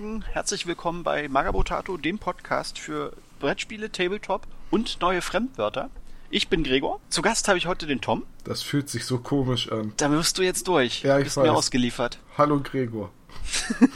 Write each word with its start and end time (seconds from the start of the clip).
Morgen, 0.00 0.22
herzlich 0.30 0.64
willkommen 0.68 1.02
bei 1.02 1.28
Magabotato, 1.28 1.96
dem 1.96 2.20
Podcast 2.20 2.78
für 2.78 3.14
Brettspiele, 3.40 3.90
Tabletop 3.90 4.46
und 4.70 5.00
neue 5.00 5.20
Fremdwörter. 5.22 5.90
Ich 6.30 6.46
bin 6.46 6.62
Gregor. 6.62 7.00
Zu 7.08 7.20
Gast 7.20 7.48
habe 7.48 7.58
ich 7.58 7.66
heute 7.66 7.88
den 7.88 8.00
Tom. 8.00 8.22
Das 8.44 8.62
fühlt 8.62 8.88
sich 8.88 9.04
so 9.04 9.18
komisch 9.18 9.72
an. 9.72 9.92
Da 9.96 10.08
wirst 10.12 10.38
du 10.38 10.42
jetzt 10.42 10.68
durch. 10.68 11.02
Ja, 11.02 11.16
ich 11.18 11.22
du 11.22 11.24
bist 11.24 11.36
weiß. 11.38 11.46
mir 11.46 11.52
ausgeliefert. 11.52 12.20
Hallo 12.36 12.60
Gregor. 12.60 13.10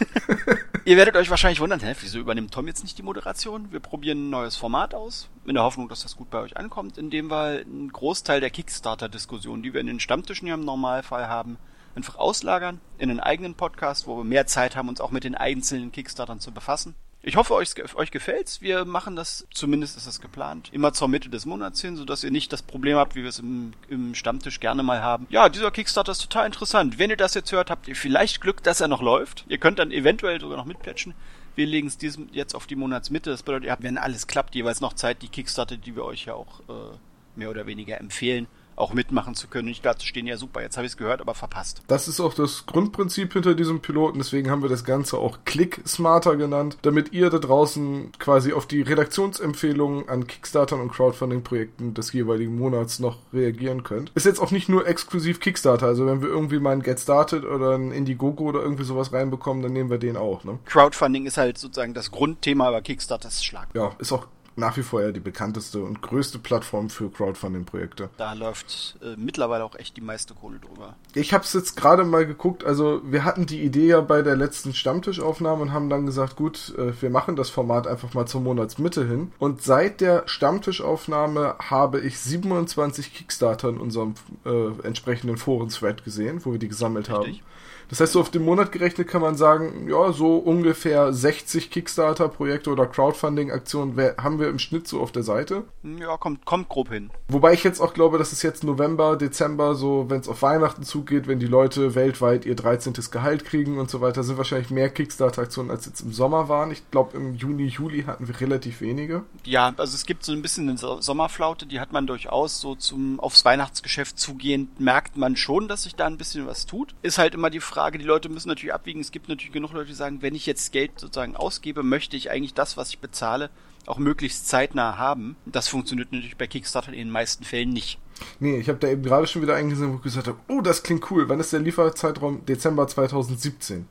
Ihr 0.84 0.96
werdet 0.96 1.14
euch 1.14 1.30
wahrscheinlich 1.30 1.60
wundern, 1.60 1.78
hä, 1.78 1.94
wieso 2.00 2.18
übernimmt 2.18 2.52
Tom 2.52 2.66
jetzt 2.66 2.82
nicht 2.82 2.98
die 2.98 3.04
Moderation? 3.04 3.70
Wir 3.70 3.78
probieren 3.78 4.26
ein 4.26 4.30
neues 4.30 4.56
Format 4.56 4.96
aus, 4.96 5.28
in 5.46 5.54
der 5.54 5.62
Hoffnung, 5.62 5.88
dass 5.88 6.02
das 6.02 6.16
gut 6.16 6.30
bei 6.30 6.40
euch 6.40 6.56
ankommt, 6.56 6.98
indem 6.98 7.30
wir 7.30 7.60
einen 7.60 7.92
Großteil 7.92 8.40
der 8.40 8.50
Kickstarter-Diskussion, 8.50 9.62
die 9.62 9.72
wir 9.72 9.80
in 9.80 9.86
den 9.86 10.00
Stammtischen 10.00 10.48
ja 10.48 10.54
im 10.54 10.64
Normalfall 10.64 11.28
haben, 11.28 11.58
einfach 11.94 12.16
auslagern 12.16 12.80
in 12.98 13.10
einen 13.10 13.20
eigenen 13.20 13.54
Podcast, 13.54 14.06
wo 14.06 14.16
wir 14.16 14.24
mehr 14.24 14.46
Zeit 14.46 14.76
haben, 14.76 14.88
uns 14.88 15.00
auch 15.00 15.10
mit 15.10 15.24
den 15.24 15.34
einzelnen 15.34 15.92
Kickstartern 15.92 16.40
zu 16.40 16.52
befassen. 16.52 16.94
Ich 17.24 17.36
hoffe, 17.36 17.54
euch, 17.54 17.74
euch 17.94 18.10
gefällt's. 18.10 18.62
Wir 18.62 18.84
machen 18.84 19.14
das, 19.14 19.46
zumindest 19.54 19.96
ist 19.96 20.08
es 20.08 20.20
geplant, 20.20 20.70
immer 20.72 20.92
zur 20.92 21.06
Mitte 21.06 21.30
des 21.30 21.46
Monats 21.46 21.80
hin, 21.80 21.96
sodass 21.96 22.24
ihr 22.24 22.32
nicht 22.32 22.52
das 22.52 22.62
Problem 22.62 22.96
habt, 22.96 23.14
wie 23.14 23.22
wir 23.22 23.28
es 23.28 23.38
im, 23.38 23.74
im 23.88 24.16
Stammtisch 24.16 24.58
gerne 24.58 24.82
mal 24.82 25.02
haben. 25.02 25.28
Ja, 25.30 25.48
dieser 25.48 25.70
Kickstarter 25.70 26.10
ist 26.10 26.22
total 26.22 26.46
interessant. 26.46 26.98
Wenn 26.98 27.10
ihr 27.10 27.16
das 27.16 27.34
jetzt 27.34 27.52
hört, 27.52 27.70
habt 27.70 27.86
ihr 27.86 27.94
vielleicht 27.94 28.40
Glück, 28.40 28.64
dass 28.64 28.80
er 28.80 28.88
noch 28.88 29.02
läuft. 29.02 29.44
Ihr 29.48 29.58
könnt 29.58 29.78
dann 29.78 29.92
eventuell 29.92 30.40
sogar 30.40 30.56
noch 30.56 30.64
mitpatchen. 30.64 31.14
Wir 31.54 31.66
legen 31.66 31.86
es 31.86 31.96
diesem 31.96 32.28
jetzt 32.32 32.56
auf 32.56 32.66
die 32.66 32.74
Monatsmitte. 32.74 33.30
Das 33.30 33.44
bedeutet, 33.44 33.66
ihr 33.66 33.72
habt, 33.72 33.84
wenn 33.84 33.98
alles 33.98 34.26
klappt, 34.26 34.56
jeweils 34.56 34.80
noch 34.80 34.94
Zeit, 34.94 35.22
die 35.22 35.28
Kickstarter, 35.28 35.76
die 35.76 35.94
wir 35.94 36.04
euch 36.04 36.24
ja 36.24 36.34
auch 36.34 36.60
äh, 36.68 36.96
mehr 37.36 37.50
oder 37.50 37.66
weniger 37.66 38.00
empfehlen, 38.00 38.48
auch 38.76 38.94
mitmachen 38.94 39.34
zu 39.34 39.48
können. 39.48 39.68
Ich 39.68 39.82
dachte, 39.82 40.06
stehen 40.06 40.26
ja 40.26 40.36
super. 40.36 40.62
Jetzt 40.62 40.76
habe 40.76 40.86
ich 40.86 40.92
es 40.92 40.96
gehört, 40.96 41.20
aber 41.20 41.34
verpasst. 41.34 41.82
Das 41.88 42.08
ist 42.08 42.20
auch 42.20 42.34
das 42.34 42.66
Grundprinzip 42.66 43.32
hinter 43.32 43.54
diesem 43.54 43.80
Piloten, 43.80 44.18
deswegen 44.18 44.50
haben 44.50 44.62
wir 44.62 44.68
das 44.68 44.84
Ganze 44.84 45.18
auch 45.18 45.38
Click 45.44 45.80
Smarter 45.86 46.36
genannt, 46.36 46.78
damit 46.82 47.12
ihr 47.12 47.30
da 47.30 47.38
draußen 47.38 48.12
quasi 48.18 48.52
auf 48.52 48.66
die 48.66 48.82
Redaktionsempfehlungen 48.82 50.08
an 50.08 50.26
Kickstartern 50.26 50.80
und 50.80 50.92
Crowdfunding-Projekten 50.92 51.94
des 51.94 52.12
jeweiligen 52.12 52.58
Monats 52.58 52.98
noch 52.98 53.18
reagieren 53.32 53.82
könnt. 53.82 54.12
Ist 54.14 54.26
jetzt 54.26 54.40
auch 54.40 54.50
nicht 54.50 54.68
nur 54.68 54.86
exklusiv 54.86 55.40
Kickstarter, 55.40 55.86
also 55.86 56.06
wenn 56.06 56.22
wir 56.22 56.28
irgendwie 56.28 56.58
mal 56.58 56.72
ein 56.72 56.82
Get 56.82 57.00
Started 57.00 57.44
oder 57.44 57.76
ein 57.76 57.92
Indiegogo 57.92 58.44
oder 58.44 58.62
irgendwie 58.62 58.84
sowas 58.84 59.12
reinbekommen, 59.12 59.62
dann 59.62 59.72
nehmen 59.72 59.90
wir 59.90 59.98
den 59.98 60.16
auch, 60.16 60.44
ne? 60.44 60.58
Crowdfunding 60.64 61.26
ist 61.26 61.36
halt 61.36 61.58
sozusagen 61.58 61.94
das 61.94 62.10
Grundthema, 62.10 62.68
aber 62.68 62.82
Kickstarter 62.82 63.28
ist 63.28 63.44
Schlag. 63.44 63.68
Ja, 63.74 63.92
ist 63.98 64.12
auch 64.12 64.26
nach 64.56 64.76
wie 64.76 64.82
vor 64.82 65.02
ja 65.02 65.12
die 65.12 65.20
bekannteste 65.20 65.82
und 65.82 66.02
größte 66.02 66.38
Plattform 66.38 66.90
für 66.90 67.10
Crowdfunding-Projekte. 67.10 68.10
Da 68.16 68.32
läuft 68.34 68.96
äh, 69.02 69.16
mittlerweile 69.16 69.64
auch 69.64 69.76
echt 69.76 69.96
die 69.96 70.00
meiste 70.00 70.34
Kohle 70.34 70.58
drüber. 70.58 70.94
Ich 71.14 71.32
habe 71.32 71.44
es 71.44 71.52
jetzt 71.52 71.76
gerade 71.76 72.04
mal 72.04 72.26
geguckt, 72.26 72.64
also 72.64 73.00
wir 73.04 73.24
hatten 73.24 73.46
die 73.46 73.62
Idee 73.62 73.88
ja 73.88 74.00
bei 74.00 74.22
der 74.22 74.36
letzten 74.36 74.74
Stammtischaufnahme 74.74 75.62
und 75.62 75.72
haben 75.72 75.88
dann 75.88 76.06
gesagt, 76.06 76.36
gut, 76.36 76.74
äh, 76.76 76.92
wir 77.00 77.10
machen 77.10 77.36
das 77.36 77.50
Format 77.50 77.86
einfach 77.86 78.14
mal 78.14 78.26
zur 78.26 78.40
Monatsmitte 78.40 79.06
hin. 79.06 79.32
Und 79.38 79.62
seit 79.62 80.00
der 80.00 80.24
Stammtischaufnahme 80.26 81.56
habe 81.58 82.00
ich 82.00 82.18
27 82.18 83.14
Kickstarter 83.14 83.68
in 83.68 83.78
unserem 83.78 84.14
äh, 84.44 84.86
entsprechenden 84.86 85.36
Foren-Thread 85.36 86.04
gesehen, 86.04 86.44
wo 86.44 86.52
wir 86.52 86.58
die 86.58 86.68
gesammelt 86.68 87.08
Richtig. 87.10 87.38
haben. 87.38 87.52
Das 87.92 88.00
heißt, 88.00 88.12
so 88.14 88.20
auf 88.20 88.30
den 88.30 88.42
Monat 88.46 88.72
gerechnet 88.72 89.06
kann 89.06 89.20
man 89.20 89.36
sagen, 89.36 89.86
ja, 89.86 90.12
so 90.12 90.38
ungefähr 90.38 91.12
60 91.12 91.70
Kickstarter-Projekte 91.70 92.70
oder 92.70 92.86
Crowdfunding-Aktionen 92.86 94.00
haben 94.16 94.38
wir 94.40 94.48
im 94.48 94.58
Schnitt 94.58 94.88
so 94.88 94.98
auf 95.02 95.12
der 95.12 95.22
Seite. 95.22 95.64
Ja, 95.82 96.16
kommt, 96.16 96.46
kommt 96.46 96.70
grob 96.70 96.88
hin. 96.88 97.10
Wobei 97.28 97.52
ich 97.52 97.64
jetzt 97.64 97.80
auch 97.80 97.92
glaube, 97.92 98.16
dass 98.16 98.32
es 98.32 98.40
jetzt 98.42 98.64
November, 98.64 99.16
Dezember, 99.18 99.74
so, 99.74 100.06
wenn 100.08 100.20
es 100.20 100.28
auf 100.28 100.40
Weihnachten 100.40 100.84
zugeht, 100.84 101.26
wenn 101.28 101.38
die 101.38 101.46
Leute 101.46 101.94
weltweit 101.94 102.46
ihr 102.46 102.56
13. 102.56 102.94
Gehalt 103.10 103.44
kriegen 103.44 103.78
und 103.78 103.90
so 103.90 104.00
weiter, 104.00 104.22
sind 104.22 104.38
wahrscheinlich 104.38 104.70
mehr 104.70 104.88
Kickstarter-Aktionen 104.88 105.70
als 105.70 105.84
jetzt 105.84 106.00
im 106.00 106.14
Sommer 106.14 106.48
waren. 106.48 106.70
Ich 106.70 106.90
glaube, 106.90 107.14
im 107.18 107.34
Juni, 107.34 107.66
Juli 107.66 108.04
hatten 108.04 108.26
wir 108.26 108.40
relativ 108.40 108.80
wenige. 108.80 109.24
Ja, 109.44 109.70
also 109.76 109.94
es 109.94 110.06
gibt 110.06 110.24
so 110.24 110.32
ein 110.32 110.40
bisschen 110.40 110.66
eine 110.66 110.78
So- 110.78 111.02
Sommerflaute, 111.02 111.66
die 111.66 111.78
hat 111.78 111.92
man 111.92 112.06
durchaus 112.06 112.58
so 112.58 112.74
zum 112.74 113.20
aufs 113.20 113.44
Weihnachtsgeschäft 113.44 114.18
zugehend, 114.18 114.80
merkt 114.80 115.18
man 115.18 115.36
schon, 115.36 115.68
dass 115.68 115.82
sich 115.82 115.94
da 115.94 116.06
ein 116.06 116.16
bisschen 116.16 116.46
was 116.46 116.64
tut. 116.64 116.94
Ist 117.02 117.18
halt 117.18 117.34
immer 117.34 117.50
die 117.50 117.60
Frage, 117.60 117.81
die 117.90 118.04
Leute 118.04 118.28
müssen 118.28 118.48
natürlich 118.48 118.74
abwiegen. 118.74 119.00
Es 119.00 119.12
gibt 119.12 119.28
natürlich 119.28 119.52
genug 119.52 119.72
Leute, 119.72 119.88
die 119.88 119.94
sagen, 119.94 120.22
wenn 120.22 120.34
ich 120.34 120.46
jetzt 120.46 120.72
Geld 120.72 120.98
sozusagen 120.98 121.36
ausgebe, 121.36 121.82
möchte 121.82 122.16
ich 122.16 122.30
eigentlich 122.30 122.54
das, 122.54 122.76
was 122.76 122.90
ich 122.90 122.98
bezahle, 122.98 123.50
auch 123.86 123.98
möglichst 123.98 124.48
zeitnah 124.48 124.98
haben. 124.98 125.36
Das 125.46 125.68
funktioniert 125.68 126.12
natürlich 126.12 126.36
bei 126.36 126.46
Kickstarter 126.46 126.92
in 126.92 126.98
den 126.98 127.10
meisten 127.10 127.44
Fällen 127.44 127.70
nicht. 127.70 127.98
Nee, 128.40 128.58
ich 128.58 128.68
habe 128.68 128.78
da 128.78 128.88
eben 128.88 129.02
gerade 129.02 129.26
schon 129.26 129.42
wieder 129.42 129.54
eingesehen, 129.54 129.92
wo 129.92 129.96
ich 129.96 130.02
gesagt 130.02 130.28
habe, 130.28 130.38
oh, 130.48 130.60
das 130.60 130.82
klingt 130.82 131.10
cool. 131.10 131.28
Wann 131.28 131.40
ist 131.40 131.52
der 131.52 131.60
Lieferzeitraum? 131.60 132.44
Dezember 132.46 132.86
2017. 132.88 133.86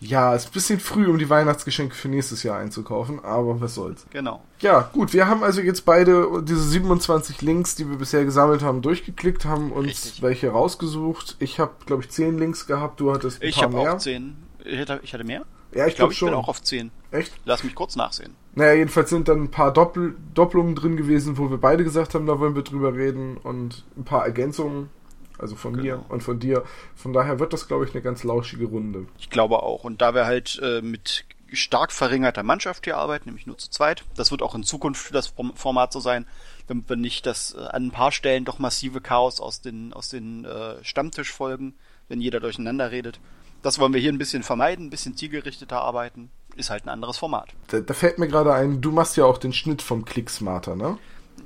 Ja, 0.00 0.34
ist 0.34 0.46
ein 0.48 0.52
bisschen 0.52 0.80
früh, 0.80 1.06
um 1.08 1.18
die 1.18 1.28
Weihnachtsgeschenke 1.28 1.94
für 1.94 2.08
nächstes 2.08 2.42
Jahr 2.42 2.58
einzukaufen, 2.58 3.22
aber 3.24 3.60
was 3.60 3.74
soll's. 3.74 4.06
Genau. 4.10 4.42
Ja, 4.60 4.88
gut, 4.92 5.12
wir 5.12 5.26
haben 5.28 5.42
also 5.42 5.60
jetzt 5.60 5.84
beide 5.84 6.42
diese 6.42 6.62
27 6.62 7.42
Links, 7.42 7.74
die 7.74 7.88
wir 7.88 7.96
bisher 7.96 8.24
gesammelt 8.24 8.62
haben, 8.62 8.80
durchgeklickt, 8.82 9.44
haben 9.44 9.72
uns 9.72 9.86
Richtig. 9.88 10.22
welche 10.22 10.50
rausgesucht. 10.50 11.36
Ich 11.38 11.60
habe, 11.60 11.72
glaube 11.86 12.02
ich, 12.02 12.10
10 12.10 12.38
Links 12.38 12.66
gehabt, 12.66 13.00
du 13.00 13.12
hattest 13.12 13.42
ein 13.42 13.48
Ich 13.48 13.56
paar 13.56 13.64
habe 13.64 13.76
mehr. 13.76 13.94
auch 13.94 13.98
zehn. 13.98 14.36
Ich 14.64 14.78
hatte, 14.80 15.00
ich 15.02 15.12
hatte 15.14 15.24
mehr? 15.24 15.44
Ja, 15.74 15.86
ich 15.86 15.90
Ich 15.92 15.96
glaube, 15.96 15.96
glaube 15.96 16.12
ich 16.12 16.18
schon. 16.18 16.28
bin 16.30 16.38
auch 16.38 16.48
auf 16.48 16.62
zehn. 16.62 16.90
Echt? 17.10 17.32
Lass 17.44 17.62
mich 17.64 17.74
kurz 17.74 17.94
nachsehen. 17.96 18.34
Naja, 18.54 18.72
jedenfalls 18.74 19.10
sind 19.10 19.28
dann 19.28 19.44
ein 19.44 19.50
paar 19.50 19.72
Doppel 19.72 20.16
Doppelungen 20.34 20.74
drin 20.74 20.96
gewesen, 20.96 21.38
wo 21.38 21.50
wir 21.50 21.58
beide 21.58 21.84
gesagt 21.84 22.14
haben, 22.14 22.26
da 22.26 22.40
wollen 22.40 22.54
wir 22.56 22.62
drüber 22.62 22.94
reden 22.94 23.36
und 23.36 23.84
ein 23.96 24.04
paar 24.04 24.24
Ergänzungen, 24.26 24.90
also 25.38 25.54
von 25.56 25.72
mir 25.76 25.96
Genau. 25.96 26.06
und 26.08 26.22
von 26.22 26.40
dir. 26.40 26.64
Von 26.96 27.12
daher 27.12 27.38
wird 27.38 27.52
das, 27.52 27.68
glaube 27.68 27.84
ich, 27.84 27.92
eine 27.94 28.02
ganz 28.02 28.24
lauschige 28.24 28.66
Runde. 28.66 29.06
Ich 29.18 29.30
glaube 29.30 29.62
auch. 29.62 29.84
Und 29.84 30.02
da 30.02 30.14
wir 30.14 30.26
halt 30.26 30.60
äh, 30.62 30.82
mit 30.82 31.24
stark 31.52 31.90
verringerter 31.92 32.42
Mannschaft 32.42 32.84
hier 32.84 32.96
arbeiten, 32.96 33.28
nämlich 33.28 33.46
nur 33.46 33.58
zu 33.58 33.70
zweit, 33.70 34.04
das 34.16 34.30
wird 34.30 34.42
auch 34.42 34.54
in 34.54 34.62
Zukunft 34.64 35.00
für 35.04 35.12
das 35.12 35.28
Form- 35.28 35.54
Format 35.54 35.92
so 35.92 36.00
sein, 36.00 36.26
damit 36.66 36.88
wir 36.88 36.96
nicht 36.96 37.26
das 37.26 37.54
äh, 37.54 37.60
an 37.60 37.86
ein 37.86 37.90
paar 37.92 38.10
Stellen 38.12 38.44
doch 38.44 38.58
massive 38.58 39.00
Chaos 39.00 39.40
aus 39.40 39.60
den, 39.60 39.92
aus 39.92 40.08
den 40.08 40.44
äh, 40.44 40.82
Stammtischfolgen, 40.82 41.74
wenn 42.08 42.20
jeder 42.20 42.40
durcheinander 42.40 42.90
redet. 42.90 43.20
Das 43.62 43.78
wollen 43.78 43.92
wir 43.92 44.00
hier 44.00 44.12
ein 44.12 44.18
bisschen 44.18 44.42
vermeiden, 44.42 44.86
ein 44.86 44.90
bisschen 44.90 45.16
zielgerichteter 45.16 45.80
arbeiten. 45.80 46.30
Ist 46.56 46.70
halt 46.70 46.84
ein 46.84 46.88
anderes 46.88 47.18
Format. 47.18 47.48
Da, 47.68 47.80
da 47.80 47.94
fällt 47.94 48.18
mir 48.18 48.28
gerade 48.28 48.52
ein, 48.52 48.80
du 48.80 48.92
machst 48.92 49.16
ja 49.16 49.24
auch 49.24 49.38
den 49.38 49.52
Schnitt 49.52 49.82
vom 49.82 50.04
Click 50.04 50.30
Smarter, 50.30 50.76
ne? 50.76 50.98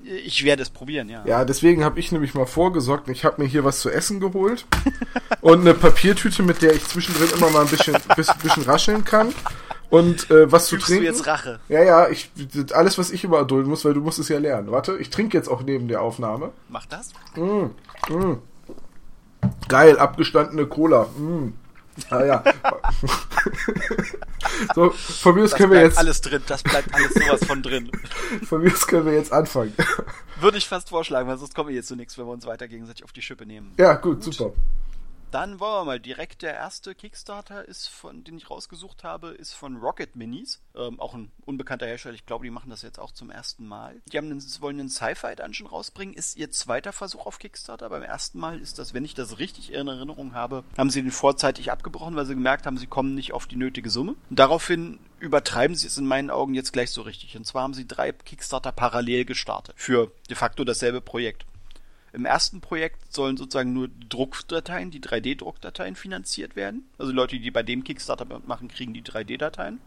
Ich 0.05 0.45
werde 0.45 0.63
es 0.63 0.71
probieren, 0.71 1.09
ja. 1.09 1.23
Ja, 1.25 1.45
deswegen 1.45 1.83
habe 1.83 1.99
ich 1.99 2.13
nämlich 2.13 2.35
mal 2.35 2.47
vorgesorgt. 2.47 3.09
Ich 3.09 3.25
habe 3.25 3.41
mir 3.41 3.49
hier 3.49 3.65
was 3.65 3.81
zu 3.81 3.91
essen 3.91 4.21
geholt 4.21 4.67
und 5.41 5.61
eine 5.61 5.73
Papiertüte, 5.73 6.43
mit 6.43 6.61
der 6.61 6.75
ich 6.75 6.85
zwischendrin 6.85 7.31
immer 7.37 7.51
mal 7.51 7.63
ein 7.63 7.69
bisschen, 7.69 7.97
bisschen, 8.15 8.39
bisschen 8.43 8.65
rascheln 8.65 9.05
kann. 9.05 9.33
Und 9.91 10.31
äh, 10.31 10.51
was 10.51 10.67
zu 10.67 10.75
Fühlst 10.77 10.89
du 10.89 10.93
trinken. 10.95 11.07
jetzt 11.07 11.27
Rache? 11.27 11.61
Ja, 11.69 11.83
ja, 11.83 12.09
ich, 12.09 12.31
alles, 12.73 12.99
was 12.99 13.13
ich 13.13 13.23
immer 13.25 13.39
erdulden 13.39 13.71
muss, 13.71 13.85
weil 13.85 13.95
du 13.95 14.01
musst 14.01 14.19
es 14.19 14.29
ja 14.29 14.39
lernen. 14.39 14.71
Warte, 14.73 14.97
ich 14.99 15.11
trinke 15.11 15.37
jetzt 15.37 15.49
auch 15.49 15.63
neben 15.63 15.89
der 15.89 16.03
Aufnahme. 16.03 16.51
Mach 16.69 16.85
das? 16.87 17.13
Geil, 19.69 19.99
abgestandene 19.99 20.67
Cola. 20.67 21.05
Mm. 21.17 21.53
Ah 22.11 22.25
ja. 22.25 22.45
so, 24.75 24.91
von 24.91 25.35
mir 25.35 25.45
aus 25.45 25.51
Das 25.51 25.59
können 25.59 25.73
wir 25.73 25.83
jetzt, 25.83 25.99
alles 25.99 26.21
drin, 26.21 26.43
das 26.47 26.63
bleibt 26.63 26.95
alles 26.95 27.15
sowas 27.15 27.45
von 27.45 27.63
drin. 27.63 27.91
von 28.47 28.63
mir 28.63 28.73
aus 28.73 28.87
können 28.87 29.07
wir 29.07 29.15
jetzt 29.15 29.33
anfangen. 29.33 29.75
Würde 30.41 30.59
ich 30.59 30.69
fast 30.69 30.89
vorschlagen, 30.91 31.29
weil 31.29 31.39
sonst 31.39 31.55
kommen 31.55 31.69
wir 31.69 31.77
jetzt 31.77 31.89
zu 31.89 31.97
nichts, 31.97 32.19
wenn 32.19 32.27
wir 32.27 32.33
uns 32.33 32.47
weiter 32.47 32.69
gegenseitig 32.69 33.05
auf 33.05 33.13
die 33.13 33.23
Schippe 33.23 33.47
nehmen. 33.47 33.73
ja, 33.79 33.95
gut, 33.95 34.23
super. 34.23 34.53
Dann 35.35 35.59
wollen 35.59 35.81
wir 35.81 35.85
mal 35.85 35.99
direkt 35.99 36.43
der 36.43 36.55
erste 36.55 36.95
Kickstarter 36.95 37.67
ist 37.67 37.89
von, 37.89 38.23
den 38.23 38.37
ich 38.37 38.51
rausgesucht 38.51 39.03
habe, 39.03 39.31
ist 39.31 39.53
von 39.53 39.79
Rocket 39.79 40.15
Minis, 40.15 40.61
ähm, 40.77 41.01
auch 41.01 41.13
ein 41.13 41.33
unbekannter 41.45 41.87
Hersteller. 41.87 42.15
Ich 42.15 42.25
glaube, 42.25 42.45
die 42.45 42.53
machen 42.53 42.71
das 42.71 42.83
jetzt 42.83 43.01
auch 43.01 43.11
zum 43.11 43.33
ersten 43.33 43.67
Mal. 43.67 44.01
Die 44.13 44.17
haben 44.17 44.31
einen, 44.31 44.41
wollen 44.61 44.79
einen 44.79 44.91
Sci-Fi 44.91 45.35
Dungeon 45.35 45.67
rausbringen. 45.67 46.15
Ist 46.15 46.37
ihr 46.37 46.53
zweiter 46.53 46.93
Versuch 46.93 47.27
auf 47.27 47.41
Kickstarter. 47.41 47.91
Beim 47.91 48.05
ersten 48.05 48.39
Mal 48.39 48.61
ist 48.61 48.79
das, 48.79 48.95
wenn 48.95 49.05
ich 49.05 49.15
das 49.15 49.41
richtig 49.41 49.73
in 49.73 49.89
Erinnerung 49.89 50.35
habe, 50.35 50.63
haben 50.79 50.91
sie 50.91 51.03
den 51.03 51.11
vorzeitig 51.11 51.73
abgebrochen, 51.73 52.15
weil 52.15 52.27
sie 52.27 52.35
gemerkt 52.35 52.65
haben, 52.65 52.79
sie 52.79 52.87
kommen 52.87 53.17
nicht 53.17 53.33
auf 53.33 53.49
die 53.49 53.57
nötige 53.57 53.91
Summe. 53.91 54.15
Und 54.31 54.39
daraufhin 54.39 55.01
übertreiben 55.19 55.75
sie 55.75 55.89
es 55.89 55.99
in 55.99 56.07
meinen 56.07 56.31
Augen 56.31 56.55
jetzt 56.55 56.73
gleich 56.73 56.93
so 56.93 57.03
richtig. 57.03 57.37
Und 57.37 57.45
zwar 57.45 57.65
haben 57.65 57.75
sie 57.75 57.89
drei 57.89 58.13
Kickstarter 58.13 58.71
parallel 58.71 59.25
gestartet 59.25 59.75
für 59.77 60.13
de 60.31 60.37
facto 60.37 60.63
dasselbe 60.63 61.01
Projekt. 61.01 61.45
Im 62.15 62.27
ersten 62.27 62.61
Projekt 62.61 63.13
sollen 63.13 63.37
sozusagen 63.37 63.73
nur 63.73 63.89
Druckdateien, 64.09 64.93
die 64.93 65.01
3D-Druckdateien 65.01 65.97
finanziert 65.97 66.55
werden. 66.55 66.89
Also 66.97 67.11
Leute, 67.11 67.41
die 67.41 67.51
bei 67.51 67.65
dem 67.65 67.83
Kickstarter 67.83 68.25
machen, 68.47 68.69
kriegen 68.69 68.95
die 68.95 69.03
3D-Dateien. 69.03 69.81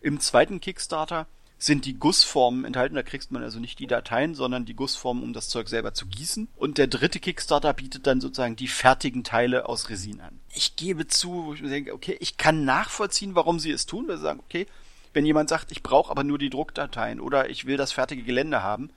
Im 0.00 0.18
zweiten 0.18 0.60
Kickstarter 0.60 1.28
sind 1.58 1.84
die 1.84 1.94
Gussformen 1.94 2.64
enthalten. 2.64 2.96
Da 2.96 3.04
kriegst 3.04 3.30
man 3.30 3.44
also 3.44 3.60
nicht 3.60 3.78
die 3.78 3.86
Dateien, 3.86 4.34
sondern 4.34 4.64
die 4.64 4.74
Gussformen, 4.74 5.22
um 5.22 5.32
das 5.32 5.48
Zeug 5.48 5.68
selber 5.68 5.94
zu 5.94 6.06
gießen. 6.06 6.48
Und 6.56 6.78
der 6.78 6.88
dritte 6.88 7.20
Kickstarter 7.20 7.72
bietet 7.72 8.08
dann 8.08 8.20
sozusagen 8.20 8.56
die 8.56 8.66
fertigen 8.66 9.22
Teile 9.22 9.68
aus 9.68 9.88
Resin 9.88 10.20
an. 10.20 10.40
Ich 10.52 10.74
gebe 10.74 11.06
zu, 11.06 11.44
wo 11.44 11.54
ich 11.54 11.62
mir 11.62 11.70
denke, 11.70 11.94
okay, 11.94 12.16
ich 12.18 12.36
kann 12.36 12.64
nachvollziehen, 12.64 13.36
warum 13.36 13.60
sie 13.60 13.70
es 13.70 13.86
tun, 13.86 14.08
weil 14.08 14.16
sie 14.16 14.24
sagen, 14.24 14.40
okay, 14.40 14.66
wenn 15.12 15.24
jemand 15.24 15.48
sagt, 15.48 15.70
ich 15.70 15.84
brauche 15.84 16.10
aber 16.10 16.24
nur 16.24 16.38
die 16.38 16.50
Druckdateien 16.50 17.20
oder 17.20 17.48
ich 17.48 17.66
will 17.66 17.76
das 17.76 17.92
fertige 17.92 18.24
Gelände 18.24 18.64
haben, 18.64 18.90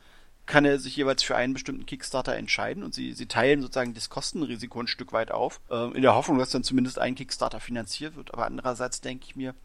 kann 0.46 0.66
er 0.66 0.80
sich 0.80 0.96
jeweils 0.96 1.24
für 1.24 1.36
einen 1.36 1.54
bestimmten 1.54 1.86
Kickstarter 1.86 2.36
entscheiden 2.36 2.84
und 2.84 2.94
sie, 2.94 3.14
sie 3.14 3.26
teilen 3.26 3.62
sozusagen 3.62 3.94
das 3.94 4.10
Kostenrisiko 4.10 4.80
ein 4.80 4.88
Stück 4.88 5.12
weit 5.14 5.32
auf, 5.32 5.60
ähm, 5.72 5.94
in 5.96 6.02
der 6.02 6.16
Hoffnung, 6.16 6.38
dass 6.38 6.52
dann 6.52 6.64
zumindest 6.64 7.00
ein 7.00 7.16
Kickstarter 7.16 7.60
finanziert 7.60 8.16
wird. 8.16 8.34
Aber 8.34 8.46
andererseits 8.46 9.02
denke 9.02 9.26
ich 9.28 9.36
mir, 9.36 9.56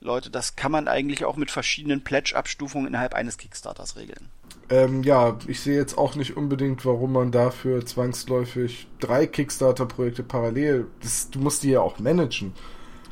Leute, 0.00 0.30
das 0.30 0.56
kann 0.56 0.72
man 0.72 0.88
eigentlich 0.88 1.24
auch 1.24 1.36
mit 1.36 1.50
verschiedenen 1.50 2.02
Pledge-Abstufungen 2.02 2.86
innerhalb 2.86 3.14
eines 3.14 3.38
Kickstarters 3.38 3.96
regeln. 3.96 4.28
Ähm, 4.68 5.02
ja, 5.02 5.38
ich 5.46 5.60
sehe 5.60 5.76
jetzt 5.76 5.96
auch 5.96 6.16
nicht 6.16 6.36
unbedingt, 6.36 6.84
warum 6.84 7.12
man 7.12 7.30
dafür 7.30 7.84
zwangsläufig 7.86 8.88
drei 9.00 9.26
Kickstarter-Projekte 9.26 10.22
parallel. 10.22 10.86
Das, 11.02 11.30
du 11.30 11.38
musst 11.38 11.62
die 11.62 11.70
ja 11.70 11.80
auch 11.80 11.98
managen. 11.98 12.52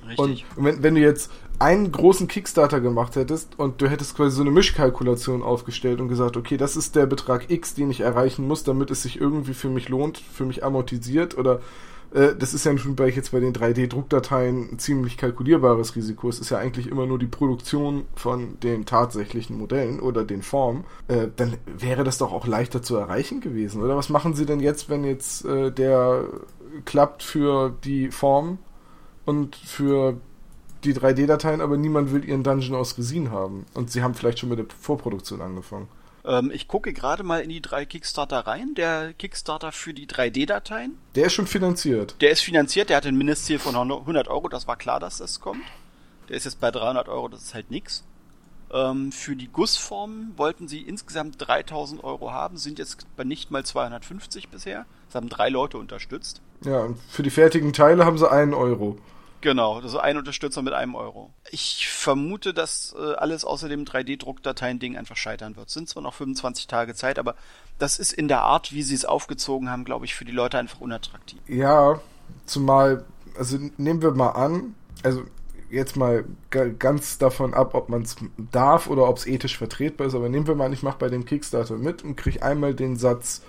Richtig. 0.08 0.44
Und 0.56 0.64
wenn, 0.64 0.82
wenn 0.82 0.94
du 0.94 1.00
jetzt 1.00 1.30
einen 1.58 1.92
großen 1.92 2.28
Kickstarter 2.28 2.80
gemacht 2.80 3.16
hättest 3.16 3.58
und 3.58 3.80
du 3.80 3.88
hättest 3.88 4.16
quasi 4.16 4.36
so 4.36 4.42
eine 4.42 4.50
Mischkalkulation 4.50 5.42
aufgestellt 5.42 6.00
und 6.00 6.08
gesagt, 6.08 6.36
okay, 6.36 6.56
das 6.56 6.76
ist 6.76 6.96
der 6.96 7.06
Betrag 7.06 7.50
X, 7.50 7.74
den 7.74 7.90
ich 7.90 8.00
erreichen 8.00 8.46
muss, 8.46 8.64
damit 8.64 8.90
es 8.90 9.02
sich 9.02 9.20
irgendwie 9.20 9.54
für 9.54 9.68
mich 9.68 9.88
lohnt, 9.88 10.18
für 10.18 10.44
mich 10.44 10.64
amortisiert 10.64 11.38
oder 11.38 11.60
äh, 12.14 12.34
das 12.36 12.54
ist 12.54 12.64
ja 12.64 12.76
schon 12.78 12.96
bei 12.96 13.08
jetzt 13.08 13.32
bei 13.32 13.40
den 13.40 13.52
3D-Druckdateien 13.52 14.72
ein 14.72 14.78
ziemlich 14.78 15.16
kalkulierbares 15.16 15.96
Risiko. 15.96 16.28
Es 16.28 16.38
ist 16.38 16.50
ja 16.50 16.58
eigentlich 16.58 16.86
immer 16.86 17.06
nur 17.06 17.18
die 17.18 17.26
Produktion 17.26 18.06
von 18.14 18.58
den 18.60 18.86
tatsächlichen 18.86 19.58
Modellen 19.58 20.00
oder 20.00 20.24
den 20.24 20.42
Formen. 20.42 20.84
Äh, 21.08 21.28
dann 21.36 21.56
wäre 21.66 22.04
das 22.04 22.18
doch 22.18 22.32
auch 22.32 22.46
leichter 22.46 22.82
zu 22.82 22.96
erreichen 22.96 23.40
gewesen, 23.40 23.82
oder? 23.82 23.96
Was 23.96 24.08
machen 24.08 24.34
Sie 24.34 24.46
denn 24.46 24.60
jetzt, 24.60 24.88
wenn 24.88 25.04
jetzt 25.04 25.44
äh, 25.44 25.70
der 25.70 26.24
klappt 26.84 27.22
für 27.22 27.74
die 27.84 28.10
Form 28.10 28.58
und 29.24 29.56
für 29.56 30.20
die 30.84 30.94
3D-Dateien, 30.94 31.60
aber 31.60 31.76
niemand 31.76 32.12
will 32.12 32.24
ihren 32.24 32.42
Dungeon 32.42 32.74
aus 32.74 32.98
Resin 32.98 33.30
haben. 33.30 33.64
Und 33.74 33.90
sie 33.90 34.02
haben 34.02 34.14
vielleicht 34.14 34.38
schon 34.38 34.50
mit 34.50 34.58
der 34.58 34.66
Vorproduktion 34.80 35.40
angefangen. 35.40 35.88
Ähm, 36.24 36.50
ich 36.52 36.68
gucke 36.68 36.92
gerade 36.92 37.22
mal 37.22 37.40
in 37.40 37.50
die 37.50 37.62
drei 37.62 37.84
Kickstarter 37.84 38.40
rein. 38.40 38.74
Der 38.74 39.12
Kickstarter 39.14 39.72
für 39.72 39.94
die 39.94 40.06
3D-Dateien. 40.06 40.98
Der 41.14 41.26
ist 41.26 41.32
schon 41.32 41.46
finanziert. 41.46 42.16
Der 42.20 42.30
ist 42.30 42.40
finanziert, 42.40 42.90
der 42.90 42.98
hat 42.98 43.06
ein 43.06 43.16
Mindestziel 43.16 43.58
von 43.58 43.76
100 43.76 44.28
Euro. 44.28 44.48
Das 44.48 44.66
war 44.66 44.76
klar, 44.76 45.00
dass 45.00 45.18
das 45.18 45.40
kommt. 45.40 45.62
Der 46.28 46.36
ist 46.36 46.44
jetzt 46.44 46.60
bei 46.60 46.70
300 46.70 47.08
Euro, 47.08 47.28
das 47.28 47.42
ist 47.42 47.54
halt 47.54 47.70
nix. 47.70 48.02
Ähm, 48.72 49.12
für 49.12 49.36
die 49.36 49.48
Gussformen 49.48 50.32
wollten 50.36 50.68
sie 50.68 50.80
insgesamt 50.80 51.36
3000 51.38 52.02
Euro 52.02 52.32
haben, 52.32 52.56
sind 52.56 52.78
jetzt 52.78 53.06
bei 53.16 53.24
nicht 53.24 53.50
mal 53.50 53.64
250 53.64 54.48
bisher. 54.48 54.86
Das 55.06 55.16
haben 55.16 55.28
drei 55.28 55.50
Leute 55.50 55.76
unterstützt. 55.76 56.40
Ja, 56.64 56.80
und 56.80 56.98
für 57.10 57.22
die 57.22 57.30
fertigen 57.30 57.74
Teile 57.74 58.06
haben 58.06 58.16
sie 58.16 58.30
einen 58.30 58.54
Euro. 58.54 58.96
Genau, 59.44 59.74
also 59.74 59.98
ein 59.98 60.16
Unterstützer 60.16 60.62
mit 60.62 60.72
einem 60.72 60.94
Euro. 60.94 61.34
Ich 61.50 61.86
vermute, 61.90 62.54
dass 62.54 62.96
äh, 62.98 63.12
alles 63.16 63.44
außer 63.44 63.68
dem 63.68 63.84
3D-Druckdateien-Ding 63.84 64.96
einfach 64.96 65.18
scheitern 65.18 65.54
wird. 65.56 65.68
Sind 65.68 65.86
zwar 65.86 66.02
noch 66.02 66.14
25 66.14 66.66
Tage 66.66 66.94
Zeit, 66.94 67.18
aber 67.18 67.34
das 67.78 67.98
ist 67.98 68.14
in 68.14 68.26
der 68.26 68.40
Art, 68.40 68.72
wie 68.72 68.82
sie 68.82 68.94
es 68.94 69.04
aufgezogen 69.04 69.68
haben, 69.68 69.84
glaube 69.84 70.06
ich, 70.06 70.14
für 70.14 70.24
die 70.24 70.32
Leute 70.32 70.56
einfach 70.56 70.80
unattraktiv. 70.80 71.38
Ja, 71.46 72.00
zumal, 72.46 73.04
also 73.36 73.58
nehmen 73.76 74.00
wir 74.00 74.12
mal 74.12 74.30
an, 74.30 74.76
also 75.02 75.24
jetzt 75.68 75.94
mal 75.94 76.24
ganz 76.78 77.18
davon 77.18 77.52
ab, 77.52 77.74
ob 77.74 77.90
man 77.90 78.00
es 78.00 78.16
darf 78.50 78.86
oder 78.86 79.06
ob 79.06 79.18
es 79.18 79.26
ethisch 79.26 79.58
vertretbar 79.58 80.06
ist, 80.06 80.14
aber 80.14 80.30
nehmen 80.30 80.46
wir 80.46 80.54
mal 80.54 80.64
an, 80.64 80.72
ich 80.72 80.82
mache 80.82 80.96
bei 80.96 81.10
dem 81.10 81.26
Kickstarter 81.26 81.76
mit 81.76 82.02
und 82.02 82.16
kriege 82.16 82.42
einmal 82.42 82.72
den 82.72 82.96
Satz 82.96 83.42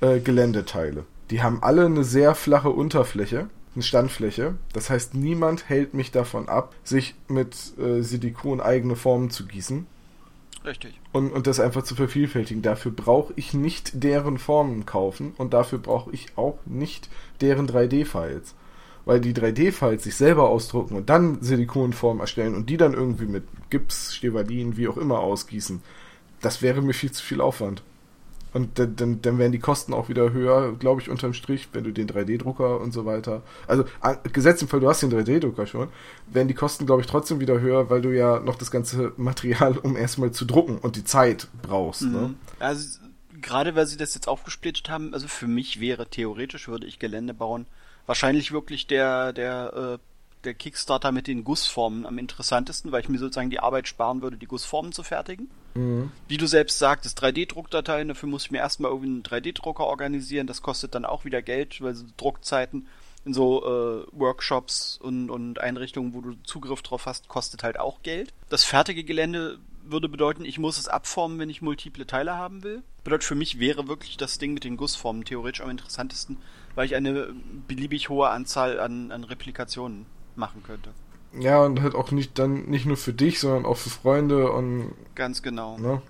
äh, 0.00 0.18
Geländeteile. 0.18 1.04
Die 1.28 1.42
haben 1.42 1.62
alle 1.62 1.84
eine 1.84 2.04
sehr 2.04 2.34
flache 2.34 2.70
Unterfläche 2.70 3.50
eine 3.76 3.82
Standfläche. 3.82 4.56
Das 4.72 4.90
heißt, 4.90 5.14
niemand 5.14 5.68
hält 5.68 5.94
mich 5.94 6.10
davon 6.10 6.48
ab, 6.48 6.74
sich 6.82 7.14
mit 7.28 7.54
äh, 7.78 8.02
Silikon 8.02 8.60
eigene 8.60 8.96
Formen 8.96 9.30
zu 9.30 9.46
gießen. 9.46 9.86
Richtig. 10.64 10.98
Und, 11.12 11.32
und 11.32 11.46
das 11.46 11.60
einfach 11.60 11.84
zu 11.84 11.94
vervielfältigen. 11.94 12.62
Dafür 12.62 12.90
brauche 12.90 13.32
ich 13.36 13.54
nicht 13.54 14.02
deren 14.02 14.36
Formen 14.38 14.84
kaufen 14.84 15.32
und 15.38 15.54
dafür 15.54 15.78
brauche 15.78 16.10
ich 16.10 16.26
auch 16.36 16.58
nicht 16.64 17.08
deren 17.40 17.68
3D-Files. 17.68 18.54
Weil 19.04 19.20
die 19.20 19.32
3D-Files 19.32 20.02
sich 20.02 20.16
selber 20.16 20.48
ausdrucken 20.48 20.96
und 20.96 21.08
dann 21.08 21.40
Silikonformen 21.40 22.20
erstellen 22.20 22.56
und 22.56 22.68
die 22.68 22.76
dann 22.76 22.94
irgendwie 22.94 23.26
mit 23.26 23.44
Gips, 23.70 24.16
Stevalin, 24.16 24.76
wie 24.76 24.88
auch 24.88 24.96
immer 24.96 25.20
ausgießen, 25.20 25.80
das 26.40 26.62
wäre 26.62 26.82
mir 26.82 26.94
viel 26.94 27.12
zu 27.12 27.22
viel 27.22 27.40
Aufwand. 27.40 27.82
Und 28.56 28.78
dann, 28.78 28.96
dann, 28.96 29.20
dann 29.20 29.38
wären 29.38 29.52
die 29.52 29.58
Kosten 29.58 29.92
auch 29.92 30.08
wieder 30.08 30.32
höher, 30.32 30.72
glaube 30.78 31.02
ich, 31.02 31.10
unterm 31.10 31.34
Strich, 31.34 31.68
wenn 31.74 31.84
du 31.84 31.92
den 31.92 32.08
3D-Drucker 32.08 32.80
und 32.80 32.92
so 32.92 33.04
weiter. 33.04 33.42
Also 33.66 33.84
gesetzt 34.32 34.62
im 34.62 34.68
Fall, 34.68 34.80
du 34.80 34.88
hast 34.88 35.02
den 35.02 35.12
3D-Drucker 35.12 35.66
schon, 35.66 35.88
wären 36.26 36.48
die 36.48 36.54
Kosten, 36.54 36.86
glaube 36.86 37.02
ich, 37.02 37.06
trotzdem 37.06 37.38
wieder 37.38 37.60
höher, 37.60 37.90
weil 37.90 38.00
du 38.00 38.16
ja 38.16 38.40
noch 38.40 38.56
das 38.56 38.70
ganze 38.70 39.12
Material, 39.18 39.76
um 39.76 39.94
erstmal 39.94 40.32
zu 40.32 40.46
drucken 40.46 40.78
und 40.78 40.96
die 40.96 41.04
Zeit 41.04 41.48
brauchst. 41.60 42.00
Ne? 42.00 42.08
Mhm. 42.08 42.14
Ne? 42.14 42.34
Also 42.58 42.98
gerade 43.42 43.74
weil 43.74 43.86
sie 43.86 43.98
das 43.98 44.14
jetzt 44.14 44.26
aufgesplittet 44.26 44.88
haben, 44.88 45.12
also 45.12 45.28
für 45.28 45.46
mich 45.46 45.78
wäre 45.78 46.08
theoretisch, 46.08 46.66
würde 46.66 46.86
ich 46.86 46.98
Gelände 46.98 47.34
bauen, 47.34 47.66
wahrscheinlich 48.06 48.52
wirklich 48.52 48.86
der, 48.86 49.34
der 49.34 49.98
äh, 49.98 49.98
der 50.46 50.54
Kickstarter 50.54 51.12
mit 51.12 51.26
den 51.26 51.44
Gussformen 51.44 52.06
am 52.06 52.16
interessantesten, 52.16 52.92
weil 52.92 53.02
ich 53.02 53.08
mir 53.10 53.18
sozusagen 53.18 53.50
die 53.50 53.60
Arbeit 53.60 53.86
sparen 53.86 54.22
würde, 54.22 54.38
die 54.38 54.46
Gussformen 54.46 54.92
zu 54.92 55.02
fertigen. 55.02 55.50
Mhm. 55.76 56.10
Wie 56.28 56.36
du 56.36 56.46
selbst 56.46 56.78
sagtest, 56.78 57.22
3D-Druckdateien, 57.22 58.08
dafür 58.08 58.28
muss 58.28 58.44
ich 58.44 58.50
mir 58.50 58.58
erstmal 58.58 58.90
irgendwie 58.90 59.10
einen 59.10 59.22
3D-Drucker 59.22 59.84
organisieren. 59.84 60.46
Das 60.46 60.62
kostet 60.62 60.94
dann 60.94 61.04
auch 61.04 61.24
wieder 61.24 61.42
Geld, 61.42 61.80
weil 61.80 61.94
so 61.94 62.04
Druckzeiten 62.16 62.86
in 63.24 63.34
so 63.34 63.64
äh, 63.64 64.06
Workshops 64.12 64.98
und, 65.02 65.30
und 65.30 65.58
Einrichtungen, 65.58 66.14
wo 66.14 66.20
du 66.20 66.36
Zugriff 66.44 66.82
drauf 66.82 67.06
hast, 67.06 67.28
kostet 67.28 67.64
halt 67.64 67.78
auch 67.78 68.02
Geld. 68.02 68.32
Das 68.48 68.64
fertige 68.64 69.02
Gelände 69.02 69.58
würde 69.82 70.08
bedeuten, 70.08 70.44
ich 70.44 70.58
muss 70.58 70.78
es 70.78 70.88
abformen, 70.88 71.38
wenn 71.38 71.50
ich 71.50 71.62
multiple 71.62 72.06
Teile 72.06 72.34
haben 72.34 72.62
will. 72.62 72.82
Bedeutet 73.04 73.24
für 73.24 73.34
mich 73.34 73.58
wäre 73.58 73.88
wirklich 73.88 74.16
das 74.16 74.38
Ding 74.38 74.54
mit 74.54 74.64
den 74.64 74.76
Gussformen 74.76 75.24
theoretisch 75.24 75.60
am 75.60 75.70
interessantesten, 75.70 76.38
weil 76.74 76.86
ich 76.86 76.94
eine 76.94 77.34
beliebig 77.68 78.08
hohe 78.08 78.28
Anzahl 78.28 78.80
an, 78.80 79.12
an 79.12 79.24
Replikationen 79.24 80.06
machen 80.36 80.62
könnte. 80.62 80.90
Ja, 81.38 81.62
und 81.62 81.82
halt 81.82 81.94
auch 81.94 82.10
nicht 82.10 82.38
dann 82.38 82.66
nicht 82.66 82.86
nur 82.86 82.96
für 82.96 83.12
dich, 83.12 83.40
sondern 83.40 83.66
auch 83.66 83.76
für 83.76 83.90
Freunde 83.90 84.50
und. 84.50 84.92
Ganz 85.14 85.42
genau. 85.42 85.78
Ne? 85.78 86.02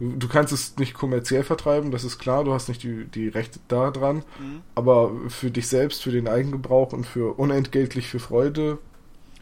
Du 0.00 0.26
kannst 0.26 0.52
es 0.52 0.76
nicht 0.78 0.94
kommerziell 0.94 1.44
vertreiben, 1.44 1.90
das 1.90 2.02
ist 2.02 2.18
klar, 2.18 2.44
du 2.44 2.54
hast 2.54 2.68
nicht 2.68 2.82
die, 2.82 3.04
die 3.04 3.28
Rechte 3.28 3.60
da 3.68 3.90
dran, 3.90 4.24
mhm. 4.40 4.62
aber 4.74 5.12
für 5.28 5.50
dich 5.50 5.68
selbst, 5.68 6.02
für 6.02 6.10
den 6.10 6.28
Eigengebrauch 6.28 6.92
und 6.92 7.04
für 7.04 7.38
unentgeltlich 7.38 8.08
für 8.08 8.18
Freude. 8.18 8.78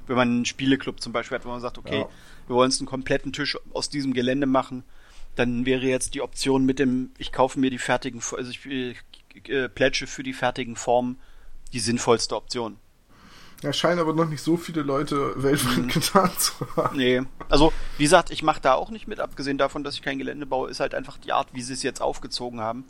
Wenn 0.06 0.17
man 0.17 0.28
einen 0.28 0.44
Spieleclub 0.44 1.00
zum 1.00 1.12
Beispiel 1.12 1.38
hat, 1.38 1.44
wo 1.44 1.50
man 1.50 1.61
sagt, 1.61 1.78
okay, 1.78 2.00
ja. 2.00 2.09
wir 2.49 2.56
wollen 2.56 2.66
uns 2.66 2.80
einen 2.80 2.88
kompletten 2.88 3.33
Tisch 3.33 3.56
aus 3.73 3.90
diesem 3.90 4.12
Gelände 4.12 4.47
machen, 4.47 4.83
dann 5.37 5.66
wäre 5.66 5.87
jetzt 5.87 6.14
die 6.14 6.21
Option 6.21 6.66
mit 6.66 6.80
dem, 6.80 7.12
ich 7.16 7.33
kaufe 7.33 7.59
mir 7.59 7.71
die 7.71 7.78
fertigen, 7.78 8.21
also 8.37 8.50
ich 8.50 8.66
äh, 9.49 9.68
plätsche 9.68 10.06
für 10.09 10.25
die 10.25 10.33
fertigen 10.33 10.75
Formen 10.75 11.18
die 11.73 11.80
sinnvollste 11.80 12.37
Option. 12.37 12.76
Ja, 13.62 13.73
scheinen 13.73 14.00
aber 14.00 14.14
noch 14.14 14.29
nicht 14.29 14.43
so 14.43 14.57
viele 14.57 14.83
Leute 14.83 15.35
weltweit 15.43 15.79
mhm. 15.79 15.88
getan 15.88 16.31
zu 16.38 16.55
haben. 16.76 16.97
Nee. 16.97 17.23
Also, 17.49 17.73
wie 17.99 18.05
gesagt, 18.05 18.31
ich 18.31 18.43
mache 18.43 18.61
da 18.61 18.75
auch 18.75 18.90
nicht 18.90 19.07
mit, 19.07 19.21
abgesehen 19.21 19.59
davon, 19.59 19.85
dass 19.85 19.95
ich 19.95 20.02
kein 20.02 20.19
Gelände 20.19 20.47
baue, 20.47 20.71
ist 20.71 20.81
halt 20.81 20.95
einfach 20.95 21.19
die 21.19 21.33
Art, 21.33 21.49
wie 21.52 21.62
sie 21.62 21.75
es 21.75 21.83
jetzt 21.83 22.00
aufgezogen 22.00 22.61
haben 22.61 22.85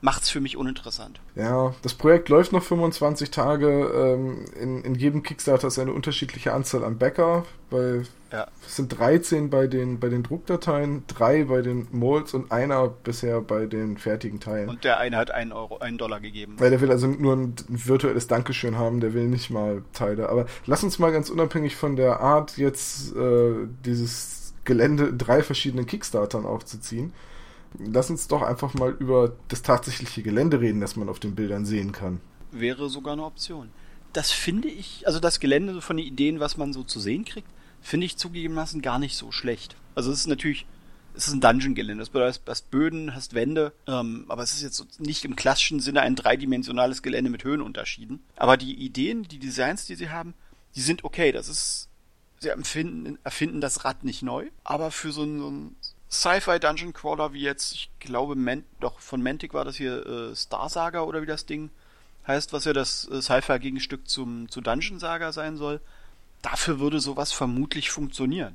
macht's 0.00 0.30
für 0.30 0.40
mich 0.40 0.56
uninteressant. 0.56 1.20
Ja, 1.34 1.74
das 1.82 1.94
Projekt 1.94 2.28
läuft 2.28 2.52
noch 2.52 2.62
25 2.62 3.30
Tage. 3.30 3.68
Ähm, 3.68 4.44
in, 4.60 4.82
in 4.82 4.94
jedem 4.94 5.22
Kickstarter 5.22 5.68
ist 5.68 5.78
eine 5.78 5.92
unterschiedliche 5.92 6.52
Anzahl 6.52 6.84
an 6.84 6.98
Bäcker. 6.98 7.44
Bei, 7.70 8.02
ja. 8.32 8.46
Es 8.64 8.76
sind 8.76 8.98
13 8.98 9.50
bei 9.50 9.66
den, 9.66 9.98
bei 9.98 10.08
den 10.08 10.22
Druckdateien, 10.22 11.04
drei 11.06 11.44
bei 11.44 11.62
den 11.62 11.88
Molds 11.92 12.34
und 12.34 12.52
einer 12.52 12.88
bisher 12.88 13.40
bei 13.40 13.66
den 13.66 13.98
fertigen 13.98 14.40
Teilen. 14.40 14.68
Und 14.68 14.84
der 14.84 14.98
eine 14.98 15.16
hat 15.16 15.30
einen 15.30 15.52
Euro, 15.52 15.78
einen 15.78 15.98
Dollar 15.98 16.20
gegeben. 16.20 16.54
Weil 16.58 16.70
der 16.70 16.80
will 16.80 16.90
also 16.90 17.06
nur 17.06 17.34
ein, 17.34 17.54
ein 17.68 17.86
virtuelles 17.86 18.26
Dankeschön 18.26 18.76
haben, 18.78 19.00
der 19.00 19.14
will 19.14 19.26
nicht 19.26 19.50
mal 19.50 19.82
Teile. 19.92 20.28
Aber 20.28 20.46
lass 20.66 20.84
uns 20.84 20.98
mal 20.98 21.12
ganz 21.12 21.30
unabhängig 21.30 21.76
von 21.76 21.96
der 21.96 22.20
Art 22.20 22.56
jetzt 22.58 23.14
äh, 23.16 23.66
dieses 23.84 24.54
Gelände 24.64 25.06
in 25.06 25.18
drei 25.18 25.42
verschiedenen 25.42 25.86
Kickstartern 25.86 26.44
aufzuziehen 26.44 27.12
lass 27.78 28.10
uns 28.10 28.28
doch 28.28 28.42
einfach 28.42 28.74
mal 28.74 28.90
über 28.98 29.36
das 29.48 29.62
tatsächliche 29.62 30.22
Gelände 30.22 30.60
reden, 30.60 30.80
das 30.80 30.96
man 30.96 31.08
auf 31.08 31.18
den 31.18 31.34
Bildern 31.34 31.64
sehen 31.64 31.92
kann. 31.92 32.20
Wäre 32.50 32.88
sogar 32.88 33.14
eine 33.14 33.24
Option. 33.24 33.70
Das 34.12 34.30
finde 34.32 34.68
ich, 34.68 35.06
also 35.06 35.20
das 35.20 35.40
Gelände 35.40 35.80
von 35.82 35.96
den 35.96 36.06
Ideen, 36.06 36.40
was 36.40 36.56
man 36.56 36.72
so 36.72 36.82
zu 36.82 37.00
sehen 37.00 37.24
kriegt, 37.24 37.48
finde 37.80 38.06
ich 38.06 38.16
zugegebenermaßen 38.16 38.82
gar 38.82 38.98
nicht 38.98 39.16
so 39.16 39.30
schlecht. 39.30 39.76
Also 39.94 40.10
es 40.10 40.20
ist 40.20 40.26
natürlich, 40.26 40.66
es 41.14 41.28
ist 41.28 41.34
ein 41.34 41.40
Dungeon-Gelände. 41.40 42.00
Das 42.00 42.10
bedeutet, 42.10 42.42
du 42.44 42.50
hast 42.50 42.70
Böden, 42.70 43.14
hast 43.14 43.34
Wände, 43.34 43.72
ähm, 43.86 44.24
aber 44.28 44.42
es 44.42 44.52
ist 44.52 44.62
jetzt 44.62 45.00
nicht 45.00 45.24
im 45.24 45.36
klassischen 45.36 45.80
Sinne 45.80 46.00
ein 46.00 46.16
dreidimensionales 46.16 47.02
Gelände 47.02 47.30
mit 47.30 47.44
Höhenunterschieden. 47.44 48.20
Aber 48.36 48.56
die 48.56 48.74
Ideen, 48.74 49.24
die 49.24 49.38
Designs, 49.38 49.86
die 49.86 49.94
sie 49.96 50.10
haben, 50.10 50.34
die 50.74 50.80
sind 50.80 51.04
okay. 51.04 51.32
Das 51.32 51.48
ist, 51.48 51.88
sie 52.40 52.48
erfinden, 52.48 53.18
erfinden 53.22 53.60
das 53.60 53.84
Rad 53.84 54.04
nicht 54.04 54.22
neu, 54.22 54.46
aber 54.64 54.90
für 54.90 55.12
so 55.12 55.24
ein, 55.24 55.38
so 55.38 55.50
ein 55.50 55.76
Sci-Fi 56.10 56.60
Dungeon 56.60 56.92
Crawler 56.92 57.32
wie 57.32 57.42
jetzt, 57.42 57.72
ich 57.72 57.90
glaube, 57.98 58.36
Man 58.36 58.64
doch 58.80 59.00
von 59.00 59.22
Mantic 59.22 59.54
war 59.54 59.64
das 59.64 59.76
hier 59.76 60.06
äh, 60.06 60.36
Star 60.36 60.68
Saga 60.68 61.02
oder 61.02 61.22
wie 61.22 61.26
das 61.26 61.46
Ding 61.46 61.70
heißt, 62.26 62.52
was 62.52 62.64
ja 62.64 62.72
das 62.72 63.08
äh, 63.08 63.20
Sci-Fi 63.20 63.58
Gegenstück 63.58 64.08
zum 64.08 64.48
zu 64.48 64.60
Dungeon 64.60 64.98
Saga 64.98 65.32
sein 65.32 65.56
soll. 65.56 65.80
Dafür 66.42 66.78
würde 66.78 67.00
sowas 67.00 67.32
vermutlich 67.32 67.90
funktionieren. 67.90 68.54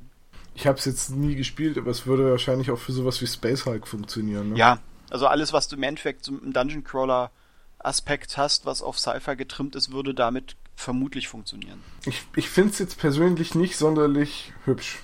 Ich 0.54 0.66
habe 0.66 0.78
es 0.78 0.84
jetzt 0.84 1.10
nie 1.10 1.34
gespielt, 1.34 1.78
aber 1.78 1.90
es 1.90 2.06
würde 2.06 2.30
wahrscheinlich 2.30 2.70
auch 2.70 2.78
für 2.78 2.92
sowas 2.92 3.20
wie 3.20 3.26
Space 3.26 3.64
Hulk 3.64 3.86
funktionieren. 3.86 4.50
Ne? 4.50 4.58
Ja, 4.58 4.78
also 5.10 5.26
alles, 5.26 5.52
was 5.52 5.68
du 5.68 5.76
im 5.76 5.82
Endeffekt 5.82 6.24
zum 6.24 6.52
Dungeon 6.52 6.84
Crawler 6.84 7.30
Aspekt 7.78 8.36
hast, 8.36 8.64
was 8.64 8.82
auf 8.82 8.98
Sci-Fi 8.98 9.36
getrimmt 9.36 9.74
ist, 9.74 9.92
würde 9.92 10.14
damit 10.14 10.56
vermutlich 10.76 11.28
funktionieren. 11.28 11.80
Ich, 12.06 12.22
ich 12.36 12.48
finde 12.48 12.70
es 12.70 12.78
jetzt 12.78 12.98
persönlich 12.98 13.54
nicht 13.54 13.76
sonderlich 13.76 14.52
hübsch. 14.64 15.00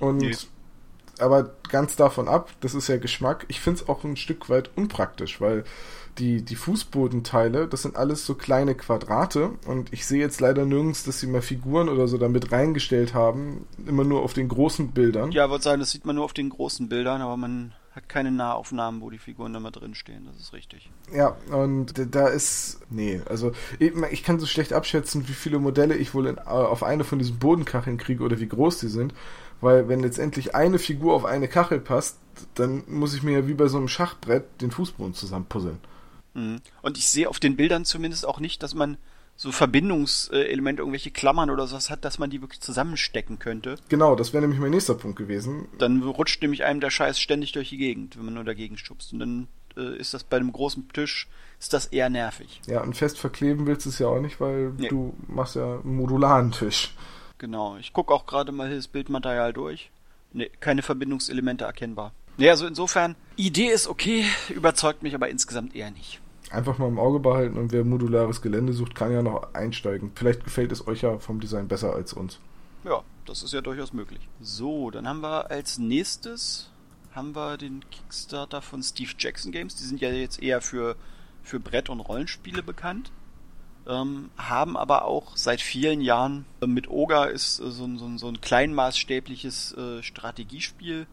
Und 0.00 0.18
nee. 0.18 0.36
Aber 1.18 1.50
ganz 1.70 1.96
davon 1.96 2.28
ab, 2.28 2.50
das 2.60 2.74
ist 2.74 2.88
ja 2.88 2.98
Geschmack, 2.98 3.46
ich 3.48 3.60
finde 3.60 3.82
es 3.82 3.88
auch 3.88 4.04
ein 4.04 4.16
Stück 4.16 4.48
weit 4.50 4.70
unpraktisch, 4.76 5.40
weil 5.40 5.64
die, 6.18 6.42
die 6.42 6.56
Fußbodenteile, 6.56 7.68
das 7.68 7.82
sind 7.82 7.96
alles 7.96 8.24
so 8.24 8.34
kleine 8.34 8.74
Quadrate. 8.74 9.50
Und 9.66 9.92
ich 9.92 10.06
sehe 10.06 10.20
jetzt 10.20 10.40
leider 10.40 10.64
nirgends, 10.64 11.04
dass 11.04 11.20
sie 11.20 11.26
mal 11.26 11.42
Figuren 11.42 11.88
oder 11.88 12.08
so 12.08 12.18
damit 12.18 12.52
reingestellt 12.52 13.14
haben, 13.14 13.66
immer 13.86 14.04
nur 14.04 14.22
auf 14.22 14.32
den 14.32 14.48
großen 14.48 14.92
Bildern. 14.92 15.32
Ja, 15.32 15.50
würde 15.50 15.62
sagen, 15.62 15.80
das 15.80 15.90
sieht 15.90 16.06
man 16.06 16.16
nur 16.16 16.24
auf 16.24 16.32
den 16.32 16.48
großen 16.48 16.88
Bildern, 16.88 17.20
aber 17.20 17.36
man 17.36 17.74
hat 17.92 18.10
keine 18.10 18.30
Nahaufnahmen, 18.30 19.00
wo 19.00 19.08
die 19.08 19.18
Figuren 19.18 19.54
da 19.54 19.60
mal 19.60 19.70
drin 19.70 19.94
stehen, 19.94 20.26
das 20.26 20.38
ist 20.38 20.52
richtig. 20.52 20.90
Ja, 21.14 21.34
und 21.50 21.94
da 22.14 22.28
ist, 22.28 22.80
nee, 22.90 23.22
also 23.26 23.52
ich, 23.78 23.94
ich 24.10 24.22
kann 24.22 24.38
so 24.38 24.44
schlecht 24.44 24.74
abschätzen, 24.74 25.26
wie 25.28 25.32
viele 25.32 25.58
Modelle 25.58 25.94
ich 25.94 26.12
wohl 26.12 26.26
in, 26.26 26.38
auf 26.38 26.82
eine 26.82 27.04
von 27.04 27.18
diesen 27.18 27.38
Bodenkacheln 27.38 27.96
kriege 27.96 28.22
oder 28.22 28.38
wie 28.38 28.48
groß 28.48 28.80
die 28.80 28.88
sind, 28.88 29.14
weil 29.60 29.88
wenn 29.88 30.00
letztendlich 30.00 30.54
eine 30.54 30.78
Figur 30.78 31.14
auf 31.14 31.24
eine 31.24 31.48
Kachel 31.48 31.80
passt, 31.80 32.18
dann 32.54 32.84
muss 32.86 33.14
ich 33.14 33.22
mir 33.22 33.40
ja 33.40 33.48
wie 33.48 33.54
bei 33.54 33.68
so 33.68 33.78
einem 33.78 33.88
Schachbrett 33.88 34.60
den 34.60 34.70
Fußboden 34.70 35.14
zusammenpuzzeln. 35.14 35.78
Mhm. 36.34 36.60
Und 36.82 36.98
ich 36.98 37.08
sehe 37.08 37.28
auf 37.28 37.40
den 37.40 37.56
Bildern 37.56 37.84
zumindest 37.84 38.26
auch 38.26 38.40
nicht, 38.40 38.62
dass 38.62 38.74
man 38.74 38.98
so 39.36 39.52
Verbindungselemente, 39.52 40.80
irgendwelche 40.80 41.10
Klammern 41.10 41.50
oder 41.50 41.66
sowas 41.66 41.90
hat, 41.90 42.04
dass 42.04 42.18
man 42.18 42.30
die 42.30 42.40
wirklich 42.40 42.60
zusammenstecken 42.60 43.38
könnte. 43.38 43.76
Genau, 43.88 44.16
das 44.16 44.32
wäre 44.32 44.40
nämlich 44.40 44.60
mein 44.60 44.70
nächster 44.70 44.94
Punkt 44.94 45.18
gewesen. 45.18 45.68
Dann 45.78 46.02
rutscht 46.02 46.40
nämlich 46.40 46.64
einem 46.64 46.80
der 46.80 46.90
Scheiß 46.90 47.20
ständig 47.20 47.52
durch 47.52 47.68
die 47.68 47.76
Gegend, 47.76 48.16
wenn 48.16 48.24
man 48.24 48.34
nur 48.34 48.44
dagegen 48.44 48.78
schubst. 48.78 49.12
Und 49.12 49.18
dann 49.18 49.48
äh, 49.76 49.98
ist 49.98 50.14
das 50.14 50.24
bei 50.24 50.38
einem 50.38 50.52
großen 50.52 50.88
Tisch, 50.88 51.28
ist 51.60 51.74
das 51.74 51.86
eher 51.86 52.08
nervig. 52.08 52.62
Ja, 52.66 52.82
und 52.82 52.96
fest 52.96 53.18
verkleben 53.18 53.66
willst 53.66 53.84
du 53.84 53.90
es 53.90 53.98
ja 53.98 54.08
auch 54.08 54.20
nicht, 54.20 54.40
weil 54.40 54.72
nee. 54.78 54.88
du 54.88 55.14
machst 55.28 55.56
ja 55.56 55.80
einen 55.80 55.96
modularen 55.96 56.52
Tisch. 56.52 56.94
Genau, 57.38 57.76
ich 57.76 57.92
gucke 57.92 58.12
auch 58.12 58.26
gerade 58.26 58.52
mal 58.52 58.74
das 58.74 58.88
Bildmaterial 58.88 59.52
durch. 59.52 59.90
Nee, 60.32 60.50
keine 60.60 60.82
Verbindungselemente 60.82 61.64
erkennbar. 61.64 62.12
Nee, 62.38 62.50
also 62.50 62.66
insofern, 62.66 63.16
Idee 63.36 63.68
ist 63.68 63.88
okay, 63.88 64.24
überzeugt 64.48 65.02
mich 65.02 65.14
aber 65.14 65.28
insgesamt 65.28 65.74
eher 65.74 65.90
nicht 65.90 66.20
einfach 66.50 66.78
mal 66.78 66.88
im 66.88 66.98
Auge 66.98 67.20
behalten 67.20 67.58
und 67.58 67.72
wer 67.72 67.84
modulares 67.84 68.42
Gelände 68.42 68.72
sucht, 68.72 68.94
kann 68.94 69.12
ja 69.12 69.22
noch 69.22 69.54
einsteigen. 69.54 70.12
Vielleicht 70.14 70.44
gefällt 70.44 70.72
es 70.72 70.86
euch 70.86 71.02
ja 71.02 71.18
vom 71.18 71.40
Design 71.40 71.68
besser 71.68 71.92
als 71.92 72.12
uns. 72.12 72.38
Ja, 72.84 73.02
das 73.24 73.42
ist 73.42 73.52
ja 73.52 73.60
durchaus 73.60 73.92
möglich. 73.92 74.20
So, 74.40 74.90
dann 74.90 75.08
haben 75.08 75.20
wir 75.20 75.50
als 75.50 75.78
nächstes 75.78 76.70
haben 77.12 77.34
wir 77.34 77.56
den 77.56 77.82
Kickstarter 77.90 78.60
von 78.60 78.82
Steve 78.82 79.12
Jackson 79.18 79.50
Games. 79.50 79.74
Die 79.76 79.84
sind 79.84 80.00
ja 80.00 80.10
jetzt 80.10 80.42
eher 80.42 80.60
für, 80.60 80.96
für 81.42 81.58
Brett- 81.58 81.88
und 81.88 82.00
Rollenspiele 82.00 82.62
bekannt. 82.62 83.10
Ähm, 83.88 84.30
haben 84.36 84.76
aber 84.76 85.04
auch 85.04 85.36
seit 85.36 85.60
vielen 85.60 86.00
Jahren 86.00 86.44
äh, 86.60 86.66
mit 86.66 86.88
Ogre 86.88 87.28
ist 87.28 87.60
äh, 87.60 87.70
so, 87.70 87.96
so, 87.96 88.18
so, 88.18 88.28
ein 88.28 88.40
kleinmaßstäbliches 88.40 89.74
äh, 89.74 90.02
Strategiespiel 90.02 91.06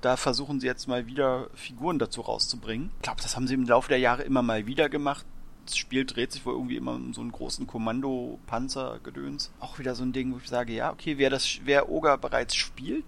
da 0.00 0.16
versuchen 0.16 0.60
sie 0.60 0.66
jetzt 0.66 0.86
mal 0.86 1.06
wieder 1.06 1.48
Figuren 1.54 1.98
dazu 1.98 2.20
rauszubringen. 2.20 2.90
Ich 2.96 3.02
glaube, 3.02 3.20
das 3.22 3.36
haben 3.36 3.46
sie 3.46 3.54
im 3.54 3.66
Laufe 3.66 3.88
der 3.88 3.98
Jahre 3.98 4.22
immer 4.22 4.42
mal 4.42 4.66
wieder 4.66 4.88
gemacht. 4.88 5.26
Das 5.66 5.76
Spiel 5.76 6.06
dreht 6.06 6.32
sich 6.32 6.46
wohl 6.46 6.54
irgendwie 6.54 6.76
immer 6.76 6.94
um 6.94 7.12
so 7.12 7.20
einen 7.20 7.32
großen 7.32 7.66
Kommando-Panzer-Gedöns. 7.66 9.50
Auch 9.60 9.78
wieder 9.78 9.94
so 9.94 10.02
ein 10.02 10.12
Ding, 10.12 10.32
wo 10.32 10.38
ich 10.38 10.48
sage, 10.48 10.72
ja, 10.72 10.90
okay, 10.92 11.18
wer 11.18 11.30
das, 11.30 11.60
wer 11.64 11.90
Oga 11.90 12.16
bereits 12.16 12.54
spielt, 12.54 13.04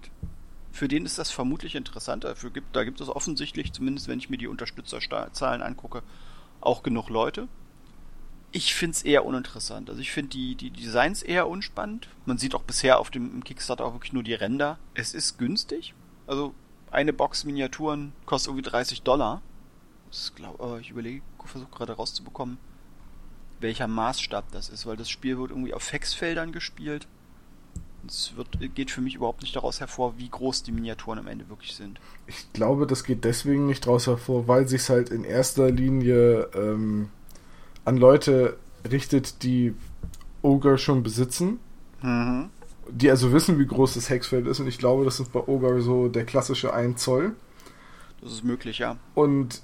für 0.71 0.87
den 0.87 1.05
ist 1.05 1.17
das 1.17 1.31
vermutlich 1.31 1.75
interessant. 1.75 2.23
Dafür 2.23 2.51
gibt, 2.51 2.75
da 2.75 2.83
gibt 2.83 3.01
es 3.01 3.09
offensichtlich, 3.09 3.73
zumindest 3.73 4.07
wenn 4.07 4.19
ich 4.19 4.29
mir 4.29 4.37
die 4.37 4.47
Unterstützerzahlen 4.47 5.61
angucke, 5.61 6.03
auch 6.59 6.83
genug 6.83 7.09
Leute. 7.09 7.47
Ich 8.53 8.73
finde 8.73 8.95
es 8.95 9.03
eher 9.03 9.25
uninteressant. 9.25 9.89
Also 9.89 10.01
ich 10.01 10.11
finde 10.11 10.31
die, 10.31 10.55
die 10.55 10.71
Designs 10.71 11.23
eher 11.23 11.47
unspannend. 11.47 12.09
Man 12.25 12.37
sieht 12.37 12.53
auch 12.53 12.63
bisher 12.63 12.99
auf 12.99 13.09
dem 13.09 13.43
Kickstarter 13.43 13.85
auch 13.85 13.93
wirklich 13.93 14.13
nur 14.13 14.23
die 14.23 14.33
Ränder. 14.33 14.77
Es 14.93 15.13
ist 15.13 15.37
günstig. 15.37 15.93
Also 16.27 16.53
eine 16.91 17.13
Box 17.13 17.45
Miniaturen 17.45 18.11
kostet 18.25 18.49
irgendwie 18.49 18.69
30 18.69 19.03
Dollar. 19.03 19.41
Glaub, 20.35 20.79
ich 20.81 20.89
überlege, 20.89 21.21
versuche 21.45 21.71
gerade 21.71 21.93
rauszubekommen, 21.93 22.57
welcher 23.61 23.87
Maßstab 23.87 24.51
das 24.51 24.69
ist, 24.69 24.85
weil 24.85 24.97
das 24.97 25.09
Spiel 25.09 25.37
wird 25.37 25.51
irgendwie 25.51 25.73
auf 25.73 25.91
Hexfeldern 25.91 26.51
gespielt. 26.51 27.07
Es 28.07 28.35
wird, 28.35 28.57
geht 28.75 28.89
für 28.89 29.01
mich 29.01 29.15
überhaupt 29.15 29.41
nicht 29.41 29.55
daraus 29.55 29.79
hervor, 29.79 30.17
wie 30.17 30.27
groß 30.27 30.63
die 30.63 30.71
Miniaturen 30.71 31.19
am 31.19 31.27
Ende 31.27 31.47
wirklich 31.49 31.75
sind. 31.75 31.99
Ich 32.25 32.51
glaube, 32.51 32.87
das 32.87 33.03
geht 33.03 33.23
deswegen 33.23 33.67
nicht 33.67 33.85
daraus 33.85 34.07
hervor, 34.07 34.47
weil 34.47 34.67
sich 34.67 34.89
halt 34.89 35.09
in 35.09 35.23
erster 35.23 35.69
Linie 35.69 36.49
ähm, 36.55 37.09
an 37.85 37.97
Leute 37.97 38.57
richtet, 38.89 39.43
die 39.43 39.73
Ogre 40.41 40.77
schon 40.77 41.03
besitzen. 41.03 41.59
Mhm 42.01 42.49
die 42.91 43.09
also 43.09 43.31
wissen, 43.31 43.59
wie 43.59 43.65
groß 43.65 43.93
das 43.93 44.09
Hexfeld 44.09 44.47
ist. 44.47 44.59
Und 44.59 44.67
ich 44.67 44.77
glaube, 44.77 45.05
das 45.05 45.19
ist 45.19 45.31
bei 45.31 45.39
Ogre 45.47 45.81
so 45.81 46.07
der 46.07 46.25
klassische 46.25 46.73
1 46.73 47.01
Zoll. 47.01 47.33
Das 48.21 48.31
ist 48.31 48.43
möglich, 48.43 48.79
ja. 48.79 48.97
Und 49.15 49.61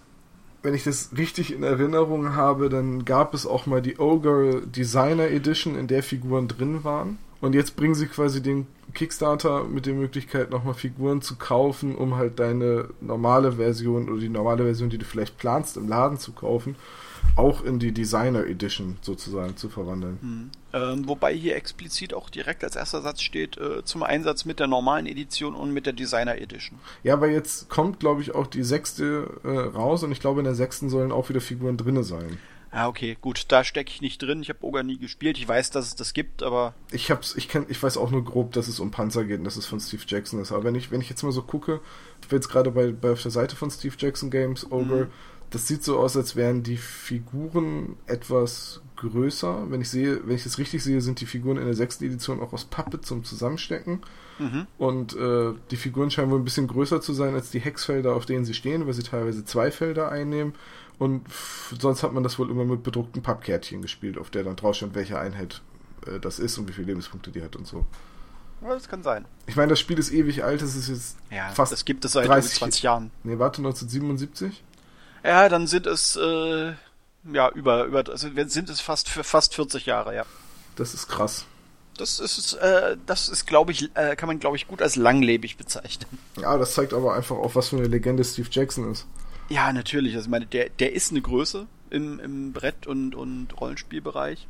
wenn 0.63 0.73
ich 0.73 0.83
das 0.83 1.11
richtig 1.15 1.53
in 1.53 1.63
Erinnerung 1.63 2.35
habe, 2.35 2.69
dann 2.69 3.05
gab 3.05 3.33
es 3.33 3.45
auch 3.45 3.65
mal 3.65 3.81
die 3.81 3.99
Ogre 3.99 4.61
Designer 4.65 5.29
Edition, 5.29 5.77
in 5.77 5.87
der 5.87 6.03
Figuren 6.03 6.47
drin 6.47 6.83
waren. 6.83 7.17
Und 7.39 7.53
jetzt 7.53 7.75
bringen 7.75 7.93
sie 7.93 8.07
quasi 8.07 8.41
den 8.41 8.65
Kickstarter 8.95 9.65
mit 9.65 9.85
der 9.85 9.93
Möglichkeit, 9.93 10.49
nochmal 10.49 10.73
Figuren 10.73 11.21
zu 11.21 11.35
kaufen, 11.35 11.95
um 11.95 12.15
halt 12.15 12.39
deine 12.39 12.89
normale 12.99 13.53
Version 13.53 14.09
oder 14.09 14.19
die 14.19 14.29
normale 14.29 14.63
Version, 14.63 14.89
die 14.89 14.97
du 14.97 15.05
vielleicht 15.05 15.37
planst, 15.37 15.77
im 15.77 15.87
Laden 15.87 16.17
zu 16.17 16.31
kaufen, 16.31 16.75
auch 17.35 17.63
in 17.63 17.79
die 17.79 17.91
Designer 17.91 18.45
Edition 18.45 18.97
sozusagen 19.01 19.57
zu 19.57 19.69
verwandeln. 19.69 20.17
Mhm. 20.21 20.51
Ähm, 20.73 21.07
wobei 21.07 21.33
hier 21.33 21.55
explizit 21.55 22.13
auch 22.13 22.29
direkt 22.29 22.63
als 22.63 22.75
erster 22.75 23.01
Satz 23.01 23.21
steht, 23.21 23.57
äh, 23.57 23.83
zum 23.83 24.03
Einsatz 24.03 24.45
mit 24.45 24.59
der 24.59 24.67
normalen 24.67 25.05
Edition 25.05 25.55
und 25.55 25.73
mit 25.73 25.85
der 25.85 25.93
Designer 25.93 26.37
Edition. 26.37 26.79
Ja, 27.03 27.13
aber 27.13 27.29
jetzt 27.29 27.69
kommt, 27.69 27.99
glaube 27.99 28.21
ich, 28.21 28.33
auch 28.35 28.47
die 28.47 28.63
sechste 28.63 29.39
äh, 29.43 29.49
raus 29.49 30.03
und 30.03 30.11
ich 30.11 30.19
glaube, 30.19 30.39
in 30.39 30.45
der 30.45 30.55
sechsten 30.55 30.89
sollen 30.89 31.11
auch 31.11 31.29
wieder 31.29 31.41
Figuren 31.41 31.77
drinne 31.77 32.03
sein. 32.03 32.37
Ah, 32.69 32.87
okay, 32.87 33.17
gut, 33.21 33.45
da 33.47 33.63
stecke 33.63 33.91
ich 33.91 34.01
nicht 34.01 34.21
drin. 34.21 34.41
Ich 34.41 34.49
habe 34.49 34.63
Oga 34.63 34.83
nie 34.83 34.97
gespielt. 34.97 35.37
Ich 35.37 35.47
weiß, 35.47 35.71
dass 35.71 35.87
es 35.87 35.95
das 35.95 36.13
gibt, 36.13 36.43
aber. 36.43 36.73
Ich 36.91 37.09
hab's, 37.09 37.33
ich 37.35 37.47
kenn, 37.47 37.65
ich 37.69 37.81
weiß 37.81 37.97
auch 37.97 38.11
nur 38.11 38.25
grob, 38.25 38.51
dass 38.51 38.67
es 38.67 38.79
um 38.79 38.91
Panzer 38.91 39.23
geht 39.23 39.39
und 39.39 39.45
dass 39.45 39.55
es 39.55 39.65
von 39.65 39.79
Steve 39.79 40.03
Jackson 40.05 40.41
ist. 40.41 40.51
Aber 40.51 40.65
wenn 40.65 40.75
ich, 40.75 40.91
wenn 40.91 40.99
ich 40.99 41.09
jetzt 41.09 41.23
mal 41.23 41.31
so 41.31 41.41
gucke, 41.41 41.79
ich 42.21 42.27
bin 42.27 42.37
jetzt 42.37 42.49
gerade 42.49 42.71
bei, 42.71 42.91
bei 42.91 43.11
auf 43.11 43.21
der 43.21 43.31
Seite 43.31 43.55
von 43.55 43.71
Steve 43.71 43.95
Jackson 43.97 44.29
Games, 44.29 44.69
Ogre, 44.69 45.05
mhm 45.05 45.11
das 45.49 45.67
sieht 45.67 45.83
so 45.83 45.97
aus, 45.97 46.17
als 46.17 46.35
wären 46.35 46.63
die 46.63 46.77
Figuren 46.77 47.95
etwas 48.05 48.81
größer. 48.97 49.69
Wenn 49.69 49.81
ich 49.81 49.89
sehe, 49.89 50.21
wenn 50.27 50.35
ich 50.35 50.43
das 50.43 50.57
richtig 50.57 50.83
sehe, 50.83 51.01
sind 51.01 51.21
die 51.21 51.25
Figuren 51.25 51.57
in 51.57 51.65
der 51.65 51.73
sechsten 51.73 52.05
Edition 52.05 52.41
auch 52.41 52.51
aus 52.51 52.65
Pappe 52.65 52.99
zum 53.01 53.23
Zusammenstecken. 53.23 54.01
Mhm. 54.39 54.67
Und 54.77 55.15
äh, 55.15 55.53
die 55.71 55.77
Figuren 55.77 56.11
scheinen 56.11 56.31
wohl 56.31 56.39
ein 56.39 56.43
bisschen 56.43 56.67
größer 56.67 57.01
zu 57.01 57.13
sein 57.13 57.33
als 57.33 57.49
die 57.49 57.59
Hexfelder, 57.59 58.13
auf 58.13 58.25
denen 58.25 58.45
sie 58.45 58.53
stehen, 58.53 58.85
weil 58.85 58.93
sie 58.93 59.03
teilweise 59.03 59.45
zwei 59.45 59.71
Felder 59.71 60.11
einnehmen. 60.11 60.53
Und 60.99 61.25
sonst 61.79 62.03
hat 62.03 62.13
man 62.13 62.23
das 62.23 62.39
wohl 62.39 62.49
immer 62.49 62.65
mit 62.65 62.83
bedruckten 62.83 63.21
Pappkärtchen 63.21 63.81
gespielt, 63.81 64.17
auf 64.17 64.29
der 64.29 64.43
dann 64.43 64.55
drauf 64.55 64.75
stand, 64.75 64.95
welche 64.95 65.19
Einheit 65.19 65.61
äh, 66.07 66.19
das 66.19 66.39
ist 66.39 66.57
und 66.57 66.67
wie 66.67 66.73
viele 66.73 66.87
Lebenspunkte 66.87 67.31
die 67.31 67.43
hat 67.43 67.55
und 67.55 67.67
so. 67.67 67.85
Ja, 68.61 68.69
das 68.69 68.89
kann 68.89 69.03
sein. 69.03 69.25
Ich 69.45 69.55
meine, 69.55 69.69
das 69.69 69.79
Spiel 69.79 69.99
ist 69.99 70.11
ewig 70.11 70.43
alt, 70.43 70.63
das 70.63 70.75
ist 70.75 70.89
jetzt 70.89 71.17
ja, 71.29 71.49
fast. 71.49 71.71
Das 71.71 71.85
gibt 71.85 72.03
es 72.05 72.13
seit 72.13 72.27
30, 72.27 72.55
20 72.55 72.83
Jahren. 72.83 73.11
Nee, 73.23 73.37
warte, 73.37 73.59
1977? 73.59 74.63
Ja, 75.27 75.49
dann 75.49 75.67
sind 75.67 75.85
es 75.87 76.15
äh, 76.15 76.71
ja 77.33 77.49
über 77.53 77.83
über 77.83 78.09
also 78.09 78.29
sind 78.45 78.69
es 78.69 78.79
fast 78.79 79.09
für 79.09 79.25
fast 79.25 79.55
40 79.55 79.85
Jahre, 79.85 80.15
ja. 80.15 80.25
Das 80.77 80.93
ist 80.93 81.09
krass. 81.09 81.45
Das 81.97 82.21
ist 82.21 82.53
äh, 82.53 82.95
das 83.05 83.27
ist 83.27 83.45
glaube 83.45 83.73
ich 83.73 83.89
äh, 83.95 84.15
kann 84.15 84.27
man 84.27 84.39
glaube 84.39 84.55
ich 84.55 84.67
gut 84.67 84.81
als 84.81 84.95
langlebig 84.95 85.57
bezeichnen. 85.57 86.17
Ja, 86.39 86.57
das 86.57 86.75
zeigt 86.75 86.93
aber 86.93 87.13
einfach 87.13 87.35
auch 87.35 87.55
was 87.55 87.69
für 87.69 87.75
eine 87.75 87.87
Legende 87.87 88.23
Steve 88.23 88.47
Jackson 88.49 88.89
ist. 88.89 89.05
Ja, 89.49 89.73
natürlich. 89.73 90.15
Also 90.15 90.27
ich 90.27 90.31
meine, 90.31 90.45
der 90.45 90.69
der 90.69 90.93
ist 90.93 91.11
eine 91.11 91.21
Größe 91.21 91.67
im 91.89 92.21
im 92.21 92.53
Brett 92.53 92.87
und 92.87 93.13
und 93.13 93.59
Rollenspielbereich 93.59 94.47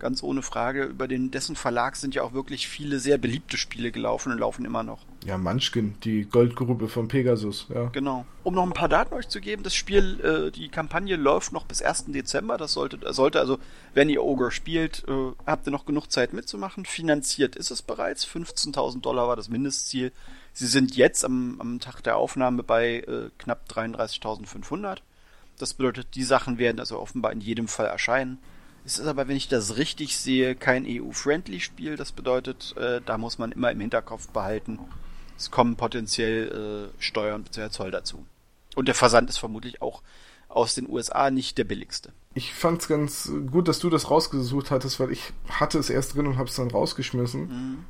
ganz 0.00 0.22
ohne 0.22 0.42
Frage. 0.42 0.84
Über 0.84 1.06
den 1.06 1.30
dessen 1.30 1.54
Verlag 1.54 1.96
sind 1.96 2.14
ja 2.14 2.22
auch 2.22 2.32
wirklich 2.32 2.68
viele 2.68 2.98
sehr 2.98 3.18
beliebte 3.18 3.56
Spiele 3.56 3.92
gelaufen 3.92 4.32
und 4.32 4.38
laufen 4.38 4.64
immer 4.64 4.82
noch. 4.82 5.00
Ja, 5.24 5.38
Munchkin, 5.38 5.94
die 6.02 6.24
Goldgrube 6.24 6.88
von 6.88 7.08
Pegasus, 7.08 7.66
ja. 7.72 7.84
Genau. 7.92 8.24
Um 8.42 8.54
noch 8.54 8.64
ein 8.64 8.72
paar 8.72 8.88
Daten 8.88 9.14
euch 9.14 9.28
zu 9.28 9.40
geben, 9.40 9.62
das 9.62 9.74
Spiel, 9.74 10.18
äh, 10.20 10.50
die 10.50 10.68
Kampagne 10.68 11.16
läuft 11.16 11.52
noch 11.52 11.66
bis 11.66 11.82
1. 11.82 12.06
Dezember. 12.08 12.56
Das 12.56 12.72
sollte, 12.72 12.98
sollte 13.12 13.38
also, 13.38 13.58
wenn 13.94 14.08
ihr 14.08 14.24
Ogre 14.24 14.50
spielt, 14.50 15.04
äh, 15.06 15.32
habt 15.46 15.68
ihr 15.68 15.70
noch 15.70 15.84
genug 15.84 16.10
Zeit 16.10 16.32
mitzumachen. 16.32 16.86
Finanziert 16.86 17.54
ist 17.54 17.70
es 17.70 17.82
bereits. 17.82 18.26
15.000 18.26 19.02
Dollar 19.02 19.28
war 19.28 19.36
das 19.36 19.48
Mindestziel. 19.50 20.12
Sie 20.52 20.66
sind 20.66 20.96
jetzt 20.96 21.24
am, 21.24 21.60
am 21.60 21.80
Tag 21.80 22.02
der 22.02 22.16
Aufnahme 22.16 22.62
bei 22.62 23.00
äh, 23.00 23.30
knapp 23.38 23.66
33.500. 23.70 24.98
Das 25.58 25.74
bedeutet, 25.74 26.14
die 26.14 26.22
Sachen 26.22 26.56
werden 26.58 26.80
also 26.80 26.98
offenbar 26.98 27.32
in 27.32 27.42
jedem 27.42 27.68
Fall 27.68 27.86
erscheinen. 27.86 28.38
Es 28.84 28.98
ist 28.98 29.06
aber, 29.06 29.28
wenn 29.28 29.36
ich 29.36 29.48
das 29.48 29.76
richtig 29.76 30.16
sehe, 30.16 30.54
kein 30.54 30.86
EU-friendly-Spiel. 30.86 31.96
Das 31.96 32.12
bedeutet, 32.12 32.74
äh, 32.76 33.00
da 33.04 33.18
muss 33.18 33.38
man 33.38 33.52
immer 33.52 33.70
im 33.70 33.80
Hinterkopf 33.80 34.28
behalten, 34.28 34.78
es 35.36 35.50
kommen 35.50 35.76
potenziell 35.76 36.90
äh, 36.98 37.02
Steuern 37.02 37.42
bzw. 37.44 37.70
Zoll 37.70 37.90
dazu. 37.90 38.26
Und 38.74 38.88
der 38.88 38.94
Versand 38.94 39.30
ist 39.30 39.38
vermutlich 39.38 39.80
auch 39.80 40.02
aus 40.48 40.74
den 40.74 40.88
USA 40.88 41.30
nicht 41.30 41.56
der 41.58 41.64
billigste. 41.64 42.12
Ich 42.34 42.52
fand's 42.52 42.88
ganz 42.88 43.30
gut, 43.50 43.66
dass 43.66 43.78
du 43.78 43.88
das 43.88 44.10
rausgesucht 44.10 44.70
hattest, 44.70 45.00
weil 45.00 45.10
ich 45.10 45.32
hatte 45.48 45.78
es 45.78 45.90
erst 45.90 46.14
drin 46.14 46.26
und 46.26 46.36
habe 46.36 46.48
es 46.48 46.56
dann 46.56 46.70
rausgeschmissen. 46.70 47.40
Mhm. 47.42 47.84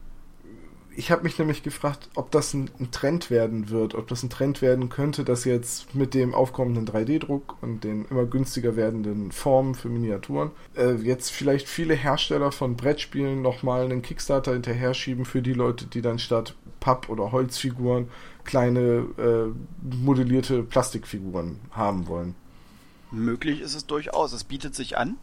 Ich 0.97 1.11
habe 1.11 1.23
mich 1.23 1.38
nämlich 1.38 1.62
gefragt, 1.62 2.09
ob 2.14 2.30
das 2.30 2.52
ein, 2.52 2.68
ein, 2.80 2.90
Trend 2.90 3.30
werden 3.30 3.70
wird, 3.70 3.94
ob 3.94 4.09
das 4.09 4.23
ein 4.23 4.30
Trend 4.30 4.61
werden 4.61 4.88
könnte, 4.88 5.25
dass 5.25 5.44
jetzt 5.44 5.94
mit 5.94 6.14
dem 6.14 6.35
aufkommenden 6.35 6.87
3D-Druck 6.87 7.56
und 7.62 7.85
den 7.85 8.06
immer 8.06 8.26
günstiger 8.26 8.76
werdenden 8.76 9.30
Formen 9.30 9.75
für 9.75 9.88
Miniaturen 9.88 10.50
äh, 10.76 10.94
jetzt 10.94 11.30
vielleicht 11.30 11.68
viele 11.68 11.94
Hersteller 11.94 12.50
von 12.50 12.76
Brettspielen 12.76 13.40
nochmal 13.40 13.85
einen 13.85 14.02
Kickstarter 14.02 14.52
hinterher 14.52 14.94
schieben 14.94 15.25
für 15.25 15.42
die 15.42 15.52
Leute, 15.52 15.87
die 15.87 16.02
dann 16.02 16.18
statt 16.18 16.54
Papp- 16.80 17.09
oder 17.09 17.30
Holzfiguren 17.30 18.09
kleine 18.44 19.06
äh, 19.18 19.94
modellierte 19.97 20.62
Plastikfiguren 20.62 21.61
haben 21.70 22.09
wollen. 22.09 22.35
Möglich 23.12 23.61
ist 23.61 23.75
es 23.75 23.87
durchaus. 23.87 24.32
Es 24.32 24.44
bietet 24.44 24.75
sich 24.75 24.97
an. 24.97 25.16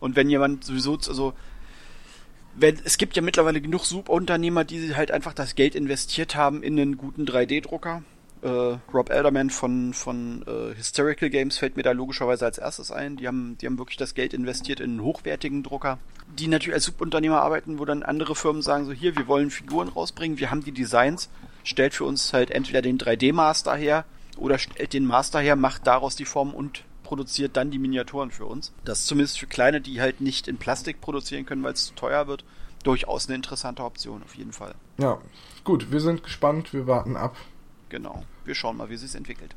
Und 0.00 0.16
wenn 0.16 0.28
jemand 0.28 0.64
sowieso, 0.64 0.94
also 0.94 1.32
wenn, 2.54 2.78
es 2.84 2.98
gibt 2.98 3.16
ja 3.16 3.22
mittlerweile 3.22 3.60
genug 3.60 3.84
Subunternehmer, 3.84 4.64
die 4.64 4.94
halt 4.94 5.10
einfach 5.10 5.32
das 5.32 5.54
Geld 5.54 5.74
investiert 5.74 6.36
haben 6.36 6.62
in 6.62 6.78
einen 6.78 6.96
guten 6.96 7.24
3D-Drucker. 7.24 8.02
Äh, 8.42 8.48
Rob 8.92 9.10
Elderman 9.10 9.50
von, 9.50 9.94
von 9.94 10.44
äh, 10.46 10.76
Hysterical 10.76 11.30
Games 11.30 11.58
fällt 11.58 11.76
mir 11.76 11.84
da 11.84 11.92
logischerweise 11.92 12.44
als 12.44 12.58
erstes 12.58 12.90
ein. 12.90 13.16
Die 13.16 13.28
haben, 13.28 13.56
die 13.58 13.66
haben 13.66 13.78
wirklich 13.78 13.96
das 13.96 14.14
Geld 14.14 14.34
investiert 14.34 14.80
in 14.80 14.90
einen 14.90 15.02
hochwertigen 15.02 15.62
Drucker, 15.62 15.98
die 16.38 16.48
natürlich 16.48 16.74
als 16.74 16.84
Subunternehmer 16.84 17.40
arbeiten, 17.40 17.78
wo 17.78 17.84
dann 17.84 18.02
andere 18.02 18.34
Firmen 18.34 18.62
sagen, 18.62 18.84
so 18.84 18.92
hier, 18.92 19.16
wir 19.16 19.28
wollen 19.28 19.50
Figuren 19.50 19.88
rausbringen, 19.88 20.38
wir 20.38 20.50
haben 20.50 20.64
die 20.64 20.72
Designs, 20.72 21.30
stellt 21.62 21.94
für 21.94 22.04
uns 22.04 22.32
halt 22.32 22.50
entweder 22.50 22.82
den 22.82 22.98
3D-Master 22.98 23.76
her 23.76 24.04
oder 24.36 24.58
stellt 24.58 24.92
den 24.92 25.06
Master 25.06 25.38
her, 25.38 25.54
macht 25.54 25.86
daraus 25.86 26.16
die 26.16 26.24
Form 26.24 26.52
und 26.52 26.84
produziert 27.12 27.58
dann 27.58 27.70
die 27.70 27.78
Miniaturen 27.78 28.30
für 28.30 28.46
uns. 28.46 28.72
Das 28.86 29.00
ist 29.00 29.06
zumindest 29.06 29.38
für 29.38 29.46
kleine, 29.46 29.82
die 29.82 30.00
halt 30.00 30.22
nicht 30.22 30.48
in 30.48 30.56
Plastik 30.56 31.02
produzieren 31.02 31.44
können, 31.44 31.62
weil 31.62 31.74
es 31.74 31.84
zu 31.84 31.94
teuer 31.94 32.26
wird, 32.26 32.42
durchaus 32.84 33.26
eine 33.28 33.36
interessante 33.36 33.84
Option, 33.84 34.22
auf 34.22 34.34
jeden 34.34 34.54
Fall. 34.54 34.74
Ja, 34.96 35.20
gut, 35.62 35.92
wir 35.92 36.00
sind 36.00 36.22
gespannt, 36.22 36.72
wir 36.72 36.86
warten 36.86 37.18
ab. 37.18 37.36
Genau, 37.90 38.24
wir 38.46 38.54
schauen 38.54 38.78
mal, 38.78 38.88
wie 38.88 38.94
es 38.94 39.02
sich 39.02 39.14
entwickelt. 39.14 39.54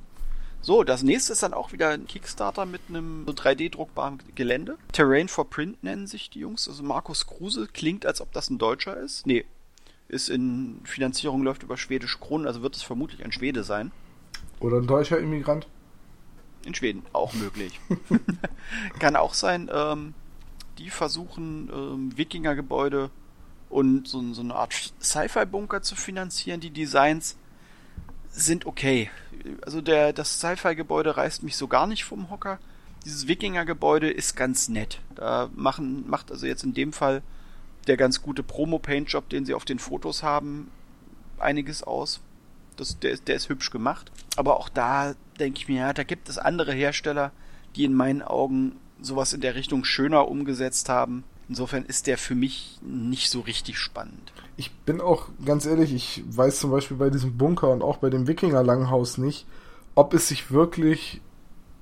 So, 0.60 0.84
das 0.84 1.02
nächste 1.02 1.32
ist 1.32 1.44
dann 1.44 1.54
auch 1.54 1.72
wieder 1.72 1.92
ein 1.92 2.08
Kickstarter 2.08 2.66
mit 2.66 2.82
einem 2.90 3.26
3D-druckbaren 3.26 4.20
Gelände. 4.36 4.78
Terrain 4.92 5.30
for 5.30 5.50
Print 5.50 5.82
nennen 5.82 6.08
sich 6.08 6.30
die 6.30 6.40
Jungs. 6.40 6.68
Also 6.68 6.84
Markus 6.84 7.26
Kruse 7.26 7.70
klingt, 7.72 8.06
als 8.06 8.20
ob 8.20 8.34
das 8.34 8.50
ein 8.50 8.58
Deutscher 8.58 8.98
ist. 8.98 9.26
Nee, 9.26 9.46
ist 10.10 10.30
in 10.30 10.82
Finanzierung 10.84 11.42
läuft 11.42 11.64
über 11.64 11.78
schwedische 11.78 12.20
Kronen, 12.20 12.48
also 12.48 12.64
wird 12.64 12.76
es 12.76 12.84
vermutlich 12.84 13.24
ein 13.24 13.32
Schwede 13.32 13.64
sein. 13.64 13.94
Oder 14.60 14.76
ein 14.76 14.88
deutscher 14.88 15.20
Immigrant? 15.20 15.68
In 16.66 16.74
Schweden, 16.74 17.04
auch 17.14 17.34
möglich. 17.34 17.80
Kann 19.00 19.16
auch 19.16 19.34
sein, 19.34 19.70
ähm, 19.72 20.14
die 20.80 20.90
versuchen 20.90 21.70
ähm, 21.72 22.18
Wikingergebäude 22.18 23.12
und 23.70 24.08
so, 24.08 24.34
so 24.34 24.42
eine 24.42 24.56
Art 24.56 24.74
Sci-Fi-Bunker 25.02 25.82
zu 25.82 25.96
finanzieren. 25.96 26.60
Die 26.60 26.72
Designs 26.72 27.38
sind 28.32 28.66
okay. 28.66 29.10
Also 29.62 29.82
der, 29.82 30.12
das 30.12 30.40
Sci-Fi-Gebäude 30.40 31.18
reißt 31.18 31.44
mich 31.44 31.56
so 31.56 31.68
gar 31.68 31.88
nicht 31.88 32.04
vom 32.04 32.30
Hocker. 32.30 32.60
Dieses 33.06 33.28
Wikinger-Gebäude 33.28 34.10
ist 34.10 34.36
ganz 34.36 34.68
nett. 34.68 35.00
Da 35.14 35.50
machen, 35.54 36.10
macht 36.10 36.32
also 36.32 36.48
jetzt 36.48 36.64
in 36.64 36.74
dem 36.74 36.92
Fall 36.92 37.22
der 37.88 37.98
ganz 37.98 38.22
gute 38.22 38.42
Promo-Paint-Job, 38.42 39.30
den 39.30 39.46
sie 39.46 39.54
auf 39.54 39.66
den 39.66 39.78
Fotos 39.78 40.24
haben, 40.24 40.72
einiges 41.38 41.84
aus. 41.84 42.20
Das, 42.76 43.00
der, 43.00 43.18
der 43.18 43.36
ist 43.36 43.50
hübsch 43.50 43.72
gemacht. 43.72 44.12
Aber 44.36 44.60
auch 44.60 44.70
da 44.70 45.16
denke 45.40 45.60
ich 45.60 45.68
mir, 45.68 45.82
ja, 45.82 45.94
da 45.94 46.04
gibt 46.04 46.30
es 46.30 46.38
andere 46.38 46.74
Hersteller, 46.74 47.32
die 47.76 47.86
in 47.86 47.94
meinen 47.94 48.22
Augen 48.22 48.78
sowas 49.02 49.34
in 49.34 49.42
der 49.42 49.56
Richtung 49.56 49.84
schöner 49.84 50.28
umgesetzt 50.28 50.90
haben. 50.90 51.24
Insofern 51.48 51.86
ist 51.86 52.08
der 52.08 52.18
für 52.18 52.36
mich 52.36 52.80
nicht 52.82 53.30
so 53.30 53.42
richtig 53.42 53.78
spannend. 53.78 54.34
Ich 54.58 54.72
bin 54.72 55.00
auch 55.00 55.28
ganz 55.46 55.66
ehrlich, 55.66 55.94
ich 55.94 56.24
weiß 56.28 56.60
zum 56.60 56.72
Beispiel 56.72 56.98
bei 56.98 57.10
diesem 57.10 57.38
Bunker 57.38 57.72
und 57.72 57.84
auch 57.84 57.98
bei 57.98 58.10
dem 58.10 58.28
Wikinger-Langhaus 58.28 59.18
nicht, 59.18 59.46
ob 59.94 60.14
es 60.14 60.28
sich 60.28 60.52
wirklich 60.52 61.22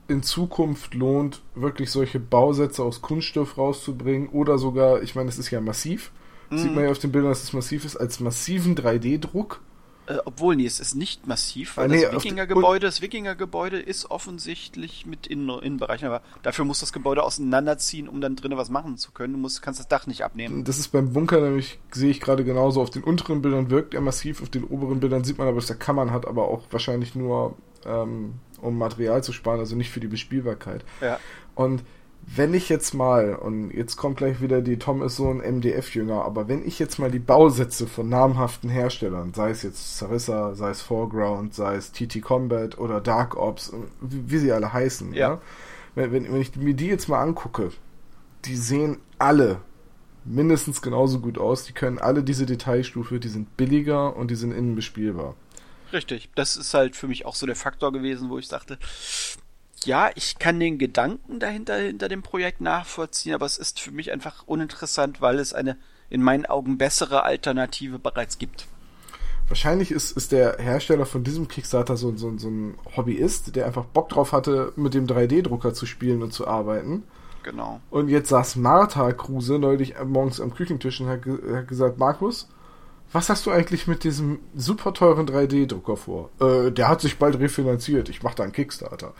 in 0.07 0.21
Zukunft 0.21 0.93
lohnt, 0.95 1.41
wirklich 1.55 1.91
solche 1.91 2.19
Bausätze 2.19 2.83
aus 2.83 3.01
Kunststoff 3.01 3.57
rauszubringen 3.57 4.27
oder 4.29 4.57
sogar, 4.57 5.01
ich 5.01 5.15
meine, 5.15 5.29
es 5.29 5.37
ist 5.37 5.49
ja 5.49 5.61
massiv. 5.61 6.11
Mm. 6.49 6.57
Sieht 6.57 6.75
man 6.75 6.83
ja 6.83 6.91
auf 6.91 6.99
den 6.99 7.11
Bildern, 7.11 7.31
dass 7.31 7.43
es 7.43 7.53
massiv 7.53 7.85
ist, 7.85 7.95
als 7.95 8.19
massiven 8.19 8.75
3D-Druck. 8.75 9.61
Äh, 10.05 10.17
obwohl, 10.25 10.55
nee, 10.55 10.65
es 10.65 10.79
ist 10.79 10.95
nicht 10.95 11.27
massiv, 11.27 11.77
weil 11.77 11.85
ah, 11.85 11.87
nee, 11.87 12.01
das 12.01 12.13
Wikingergebäude, 12.13 12.85
das 12.85 13.01
Wikingergebäude 13.01 13.79
ist 13.79 14.11
offensichtlich 14.11 15.05
mit 15.05 15.27
Innen 15.27 15.49
Innenbereichen, 15.59 16.07
aber 16.07 16.21
dafür 16.41 16.65
muss 16.65 16.81
das 16.81 16.91
Gebäude 16.91 17.23
auseinanderziehen, 17.23 18.09
um 18.09 18.19
dann 18.19 18.35
drinnen 18.35 18.57
was 18.57 18.69
machen 18.69 18.97
zu 18.97 19.11
können. 19.11 19.33
Du 19.33 19.39
musst, 19.39 19.61
kannst 19.61 19.79
das 19.79 19.87
Dach 19.87 20.05
nicht 20.05 20.23
abnehmen. 20.23 20.65
Das 20.65 20.77
ist 20.77 20.89
beim 20.89 21.13
Bunker 21.13 21.39
nämlich, 21.39 21.79
sehe 21.91 22.09
ich 22.09 22.19
gerade 22.19 22.43
genauso. 22.43 22.81
Auf 22.81 22.89
den 22.89 23.03
unteren 23.03 23.41
Bildern 23.41 23.69
wirkt 23.69 23.93
er 23.93 24.01
massiv, 24.01 24.41
auf 24.41 24.49
den 24.49 24.65
oberen 24.65 24.99
Bildern 24.99 25.23
sieht 25.23 25.37
man 25.37 25.47
aber, 25.47 25.57
dass 25.57 25.67
der 25.67 25.77
Kammern 25.77 26.11
hat, 26.11 26.27
aber 26.27 26.49
auch 26.49 26.63
wahrscheinlich 26.71 27.15
nur, 27.15 27.55
ähm, 27.85 28.33
um 28.61 28.77
Material 28.77 29.23
zu 29.23 29.31
sparen, 29.31 29.59
also 29.59 29.75
nicht 29.77 29.89
für 29.89 30.01
die 30.01 30.07
Bespielbarkeit. 30.07 30.83
Ja. 30.99 31.19
Und 31.55 31.83
wenn 32.25 32.53
ich 32.53 32.69
jetzt 32.69 32.93
mal, 32.93 33.35
und 33.35 33.71
jetzt 33.71 33.97
kommt 33.97 34.17
gleich 34.17 34.41
wieder 34.41 34.61
die 34.61 34.77
Tom 34.77 35.01
ist 35.01 35.17
so 35.17 35.29
ein 35.29 35.37
MDF-Jünger, 35.37 36.23
aber 36.23 36.47
wenn 36.47 36.65
ich 36.65 36.79
jetzt 36.79 36.97
mal 36.97 37.11
die 37.11 37.19
Bausätze 37.19 37.87
von 37.87 38.09
namhaften 38.09 38.69
Herstellern, 38.69 39.33
sei 39.33 39.51
es 39.51 39.63
jetzt 39.63 39.97
Sarissa, 39.97 40.55
sei 40.55 40.69
es 40.69 40.81
Foreground, 40.81 41.53
sei 41.53 41.75
es 41.75 41.91
TT 41.91 42.21
Combat 42.21 42.77
oder 42.77 43.01
Dark 43.01 43.35
Ops, 43.35 43.73
wie, 44.01 44.31
wie 44.31 44.37
sie 44.37 44.51
alle 44.51 44.71
heißen, 44.71 45.13
ja. 45.13 45.19
ja? 45.19 45.41
Wenn, 45.95 46.11
wenn, 46.11 46.33
wenn 46.33 46.41
ich 46.41 46.55
mir 46.55 46.73
die 46.73 46.87
jetzt 46.87 47.07
mal 47.07 47.21
angucke, 47.21 47.71
die 48.45 48.55
sehen 48.55 48.97
alle 49.19 49.59
mindestens 50.25 50.81
genauso 50.81 51.19
gut 51.19 51.37
aus, 51.37 51.65
die 51.65 51.73
können 51.73 51.99
alle 51.99 52.23
diese 52.23 52.45
Detailstufe, 52.45 53.19
die 53.19 53.27
sind 53.27 53.57
billiger 53.57 54.15
und 54.15 54.31
die 54.31 54.35
sind 54.35 54.51
innen 54.51 54.75
bespielbar. 54.75 55.35
Richtig, 55.91 56.29
das 56.33 56.57
ist 56.57 56.73
halt 56.73 56.95
für 56.95 57.07
mich 57.07 57.25
auch 57.25 57.35
so 57.35 57.45
der 57.45 57.55
Faktor 57.55 57.91
gewesen, 57.91 58.29
wo 58.29 58.39
ich 58.39 58.47
sagte, 58.47 58.79
ja, 59.85 60.09
ich 60.15 60.39
kann 60.39 60.59
den 60.59 60.77
Gedanken 60.77 61.39
dahinter 61.39 61.77
hinter 61.77 62.09
dem 62.09 62.21
Projekt 62.21 62.61
nachvollziehen, 62.61 63.33
aber 63.33 63.45
es 63.45 63.57
ist 63.57 63.79
für 63.79 63.91
mich 63.91 64.11
einfach 64.11 64.43
uninteressant, 64.45 65.21
weil 65.21 65.39
es 65.39 65.53
eine 65.53 65.77
in 66.09 66.21
meinen 66.21 66.45
Augen 66.45 66.77
bessere 66.77 67.23
Alternative 67.23 67.97
bereits 67.99 68.37
gibt. 68.37 68.67
Wahrscheinlich 69.47 69.91
ist, 69.91 70.15
ist 70.15 70.31
der 70.31 70.57
Hersteller 70.57 71.05
von 71.05 71.23
diesem 71.23 71.47
Kickstarter 71.47 71.97
so, 71.97 72.15
so, 72.15 72.37
so 72.37 72.47
ein 72.47 72.75
Hobbyist, 72.95 73.55
der 73.55 73.65
einfach 73.65 73.85
Bock 73.85 74.09
drauf 74.09 74.31
hatte, 74.31 74.73
mit 74.75 74.93
dem 74.93 75.05
3D-Drucker 75.05 75.73
zu 75.73 75.85
spielen 75.85 76.23
und 76.23 76.31
zu 76.31 76.47
arbeiten. 76.47 77.03
Genau. 77.43 77.81
Und 77.89 78.07
jetzt 78.07 78.29
saß 78.29 78.55
Martha 78.55 79.11
Kruse 79.11 79.59
neulich 79.59 79.95
morgens 80.05 80.39
am 80.39 80.53
Küchentisch 80.53 81.01
und 81.01 81.07
hat, 81.07 81.21
hat 81.25 81.67
gesagt, 81.67 81.97
Markus, 81.97 82.47
was 83.11 83.29
hast 83.29 83.45
du 83.45 83.51
eigentlich 83.51 83.85
mit 83.85 84.03
diesem 84.03 84.39
super 84.55 84.93
teuren 84.93 85.27
3D-Drucker 85.27 85.97
vor? 85.97 86.29
Äh, 86.39 86.71
der 86.71 86.87
hat 86.87 87.01
sich 87.01 87.19
bald 87.19 87.37
refinanziert, 87.37 88.09
ich 88.09 88.23
mache 88.23 88.35
da 88.35 88.43
einen 88.43 88.53
Kickstarter. 88.53 89.13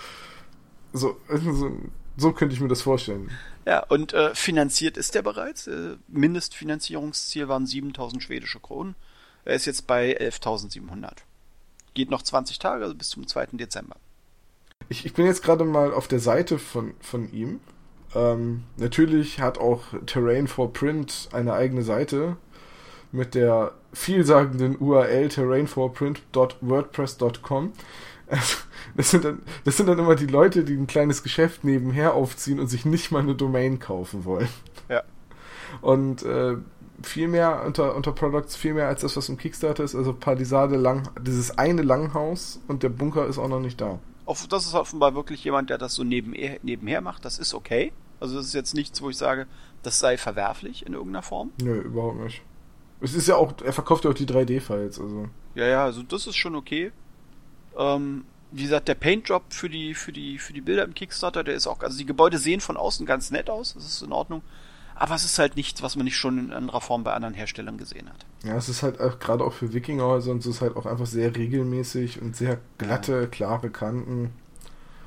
So, 0.94 1.18
so, 1.30 1.72
so 2.18 2.32
könnte 2.32 2.56
ich 2.56 2.62
mir 2.62 2.68
das 2.68 2.84
vorstellen. 2.84 3.32
Ja, 3.66 3.80
und 3.80 4.14
äh, 4.14 4.36
finanziert 4.36 4.98
ist 4.98 5.16
der 5.16 5.24
bereits. 5.24 5.68
Äh, 5.68 5.98
Mindestfinanzierungsziel 6.08 7.48
waren 7.48 7.66
7000 7.66 8.22
schwedische 8.22 8.60
Kronen. 8.60 8.96
Er 9.46 9.56
ist 9.56 9.66
jetzt 9.66 9.88
bei 9.88 10.18
11.700. 10.18 11.18
Geht 11.94 12.10
noch 12.10 12.22
20 12.22 12.60
Tage, 12.60 12.84
also 12.84 12.96
bis 12.96 13.10
zum 13.10 13.28
2. 13.28 13.48
Dezember. 13.54 13.98
Ich, 14.90 15.06
ich 15.06 15.14
bin 15.14 15.26
jetzt 15.26 15.44
gerade 15.44 15.64
mal 15.66 15.94
auf 15.94 16.08
der 16.08 16.20
Seite 16.20 16.60
von, 16.60 16.94
von 17.00 17.32
ihm. 17.32 17.60
Ähm, 18.16 18.64
natürlich 18.78 19.40
hat 19.40 19.58
auch 19.58 19.86
Terrain 20.06 20.48
for 20.48 20.72
Print 20.72 21.30
eine 21.32 21.54
eigene 21.54 21.82
Seite 21.84 22.38
mit 23.12 23.34
der 23.36 23.74
vielsagenden 23.94 24.78
URL 24.78 25.30
terrainforprint.wordpress.com. 25.30 27.74
Das 28.96 29.10
sind, 29.10 29.26
dann, 29.26 29.42
das 29.64 29.78
sind 29.78 29.88
dann 29.88 29.98
immer 29.98 30.16
die 30.16 30.28
Leute, 30.28 30.64
die 30.64 30.76
ein 30.76 30.86
kleines 30.86 31.24
Geschäft 31.24 31.64
nebenher 31.64 32.14
aufziehen 32.14 32.60
und 32.60 32.68
sich 32.68 32.86
nicht 32.86 33.12
mal 33.12 33.24
eine 33.24 33.34
Domain 33.34 33.80
kaufen 33.80 34.24
wollen. 34.24 34.50
Ja. 34.88 35.02
Und 35.82 36.22
äh, 36.24 36.58
viel 37.02 37.28
mehr 37.28 37.64
unter, 37.66 37.96
unter 37.96 38.12
Products, 38.12 38.56
viel 38.56 38.74
mehr 38.74 38.88
als 38.88 39.02
das, 39.02 39.18
was 39.18 39.30
im 39.30 39.38
Kickstarter 39.38 39.84
ist. 39.84 39.96
Also 39.96 40.14
Palisade 40.14 40.76
Lang, 40.76 41.10
dieses 41.22 41.58
eine 41.58 41.82
Langhaus 41.82 42.60
und 42.68 42.84
der 42.84 42.90
Bunker 42.90 43.26
ist 43.26 43.38
auch 43.38 43.48
noch 43.48 43.60
nicht 43.60 43.82
da. 43.82 44.00
Das 44.26 44.66
ist 44.66 44.74
offenbar 44.74 45.16
wirklich 45.16 45.44
jemand, 45.44 45.70
der 45.70 45.78
das 45.78 45.96
so 45.96 46.04
nebenher, 46.04 46.60
nebenher 46.62 47.02
macht. 47.02 47.26
Das 47.26 47.40
ist 47.40 47.54
okay. 47.54 47.92
Also 48.20 48.38
das 48.38 48.46
ist 48.46 48.54
jetzt 48.54 48.74
nichts, 48.74 49.02
wo 49.02 49.10
ich 49.10 49.18
sage, 49.18 49.48
das 49.82 50.00
sei 50.00 50.18
verwerflich 50.18 50.86
in 50.86 50.94
irgendeiner 50.94 51.24
Form. 51.24 51.52
Nö, 51.62 51.80
überhaupt 51.82 52.20
nicht. 52.20 52.42
Es 53.02 53.14
ist 53.14 53.28
ja 53.28 53.36
auch, 53.36 53.54
er 53.64 53.74
verkauft 53.74 54.06
ja 54.06 54.12
auch 54.12 54.16
die 54.16 54.26
3D-Files, 54.26 55.00
also. 55.00 55.28
Ja, 55.56 55.68
ja, 55.68 55.84
also 55.84 56.04
das 56.04 56.26
ist 56.26 56.38
schon 56.38 56.56
okay. 56.56 56.94
Ähm, 57.78 58.26
wie 58.52 58.64
gesagt, 58.64 58.88
der 58.88 58.96
Paint-Job 58.96 59.46
für 59.50 59.70
die, 59.70 59.94
für 59.96 60.12
die, 60.12 60.38
für 60.38 60.54
die 60.54 60.62
Bilder 60.62 60.84
im 60.84 60.94
Kickstarter, 60.94 61.44
der 61.44 61.56
ist 61.56 61.68
auch, 61.68 61.82
also 61.82 61.98
die 61.98 62.06
Gebäude 62.06 62.38
sehen 62.38 62.62
von 62.62 62.78
außen 62.78 63.06
ganz 63.06 63.32
nett 63.32 63.50
aus, 63.50 63.74
das 63.74 63.86
ist 63.86 64.02
in 64.04 64.12
Ordnung. 64.12 64.44
Aber 64.96 65.16
es 65.16 65.26
ist 65.26 65.40
halt 65.40 65.56
nichts, 65.56 65.82
was 65.82 65.96
man 65.96 66.06
nicht 66.06 66.18
schon 66.18 66.38
in 66.38 66.54
anderer 66.54 66.80
Form 66.80 67.04
bei 67.04 67.14
anderen 67.14 67.34
Herstellern 67.34 67.80
gesehen 67.80 68.08
hat. 68.10 68.26
Ja, 68.44 68.56
es 68.56 68.70
ist 68.70 68.84
halt 68.84 69.00
auch, 69.00 69.20
gerade 69.20 69.44
auch 69.44 69.54
für 69.54 69.74
Wikingerhäuser 69.74 70.32
und 70.32 70.44
so 70.44 70.52
ist 70.52 70.62
halt 70.62 70.76
auch 70.76 70.86
einfach 70.86 71.08
sehr 71.08 71.36
regelmäßig 71.36 72.22
und 72.22 72.36
sehr 72.36 72.60
glatte, 72.78 73.22
ja. 73.22 73.28
klare 73.28 73.72
Kanten. 73.72 74.32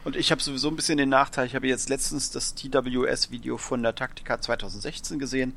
Und 0.05 0.17
ich 0.17 0.33
habe 0.33 0.43
sowieso 0.43 0.69
ein 0.69 0.77
bisschen 0.77 0.99
den 0.99 1.09
Nachteil, 1.09 1.47
ich 1.47 1.55
habe 1.55 1.69
jetzt 1.69 1.89
letztens 1.89 2.31
das 2.31 2.55
TWS-Video 2.55 3.59
von 3.59 3.83
der 3.83 3.95
Taktika 3.95 4.41
2016 4.41 5.21
gesehen, 5.21 5.55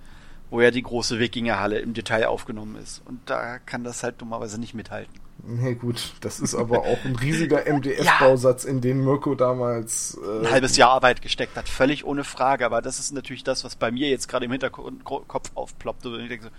wo 0.51 0.61
ja 0.61 0.71
die 0.71 0.83
große 0.83 1.19
Wikingerhalle 1.19 1.79
im 1.79 1.93
Detail 1.93 2.27
aufgenommen 2.27 2.75
ist. 2.75 3.01
Und 3.05 3.19
da 3.25 3.57
kann 3.59 3.83
das 3.83 4.03
halt 4.03 4.21
dummerweise 4.21 4.59
nicht 4.59 4.73
mithalten. 4.73 5.13
Nee, 5.43 5.75
gut, 5.75 6.13
das 6.21 6.39
ist 6.39 6.55
aber 6.55 6.79
auch 6.79 7.03
ein 7.05 7.15
riesiger 7.15 7.65
MDF-Bausatz, 7.65 8.63
ja. 8.63 8.69
in 8.69 8.81
den 8.81 9.03
Mirko 9.03 9.35
damals 9.35 10.17
äh, 10.23 10.45
ein 10.45 10.51
halbes 10.51 10.77
Jahr 10.77 10.91
Arbeit 10.91 11.21
gesteckt 11.21 11.55
hat, 11.55 11.69
völlig 11.69 12.05
ohne 12.05 12.23
Frage. 12.23 12.65
Aber 12.65 12.81
das 12.81 12.99
ist 12.99 13.11
natürlich 13.11 13.43
das, 13.43 13.63
was 13.63 13.75
bei 13.75 13.91
mir 13.91 14.09
jetzt 14.09 14.27
gerade 14.27 14.45
im 14.45 14.51
Hinterkopf 14.51 15.51
aufploppt. 15.55 16.05
Und 16.05 16.19
ich 16.21 16.29
denke 16.29 16.45
so, 16.45 16.51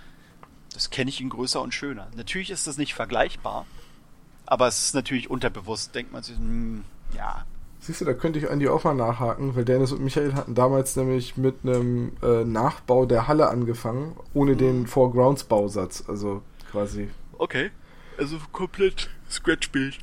das 0.72 0.90
kenne 0.90 1.10
ich 1.10 1.20
in 1.20 1.28
größer 1.28 1.60
und 1.60 1.74
schöner. 1.74 2.08
Natürlich 2.16 2.50
ist 2.50 2.66
das 2.66 2.78
nicht 2.78 2.94
vergleichbar, 2.94 3.66
aber 4.46 4.66
es 4.66 4.86
ist 4.86 4.94
natürlich 4.94 5.30
unterbewusst, 5.30 5.94
denkt 5.94 6.12
man 6.12 6.22
sich, 6.22 6.36
hm, 6.36 6.84
ja, 7.16 7.44
Siehst 7.82 8.02
du, 8.02 8.04
da 8.04 8.12
könnte 8.12 8.38
ich 8.38 8.50
an 8.50 8.58
die 8.58 8.68
auch 8.68 8.84
mal 8.84 8.92
nachhaken, 8.92 9.56
weil 9.56 9.64
Dennis 9.64 9.90
und 9.90 10.02
Michael 10.02 10.34
hatten 10.34 10.54
damals 10.54 10.96
nämlich 10.96 11.38
mit 11.38 11.60
einem 11.62 12.12
äh, 12.22 12.44
Nachbau 12.44 13.06
der 13.06 13.26
Halle 13.26 13.48
angefangen, 13.48 14.16
ohne 14.34 14.52
mhm. 14.52 14.58
den 14.58 14.86
Foregrounds-Bausatz, 14.86 16.04
also 16.06 16.42
quasi. 16.70 17.08
Okay, 17.38 17.70
also 18.20 18.38
komplett 18.52 19.08
Scratch-Bild. 19.30 19.98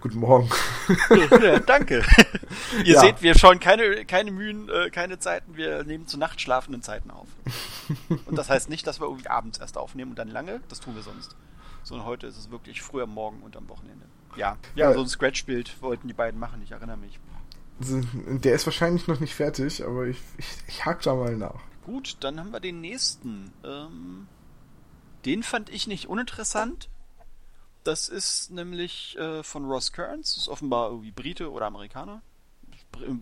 Guten 0.00 0.18
Morgen. 0.18 0.48
ja, 1.42 1.58
danke. 1.60 2.04
Ihr 2.84 2.94
ja. 2.94 3.00
seht, 3.00 3.22
wir 3.22 3.36
schauen 3.36 3.58
keine, 3.58 4.04
keine 4.04 4.30
Mühen, 4.30 4.68
äh, 4.68 4.90
keine 4.90 5.18
Zeiten, 5.18 5.56
wir 5.56 5.82
nehmen 5.84 6.06
zu 6.06 6.16
Nacht 6.16 6.40
schlafenden 6.40 6.82
Zeiten 6.82 7.10
auf. 7.10 7.26
Und 8.26 8.36
das 8.36 8.50
heißt 8.50 8.68
nicht, 8.68 8.86
dass 8.86 9.00
wir 9.00 9.06
irgendwie 9.06 9.28
abends 9.28 9.58
erst 9.58 9.78
aufnehmen 9.78 10.12
und 10.12 10.18
dann 10.18 10.28
lange, 10.28 10.60
das 10.68 10.78
tun 10.78 10.94
wir 10.94 11.02
sonst. 11.02 11.34
Sondern 11.82 12.06
heute 12.06 12.28
ist 12.28 12.36
es 12.36 12.50
wirklich 12.50 12.82
früh 12.82 13.02
am 13.02 13.10
Morgen 13.10 13.42
und 13.42 13.56
am 13.56 13.68
Wochenende. 13.68 14.06
Ja, 14.36 14.56
ja, 14.76 14.90
äh, 14.90 14.94
so 14.94 15.00
ein 15.00 15.08
Scratch-Bild 15.08 15.82
wollten 15.82 16.06
die 16.06 16.14
beiden 16.14 16.38
machen, 16.38 16.60
ich 16.62 16.70
erinnere 16.70 16.98
mich. 16.98 17.18
Der 17.80 18.54
ist 18.54 18.66
wahrscheinlich 18.66 19.08
noch 19.08 19.18
nicht 19.18 19.34
fertig, 19.34 19.84
aber 19.84 20.06
ich, 20.06 20.18
ich, 20.36 20.46
ich 20.68 20.84
hake 20.84 21.02
da 21.02 21.14
mal 21.14 21.36
nach. 21.36 21.60
Gut, 21.84 22.16
dann 22.20 22.38
haben 22.38 22.52
wir 22.52 22.60
den 22.60 22.80
nächsten. 22.80 23.50
Ähm, 23.64 24.28
den 25.24 25.42
fand 25.42 25.68
ich 25.68 25.86
nicht 25.86 26.06
uninteressant. 26.06 26.88
Das 27.84 28.08
ist 28.08 28.50
nämlich 28.50 29.16
äh, 29.18 29.42
von 29.42 29.64
Ross 29.64 29.92
Kearns, 29.92 30.36
ist 30.36 30.48
offenbar 30.48 30.90
irgendwie 30.90 31.10
Brite 31.10 31.50
oder 31.50 31.66
Amerikaner. 31.66 32.22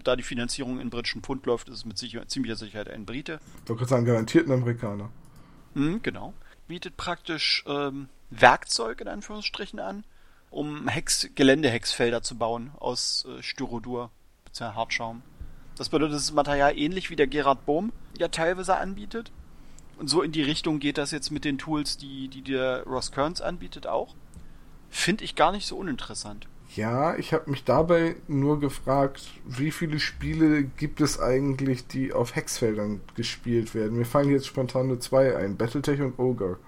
Da 0.02 0.16
die 0.16 0.22
Finanzierung 0.22 0.80
in 0.80 0.90
britischen 0.90 1.22
Pfund 1.22 1.44
läuft, 1.46 1.68
ist 1.68 1.76
es 1.76 1.84
mit 1.84 1.98
sicher, 1.98 2.26
ziemlicher 2.26 2.56
Sicherheit 2.56 2.88
ein 2.88 3.04
Brite. 3.04 3.38
Ich 3.64 3.70
wollte 3.70 3.84
sagen, 3.84 4.04
garantiert 4.04 4.48
ein 4.48 4.52
Amerikaner. 4.52 5.10
Mhm, 5.74 6.02
genau. 6.02 6.32
Bietet 6.66 6.96
praktisch 6.96 7.64
ähm, 7.66 8.08
Werkzeug 8.30 9.00
in 9.00 9.08
Anführungsstrichen 9.08 9.78
an 9.78 10.04
um 10.50 10.88
Hex 10.88 11.28
Geländehexfelder 11.34 12.22
zu 12.22 12.36
bauen 12.36 12.70
aus 12.78 13.26
äh, 13.28 13.42
Styrodur 13.42 14.10
bzw. 14.46 14.74
Hartschaum. 14.74 15.22
Das 15.76 15.90
bedeutet, 15.90 16.16
das 16.16 16.32
Material 16.32 16.76
ähnlich 16.76 17.10
wie 17.10 17.16
der 17.16 17.26
Gerard 17.26 17.64
Bohm 17.66 17.92
ja 18.18 18.28
teilweise 18.28 18.76
anbietet. 18.76 19.30
Und 19.98 20.08
so 20.08 20.22
in 20.22 20.32
die 20.32 20.42
Richtung 20.42 20.78
geht 20.78 20.98
das 20.98 21.10
jetzt 21.10 21.30
mit 21.30 21.44
den 21.44 21.58
Tools, 21.58 21.96
die, 21.96 22.28
die 22.28 22.42
der 22.42 22.84
Ross 22.84 23.12
Kearns 23.12 23.40
anbietet, 23.40 23.86
auch. 23.86 24.14
Finde 24.90 25.24
ich 25.24 25.34
gar 25.34 25.52
nicht 25.52 25.66
so 25.66 25.76
uninteressant. 25.76 26.46
Ja, 26.76 27.16
ich 27.16 27.32
habe 27.32 27.50
mich 27.50 27.64
dabei 27.64 28.16
nur 28.28 28.60
gefragt, 28.60 29.26
wie 29.46 29.70
viele 29.70 29.98
Spiele 30.00 30.64
gibt 30.64 31.00
es 31.00 31.18
eigentlich, 31.18 31.86
die 31.86 32.12
auf 32.12 32.36
Hexfeldern 32.36 33.00
gespielt 33.14 33.74
werden? 33.74 33.96
Mir 33.96 34.04
fallen 34.04 34.30
jetzt 34.30 34.46
spontan 34.46 34.88
nur 34.88 35.00
zwei 35.00 35.36
ein, 35.36 35.56
Battletech 35.56 36.00
und 36.00 36.18
Ogre. 36.18 36.58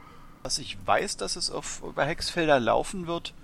Was 0.42 0.58
ich 0.58 0.78
weiß, 0.86 1.18
dass 1.18 1.36
es 1.36 1.50
auf 1.50 1.82
über 1.86 2.04
Hexfelder 2.04 2.58
laufen 2.58 3.06
wird, 3.06 3.34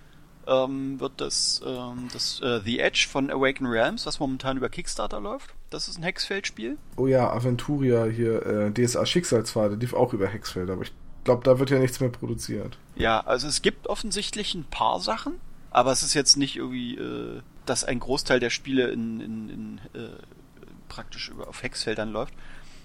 ähm, 0.46 0.98
wird 0.98 1.20
das, 1.20 1.60
ähm, 1.66 2.08
das 2.12 2.40
äh, 2.40 2.60
The 2.64 2.80
Edge 2.80 3.06
von 3.10 3.30
Awaken 3.30 3.66
Realms, 3.66 4.06
was 4.06 4.18
momentan 4.18 4.56
über 4.56 4.68
Kickstarter 4.68 5.20
läuft. 5.20 5.54
Das 5.70 5.88
ist 5.88 5.98
ein 5.98 6.04
Hexfeldspiel. 6.04 6.78
Oh 6.96 7.06
ja, 7.06 7.30
Aventuria 7.30 8.04
hier, 8.06 8.46
äh, 8.46 8.72
DSA 8.72 9.04
Schicksalspfade, 9.04 9.74
lief 9.74 9.92
auch 9.92 10.14
über 10.14 10.26
Hexfeld, 10.26 10.70
aber 10.70 10.82
ich 10.82 10.92
glaube, 11.26 11.44
da 11.44 11.58
wird 11.58 11.70
ja 11.70 11.78
nichts 11.78 12.00
mehr 12.00 12.08
produziert. 12.08 12.78
Ja, 12.94 13.20
also 13.20 13.46
es 13.46 13.60
gibt 13.60 13.88
offensichtlich 13.88 14.54
ein 14.54 14.64
paar 14.64 15.00
Sachen, 15.00 15.34
aber 15.70 15.92
es 15.92 16.02
ist 16.02 16.14
jetzt 16.14 16.36
nicht 16.36 16.56
irgendwie, 16.56 16.96
äh, 16.96 17.42
dass 17.66 17.84
ein 17.84 18.00
Großteil 18.00 18.40
der 18.40 18.48
Spiele 18.50 18.88
in, 18.88 19.20
in, 19.20 19.48
in 19.50 19.80
äh, 19.92 20.08
praktisch 20.88 21.28
über, 21.28 21.48
auf 21.48 21.62
Hexfeldern 21.62 22.10
läuft. 22.10 22.32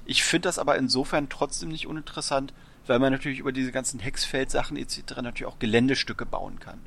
Ich 0.06 0.24
finde 0.24 0.50
das 0.50 0.60
aber 0.60 0.76
insofern 0.78 1.30
trotzdem 1.30 1.70
nicht 1.70 1.88
uninteressant, 1.88 2.54
weil 2.88 3.00
man 3.00 3.14
natürlich 3.14 3.40
über 3.40 3.52
diese 3.52 3.72
ganzen 3.72 4.00
Hexfeldsachen 4.00 4.76
etc. 4.76 5.22
natürlich 5.22 5.46
auch 5.46 5.60
Geländestücke 5.60 6.26
bauen 6.26 6.60
kann. 6.60 6.80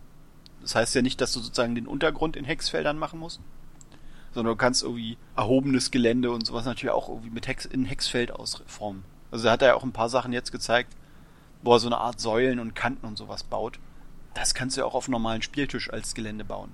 Das 0.60 0.74
heißt 0.74 0.94
ja 0.94 1.02
nicht, 1.02 1.20
dass 1.20 1.32
du 1.32 1.40
sozusagen 1.40 1.76
den 1.76 1.86
Untergrund 1.86 2.36
in 2.36 2.44
Hexfeldern 2.44 2.98
machen 2.98 3.20
musst, 3.20 3.40
sondern 4.34 4.54
du 4.54 4.58
kannst 4.58 4.82
irgendwie 4.82 5.16
erhobenes 5.36 5.92
Gelände 5.92 6.32
und 6.32 6.44
sowas 6.44 6.64
natürlich 6.64 6.92
auch 6.92 7.08
irgendwie 7.08 7.30
mit 7.30 7.46
Hex 7.46 7.64
in 7.64 7.84
Hexfeld 7.84 8.32
ausformen. 8.32 9.04
Also 9.30 9.44
da 9.44 9.52
hat 9.52 9.62
er 9.62 9.68
ja 9.68 9.74
auch 9.74 9.84
ein 9.84 9.92
paar 9.92 10.08
Sachen 10.08 10.32
jetzt 10.32 10.50
gezeigt, 10.50 10.92
wo 11.64 11.72
er 11.72 11.80
so 11.80 11.88
eine 11.88 11.98
Art 11.98 12.20
Säulen 12.20 12.60
und 12.60 12.74
Kanten 12.74 13.06
und 13.06 13.18
sowas 13.18 13.42
baut. 13.42 13.78
Das 14.34 14.54
kannst 14.54 14.76
du 14.76 14.82
ja 14.82 14.86
auch 14.86 14.94
auf 14.94 15.06
einem 15.06 15.12
normalen 15.12 15.42
Spieltisch 15.42 15.90
als 15.90 16.14
Gelände 16.14 16.44
bauen. 16.44 16.70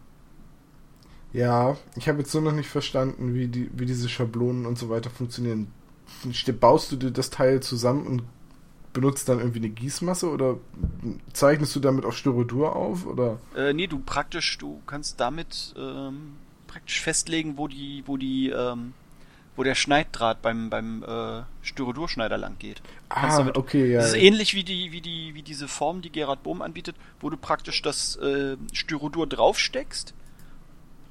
Ja, 1.33 1.77
ich 1.95 2.09
habe 2.09 2.19
jetzt 2.19 2.33
so 2.33 2.41
noch 2.41 2.53
nicht 2.53 2.69
verstanden, 2.69 3.35
wie, 3.35 3.47
die, 3.47 3.71
wie 3.73 3.87
diese 3.87 4.09
Schablonen 4.09 4.67
und 4.67 4.79
so 4.79 4.91
weiter 4.91 5.11
funktionieren. 5.11 5.71
Baust 6.59 6.91
du 6.91 6.97
dir 6.97 7.13
das 7.13 7.31
Teil 7.31 7.61
zusammen 7.61 8.07
und 8.07 8.23
benutzt 8.93 9.29
dann 9.29 9.39
irgendwie 9.39 9.61
eine 9.61 9.69
Gießmasse 9.69 10.29
oder 10.29 10.57
zeichnest 11.33 11.77
du 11.77 11.81
damit 11.81 12.05
auf 12.05 12.17
Styrodur 12.17 12.75
auf 12.75 13.07
oder? 13.07 13.39
Äh, 13.55 13.73
nee, 13.73 13.87
du 13.87 14.01
praktisch, 14.01 14.59
du 14.59 14.81
kannst 14.87 15.21
damit 15.21 15.73
ähm, 15.79 16.33
praktisch 16.67 17.01
festlegen, 17.01 17.57
wo 17.57 17.69
die, 17.69 18.03
wo 18.07 18.17
die, 18.17 18.51
ähm, 18.51 18.93
wo 19.57 19.63
der 19.63 19.75
Schneiddraht 19.75 20.43
beim 20.43 20.71
beim 20.71 21.03
äh, 21.03 21.43
Styrodurschneider 21.63 22.39
lang 22.39 22.57
geht. 22.59 22.83
Ah, 23.09 23.37
damit, 23.37 23.57
okay, 23.57 23.93
ja. 23.93 24.01
Das 24.01 24.11
ist 24.11 24.17
ähnlich 24.17 24.55
wie 24.55 24.65
die 24.65 24.93
wie 24.93 25.01
die 25.01 25.35
wie 25.35 25.43
diese 25.43 25.69
Form, 25.69 26.03
die 26.03 26.11
Gerard 26.11 26.43
Bohm 26.43 26.63
anbietet, 26.63 26.97
wo 27.21 27.31
du 27.31 27.37
praktisch 27.37 27.83
das 27.83 28.17
äh, 28.17 28.57
Styrodur 28.73 29.27
draufsteckst 29.27 30.15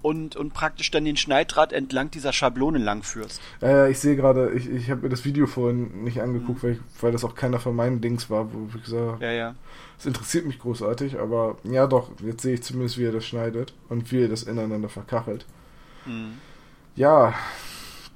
und, 0.02 0.36
und 0.36 0.54
praktisch 0.54 0.92
dann 0.92 1.06
den 1.06 1.18
Schneiddraht 1.18 1.74
entlang 1.74 2.12
dieser 2.12 2.34
Schablone 2.34 2.80
langführst. 2.80 3.42
Äh, 3.62 3.92
ich 3.92 4.00
sehe 4.00 4.16
gerade, 4.16 4.52
ich, 4.52 4.70
ich 4.70 4.90
habe 4.90 5.02
mir 5.02 5.10
das 5.10 5.26
Video 5.26 5.48
vorhin 5.48 6.04
nicht 6.04 6.22
angeguckt, 6.22 6.64
mhm. 6.64 6.68
weil, 6.68 6.74
ich, 6.74 6.80
weil 7.02 7.12
das 7.12 7.24
auch 7.24 7.36
keiner 7.36 7.60
von 7.60 7.76
meinen 7.76 8.02
Dings 8.02 8.30
war, 8.30 8.54
wo 8.54 8.70
ich 8.76 8.84
gesagt 8.84 9.22
ja, 9.22 9.32
ja. 9.32 9.56
es 9.98 10.06
interessiert 10.06 10.46
mich 10.46 10.60
großartig, 10.60 11.20
aber 11.20 11.58
ja 11.64 11.88
doch, 11.88 12.12
jetzt 12.24 12.44
sehe 12.44 12.54
ich 12.54 12.64
zumindest, 12.64 12.98
wie 12.98 13.06
er 13.06 13.12
das 13.12 13.26
schneidet 13.26 13.74
und 13.90 14.12
wie 14.12 14.24
er 14.24 14.30
das 14.30 14.44
ineinander 14.44 14.90
verkachelt. 14.90 15.46
Mhm. 16.06 16.38
Ja, 16.96 17.34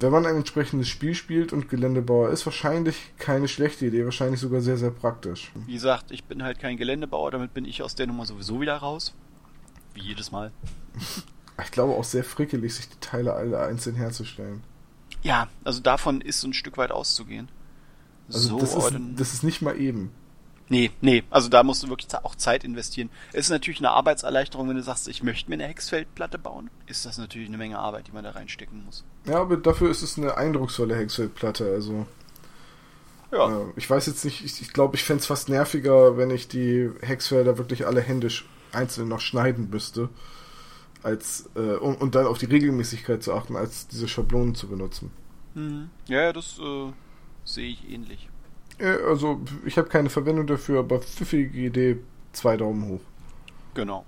wenn 0.00 0.10
man 0.10 0.26
ein 0.26 0.36
entsprechendes 0.36 0.88
Spiel 0.88 1.14
spielt 1.14 1.52
und 1.52 1.68
Geländebauer 1.68 2.30
ist, 2.30 2.44
wahrscheinlich 2.46 3.12
keine 3.18 3.48
schlechte 3.48 3.86
Idee, 3.86 4.04
wahrscheinlich 4.04 4.40
sogar 4.40 4.60
sehr, 4.60 4.76
sehr 4.76 4.90
praktisch. 4.90 5.52
Wie 5.66 5.74
gesagt, 5.74 6.10
ich 6.10 6.24
bin 6.24 6.42
halt 6.42 6.58
kein 6.58 6.76
Geländebauer, 6.76 7.30
damit 7.30 7.54
bin 7.54 7.64
ich 7.64 7.82
aus 7.82 7.94
der 7.94 8.06
Nummer 8.06 8.26
sowieso 8.26 8.60
wieder 8.60 8.76
raus. 8.76 9.14
Wie 9.94 10.02
jedes 10.02 10.32
Mal. 10.32 10.52
ich 11.64 11.70
glaube 11.70 11.94
auch 11.94 12.04
sehr 12.04 12.24
frickelig, 12.24 12.74
sich 12.74 12.88
die 12.88 13.00
Teile 13.00 13.34
alle 13.34 13.60
einzeln 13.60 13.96
herzustellen. 13.96 14.62
Ja, 15.22 15.48
also 15.62 15.80
davon 15.80 16.20
ist 16.20 16.40
so 16.40 16.48
ein 16.48 16.52
Stück 16.52 16.76
weit 16.76 16.90
auszugehen. 16.90 17.48
Also 18.28 18.48
so, 18.48 18.58
das, 18.58 18.74
ist, 18.74 19.00
das 19.16 19.32
ist 19.34 19.42
nicht 19.42 19.62
mal 19.62 19.78
eben. 19.78 20.10
Nee, 20.68 20.90
nee, 21.02 21.24
also 21.30 21.48
da 21.50 21.62
musst 21.62 21.82
du 21.82 21.88
wirklich 21.88 22.08
auch 22.14 22.34
Zeit 22.36 22.64
investieren. 22.64 23.10
Es 23.32 23.46
ist 23.46 23.50
natürlich 23.50 23.80
eine 23.80 23.90
Arbeitserleichterung, 23.90 24.68
wenn 24.68 24.76
du 24.76 24.82
sagst, 24.82 25.08
ich 25.08 25.22
möchte 25.22 25.50
mir 25.50 25.56
eine 25.56 25.66
Hexfeldplatte 25.66 26.38
bauen, 26.38 26.70
ist 26.86 27.04
das 27.04 27.18
natürlich 27.18 27.48
eine 27.48 27.58
Menge 27.58 27.78
Arbeit, 27.78 28.06
die 28.08 28.12
man 28.12 28.24
da 28.24 28.30
reinstecken 28.30 28.82
muss. 28.84 29.04
Ja, 29.26 29.40
aber 29.40 29.58
dafür 29.58 29.90
ist 29.90 30.02
es 30.02 30.16
eine 30.16 30.36
eindrucksvolle 30.36 30.96
Hexfeldplatte, 30.96 31.70
also. 31.70 32.06
Ja. 33.30 33.60
Äh, 33.60 33.64
ich 33.76 33.88
weiß 33.90 34.06
jetzt 34.06 34.24
nicht, 34.24 34.44
ich, 34.44 34.62
ich 34.62 34.72
glaube, 34.72 34.96
ich 34.96 35.04
fände 35.04 35.20
es 35.20 35.26
fast 35.26 35.50
nerviger, 35.50 36.16
wenn 36.16 36.30
ich 36.30 36.48
die 36.48 36.90
Hexfelder 37.02 37.58
wirklich 37.58 37.86
alle 37.86 38.00
händisch 38.00 38.46
einzeln 38.72 39.08
noch 39.08 39.20
schneiden 39.20 39.68
müsste 39.70 40.08
als 41.02 41.50
äh, 41.54 41.76
und, 41.76 42.00
und, 42.00 42.14
dann 42.14 42.26
auf 42.26 42.38
die 42.38 42.46
Regelmäßigkeit 42.46 43.22
zu 43.22 43.34
achten, 43.34 43.56
als 43.56 43.86
diese 43.88 44.08
Schablonen 44.08 44.54
zu 44.54 44.68
benutzen. 44.68 45.10
Mhm. 45.54 45.90
Ja, 46.08 46.32
das 46.32 46.58
äh, 46.58 46.92
sehe 47.44 47.68
ich 47.68 47.88
ähnlich. 47.90 48.30
Ja, 48.78 48.96
also 49.08 49.40
ich 49.64 49.78
habe 49.78 49.88
keine 49.88 50.10
Verwendung 50.10 50.46
dafür, 50.46 50.80
aber 50.80 51.00
pfiffige 51.00 51.58
Idee, 51.58 51.98
zwei 52.32 52.56
Daumen 52.56 52.88
hoch. 52.88 53.00
Genau. 53.74 54.04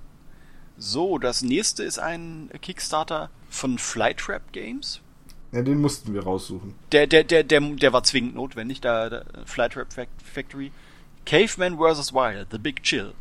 So, 0.79 1.19
das 1.19 1.43
nächste 1.43 1.83
ist 1.83 1.99
ein 1.99 2.51
Kickstarter 2.61 3.31
von 3.49 3.79
Flytrap 3.79 4.53
Games. 4.53 5.01
Ja, 5.53 5.63
den 5.63 5.81
mussten 5.81 6.13
wir 6.13 6.25
raussuchen. 6.25 6.75
Der, 6.93 7.07
der, 7.07 7.25
der, 7.25 7.45
der, 7.45 7.61
der 7.61 7.93
war 7.93 8.03
zwingend 8.03 8.35
notwendig, 8.35 8.81
der, 8.81 9.09
der 9.11 9.25
Flytrap 9.45 9.89
Factory. 9.93 10.73
Caveman 11.25 11.79
vs. 11.79 12.13
Wild, 12.13 12.49
The 12.51 12.59
Big 12.59 12.83
Chill. 12.83 13.13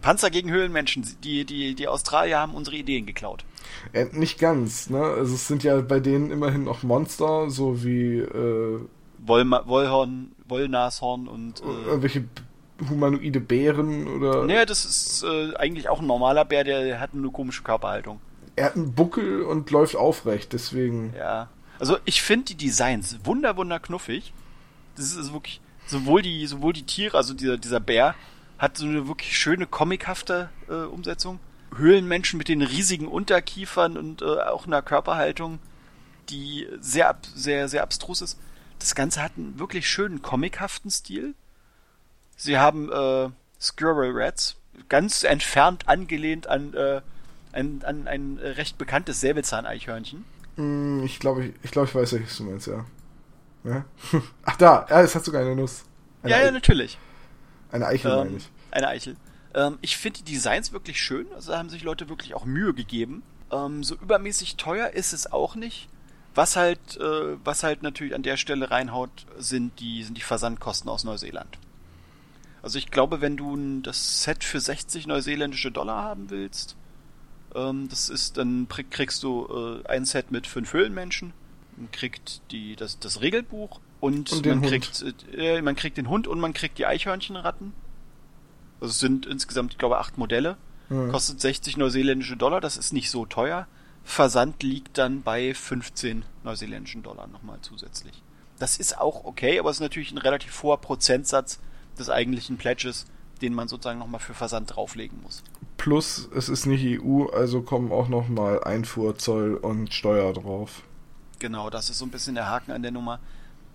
Panzer 0.00 0.30
gegen 0.30 0.50
Höhlenmenschen. 0.50 1.04
Die, 1.22 1.44
die, 1.44 1.74
die 1.74 1.88
Australier 1.88 2.38
haben 2.38 2.54
unsere 2.54 2.76
Ideen 2.76 3.06
geklaut. 3.06 3.44
Äh, 3.92 4.06
nicht 4.12 4.38
ganz, 4.38 4.88
ne? 4.88 5.02
Also 5.02 5.34
es 5.34 5.46
sind 5.48 5.64
ja 5.64 5.80
bei 5.80 6.00
denen 6.00 6.30
immerhin 6.30 6.64
noch 6.64 6.82
Monster, 6.82 7.50
so 7.50 7.82
wie 7.84 8.18
äh, 8.18 8.80
Wollma 9.18 9.66
Wollhorn, 9.66 10.32
Wollnashorn 10.48 11.28
und 11.28 11.60
äh, 11.60 11.64
irgendwelche 11.64 12.24
humanoide 12.88 13.40
Bären 13.40 14.06
oder. 14.06 14.44
Naja, 14.44 14.64
das 14.64 14.84
ist 14.84 15.22
äh, 15.24 15.54
eigentlich 15.56 15.88
auch 15.88 16.00
ein 16.00 16.06
normaler 16.06 16.44
Bär, 16.44 16.64
der 16.64 17.00
hat 17.00 17.10
eine 17.14 17.30
komische 17.30 17.62
Körperhaltung. 17.62 18.20
Er 18.54 18.66
hat 18.66 18.76
einen 18.76 18.94
Buckel 18.94 19.42
und 19.42 19.70
läuft 19.70 19.96
aufrecht, 19.96 20.52
deswegen. 20.52 21.14
Ja. 21.16 21.48
Also 21.78 21.98
ich 22.04 22.22
finde 22.22 22.46
die 22.46 22.54
Designs 22.54 23.18
wunder, 23.24 23.56
wunder 23.56 23.78
knuffig. 23.78 24.32
Das 24.96 25.14
ist 25.14 25.32
wirklich, 25.32 25.60
sowohl 25.86 26.22
die, 26.22 26.46
sowohl 26.46 26.72
die 26.72 26.84
Tiere, 26.84 27.16
also 27.16 27.34
dieser, 27.34 27.58
dieser 27.58 27.80
Bär, 27.80 28.14
hat 28.58 28.78
so 28.78 28.86
eine 28.86 29.08
wirklich 29.08 29.36
schöne, 29.38 29.66
comichafte 29.66 30.48
äh, 30.68 30.72
Umsetzung. 30.72 31.38
Höhlenmenschen 31.76 32.38
mit 32.38 32.48
den 32.48 32.62
riesigen 32.62 33.08
Unterkiefern 33.08 33.98
und 33.98 34.22
äh, 34.22 34.24
auch 34.24 34.66
einer 34.66 34.80
Körperhaltung, 34.80 35.58
die 36.30 36.66
sehr, 36.80 37.16
sehr, 37.34 37.68
sehr 37.68 37.82
abstrus 37.82 38.22
ist. 38.22 38.38
Das 38.78 38.94
Ganze 38.94 39.22
hat 39.22 39.32
einen 39.36 39.58
wirklich 39.58 39.88
schönen, 39.88 40.22
comichaften 40.22 40.90
Stil. 40.90 41.34
Sie 42.36 42.58
haben 42.58 42.92
äh, 42.92 43.30
Squirrel 43.60 44.12
Rats, 44.12 44.56
ganz 44.88 45.24
entfernt 45.24 45.88
angelehnt 45.88 46.46
an, 46.46 46.74
äh, 46.74 47.00
ein, 47.52 47.82
an 47.84 48.06
ein 48.06 48.38
recht 48.38 48.78
bekanntes 48.78 49.20
Säbelzahneichhörnchen. 49.20 50.24
Mm, 50.56 51.04
ich 51.04 51.18
glaube, 51.18 51.46
ich, 51.46 51.54
ich, 51.62 51.70
glaub, 51.70 51.86
ich 51.86 51.94
weiß, 51.94 52.12
welches 52.12 52.36
du 52.36 52.44
meinst, 52.44 52.66
ja. 52.66 52.84
ja? 53.64 53.84
Ach 54.44 54.56
da, 54.56 54.86
ja, 54.88 55.02
es 55.02 55.14
hat 55.14 55.24
sogar 55.24 55.42
eine 55.42 55.56
Nuss. 55.56 55.84
Eine 56.22 56.32
ja, 56.32 56.44
ja, 56.44 56.50
natürlich. 56.50 56.98
Eine 57.70 57.86
Eichel, 57.86 58.10
ähm, 58.10 58.18
meine 58.18 58.36
ich. 58.36 58.50
Eine 58.70 58.88
Eichel. 58.88 59.16
Ähm, 59.54 59.78
ich 59.80 59.96
finde 59.96 60.22
die 60.22 60.32
Designs 60.32 60.72
wirklich 60.72 61.00
schön, 61.00 61.26
also 61.34 61.52
da 61.52 61.58
haben 61.58 61.70
sich 61.70 61.82
Leute 61.82 62.08
wirklich 62.08 62.34
auch 62.34 62.44
Mühe 62.44 62.74
gegeben. 62.74 63.22
Ähm, 63.50 63.82
so 63.82 63.94
übermäßig 63.94 64.56
teuer 64.56 64.90
ist 64.90 65.12
es 65.12 65.32
auch 65.32 65.54
nicht. 65.54 65.88
Was 66.36 66.54
halt, 66.54 66.98
äh, 66.98 67.36
was 67.44 67.62
halt 67.62 67.82
natürlich 67.82 68.14
an 68.14 68.22
der 68.22 68.36
Stelle 68.36 68.70
reinhaut, 68.70 69.10
sind 69.38 69.80
die, 69.80 70.02
sind 70.02 70.18
die 70.18 70.22
Versandkosten 70.22 70.90
aus 70.90 71.02
Neuseeland. 71.02 71.58
Also 72.62 72.78
ich 72.78 72.90
glaube, 72.90 73.22
wenn 73.22 73.38
du 73.38 73.80
das 73.80 74.22
Set 74.22 74.44
für 74.44 74.60
60 74.60 75.06
neuseeländische 75.06 75.72
Dollar 75.72 76.02
haben 76.04 76.28
willst, 76.28 76.76
ähm, 77.54 77.88
das 77.88 78.10
ist, 78.10 78.36
dann 78.36 78.68
kriegst 78.68 79.22
du 79.22 79.82
äh, 79.86 79.88
ein 79.88 80.04
Set 80.04 80.30
mit 80.30 80.46
fünf 80.46 80.74
Höhlenmenschen, 80.74 81.32
man 81.76 81.90
kriegt 81.90 82.42
die, 82.50 82.76
das, 82.76 82.98
das 82.98 83.22
Regelbuch 83.22 83.80
und, 84.00 84.30
und 84.30 84.44
man 84.44 84.60
kriegt, 84.60 85.04
äh, 85.32 85.62
man 85.62 85.74
kriegt 85.74 85.96
den 85.96 86.08
Hund 86.08 86.26
und 86.28 86.38
man 86.38 86.52
kriegt 86.52 86.76
die 86.76 86.84
Eichhörnchenratten. 86.84 87.72
Also 88.80 88.90
es 88.90 88.98
sind 88.98 89.24
insgesamt, 89.24 89.72
ich 89.72 89.78
glaube, 89.78 89.98
acht 89.98 90.18
Modelle. 90.18 90.58
Mhm. 90.90 91.10
Kostet 91.10 91.40
60 91.40 91.78
neuseeländische 91.78 92.36
Dollar, 92.36 92.60
das 92.60 92.76
ist 92.76 92.92
nicht 92.92 93.10
so 93.10 93.24
teuer. 93.24 93.66
Versand 94.06 94.62
liegt 94.62 94.98
dann 94.98 95.22
bei 95.22 95.52
15 95.52 96.24
neuseeländischen 96.44 97.02
Dollar 97.02 97.26
nochmal 97.26 97.58
zusätzlich. 97.60 98.22
Das 98.58 98.78
ist 98.78 98.98
auch 98.98 99.24
okay, 99.24 99.58
aber 99.58 99.68
es 99.68 99.76
ist 99.76 99.82
natürlich 99.82 100.12
ein 100.12 100.18
relativ 100.18 100.62
hoher 100.62 100.80
Prozentsatz 100.80 101.58
des 101.98 102.08
eigentlichen 102.08 102.56
Pledges, 102.56 103.06
den 103.42 103.52
man 103.52 103.66
sozusagen 103.68 103.98
nochmal 103.98 104.20
für 104.20 104.32
Versand 104.32 104.74
drauflegen 104.74 105.20
muss. 105.22 105.42
Plus, 105.76 106.30
es 106.34 106.48
ist 106.48 106.66
nicht 106.66 107.02
EU, 107.02 107.26
also 107.26 107.62
kommen 107.62 107.90
auch 107.92 108.08
nochmal 108.08 108.62
Einfuhr, 108.62 109.18
Zoll 109.18 109.54
und 109.54 109.92
Steuer 109.92 110.32
drauf. 110.32 110.84
Genau, 111.40 111.68
das 111.68 111.90
ist 111.90 111.98
so 111.98 112.06
ein 112.06 112.10
bisschen 112.10 112.36
der 112.36 112.48
Haken 112.48 112.70
an 112.70 112.82
der 112.82 112.92
Nummer. 112.92 113.18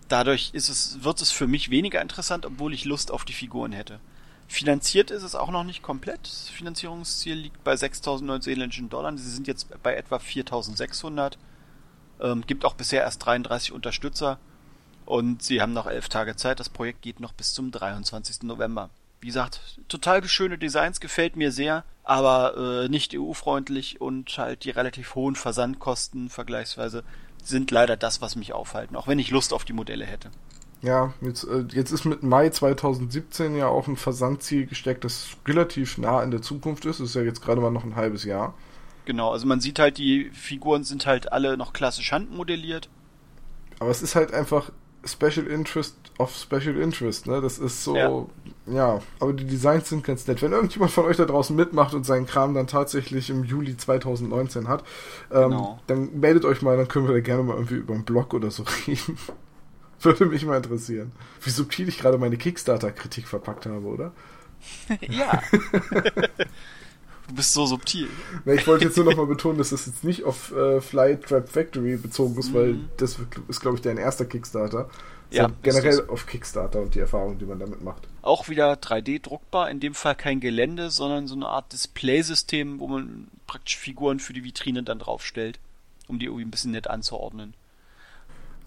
Dadurch 0.07 0.51
ist 0.53 0.69
es, 0.69 1.03
wird 1.03 1.21
es 1.21 1.29
für 1.29 1.45
mich 1.45 1.69
weniger 1.69 2.01
interessant, 2.01 2.45
obwohl 2.45 2.73
ich 2.73 2.85
Lust 2.85 3.11
auf 3.11 3.25
die 3.25 3.33
Figuren 3.33 3.73
hätte. 3.73 3.99
Finanziert 4.51 5.11
ist 5.11 5.23
es 5.23 5.33
auch 5.33 5.49
noch 5.49 5.63
nicht 5.63 5.81
komplett. 5.81 6.23
Das 6.23 6.49
Finanzierungsziel 6.49 7.35
liegt 7.35 7.63
bei 7.63 7.73
6.000 7.73 8.23
neuseeländischen 8.23 8.89
Dollar. 8.89 9.17
Sie 9.17 9.31
sind 9.31 9.47
jetzt 9.47 9.81
bei 9.81 9.95
etwa 9.95 10.17
4.600. 10.17 11.37
Ähm, 12.19 12.43
gibt 12.45 12.65
auch 12.65 12.73
bisher 12.73 13.01
erst 13.01 13.25
33 13.25 13.71
Unterstützer. 13.71 14.39
Und 15.05 15.41
sie 15.41 15.61
haben 15.61 15.71
noch 15.71 15.87
elf 15.87 16.09
Tage 16.09 16.35
Zeit. 16.35 16.59
Das 16.59 16.67
Projekt 16.67 17.01
geht 17.01 17.21
noch 17.21 17.31
bis 17.31 17.53
zum 17.53 17.71
23. 17.71 18.43
November. 18.43 18.89
Wie 19.21 19.27
gesagt, 19.27 19.79
total 19.87 20.27
schöne 20.27 20.57
Designs, 20.57 20.99
gefällt 20.99 21.37
mir 21.37 21.53
sehr, 21.53 21.85
aber 22.03 22.83
äh, 22.83 22.89
nicht 22.89 23.15
EU-freundlich 23.17 24.01
und 24.01 24.37
halt 24.37 24.65
die 24.65 24.71
relativ 24.71 25.15
hohen 25.15 25.35
Versandkosten 25.35 26.29
vergleichsweise 26.29 27.05
sind 27.41 27.71
leider 27.71 27.95
das, 27.95 28.19
was 28.19 28.35
mich 28.35 28.51
aufhalten, 28.51 28.97
auch 28.97 29.07
wenn 29.07 29.17
ich 29.17 29.31
Lust 29.31 29.53
auf 29.53 29.63
die 29.63 29.73
Modelle 29.73 30.05
hätte. 30.05 30.29
Ja, 30.81 31.13
jetzt, 31.21 31.43
äh, 31.43 31.65
jetzt 31.71 31.91
ist 31.91 32.05
mit 32.05 32.23
Mai 32.23 32.49
2017 32.49 33.55
ja 33.55 33.67
auch 33.67 33.87
ein 33.87 33.97
Versandziel 33.97 34.65
gesteckt, 34.65 35.03
das 35.03 35.37
relativ 35.47 35.97
nah 35.97 36.23
in 36.23 36.31
der 36.31 36.41
Zukunft 36.41 36.85
ist. 36.85 36.99
Das 36.99 37.09
ist 37.09 37.15
ja 37.15 37.21
jetzt 37.21 37.41
gerade 37.41 37.61
mal 37.61 37.71
noch 37.71 37.83
ein 37.83 37.95
halbes 37.95 38.23
Jahr. 38.23 38.55
Genau, 39.05 39.31
also 39.31 39.45
man 39.45 39.59
sieht 39.59 39.79
halt, 39.79 39.97
die 39.97 40.31
Figuren 40.33 40.83
sind 40.83 41.05
halt 41.05 41.31
alle 41.31 41.57
noch 41.57 41.73
klassisch 41.73 42.11
handmodelliert. 42.11 42.89
Aber 43.79 43.89
es 43.89 44.01
ist 44.01 44.15
halt 44.15 44.33
einfach 44.33 44.71
Special 45.03 45.47
Interest 45.47 45.95
of 46.19 46.35
Special 46.35 46.77
Interest, 46.77 47.25
ne? 47.25 47.41
Das 47.41 47.57
ist 47.57 47.83
so, 47.83 47.95
ja. 47.95 48.73
ja. 48.73 48.99
aber 49.19 49.33
die 49.33 49.45
Designs 49.45 49.89
sind 49.89 50.03
ganz 50.03 50.27
nett. 50.27 50.41
Wenn 50.41 50.51
irgendjemand 50.51 50.91
von 50.91 51.05
euch 51.05 51.17
da 51.17 51.25
draußen 51.25 51.55
mitmacht 51.55 51.95
und 51.95 52.05
seinen 52.05 52.27
Kram 52.27 52.53
dann 52.53 52.67
tatsächlich 52.67 53.29
im 53.31 53.43
Juli 53.43 53.75
2019 53.75 54.67
hat, 54.67 54.83
ähm, 55.31 55.49
genau. 55.49 55.79
dann 55.87 56.19
meldet 56.19 56.45
euch 56.45 56.61
mal, 56.61 56.77
dann 56.77 56.87
können 56.87 57.07
wir 57.07 57.15
da 57.15 57.21
gerne 57.21 57.41
mal 57.43 57.55
irgendwie 57.55 57.75
über 57.75 57.95
einen 57.95 58.05
Blog 58.05 58.33
oder 58.33 58.51
so 58.51 58.63
reden. 58.87 59.17
Würde 60.03 60.25
mich 60.25 60.45
mal 60.45 60.57
interessieren. 60.57 61.11
Wie 61.41 61.49
subtil 61.49 61.87
ich 61.87 61.99
gerade 61.99 62.17
meine 62.17 62.37
Kickstarter-Kritik 62.37 63.27
verpackt 63.27 63.65
habe, 63.65 63.85
oder? 63.85 64.11
ja. 65.01 65.41
du 67.27 67.35
bist 67.35 67.53
so 67.53 67.65
subtil. 67.65 68.07
Ich 68.45 68.65
wollte 68.67 68.85
jetzt 68.85 68.97
nur 68.97 69.05
noch 69.05 69.15
mal 69.15 69.27
betonen, 69.27 69.57
dass 69.57 69.69
das 69.69 69.85
jetzt 69.85 70.03
nicht 70.03 70.23
auf 70.23 70.51
äh, 70.51 70.81
Fly 70.81 71.17
Trap 71.19 71.49
Factory 71.49 71.97
bezogen 71.97 72.37
ist, 72.37 72.49
mhm. 72.49 72.55
weil 72.55 72.79
das 72.97 73.19
ist, 73.47 73.61
glaube 73.61 73.77
ich, 73.77 73.81
dein 73.81 73.97
erster 73.97 74.25
Kickstarter. 74.25 74.89
Ja, 75.29 75.49
generell 75.63 76.07
auf 76.09 76.25
Kickstarter 76.25 76.81
und 76.81 76.93
die 76.93 76.99
Erfahrung, 76.99 77.37
die 77.37 77.45
man 77.45 77.57
damit 77.57 77.81
macht. 77.81 78.05
Auch 78.21 78.49
wieder 78.49 78.73
3D 78.73 79.21
druckbar, 79.21 79.71
in 79.71 79.79
dem 79.79 79.93
Fall 79.93 80.15
kein 80.15 80.41
Gelände, 80.41 80.89
sondern 80.89 81.27
so 81.27 81.35
eine 81.35 81.47
Art 81.47 81.71
Displaysystem, 81.71 82.81
wo 82.81 82.89
man 82.89 83.27
praktisch 83.47 83.77
Figuren 83.77 84.19
für 84.19 84.33
die 84.33 84.43
Vitrine 84.43 84.83
dann 84.83 84.99
draufstellt, 84.99 85.57
um 86.09 86.19
die 86.19 86.25
irgendwie 86.25 86.43
ein 86.43 86.51
bisschen 86.51 86.71
nett 86.71 86.89
anzuordnen. 86.89 87.53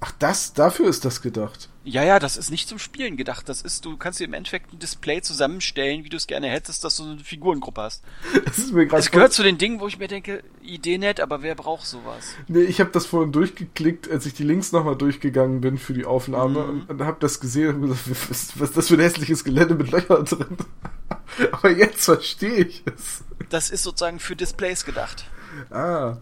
Ach, 0.06 0.12
das, 0.18 0.52
dafür 0.52 0.86
ist 0.90 1.06
das 1.06 1.22
gedacht. 1.22 1.70
Ja, 1.82 2.04
ja, 2.04 2.18
das 2.18 2.36
ist 2.36 2.50
nicht 2.50 2.68
zum 2.68 2.78
Spielen 2.78 3.16
gedacht. 3.16 3.48
Das 3.48 3.62
ist, 3.62 3.86
du 3.86 3.96
kannst 3.96 4.20
dir 4.20 4.24
im 4.24 4.34
Endeffekt 4.34 4.70
ein 4.70 4.78
Display 4.78 5.22
zusammenstellen, 5.22 6.04
wie 6.04 6.10
du 6.10 6.18
es 6.18 6.26
gerne 6.26 6.48
hättest, 6.48 6.84
dass 6.84 6.96
du 6.96 7.04
eine 7.04 7.20
Figurengruppe 7.20 7.80
hast. 7.80 8.04
Das 8.44 8.58
ist 8.58 8.74
mir 8.74 8.84
gerade. 8.84 9.00
Es 9.00 9.10
gehört 9.10 9.32
zu 9.32 9.42
den 9.42 9.56
Dingen, 9.56 9.80
wo 9.80 9.86
ich 9.86 9.98
mir 9.98 10.06
denke, 10.06 10.44
Idee 10.60 10.98
nett, 10.98 11.20
aber 11.20 11.40
wer 11.40 11.54
braucht 11.54 11.86
sowas? 11.86 12.34
Nee, 12.48 12.64
ich 12.64 12.80
habe 12.80 12.90
das 12.90 13.06
vorhin 13.06 13.32
durchgeklickt, 13.32 14.10
als 14.10 14.26
ich 14.26 14.34
die 14.34 14.42
Links 14.42 14.72
nochmal 14.72 14.94
durchgegangen 14.94 15.62
bin 15.62 15.78
für 15.78 15.94
die 15.94 16.04
Aufnahme 16.04 16.64
mhm. 16.64 16.68
und, 16.68 16.90
und 16.90 17.00
habe 17.00 17.16
das 17.20 17.40
gesehen 17.40 17.76
und 17.76 17.88
gesagt, 17.88 18.10
was, 18.28 18.60
was 18.60 18.68
ist 18.68 18.76
das 18.76 18.88
für 18.88 18.94
ein 18.94 19.00
hässliches 19.00 19.42
Gelände 19.42 19.74
mit 19.74 19.90
Löchern 19.90 20.26
drin? 20.26 20.58
aber 21.52 21.70
jetzt 21.70 22.04
verstehe 22.04 22.66
ich 22.66 22.82
es. 22.94 23.24
Das 23.48 23.70
ist 23.70 23.82
sozusagen 23.82 24.20
für 24.20 24.36
Displays 24.36 24.84
gedacht. 24.84 25.24
Ah. 25.70 26.18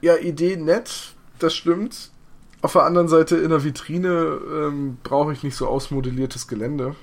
Ja, 0.00 0.16
Idee 0.16 0.56
nett, 0.56 1.14
das 1.38 1.54
stimmt 1.54 2.10
auf 2.64 2.72
der 2.72 2.84
anderen 2.84 3.08
Seite 3.08 3.36
in 3.36 3.50
der 3.50 3.62
Vitrine 3.62 4.40
ähm, 4.50 4.96
brauche 5.02 5.34
ich 5.34 5.42
nicht 5.42 5.54
so 5.54 5.68
ausmodelliertes 5.68 6.48
Gelände. 6.48 6.96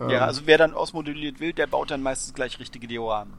Ähm, 0.00 0.08
ja, 0.08 0.24
also 0.24 0.42
wer 0.44 0.56
dann 0.56 0.72
ausmodelliert 0.72 1.40
will, 1.40 1.52
der 1.52 1.66
baut 1.66 1.90
dann 1.90 2.00
meistens 2.00 2.32
gleich 2.32 2.60
richtige 2.60 2.86
Dioramen. 2.86 3.34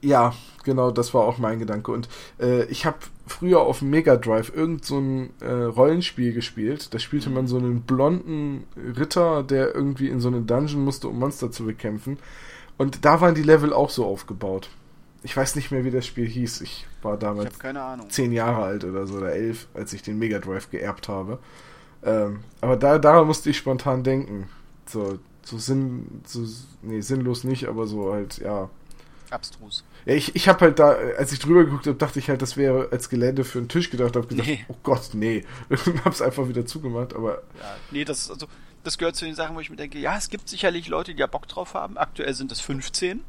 Ja, 0.00 0.34
genau, 0.64 0.90
das 0.90 1.14
war 1.14 1.22
auch 1.22 1.38
mein 1.38 1.60
Gedanke. 1.60 1.92
Und 1.92 2.08
äh, 2.40 2.64
ich 2.64 2.86
habe 2.86 2.98
früher 3.24 3.60
auf 3.60 3.82
Mega 3.82 4.16
Drive 4.16 4.52
irgend 4.52 4.84
so 4.84 4.98
ein 4.98 5.30
äh, 5.40 5.48
Rollenspiel 5.48 6.32
gespielt. 6.32 6.92
Da 6.92 6.98
spielte 6.98 7.30
man 7.30 7.46
so 7.46 7.56
einen 7.56 7.82
blonden 7.82 8.64
Ritter, 8.76 9.44
der 9.44 9.76
irgendwie 9.76 10.08
in 10.08 10.18
so 10.18 10.26
eine 10.26 10.40
Dungeon 10.40 10.84
musste, 10.84 11.06
um 11.06 11.20
Monster 11.20 11.52
zu 11.52 11.66
bekämpfen. 11.66 12.18
Und 12.78 13.04
da 13.04 13.20
waren 13.20 13.36
die 13.36 13.44
Level 13.44 13.72
auch 13.72 13.90
so 13.90 14.04
aufgebaut 14.04 14.70
ich 15.24 15.34
weiß 15.34 15.56
nicht 15.56 15.70
mehr, 15.70 15.84
wie 15.84 15.90
das 15.90 16.06
Spiel 16.06 16.28
hieß. 16.28 16.60
Ich 16.60 16.86
war 17.02 17.16
damals 17.16 17.50
ich 17.54 18.08
zehn 18.10 18.30
Jahre 18.30 18.62
alt 18.62 18.84
oder 18.84 19.06
so, 19.06 19.16
oder 19.16 19.32
elf, 19.32 19.66
als 19.72 19.94
ich 19.94 20.02
den 20.02 20.18
Mega 20.18 20.38
Drive 20.38 20.70
geerbt 20.70 21.08
habe. 21.08 21.38
Ähm, 22.04 22.40
aber 22.60 22.76
da, 22.76 22.98
daran 22.98 23.26
musste 23.26 23.48
ich 23.48 23.56
spontan 23.56 24.04
denken. 24.04 24.50
So, 24.84 25.18
so 25.42 25.56
Sinn, 25.56 26.20
so, 26.26 26.44
nee, 26.82 27.00
sinnlos 27.00 27.42
nicht, 27.42 27.66
aber 27.68 27.86
so 27.86 28.12
halt, 28.12 28.36
ja. 28.36 28.68
Abstrus. 29.30 29.82
Ja, 30.04 30.12
ich, 30.12 30.36
ich 30.36 30.46
habe 30.46 30.60
halt 30.60 30.78
da, 30.78 30.90
als 30.90 31.32
ich 31.32 31.38
drüber 31.38 31.64
geguckt 31.64 31.86
habe, 31.86 31.96
dachte 31.96 32.18
ich 32.18 32.28
halt, 32.28 32.42
das 32.42 32.58
wäre 32.58 32.88
als 32.92 33.08
Gelände 33.08 33.44
für 33.44 33.58
einen 33.58 33.68
Tisch 33.68 33.88
gedacht. 33.88 34.16
Habe 34.16 34.26
gedacht, 34.26 34.46
nee. 34.46 34.66
oh 34.68 34.76
Gott, 34.82 35.10
nee. 35.14 35.42
hab's 36.04 36.20
einfach 36.20 36.48
wieder 36.48 36.66
zugemacht, 36.66 37.14
aber. 37.14 37.42
Ja, 37.58 37.76
nee, 37.90 38.04
das, 38.04 38.30
also, 38.30 38.46
das 38.82 38.98
gehört 38.98 39.16
zu 39.16 39.24
den 39.24 39.34
Sachen, 39.34 39.56
wo 39.56 39.60
ich 39.60 39.70
mir 39.70 39.76
denke, 39.76 39.98
ja, 39.98 40.18
es 40.18 40.28
gibt 40.28 40.50
sicherlich 40.50 40.88
Leute, 40.88 41.14
die 41.14 41.20
ja 41.20 41.26
Bock 41.26 41.48
drauf 41.48 41.72
haben. 41.72 41.96
Aktuell 41.96 42.34
sind 42.34 42.52
es 42.52 42.60
15. 42.60 43.22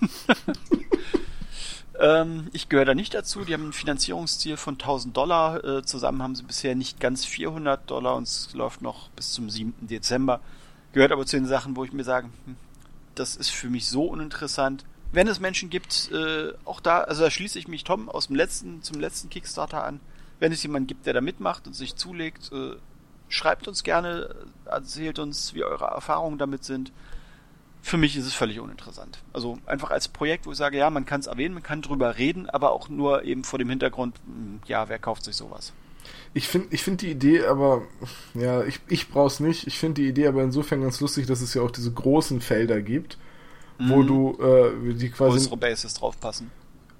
ähm, 2.00 2.48
ich 2.52 2.68
gehöre 2.68 2.84
da 2.84 2.94
nicht 2.94 3.14
dazu. 3.14 3.44
Die 3.44 3.54
haben 3.54 3.68
ein 3.68 3.72
Finanzierungsziel 3.72 4.56
von 4.56 4.74
1000 4.74 5.16
Dollar. 5.16 5.64
Äh, 5.64 5.82
zusammen 5.82 6.22
haben 6.22 6.34
sie 6.34 6.42
bisher 6.42 6.74
nicht 6.74 7.00
ganz 7.00 7.24
400 7.24 7.90
Dollar 7.90 8.16
und 8.16 8.24
es 8.24 8.52
läuft 8.54 8.82
noch 8.82 9.08
bis 9.10 9.32
zum 9.32 9.50
7. 9.50 9.74
Dezember. 9.80 10.40
Gehört 10.92 11.12
aber 11.12 11.26
zu 11.26 11.36
den 11.36 11.46
Sachen, 11.46 11.76
wo 11.76 11.84
ich 11.84 11.92
mir 11.92 12.04
sage, 12.04 12.28
hm, 12.44 12.56
das 13.14 13.36
ist 13.36 13.50
für 13.50 13.68
mich 13.68 13.88
so 13.88 14.04
uninteressant. 14.04 14.84
Wenn 15.12 15.26
es 15.26 15.40
Menschen 15.40 15.70
gibt, 15.70 16.10
äh, 16.12 16.52
auch 16.64 16.80
da, 16.80 17.00
also 17.00 17.24
da 17.24 17.30
schließe 17.30 17.58
ich 17.58 17.68
mich 17.68 17.84
Tom 17.84 18.08
aus 18.08 18.28
dem 18.28 18.36
letzten, 18.36 18.82
zum 18.82 19.00
letzten 19.00 19.28
Kickstarter 19.28 19.84
an. 19.84 20.00
Wenn 20.38 20.52
es 20.52 20.62
jemanden 20.62 20.86
gibt, 20.86 21.06
der 21.06 21.14
da 21.14 21.20
mitmacht 21.20 21.66
und 21.66 21.74
sich 21.74 21.96
zulegt, 21.96 22.52
äh, 22.52 22.76
schreibt 23.28 23.68
uns 23.68 23.82
gerne, 23.82 24.34
erzählt 24.64 25.18
uns, 25.18 25.54
wie 25.54 25.64
eure 25.64 25.86
Erfahrungen 25.86 26.38
damit 26.38 26.64
sind 26.64 26.92
für 27.82 27.96
mich 27.96 28.16
ist 28.16 28.26
es 28.26 28.34
völlig 28.34 28.60
uninteressant. 28.60 29.18
Also 29.32 29.58
einfach 29.66 29.90
als 29.90 30.08
Projekt, 30.08 30.46
wo 30.46 30.52
ich 30.52 30.58
sage, 30.58 30.76
ja, 30.76 30.90
man 30.90 31.06
kann 31.06 31.20
es 31.20 31.26
erwähnen, 31.26 31.54
man 31.54 31.62
kann 31.62 31.82
drüber 31.82 32.18
reden, 32.18 32.48
aber 32.48 32.72
auch 32.72 32.88
nur 32.88 33.24
eben 33.24 33.44
vor 33.44 33.58
dem 33.58 33.70
Hintergrund, 33.70 34.16
hm, 34.26 34.60
ja, 34.66 34.88
wer 34.88 34.98
kauft 34.98 35.24
sich 35.24 35.36
sowas? 35.36 35.72
Ich 36.32 36.48
finde 36.48 36.68
ich 36.70 36.82
find 36.82 37.02
die 37.02 37.10
Idee 37.10 37.44
aber, 37.44 37.82
ja, 38.34 38.62
ich, 38.62 38.80
ich 38.88 39.08
brauch's 39.08 39.40
nicht. 39.40 39.66
Ich 39.66 39.78
finde 39.78 40.02
die 40.02 40.08
Idee 40.08 40.28
aber 40.28 40.42
insofern 40.42 40.82
ganz 40.82 41.00
lustig, 41.00 41.26
dass 41.26 41.40
es 41.40 41.54
ja 41.54 41.62
auch 41.62 41.70
diese 41.70 41.92
großen 41.92 42.40
Felder 42.40 42.80
gibt, 42.80 43.18
mhm. 43.78 43.90
wo 43.90 44.02
du 44.02 44.38
äh, 44.40 44.94
die 44.94 45.10
quasi. 45.10 45.32
Größere 45.32 45.56
Bases 45.56 45.94
draufpassen. 45.94 46.50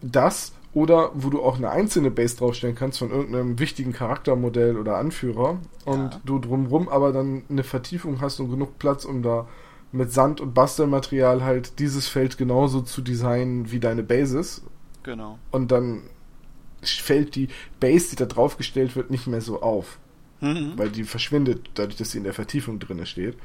Das 0.03 0.53
oder 0.73 1.11
wo 1.15 1.31
du 1.31 1.43
auch 1.43 1.57
eine 1.57 1.71
einzelne 1.71 2.11
Base 2.11 2.37
draufstellen 2.37 2.77
kannst 2.77 2.99
von 2.99 3.11
irgendeinem 3.11 3.59
wichtigen 3.59 3.93
Charaktermodell 3.93 4.77
oder 4.77 4.97
Anführer 4.97 5.59
und 5.85 6.15
ja. 6.15 6.21
du 6.25 6.39
drumrum 6.39 6.89
aber 6.89 7.13
dann 7.13 7.43
eine 7.49 7.65
Vertiefung 7.65 8.21
hast 8.21 8.39
und 8.39 8.51
genug 8.51 8.79
Platz, 8.79 9.05
um 9.05 9.23
da 9.23 9.49
mit 9.93 10.13
Sand 10.13 10.41
und 10.41 10.55
Bastelmaterial 10.55 11.43
halt 11.43 11.79
dieses 11.79 12.07
Feld 12.07 12.39
genauso 12.39 12.81
zu 12.81 13.03
designen 13.03 13.73
wie 13.73 13.81
deine 13.81 14.03
Bases. 14.03 14.63
Genau. 15.03 15.39
Und 15.51 15.73
dann 15.73 16.03
fällt 16.83 17.35
die 17.35 17.49
Base, 17.81 18.11
die 18.11 18.17
da 18.17 18.27
draufgestellt 18.27 18.97
wird, 18.97 19.11
nicht 19.11 19.27
mehr 19.27 19.41
so 19.41 19.63
auf. 19.63 19.99
Mhm. 20.41 20.73
Weil 20.77 20.91
die 20.91 21.05
verschwindet, 21.05 21.71
dadurch, 21.75 21.97
dass 21.97 22.13
sie 22.13 22.19
in 22.19 22.25
der 22.25 22.33
Vertiefung 22.33 22.79
drin 22.79 23.05
steht. 23.05 23.37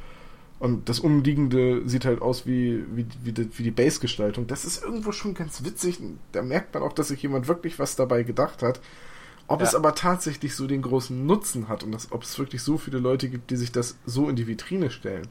Und 0.57 0.87
das 0.87 0.99
Umliegende 0.99 1.87
sieht 1.87 2.05
halt 2.05 2.21
aus 2.21 2.45
wie, 2.45 2.83
wie, 2.95 3.05
wie, 3.23 3.33
die, 3.33 3.57
wie 3.57 3.63
die 3.63 3.71
Base-Gestaltung. 3.71 4.47
Das 4.47 4.63
ist 4.63 4.83
irgendwo 4.83 5.11
schon 5.11 5.33
ganz 5.33 5.65
witzig. 5.65 5.99
Da 6.31 6.41
merkt 6.41 6.73
man 6.73 6.83
auch, 6.83 6.93
dass 6.93 7.09
sich 7.09 7.21
jemand 7.21 7.47
wirklich 7.47 7.77
was 7.77 7.95
dabei 7.95 8.23
gedacht 8.23 8.63
hat. 8.63 8.79
Ob 9.47 9.59
ja. 9.59 9.67
es 9.67 9.75
aber 9.75 9.93
tatsächlich 9.93 10.55
so 10.55 10.65
den 10.65 10.81
großen 10.81 11.25
Nutzen 11.25 11.67
hat 11.67 11.83
und 11.83 11.91
dass, 11.91 12.11
ob 12.11 12.23
es 12.23 12.39
wirklich 12.39 12.63
so 12.63 12.77
viele 12.77 12.99
Leute 12.99 13.29
gibt, 13.29 13.51
die 13.51 13.57
sich 13.57 13.71
das 13.71 13.97
so 14.05 14.29
in 14.29 14.35
die 14.35 14.47
Vitrine 14.47 14.89
stellen. 14.89 15.27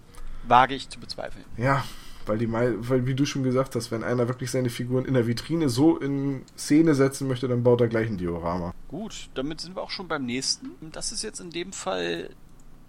Wage 0.48 0.74
ich 0.74 0.88
zu 0.88 1.00
bezweifeln. 1.00 1.44
Ja, 1.57 1.85
weil 2.26 2.38
die 2.38 2.50
weil 2.50 3.07
wie 3.07 3.14
du 3.14 3.26
schon 3.26 3.42
gesagt 3.42 3.74
hast, 3.74 3.90
wenn 3.90 4.02
einer 4.02 4.28
wirklich 4.28 4.50
seine 4.50 4.70
Figuren 4.70 5.04
in 5.04 5.14
der 5.14 5.26
Vitrine 5.26 5.68
so 5.68 5.98
in 5.98 6.42
Szene 6.57 6.94
setzen 6.94 7.28
möchte, 7.28 7.48
dann 7.48 7.62
baut 7.62 7.80
er 7.80 7.88
gleich 7.88 8.09
ein 8.09 8.16
Diorama. 8.16 8.74
Gut, 8.88 9.28
damit 9.35 9.61
sind 9.61 9.76
wir 9.76 9.83
auch 9.83 9.90
schon 9.90 10.09
beim 10.09 10.24
nächsten. 10.24 10.70
Das 10.92 11.12
ist 11.12 11.22
jetzt 11.22 11.40
in 11.40 11.50
dem 11.50 11.72
Fall 11.72 12.30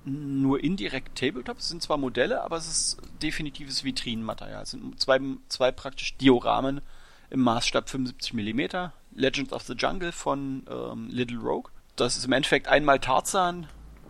nur 0.05 0.63
indirekt 0.63 1.17
Tabletop. 1.17 1.57
Es 1.57 1.69
sind 1.69 1.81
zwar 1.81 1.97
Modelle, 1.97 2.43
aber 2.43 2.57
es 2.57 2.67
ist 2.67 2.97
definitives 3.21 3.83
Vitrinenmaterial. 3.83 4.63
Es 4.63 4.71
sind 4.71 4.99
zwei, 4.99 5.19
zwei 5.49 5.71
praktisch 5.71 6.15
Dioramen 6.17 6.81
im 7.29 7.41
Maßstab 7.41 7.89
75 7.89 8.33
mm. 8.33 8.89
Legends 9.15 9.51
of 9.51 9.63
the 9.63 9.73
Jungle 9.73 10.11
von 10.11 10.63
ähm, 10.69 11.07
Little 11.09 11.39
Rogue. 11.39 11.71
Das 11.95 12.17
ist 12.17 12.25
im 12.25 12.33
Endeffekt 12.33 12.67
einmal 12.67 12.99
Tarzan 12.99 13.67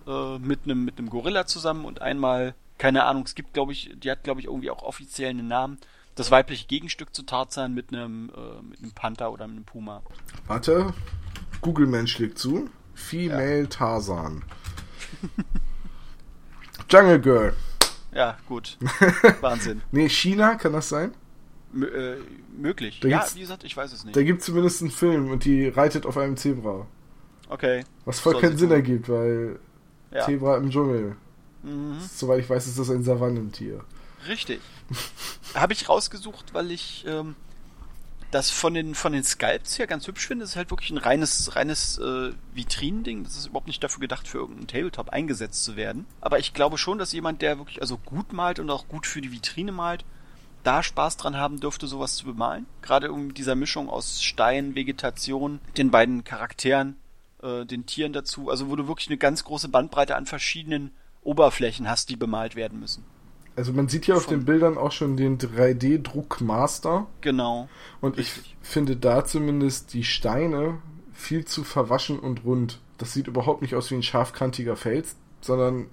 äh, 0.08 0.38
mit 0.40 0.62
einem 0.66 0.84
mit 0.84 0.98
einem 0.98 1.10
Gorilla 1.10 1.46
zusammen 1.46 1.86
und 1.86 2.02
einmal 2.02 2.56
keine 2.78 3.06
Ahnung, 3.06 3.24
es 3.24 3.36
gibt, 3.36 3.54
glaube 3.54 3.72
ich, 3.72 3.92
die 3.96 4.12
hat, 4.12 4.24
glaube 4.24 4.42
ich, 4.42 4.48
irgendwie 4.48 4.70
auch 4.70 4.84
offiziell 4.84 5.30
einen 5.30 5.48
Namen. 5.48 5.78
Das 6.16 6.32
weibliche 6.32 6.68
Gegenstück 6.68 7.14
zu 7.14 7.24
Tarzan 7.24 7.74
mit 7.74 7.92
einem, 7.92 8.30
äh, 8.30 8.62
mit 8.62 8.82
einem 8.82 8.92
Panther 8.92 9.32
oder 9.32 9.44
einem 9.46 9.66
Puma. 9.66 10.02
Warte, 10.48 10.94
Google 11.62 11.88
Mensch 11.88 12.14
schlägt 12.14 12.38
zu. 12.38 12.70
Female 12.94 13.62
ja. 13.62 13.68
Tarzan. 13.68 14.44
Jungle 16.90 17.20
Girl. 17.20 17.54
Ja, 18.14 18.38
gut. 18.48 18.78
Wahnsinn. 19.42 19.82
nee, 19.92 20.08
China, 20.08 20.56
kann 20.56 20.72
das 20.72 20.88
sein? 20.88 21.14
M 21.74 21.84
äh, 21.84 22.16
möglich. 22.58 23.02
Da 23.02 23.10
ja, 23.10 23.26
wie 23.34 23.42
gesagt, 23.42 23.66
ich 23.66 23.76
weiß 23.76 23.92
es 23.92 24.06
nicht. 24.06 24.16
Da 24.16 24.24
gibt 24.24 24.40
es 24.40 24.46
zumindest 24.46 24.82
einen 24.82 24.92
Film 24.92 25.30
und 25.30 25.44
die 25.44 25.68
reitet 25.68 26.06
auf 26.06 26.18
einem 26.18 26.38
Zebra. 26.38 26.88
Okay. 27.50 27.84
Was 28.06 28.22
voll 28.22 28.40
keinen 28.40 28.58
Sinn 28.58 28.72
ergibt, 28.72 29.10
weil 29.10 29.60
ja. 30.12 30.24
Zebra 30.24 30.56
im 30.58 30.70
Dschungel. 30.70 31.18
Mhm. 31.66 32.00
Soweit 32.14 32.40
ich 32.40 32.50
weiß, 32.50 32.68
ist 32.68 32.80
das 32.80 32.90
ein 32.90 33.04
Savannentier. 33.04 33.84
Richtig. 34.28 34.62
Habe 35.56 35.74
ich 35.74 35.90
rausgesucht, 35.90 36.54
weil 36.54 36.72
ich 36.72 37.06
ähm, 37.08 37.36
das 38.32 38.52
von 38.52 38.74
den 38.74 38.96
von 38.96 39.14
den 39.14 39.24
Sculpts 39.24 39.80
her 39.80 39.88
ganz 39.88 40.08
hübsch 40.08 40.28
finde. 40.28 40.44
Das 40.44 40.52
ist 40.52 40.56
halt 40.56 40.70
wirklich 40.70 40.92
ein 40.92 40.98
reines 40.98 41.56
reines 41.56 41.98
äh, 41.98 42.32
Vitrinending. 42.54 43.24
Das 43.24 43.36
ist 43.38 43.48
überhaupt 43.48 43.68
nicht 43.68 43.84
dafür 43.84 44.02
gedacht, 44.02 44.28
für 44.28 44.40
irgendeinen 44.40 44.68
Tabletop 44.68 45.10
eingesetzt 45.10 45.64
zu 45.64 45.76
werden. 45.76 46.06
Aber 46.22 46.40
ich 46.40 46.54
glaube 46.54 46.78
schon, 46.78 46.98
dass 46.98 47.14
jemand, 47.14 47.42
der 47.42 47.58
wirklich 47.58 47.82
also 47.82 47.98
gut 47.98 48.34
malt 48.34 48.60
und 48.60 48.70
auch 48.70 48.88
gut 48.88 49.08
für 49.08 49.22
die 49.22 49.32
Vitrine 49.32 49.72
malt, 49.72 50.06
da 50.64 50.84
Spaß 50.84 51.18
dran 51.18 51.38
haben 51.38 51.60
dürfte, 51.60 51.88
sowas 51.88 52.16
zu 52.16 52.26
bemalen. 52.26 52.66
Gerade 52.82 53.12
um 53.12 53.34
dieser 53.34 53.56
Mischung 53.56 53.90
aus 53.90 54.22
Stein, 54.24 54.76
Vegetation, 54.76 55.60
den 55.78 55.92
beiden 55.92 56.24
Charakteren, 56.24 56.98
äh, 57.42 57.66
den 57.66 57.86
Tieren 57.86 58.14
dazu. 58.14 58.50
Also 58.50 58.70
wo 58.70 58.76
du 58.76 58.88
wirklich 58.88 59.08
eine 59.08 59.18
ganz 59.18 59.44
große 59.44 59.70
Bandbreite 59.70 60.16
an 60.16 60.26
verschiedenen 60.26 60.92
Oberflächen 61.26 61.90
hast, 61.90 62.10
die 62.10 62.16
bemalt 62.16 62.56
werden 62.56 62.80
müssen. 62.80 63.04
Also 63.56 63.72
man 63.72 63.88
sieht 63.88 64.06
hier 64.06 64.18
auf 64.18 64.26
den 64.26 64.44
Bildern 64.46 64.78
auch 64.78 64.92
schon 64.92 65.16
den 65.16 65.38
3D-Druckmaster. 65.38 67.08
Genau. 67.22 67.70
Und 68.02 68.18
richtig. 68.18 68.56
ich 68.62 68.68
finde 68.70 68.98
da 68.98 69.24
zumindest 69.24 69.94
die 69.94 70.04
Steine 70.04 70.80
viel 71.14 71.46
zu 71.46 71.64
verwaschen 71.64 72.20
und 72.20 72.44
rund. 72.44 72.80
Das 72.98 73.14
sieht 73.14 73.28
überhaupt 73.28 73.62
nicht 73.62 73.76
aus 73.76 73.90
wie 73.92 73.96
ein 73.96 74.04
scharfkantiger 74.04 74.76
Fels, 74.76 75.16
sondern 75.42 75.88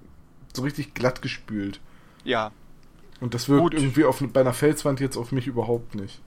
so 0.53 0.63
richtig 0.63 0.95
glatt 0.95 1.23
gespült. 1.23 1.81
Ja. 2.25 2.51
Und 3.21 3.35
das 3.35 3.49
wirkt 3.49 3.63
Gut. 3.63 3.75
irgendwie 3.75 4.05
auf, 4.05 4.23
bei 4.33 4.41
einer 4.41 4.53
Felswand 4.53 4.99
jetzt 4.99 5.17
auf 5.17 5.31
mich 5.31 5.47
überhaupt 5.47 5.95
nicht. 5.95 6.21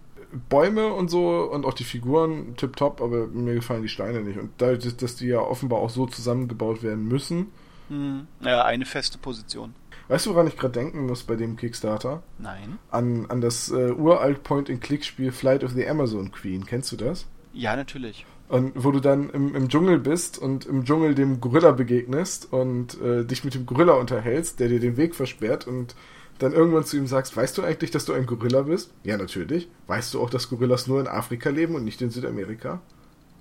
Bäume 0.50 0.94
und 0.94 1.10
so 1.10 1.50
und 1.52 1.66
auch 1.66 1.74
die 1.74 1.84
Figuren 1.84 2.56
tipptopp, 2.56 3.02
aber 3.02 3.28
mir 3.28 3.56
gefallen 3.56 3.84
die 3.84 3.90
Steine 3.90 4.22
nicht. 4.22 4.40
Und 4.40 4.52
dadurch, 4.58 4.96
dass 4.96 5.16
die 5.18 5.28
ja 5.28 5.40
offenbar 5.40 5.80
auch 5.80 5.90
so 5.90 6.06
zusammengebaut 6.06 6.84
werden 6.84 7.08
müssen, 7.08 7.48
hm. 7.90 8.28
Ja, 8.42 8.64
eine 8.64 8.86
feste 8.86 9.18
Position. 9.18 9.74
Weißt 10.08 10.26
du, 10.26 10.32
woran 10.32 10.48
ich 10.48 10.58
gerade 10.58 10.74
denken 10.74 11.08
muss 11.08 11.24
bei 11.24 11.36
dem 11.36 11.58
Kickstarter? 11.58 12.22
Nein. 12.38 12.78
An, 12.92 13.26
an 13.28 13.42
das 13.42 13.72
äh, 13.72 13.92
uralt 13.92 14.44
Point-and-Click-Spiel 14.44 15.32
Flight 15.32 15.64
of 15.64 15.72
the 15.72 15.88
Amazon 15.88 16.32
Queen. 16.32 16.66
Kennst 16.66 16.92
du 16.92 16.96
das? 16.96 17.26
Ja, 17.54 17.76
natürlich. 17.76 18.26
Und 18.48 18.74
wo 18.76 18.92
du 18.92 19.00
dann 19.00 19.32
im, 19.32 19.56
im 19.56 19.70
Dschungel 19.70 19.98
bist 19.98 20.38
und 20.38 20.66
im 20.66 20.86
Dschungel 20.86 21.16
dem 21.16 21.42
Gorilla 21.42 21.72
begegnest 21.72 22.54
und 22.54 23.02
äh, 23.02 23.26
dich 23.26 23.44
mit 23.44 23.56
dem 23.56 23.66
Gorilla 23.66 23.94
unterhältst, 23.94 24.60
der 24.60 24.68
dir 24.68 24.80
den 24.80 24.98
Weg 24.98 25.16
versperrt 25.16 25.66
und 25.66 25.96
dann 26.38 26.54
irgendwann 26.54 26.84
zu 26.84 26.98
ihm 26.98 27.08
sagst, 27.08 27.36
weißt 27.36 27.58
du 27.58 27.64
eigentlich, 27.64 27.92
dass 27.92 28.06
du 28.06 28.14
ein 28.14 28.28
Gorilla 28.28 28.64
bist? 28.64 28.92
Ja, 29.04 29.18
natürlich. 29.18 29.70
Weißt 29.88 30.14
du 30.14 30.22
auch, 30.22 30.30
dass 30.30 30.50
Gorillas 30.50 30.86
nur 30.86 31.00
in 31.00 31.08
Afrika 31.08 31.50
leben 31.50 31.74
und 31.76 31.86
nicht 31.86 32.02
in 32.02 32.12
Südamerika? 32.12 32.82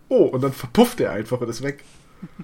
Oh, 0.09 0.25
und 0.25 0.43
dann 0.43 0.53
verpufft 0.53 1.01
er 1.01 1.11
einfach 1.11 1.41
und 1.41 1.49
ist 1.49 1.63
weg. 1.63 1.85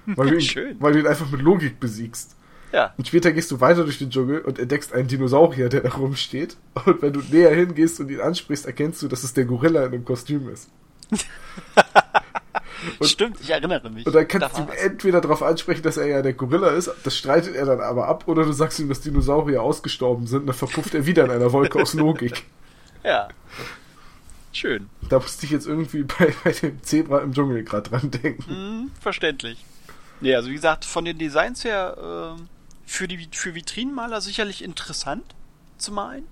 Weil 0.05 0.29
du, 0.29 0.37
ihn, 0.37 0.75
weil 0.79 0.93
du 0.93 0.99
ihn 0.99 1.07
einfach 1.07 1.29
mit 1.29 1.41
Logik 1.41 1.79
besiegst. 1.79 2.35
Ja. 2.71 2.93
Und 2.97 3.07
später 3.07 3.31
gehst 3.31 3.51
du 3.51 3.59
weiter 3.59 3.83
durch 3.83 3.97
den 3.97 4.09
Dschungel 4.09 4.39
und 4.39 4.57
entdeckst 4.57 4.93
einen 4.93 5.07
Dinosaurier, 5.07 5.69
der 5.69 5.81
da 5.81 5.89
rumsteht. 5.89 6.57
Und 6.85 7.01
wenn 7.01 7.13
du 7.13 7.21
näher 7.29 7.53
hingehst 7.53 7.99
und 7.99 8.09
ihn 8.09 8.21
ansprichst, 8.21 8.65
erkennst 8.65 9.01
du, 9.01 9.07
dass 9.07 9.23
es 9.23 9.33
der 9.33 9.45
Gorilla 9.45 9.85
in 9.85 9.93
einem 9.93 10.05
Kostüm 10.05 10.49
ist. 10.49 10.69
und, 12.99 13.07
Stimmt, 13.07 13.41
ich 13.41 13.49
erinnere 13.49 13.89
mich. 13.89 14.05
Und 14.05 14.15
dann 14.15 14.27
kannst 14.27 14.57
du 14.57 14.61
ihn 14.61 14.69
entweder 14.69 15.19
darauf 15.19 15.43
ansprechen, 15.43 15.83
dass 15.83 15.97
er 15.97 16.07
ja 16.07 16.21
der 16.21 16.33
Gorilla 16.33 16.69
ist, 16.69 16.89
das 17.03 17.17
streitet 17.17 17.55
er 17.55 17.65
dann 17.65 17.81
aber 17.81 18.07
ab, 18.07 18.27
oder 18.27 18.45
du 18.45 18.53
sagst 18.53 18.79
ihm, 18.79 18.87
dass 18.87 19.01
Dinosaurier 19.01 19.61
ausgestorben 19.61 20.27
sind, 20.27 20.41
und 20.41 20.47
dann 20.47 20.55
verpufft 20.55 20.95
er 20.95 21.05
wieder 21.05 21.25
in 21.25 21.31
einer 21.31 21.51
Wolke 21.51 21.81
aus 21.81 21.93
Logik. 21.93 22.43
Ja. 23.03 23.27
Schön. 24.53 24.89
Da 25.09 25.19
musste 25.19 25.45
ich 25.45 25.51
jetzt 25.51 25.67
irgendwie 25.67 26.03
bei, 26.19 26.33
bei 26.43 26.51
dem 26.51 26.83
Zebra 26.83 27.19
im 27.19 27.33
Dschungel 27.33 27.63
gerade 27.63 27.89
dran 27.89 28.11
denken. 28.11 28.51
Mm, 28.51 28.91
verständlich. 28.99 29.63
Ja, 30.21 30.37
also 30.37 30.49
wie 30.49 30.55
gesagt, 30.55 30.85
von 30.85 31.05
den 31.05 31.17
Designs 31.17 31.63
her 31.63 32.37
äh, 32.37 32.41
für 32.85 33.07
die 33.07 33.29
für 33.31 33.55
Vitrinenmaler 33.55 34.21
sicherlich 34.21 34.63
interessant 34.63 35.35
zu 35.77 35.91
malen. 35.91 36.27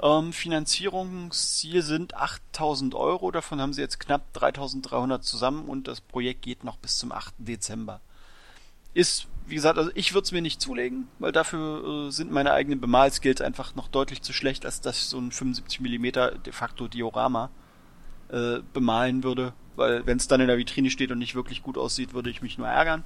Ähm, 0.00 0.32
Finanzierungsziel 0.32 1.82
sind 1.82 2.14
8000 2.14 2.94
Euro, 2.94 3.30
davon 3.30 3.60
haben 3.60 3.72
sie 3.72 3.80
jetzt 3.80 3.98
knapp 3.98 4.32
3300 4.34 5.24
zusammen 5.24 5.68
und 5.68 5.88
das 5.88 6.00
Projekt 6.00 6.42
geht 6.42 6.64
noch 6.64 6.76
bis 6.76 6.98
zum 6.98 7.12
8. 7.12 7.34
Dezember. 7.38 8.00
Ist, 8.92 9.26
wie 9.46 9.54
gesagt, 9.54 9.78
also 9.78 9.90
ich 9.94 10.12
würde 10.12 10.24
es 10.24 10.32
mir 10.32 10.42
nicht 10.42 10.60
zulegen, 10.60 11.08
weil 11.18 11.32
dafür 11.32 12.08
äh, 12.08 12.10
sind 12.10 12.30
meine 12.32 12.52
eigenen 12.52 12.80
Bemalskills 12.80 13.40
einfach 13.40 13.74
noch 13.74 13.88
deutlich 13.88 14.22
zu 14.22 14.32
schlecht, 14.32 14.66
als 14.66 14.80
dass 14.80 14.98
ich 14.98 15.04
so 15.04 15.18
ein 15.18 15.30
75 15.30 15.80
mm 15.80 16.04
de 16.44 16.52
facto 16.52 16.88
Diorama 16.88 17.50
äh, 18.28 18.58
bemalen 18.72 19.22
würde, 19.22 19.52
weil 19.76 20.04
wenn 20.06 20.16
es 20.16 20.28
dann 20.28 20.40
in 20.40 20.48
der 20.48 20.58
Vitrine 20.58 20.90
steht 20.90 21.12
und 21.12 21.18
nicht 21.18 21.34
wirklich 21.34 21.62
gut 21.62 21.78
aussieht, 21.78 22.12
würde 22.12 22.30
ich 22.30 22.42
mich 22.42 22.58
nur 22.58 22.66
ärgern. 22.66 23.04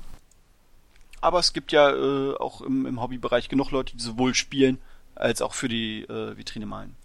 Aber 1.21 1.39
es 1.39 1.53
gibt 1.53 1.73
ja 1.73 1.91
äh, 1.91 2.35
auch 2.37 2.63
im, 2.63 2.87
im 2.87 3.01
Hobbybereich 3.01 3.49
genug 3.49 3.71
Leute, 3.71 3.97
die 3.97 4.03
sowohl 4.03 4.35
spielen 4.35 4.79
als 5.15 5.43
auch 5.43 5.53
für 5.53 5.69
die 5.69 6.03
äh, 6.05 6.37
Vitrine 6.37 6.67
malen. 6.67 6.97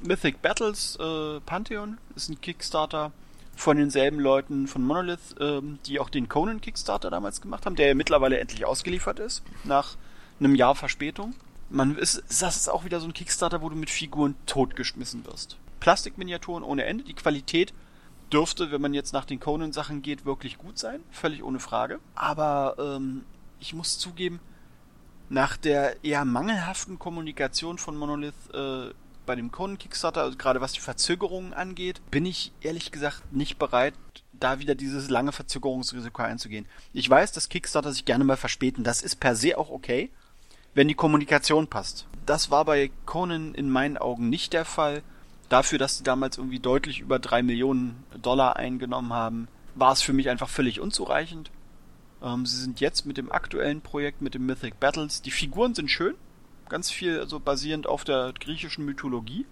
Mythic 0.00 0.40
Battles 0.42 0.96
äh, 1.00 1.40
Pantheon 1.40 1.98
ist 2.14 2.28
ein 2.28 2.40
Kickstarter 2.40 3.10
von 3.56 3.76
denselben 3.76 4.18
Leuten 4.18 4.66
von 4.66 4.82
Monolith, 4.82 5.36
ähm, 5.40 5.78
die 5.86 6.00
auch 6.00 6.10
den 6.10 6.28
Conan 6.28 6.60
Kickstarter 6.60 7.10
damals 7.10 7.40
gemacht 7.40 7.66
haben, 7.66 7.76
der 7.76 7.88
ja 7.88 7.94
mittlerweile 7.94 8.38
endlich 8.38 8.64
ausgeliefert 8.64 9.18
ist, 9.18 9.42
nach 9.64 9.96
einem 10.40 10.54
Jahr 10.54 10.74
Verspätung. 10.74 11.34
Man 11.70 11.96
ist, 11.96 12.22
das 12.28 12.56
ist 12.56 12.68
auch 12.68 12.84
wieder 12.84 13.00
so 13.00 13.06
ein 13.06 13.14
Kickstarter, 13.14 13.62
wo 13.62 13.68
du 13.68 13.76
mit 13.76 13.90
Figuren 13.90 14.34
totgeschmissen 14.46 15.24
wirst. 15.26 15.56
Plastikminiaturen 15.80 16.62
ohne 16.64 16.84
Ende, 16.84 17.04
die 17.04 17.14
Qualität 17.14 17.72
dürfte, 18.32 18.70
wenn 18.72 18.80
man 18.80 18.94
jetzt 18.94 19.12
nach 19.12 19.24
den 19.24 19.40
Conan-Sachen 19.40 20.02
geht, 20.02 20.24
wirklich 20.24 20.58
gut 20.58 20.78
sein, 20.78 21.00
völlig 21.10 21.42
ohne 21.42 21.60
Frage. 21.60 21.98
Aber 22.14 22.76
ähm, 22.78 23.24
ich 23.60 23.74
muss 23.74 23.98
zugeben, 23.98 24.40
Nach 25.28 25.56
der 25.56 26.04
eher 26.04 26.26
mangelhaften 26.26 26.98
Kommunikation 26.98 27.78
von 27.78 27.96
Monolith 27.96 28.34
äh, 28.52 28.90
bei 29.26 29.36
dem 29.36 29.50
Conan 29.50 29.78
Kickstarter, 29.78 30.22
also 30.22 30.36
gerade 30.36 30.60
was 30.60 30.72
die 30.72 30.80
Verzögerungen 30.80 31.52
angeht, 31.54 32.00
bin 32.10 32.26
ich 32.26 32.52
ehrlich 32.60 32.92
gesagt 32.92 33.32
nicht 33.32 33.58
bereit, 33.58 33.94
da 34.32 34.58
wieder 34.58 34.74
dieses 34.74 35.08
lange 35.08 35.32
Verzögerungsrisiko 35.32 36.22
einzugehen. 36.22 36.66
Ich 36.92 37.08
weiß, 37.08 37.32
dass 37.32 37.48
Kickstarter 37.48 37.92
sich 37.92 38.04
gerne 38.04 38.24
mal 38.24 38.36
verspäten. 38.36 38.84
Das 38.84 39.02
ist 39.02 39.20
per 39.20 39.36
se 39.36 39.56
auch 39.56 39.70
okay, 39.70 40.10
wenn 40.74 40.88
die 40.88 40.94
Kommunikation 40.94 41.68
passt. 41.68 42.06
Das 42.26 42.50
war 42.50 42.64
bei 42.64 42.90
Conan 43.06 43.54
in 43.54 43.70
meinen 43.70 43.98
Augen 43.98 44.28
nicht 44.28 44.52
der 44.52 44.64
Fall. 44.64 45.02
Dafür, 45.48 45.78
dass 45.78 45.98
sie 45.98 46.04
damals 46.04 46.38
irgendwie 46.38 46.60
deutlich 46.60 47.00
über 47.00 47.18
drei 47.18 47.42
Millionen 47.42 48.04
Dollar 48.20 48.56
eingenommen 48.56 49.12
haben, 49.12 49.48
war 49.74 49.92
es 49.92 50.02
für 50.02 50.12
mich 50.12 50.28
einfach 50.28 50.48
völlig 50.48 50.80
unzureichend. 50.80 51.50
Ähm, 52.22 52.46
sie 52.46 52.56
sind 52.56 52.80
jetzt 52.80 53.06
mit 53.06 53.18
dem 53.18 53.30
aktuellen 53.30 53.80
Projekt, 53.80 54.22
mit 54.22 54.34
dem 54.34 54.46
Mythic 54.46 54.80
Battles. 54.80 55.22
Die 55.22 55.30
Figuren 55.30 55.74
sind 55.74 55.90
schön, 55.90 56.14
ganz 56.72 56.90
viel 56.90 57.20
also 57.20 57.38
basierend 57.38 57.86
auf 57.86 58.02
der 58.02 58.32
griechischen 58.38 58.84
Mythologie. 58.84 59.46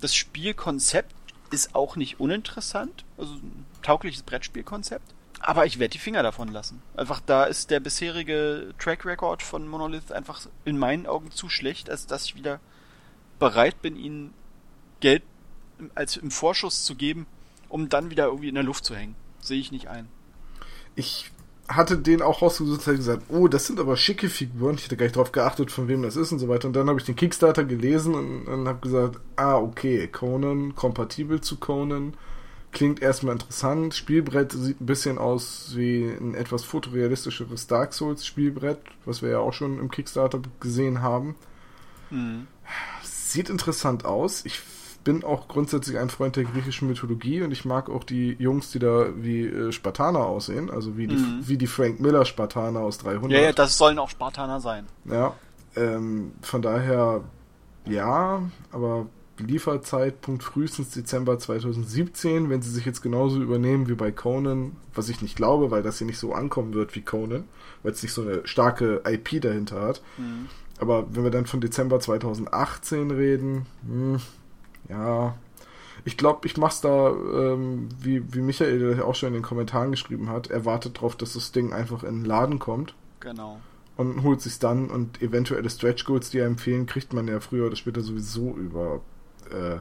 Das 0.00 0.14
Spielkonzept 0.14 1.14
ist 1.50 1.74
auch 1.74 1.96
nicht 1.96 2.18
uninteressant, 2.20 3.04
also 3.16 3.34
ein 3.34 3.64
taugliches 3.82 4.22
Brettspielkonzept. 4.24 5.14
Aber 5.40 5.64
ich 5.64 5.78
werde 5.78 5.92
die 5.92 5.98
Finger 5.98 6.24
davon 6.24 6.48
lassen. 6.48 6.82
Einfach 6.96 7.20
da 7.24 7.44
ist 7.44 7.70
der 7.70 7.78
bisherige 7.78 8.74
Track 8.78 9.04
Record 9.04 9.42
von 9.42 9.68
Monolith 9.68 10.10
einfach 10.10 10.40
in 10.64 10.76
meinen 10.76 11.06
Augen 11.06 11.30
zu 11.30 11.48
schlecht, 11.48 11.88
als 11.88 12.06
dass 12.06 12.24
ich 12.24 12.34
wieder 12.34 12.58
bereit 13.38 13.80
bin, 13.80 13.96
ihnen 13.96 14.34
Geld 15.00 15.22
als 15.94 16.16
im 16.16 16.32
Vorschuss 16.32 16.84
zu 16.84 16.96
geben, 16.96 17.26
um 17.68 17.88
dann 17.88 18.10
wieder 18.10 18.24
irgendwie 18.24 18.48
in 18.48 18.54
der 18.54 18.64
Luft 18.64 18.84
zu 18.84 18.96
hängen. 18.96 19.14
Sehe 19.40 19.60
ich 19.60 19.70
nicht 19.70 19.88
ein. 19.88 20.08
Ich 20.96 21.30
hatte 21.68 21.98
den 21.98 22.22
auch 22.22 22.42
rausgesucht 22.42 22.86
und 22.86 22.96
gesagt, 22.96 23.24
oh, 23.28 23.48
das 23.48 23.66
sind 23.66 23.80
aber 23.80 23.96
schicke 23.96 24.28
Figuren. 24.28 24.76
Ich 24.76 24.84
hatte 24.84 24.96
gar 24.96 25.06
nicht 25.06 25.16
drauf 25.16 25.32
geachtet, 25.32 25.70
von 25.70 25.88
wem 25.88 26.02
das 26.02 26.16
ist 26.16 26.32
und 26.32 26.38
so 26.38 26.48
weiter. 26.48 26.68
Und 26.68 26.76
dann 26.76 26.88
habe 26.88 27.00
ich 27.00 27.06
den 27.06 27.16
Kickstarter 27.16 27.64
gelesen 27.64 28.14
und, 28.14 28.46
und 28.46 28.68
habe 28.68 28.78
gesagt, 28.80 29.20
ah, 29.36 29.56
okay, 29.56 30.06
Conan, 30.06 30.74
kompatibel 30.74 31.40
zu 31.40 31.56
Conan. 31.56 32.14
Klingt 32.72 33.02
erstmal 33.02 33.34
interessant. 33.34 33.94
Spielbrett 33.94 34.52
sieht 34.52 34.80
ein 34.80 34.86
bisschen 34.86 35.18
aus 35.18 35.72
wie 35.74 36.04
ein 36.04 36.34
etwas 36.34 36.62
fotorealistischeres 36.62 37.66
Dark 37.66 37.94
Souls 37.94 38.26
Spielbrett, 38.26 38.78
was 39.04 39.22
wir 39.22 39.30
ja 39.30 39.38
auch 39.38 39.52
schon 39.52 39.78
im 39.78 39.90
Kickstarter 39.90 40.40
gesehen 40.60 41.02
haben. 41.02 41.36
Mhm. 42.10 42.46
Sieht 43.02 43.50
interessant 43.50 44.04
aus. 44.04 44.44
Ich 44.44 44.60
bin 45.06 45.22
auch 45.22 45.46
grundsätzlich 45.46 45.98
ein 45.98 46.10
Freund 46.10 46.34
der 46.34 46.42
griechischen 46.42 46.88
Mythologie 46.88 47.40
und 47.42 47.52
ich 47.52 47.64
mag 47.64 47.88
auch 47.88 48.02
die 48.02 48.34
Jungs, 48.40 48.72
die 48.72 48.80
da 48.80 49.06
wie 49.14 49.46
äh, 49.46 49.70
Spartaner 49.70 50.26
aussehen, 50.26 50.68
also 50.68 50.96
wie 50.96 51.06
die, 51.06 51.14
mhm. 51.14 51.42
wie 51.42 51.56
die 51.56 51.68
Frank 51.68 52.00
Miller 52.00 52.24
Spartaner 52.24 52.80
aus 52.80 52.98
300. 52.98 53.30
Ja, 53.30 53.38
ja, 53.38 53.52
das 53.52 53.78
sollen 53.78 54.00
auch 54.00 54.10
Spartaner 54.10 54.58
sein. 54.60 54.86
Ja, 55.04 55.36
ähm, 55.76 56.32
von 56.42 56.60
daher 56.60 57.22
ja, 57.88 58.42
aber 58.72 59.06
Lieferzeitpunkt 59.38 60.42
frühestens 60.42 60.90
Dezember 60.90 61.38
2017, 61.38 62.50
wenn 62.50 62.62
sie 62.62 62.70
sich 62.70 62.84
jetzt 62.84 63.00
genauso 63.00 63.40
übernehmen 63.40 63.88
wie 63.88 63.94
bei 63.94 64.10
Conan, 64.10 64.72
was 64.92 65.08
ich 65.08 65.22
nicht 65.22 65.36
glaube, 65.36 65.70
weil 65.70 65.84
das 65.84 65.98
hier 65.98 66.08
nicht 66.08 66.18
so 66.18 66.32
ankommen 66.32 66.74
wird 66.74 66.96
wie 66.96 67.02
Conan, 67.02 67.44
weil 67.84 67.92
es 67.92 68.02
nicht 68.02 68.12
so 68.12 68.22
eine 68.22 68.44
starke 68.44 69.02
IP 69.06 69.40
dahinter 69.40 69.82
hat. 69.82 70.02
Mhm. 70.18 70.48
Aber 70.80 71.06
wenn 71.14 71.22
wir 71.22 71.30
dann 71.30 71.46
von 71.46 71.60
Dezember 71.60 72.00
2018 72.00 73.12
reden, 73.12 73.66
mh, 73.86 74.14
hm, 74.14 74.20
ja, 74.88 75.34
ich 76.04 76.16
glaube, 76.16 76.46
ich 76.46 76.56
mach's 76.56 76.80
da, 76.80 77.08
ähm, 77.10 77.88
wie, 78.00 78.32
wie 78.32 78.40
Michael 78.40 79.02
auch 79.02 79.14
schon 79.14 79.28
in 79.28 79.34
den 79.34 79.42
Kommentaren 79.42 79.90
geschrieben 79.90 80.30
hat, 80.30 80.48
er 80.48 80.64
wartet 80.64 80.98
darauf, 80.98 81.16
dass 81.16 81.32
das 81.32 81.52
Ding 81.52 81.72
einfach 81.72 82.04
in 82.04 82.20
den 82.20 82.24
Laden 82.24 82.58
kommt. 82.58 82.94
Genau. 83.20 83.58
Und 83.96 84.22
holt 84.22 84.40
sich's 84.40 84.58
dann 84.58 84.90
und 84.90 85.20
eventuelle 85.22 85.68
Stretch 85.70 86.04
Goals, 86.04 86.30
die 86.30 86.38
er 86.38 86.46
empfehlen, 86.46 86.86
kriegt 86.86 87.12
man 87.12 87.26
ja 87.28 87.40
früher 87.40 87.66
oder 87.66 87.76
später 87.76 88.02
sowieso 88.02 88.54
über 88.54 89.00
äh, 89.50 89.78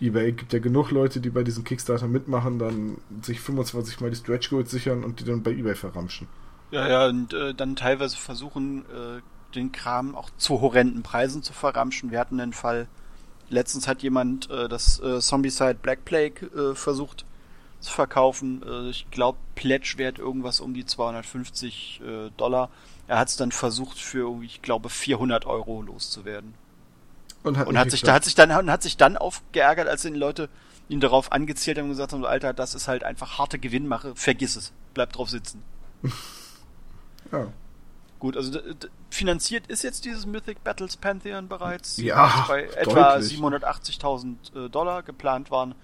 eBay. 0.00 0.32
Gibt 0.32 0.52
ja 0.52 0.58
genug 0.58 0.90
Leute, 0.90 1.20
die 1.20 1.30
bei 1.30 1.42
diesem 1.42 1.64
Kickstarter 1.64 2.06
mitmachen, 2.06 2.58
dann 2.58 2.98
sich 3.22 3.40
25 3.40 4.00
mal 4.00 4.10
die 4.10 4.16
Stretch 4.16 4.50
Goals 4.50 4.70
sichern 4.70 5.04
und 5.04 5.20
die 5.20 5.24
dann 5.24 5.42
bei 5.42 5.50
eBay 5.52 5.74
verramschen. 5.74 6.28
Ja, 6.70 6.88
ja, 6.88 7.06
und 7.08 7.32
äh, 7.32 7.54
dann 7.54 7.76
teilweise 7.76 8.16
versuchen, 8.16 8.84
äh, 8.86 9.20
den 9.54 9.72
Kram 9.72 10.14
auch 10.14 10.30
zu 10.36 10.60
horrenden 10.60 11.02
Preisen 11.02 11.42
zu 11.42 11.52
verramschen. 11.52 12.10
Wir 12.10 12.18
hatten 12.18 12.38
den 12.38 12.52
Fall, 12.52 12.88
Letztens 13.48 13.86
hat 13.86 14.02
jemand 14.02 14.50
äh, 14.50 14.68
das 14.68 15.00
äh, 15.00 15.20
Zombicide 15.20 15.74
Black 15.74 16.04
Plague 16.04 16.46
äh, 16.46 16.74
versucht 16.74 17.24
zu 17.80 17.92
verkaufen. 17.92 18.62
Äh, 18.66 18.90
ich 18.90 19.10
glaube, 19.10 19.38
Pledge-Wert 19.54 20.18
irgendwas 20.18 20.60
um 20.60 20.74
die 20.74 20.84
250 20.84 22.00
äh, 22.00 22.30
Dollar. 22.36 22.70
Er 23.08 23.18
hat 23.18 23.28
es 23.28 23.36
dann 23.36 23.52
versucht 23.52 23.98
für 23.98 24.42
ich 24.42 24.62
glaube, 24.62 24.88
400 24.88 25.46
Euro 25.46 25.82
loszuwerden. 25.82 26.54
Und 27.42 27.56
hat, 27.56 27.68
und 27.68 27.78
hat 27.78 27.90
sich, 27.92 28.02
da, 28.02 28.12
hat 28.12 28.24
sich 28.24 28.34
dann 28.34 28.50
und 28.50 28.70
hat 28.70 28.82
sich 28.82 28.96
dann 28.96 29.16
aufgeärgert, 29.16 29.86
als 29.86 30.02
die 30.02 30.08
Leute 30.08 30.48
ihn 30.88 31.00
darauf 31.00 31.30
angezählt 31.30 31.78
haben 31.78 31.84
und 31.84 31.90
gesagt 31.90 32.12
haben, 32.12 32.24
Alter, 32.24 32.52
das 32.52 32.74
ist 32.74 32.88
halt 32.88 33.04
einfach 33.04 33.38
harte 33.38 33.60
Gewinnmache, 33.60 34.16
vergiss 34.16 34.56
es, 34.56 34.72
bleib 34.94 35.12
drauf 35.12 35.30
sitzen. 35.30 35.62
ja. 37.32 37.46
Gut, 38.18 38.36
also 38.36 38.58
finanziert 39.10 39.66
ist 39.66 39.82
jetzt 39.82 40.04
dieses 40.04 40.26
Mythic 40.26 40.64
Battles 40.64 40.96
Pantheon 40.96 41.48
bereits. 41.48 41.98
Ja, 41.98 42.46
bei 42.48 42.64
etwa 42.64 43.16
780.000 43.16 44.66
äh, 44.66 44.68
Dollar 44.70 45.02
geplant 45.02 45.50
waren. 45.50 45.74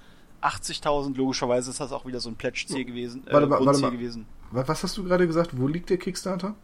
80.000, 0.41 1.17
logischerweise 1.17 1.71
ist 1.71 1.81
das 1.81 1.93
auch 1.93 2.05
wieder 2.05 2.19
so 2.21 2.29
ein 2.29 2.37
Pledge-Ziel 2.37 2.85
gewesen. 2.85 3.27
Äh, 3.27 3.33
warte, 3.33 3.47
mal, 3.47 3.65
warte 3.65 3.81
mal. 3.81 3.91
gewesen. 3.91 4.27
Was 4.51 4.83
hast 4.83 4.97
du 4.97 5.05
gerade 5.05 5.27
gesagt? 5.27 5.51
Wo 5.57 5.69
liegt 5.69 5.91
der 5.91 5.99
Kickstarter? 5.99 6.55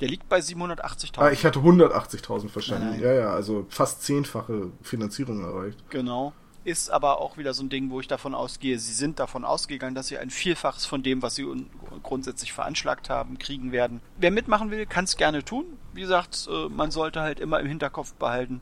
Der 0.00 0.08
liegt 0.08 0.28
bei 0.28 0.38
780.000. 0.38 1.18
Ah, 1.18 1.30
ich 1.30 1.44
hatte 1.44 1.60
180.000 1.60 2.48
verstanden. 2.48 2.90
Nein, 2.90 3.00
nein. 3.00 3.02
Ja, 3.02 3.12
ja, 3.12 3.30
also 3.30 3.66
fast 3.68 4.02
zehnfache 4.02 4.72
Finanzierung 4.82 5.44
erreicht. 5.44 5.78
Genau 5.90 6.32
ist 6.64 6.90
aber 6.90 7.20
auch 7.20 7.38
wieder 7.38 7.54
so 7.54 7.62
ein 7.62 7.70
Ding, 7.70 7.90
wo 7.90 8.00
ich 8.00 8.08
davon 8.08 8.34
ausgehe, 8.34 8.78
sie 8.78 8.92
sind 8.92 9.18
davon 9.18 9.44
ausgegangen, 9.44 9.94
dass 9.94 10.08
sie 10.08 10.18
ein 10.18 10.30
Vielfaches 10.30 10.86
von 10.86 11.02
dem, 11.02 11.22
was 11.22 11.34
sie 11.34 11.46
grundsätzlich 12.02 12.52
veranschlagt 12.52 13.08
haben, 13.08 13.38
kriegen 13.38 13.72
werden. 13.72 14.00
Wer 14.18 14.30
mitmachen 14.30 14.70
will, 14.70 14.86
kann 14.86 15.04
es 15.04 15.16
gerne 15.16 15.44
tun. 15.44 15.64
Wie 15.92 16.02
gesagt, 16.02 16.48
äh, 16.50 16.68
man 16.68 16.90
sollte 16.90 17.20
halt 17.20 17.40
immer 17.40 17.60
im 17.60 17.66
Hinterkopf 17.66 18.14
behalten, 18.14 18.60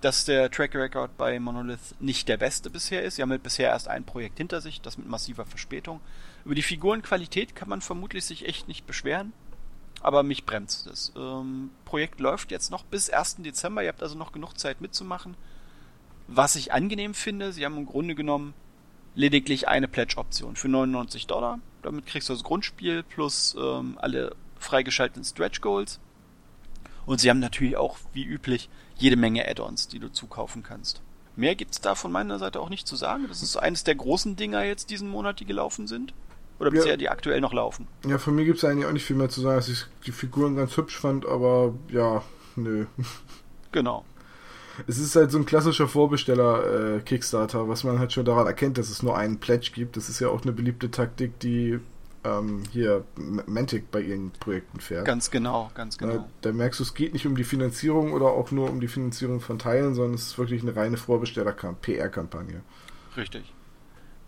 dass 0.00 0.24
der 0.24 0.50
Track 0.50 0.74
Record 0.74 1.16
bei 1.16 1.38
Monolith 1.40 1.96
nicht 2.00 2.28
der 2.28 2.36
beste 2.36 2.70
bisher 2.70 3.02
ist. 3.02 3.16
Sie 3.16 3.22
haben 3.22 3.30
halt 3.30 3.42
bisher 3.42 3.70
erst 3.70 3.88
ein 3.88 4.04
Projekt 4.04 4.38
hinter 4.38 4.60
sich, 4.60 4.80
das 4.80 4.96
mit 4.96 5.08
massiver 5.08 5.44
Verspätung. 5.44 6.00
Über 6.44 6.54
die 6.54 6.62
Figurenqualität 6.62 7.54
kann 7.56 7.68
man 7.68 7.80
vermutlich 7.80 8.24
sich 8.24 8.46
echt 8.46 8.68
nicht 8.68 8.86
beschweren. 8.86 9.32
Aber 10.00 10.22
mich 10.22 10.46
bremst 10.46 10.86
das. 10.86 11.12
Ähm, 11.16 11.70
Projekt 11.84 12.20
läuft 12.20 12.52
jetzt 12.52 12.70
noch 12.70 12.84
bis 12.84 13.10
1. 13.10 13.36
Dezember. 13.38 13.82
Ihr 13.82 13.88
habt 13.88 14.02
also 14.02 14.16
noch 14.16 14.30
genug 14.30 14.56
Zeit 14.56 14.80
mitzumachen. 14.80 15.36
Was 16.28 16.56
ich 16.56 16.72
angenehm 16.74 17.14
finde, 17.14 17.52
sie 17.52 17.64
haben 17.64 17.78
im 17.78 17.86
Grunde 17.86 18.14
genommen 18.14 18.52
lediglich 19.14 19.66
eine 19.66 19.88
Pledge-Option 19.88 20.56
für 20.56 20.68
99 20.68 21.26
Dollar. 21.26 21.58
Damit 21.82 22.06
kriegst 22.06 22.28
du 22.28 22.34
das 22.34 22.44
Grundspiel 22.44 23.02
plus 23.02 23.56
ähm, 23.58 23.96
alle 23.98 24.36
freigeschalteten 24.58 25.24
Stretch 25.24 25.62
Goals. 25.62 25.98
Und 27.06 27.20
sie 27.20 27.30
haben 27.30 27.38
natürlich 27.38 27.78
auch, 27.78 27.96
wie 28.12 28.24
üblich, 28.24 28.68
jede 28.96 29.16
Menge 29.16 29.48
Add-ons, 29.48 29.88
die 29.88 29.98
du 29.98 30.12
zukaufen 30.12 30.62
kannst. 30.62 31.00
Mehr 31.34 31.54
gibt's 31.54 31.80
da 31.80 31.94
von 31.94 32.12
meiner 32.12 32.38
Seite 32.38 32.60
auch 32.60 32.68
nicht 32.68 32.86
zu 32.86 32.96
sagen. 32.96 33.24
Das 33.28 33.42
ist 33.42 33.56
eines 33.56 33.84
der 33.84 33.94
großen 33.94 34.36
Dinger 34.36 34.64
jetzt 34.64 34.90
diesen 34.90 35.08
Monat, 35.08 35.40
die 35.40 35.46
gelaufen 35.46 35.86
sind. 35.86 36.12
Oder 36.58 36.70
bisher 36.70 36.90
ja. 36.90 36.96
die 36.98 37.08
aktuell 37.08 37.40
noch 37.40 37.54
laufen. 37.54 37.86
Ja, 38.06 38.18
von 38.18 38.34
mir 38.34 38.44
gibt's 38.44 38.64
eigentlich 38.64 38.84
auch 38.84 38.92
nicht 38.92 39.04
viel 39.04 39.16
mehr 39.16 39.30
zu 39.30 39.40
sagen, 39.40 39.56
dass 39.56 39.68
ich 39.68 39.86
die 40.04 40.12
Figuren 40.12 40.56
ganz 40.56 40.76
hübsch 40.76 40.98
fand, 40.98 41.24
aber 41.24 41.72
ja, 41.88 42.22
nö. 42.56 42.86
Genau 43.72 44.04
es 44.86 44.98
ist 44.98 45.16
halt 45.16 45.30
so 45.30 45.38
ein 45.38 45.46
klassischer 45.46 45.88
Vorbesteller-Kickstarter, 45.88 47.60
äh, 47.62 47.68
was 47.68 47.84
man 47.84 47.98
halt 47.98 48.12
schon 48.12 48.24
daran 48.24 48.46
erkennt, 48.46 48.78
dass 48.78 48.90
es 48.90 49.02
nur 49.02 49.16
einen 49.16 49.38
Pledge 49.38 49.70
gibt. 49.74 49.96
Das 49.96 50.08
ist 50.08 50.20
ja 50.20 50.28
auch 50.28 50.42
eine 50.42 50.52
beliebte 50.52 50.90
Taktik, 50.90 51.38
die 51.40 51.80
ähm, 52.24 52.62
hier 52.70 53.04
Mantic 53.16 53.90
bei 53.90 54.00
ihren 54.00 54.30
Projekten 54.32 54.80
fährt. 54.80 55.04
Ganz 55.04 55.30
genau, 55.30 55.70
ganz 55.74 55.98
genau. 55.98 56.14
Da, 56.14 56.28
da 56.42 56.52
merkst 56.52 56.80
du, 56.80 56.84
es 56.84 56.94
geht 56.94 57.12
nicht 57.12 57.26
um 57.26 57.36
die 57.36 57.44
Finanzierung 57.44 58.12
oder 58.12 58.26
auch 58.26 58.50
nur 58.50 58.70
um 58.70 58.80
die 58.80 58.88
Finanzierung 58.88 59.40
von 59.40 59.58
Teilen, 59.58 59.94
sondern 59.94 60.14
es 60.14 60.28
ist 60.28 60.38
wirklich 60.38 60.62
eine 60.62 60.74
reine 60.74 60.96
Vorbesteller-PR-Kampagne. 60.96 62.62
Richtig. 63.16 63.52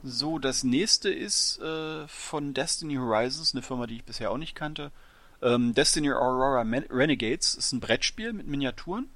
So, 0.02 0.38
das 0.38 0.64
nächste 0.64 1.10
ist 1.10 1.60
äh, 1.60 2.08
von 2.08 2.54
Destiny 2.54 2.94
Horizons, 2.94 3.54
eine 3.54 3.62
Firma, 3.62 3.86
die 3.86 3.96
ich 3.96 4.04
bisher 4.04 4.30
auch 4.30 4.38
nicht 4.38 4.54
kannte. 4.54 4.92
Ähm, 5.42 5.74
Destiny 5.74 6.10
Aurora 6.10 6.62
Renegades 6.62 7.54
ist 7.54 7.72
ein 7.72 7.80
Brettspiel 7.80 8.32
mit 8.32 8.46
Miniaturen. 8.46 9.10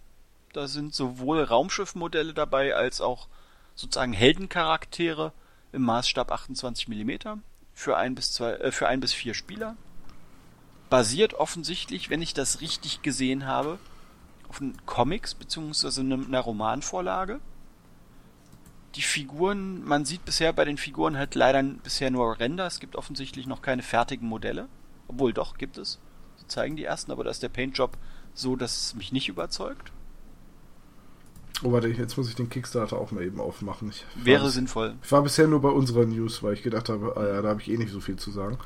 Da 0.54 0.68
sind 0.68 0.94
sowohl 0.94 1.42
Raumschiffmodelle 1.42 2.32
dabei 2.32 2.76
als 2.76 3.00
auch 3.00 3.26
sozusagen 3.74 4.12
Heldencharaktere 4.12 5.32
im 5.72 5.82
Maßstab 5.82 6.30
28 6.30 6.86
mm 6.86 7.40
für 7.72 7.96
ein 7.96 8.14
bis 8.14 8.32
zwei, 8.32 8.52
äh, 8.52 8.70
für 8.70 8.86
ein 8.86 9.00
bis 9.00 9.12
vier 9.12 9.34
Spieler. 9.34 9.76
Basiert 10.90 11.34
offensichtlich, 11.34 12.08
wenn 12.08 12.22
ich 12.22 12.34
das 12.34 12.60
richtig 12.60 13.02
gesehen 13.02 13.46
habe, 13.46 13.80
auf 14.48 14.62
Comics 14.86 15.34
bzw. 15.34 16.02
einer 16.02 16.40
Romanvorlage. 16.40 17.40
Die 18.94 19.02
Figuren, 19.02 19.82
man 19.82 20.04
sieht 20.04 20.24
bisher 20.24 20.52
bei 20.52 20.64
den 20.64 20.78
Figuren 20.78 21.18
halt 21.18 21.34
leider 21.34 21.60
bisher 21.64 22.12
nur 22.12 22.38
Render. 22.38 22.68
Es 22.68 22.78
gibt 22.78 22.94
offensichtlich 22.94 23.48
noch 23.48 23.60
keine 23.60 23.82
fertigen 23.82 24.28
Modelle. 24.28 24.68
Obwohl 25.08 25.32
doch, 25.32 25.58
gibt 25.58 25.78
es. 25.78 25.98
Sie 26.36 26.46
zeigen 26.46 26.76
die 26.76 26.84
ersten, 26.84 27.10
aber 27.10 27.24
da 27.24 27.30
ist 27.30 27.42
der 27.42 27.48
Paintjob 27.48 27.98
so, 28.34 28.54
dass 28.54 28.76
es 28.76 28.94
mich 28.94 29.10
nicht 29.10 29.28
überzeugt. 29.28 29.90
Oh, 31.62 31.72
warte, 31.72 31.88
jetzt 31.88 32.16
muss 32.16 32.28
ich 32.28 32.34
den 32.34 32.50
Kickstarter 32.50 32.98
auch 32.98 33.10
mal 33.12 33.22
eben 33.22 33.40
aufmachen. 33.40 33.90
Ich 33.90 34.04
Wäre 34.16 34.50
sinnvoll. 34.50 34.94
Ich 35.02 35.12
war 35.12 35.22
bisher 35.22 35.46
nur 35.46 35.62
bei 35.62 35.68
unserer 35.68 36.04
News, 36.04 36.42
weil 36.42 36.54
ich 36.54 36.62
gedacht 36.62 36.88
habe, 36.88 37.16
ah 37.16 37.26
ja, 37.26 37.42
da 37.42 37.48
habe 37.50 37.60
ich 37.60 37.70
eh 37.70 37.76
nicht 37.76 37.92
so 37.92 38.00
viel 38.00 38.16
zu 38.16 38.30
sagen. 38.30 38.58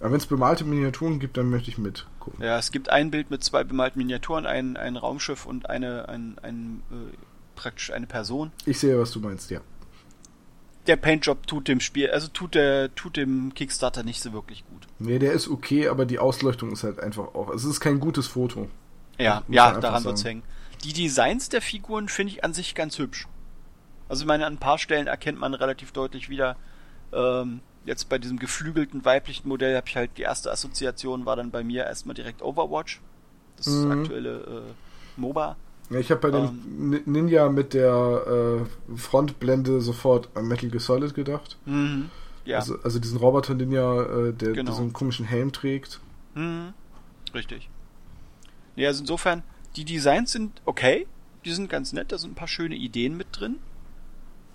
Aber 0.00 0.10
wenn 0.10 0.18
es 0.18 0.26
bemalte 0.26 0.64
Miniaturen 0.64 1.20
gibt, 1.20 1.36
dann 1.36 1.50
möchte 1.50 1.70
ich 1.70 1.78
mitgucken. 1.78 2.42
Ja, 2.42 2.58
es 2.58 2.72
gibt 2.72 2.88
ein 2.88 3.10
Bild 3.10 3.30
mit 3.30 3.44
zwei 3.44 3.62
bemalten 3.62 3.98
Miniaturen, 3.98 4.46
ein, 4.46 4.76
ein 4.76 4.96
Raumschiff 4.96 5.46
und 5.46 5.70
eine, 5.70 6.08
ein, 6.08 6.36
ein, 6.42 6.82
äh, 6.90 7.16
praktisch 7.54 7.92
eine 7.92 8.06
Person. 8.06 8.50
Ich 8.66 8.80
sehe, 8.80 8.98
was 8.98 9.12
du 9.12 9.20
meinst, 9.20 9.50
ja. 9.50 9.60
Der 10.88 10.96
Paintjob 10.96 11.46
tut 11.46 11.68
dem 11.68 11.78
Spiel, 11.78 12.10
also 12.10 12.26
tut 12.26 12.56
der, 12.56 12.92
tut 12.96 13.16
dem 13.16 13.54
Kickstarter 13.54 14.02
nicht 14.02 14.20
so 14.20 14.32
wirklich 14.32 14.64
gut. 14.66 14.88
Nee, 14.98 15.20
der 15.20 15.32
ist 15.32 15.48
okay, 15.48 15.86
aber 15.86 16.06
die 16.06 16.18
Ausleuchtung 16.18 16.72
ist 16.72 16.82
halt 16.82 16.98
einfach 16.98 17.36
auch. 17.36 17.50
Es 17.50 17.64
ist 17.64 17.78
kein 17.78 18.00
gutes 18.00 18.26
Foto. 18.26 18.68
Ja, 19.18 19.44
ja, 19.46 19.78
daran 19.78 20.02
wird's 20.02 20.24
hängen. 20.24 20.42
Die 20.84 20.92
Designs 20.92 21.48
der 21.48 21.62
Figuren 21.62 22.08
finde 22.08 22.32
ich 22.32 22.44
an 22.44 22.54
sich 22.54 22.74
ganz 22.74 22.98
hübsch. 22.98 23.28
Also 24.08 24.22
ich 24.22 24.26
meine, 24.26 24.46
an 24.46 24.54
ein 24.54 24.58
paar 24.58 24.78
Stellen 24.78 25.06
erkennt 25.06 25.38
man 25.38 25.54
relativ 25.54 25.92
deutlich 25.92 26.28
wieder, 26.28 26.56
ähm, 27.12 27.60
jetzt 27.84 28.08
bei 28.08 28.18
diesem 28.18 28.38
geflügelten 28.38 29.04
weiblichen 29.04 29.48
Modell 29.48 29.76
habe 29.76 29.88
ich 29.88 29.96
halt 29.96 30.10
die 30.16 30.22
erste 30.22 30.50
Assoziation 30.50 31.26
war 31.26 31.36
dann 31.36 31.50
bei 31.50 31.64
mir 31.64 31.84
erstmal 31.84 32.14
direkt 32.14 32.42
Overwatch. 32.42 33.00
Das 33.56 33.66
mhm. 33.68 33.90
aktuelle 33.90 34.40
äh, 34.40 35.20
MOBA. 35.20 35.56
Ja, 35.90 35.98
ich 35.98 36.10
habe 36.10 36.20
bei 36.20 36.30
dem 36.30 36.94
ähm, 36.94 37.02
Ninja 37.06 37.48
mit 37.48 37.74
der 37.74 38.64
äh, 38.90 38.96
Frontblende 38.96 39.80
sofort 39.80 40.28
an 40.34 40.46
Metal 40.46 40.70
Gear 40.70 40.80
Solid 40.80 41.14
gedacht. 41.14 41.58
Mhm. 41.66 42.10
Ja. 42.44 42.58
Also, 42.58 42.78
also 42.82 42.98
diesen 42.98 43.18
Roboter 43.18 43.54
Ninja, 43.54 44.02
äh, 44.02 44.32
der 44.32 44.52
genau. 44.52 44.70
diesen 44.70 44.92
komischen 44.92 45.26
Helm 45.26 45.52
trägt. 45.52 46.00
Mhm. 46.34 46.72
Richtig. 47.34 47.68
Ja, 48.74 48.88
also 48.88 49.00
insofern, 49.00 49.42
die 49.76 49.84
Designs 49.84 50.32
sind 50.32 50.60
okay, 50.64 51.06
die 51.44 51.52
sind 51.52 51.68
ganz 51.68 51.92
nett, 51.92 52.12
da 52.12 52.18
sind 52.18 52.32
ein 52.32 52.36
paar 52.36 52.48
schöne 52.48 52.76
Ideen 52.76 53.16
mit 53.16 53.28
drin. 53.32 53.58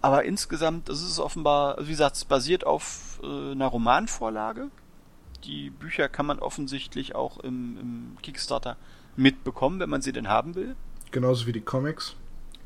Aber 0.01 0.23
insgesamt, 0.25 0.89
das 0.89 1.01
ist 1.01 1.19
offenbar, 1.19 1.77
wie 1.81 1.91
gesagt, 1.91 2.15
es 2.15 2.25
basiert 2.25 2.65
auf 2.65 3.19
äh, 3.23 3.51
einer 3.51 3.67
Romanvorlage. 3.67 4.69
Die 5.43 5.69
Bücher 5.69 6.07
kann 6.07 6.25
man 6.25 6.39
offensichtlich 6.39 7.15
auch 7.15 7.39
im, 7.39 7.77
im 7.79 8.17
Kickstarter 8.21 8.77
mitbekommen, 9.15 9.79
wenn 9.79 9.89
man 9.89 10.01
sie 10.01 10.13
denn 10.13 10.27
haben 10.27 10.55
will. 10.55 10.75
Genauso 11.11 11.47
wie 11.47 11.51
die 11.51 11.61
Comics. 11.61 12.15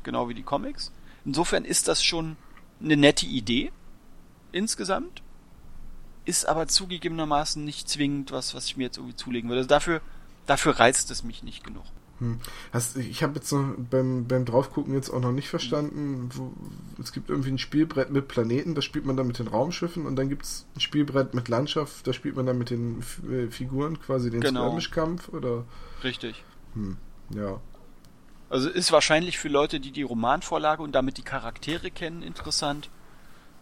Genau 0.02 0.28
wie 0.28 0.34
die 0.34 0.42
Comics. 0.42 0.92
Insofern 1.24 1.64
ist 1.64 1.88
das 1.88 2.04
schon 2.04 2.36
eine 2.82 2.96
nette 2.96 3.26
Idee. 3.26 3.72
Insgesamt. 4.52 5.22
Ist 6.24 6.46
aber 6.46 6.68
zugegebenermaßen 6.68 7.64
nicht 7.64 7.88
zwingend 7.88 8.30
was, 8.30 8.54
was 8.54 8.66
ich 8.66 8.76
mir 8.76 8.84
jetzt 8.84 8.98
irgendwie 8.98 9.16
zulegen 9.16 9.48
würde. 9.48 9.60
Also 9.60 9.68
dafür, 9.68 10.00
dafür 10.46 10.78
reizt 10.78 11.10
es 11.10 11.24
mich 11.24 11.42
nicht 11.42 11.64
genug. 11.64 11.84
Hm. 12.22 12.38
Hast, 12.72 12.96
ich 12.96 13.24
habe 13.24 13.34
jetzt 13.34 13.50
noch 13.50 13.74
beim, 13.90 14.28
beim 14.28 14.44
Draufgucken 14.44 14.94
jetzt 14.94 15.10
auch 15.10 15.20
noch 15.20 15.32
nicht 15.32 15.48
verstanden, 15.48 16.30
wo, 16.32 16.52
es 17.02 17.12
gibt 17.12 17.30
irgendwie 17.30 17.50
ein 17.50 17.58
Spielbrett 17.58 18.10
mit 18.10 18.28
Planeten, 18.28 18.76
da 18.76 18.80
spielt 18.80 19.04
man 19.04 19.16
dann 19.16 19.26
mit 19.26 19.40
den 19.40 19.48
Raumschiffen 19.48 20.06
und 20.06 20.14
dann 20.14 20.28
gibt 20.28 20.44
es 20.44 20.64
ein 20.76 20.80
Spielbrett 20.80 21.34
mit 21.34 21.48
Landschaft, 21.48 22.06
da 22.06 22.12
spielt 22.12 22.36
man 22.36 22.46
dann 22.46 22.58
mit 22.58 22.70
den 22.70 23.00
F 23.00 23.20
äh, 23.28 23.50
Figuren, 23.50 24.00
quasi 24.00 24.30
den 24.30 24.40
genau. 24.40 24.66
Skirmish-Kampf, 24.66 25.30
oder? 25.30 25.64
Richtig. 26.04 26.44
Hm. 26.74 26.96
Ja. 27.34 27.60
Also 28.48 28.70
ist 28.70 28.92
wahrscheinlich 28.92 29.38
für 29.38 29.48
Leute, 29.48 29.80
die 29.80 29.90
die 29.90 30.02
Romanvorlage 30.02 30.80
und 30.80 30.92
damit 30.92 31.18
die 31.18 31.22
Charaktere 31.22 31.90
kennen, 31.90 32.22
interessant. 32.22 32.88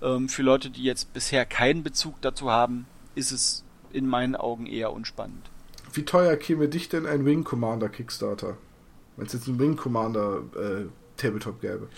Ähm, 0.03 0.29
für 0.29 0.43
Leute, 0.43 0.69
die 0.69 0.83
jetzt 0.83 1.15
bisher 1.15 1.47
keinen 1.47 1.83
Bezug 1.83 2.21
dazu 2.21 2.51
haben, 2.51 2.85
ist 3.15 3.33
es 3.33 3.65
in 3.91 4.07
meinen 4.07 4.37
Augen 4.37 4.67
eher 4.67 4.93
unspannend. 4.93 5.49
Wie 5.93 6.05
teuer 6.05 6.37
käme 6.37 6.69
dich 6.69 6.89
denn 6.89 7.07
ein 7.07 7.25
Wing 7.25 7.45
Commander 7.45 7.89
Kickstarter? 7.89 8.57
Wenn 9.17 9.27
es 9.27 9.33
jetzt 9.33 9.49
ein 9.49 9.59
Wing 9.59 9.77
Commander 9.77 10.43
äh, 10.57 10.87
Tabletop 11.17 11.61
gäbe. 11.61 11.89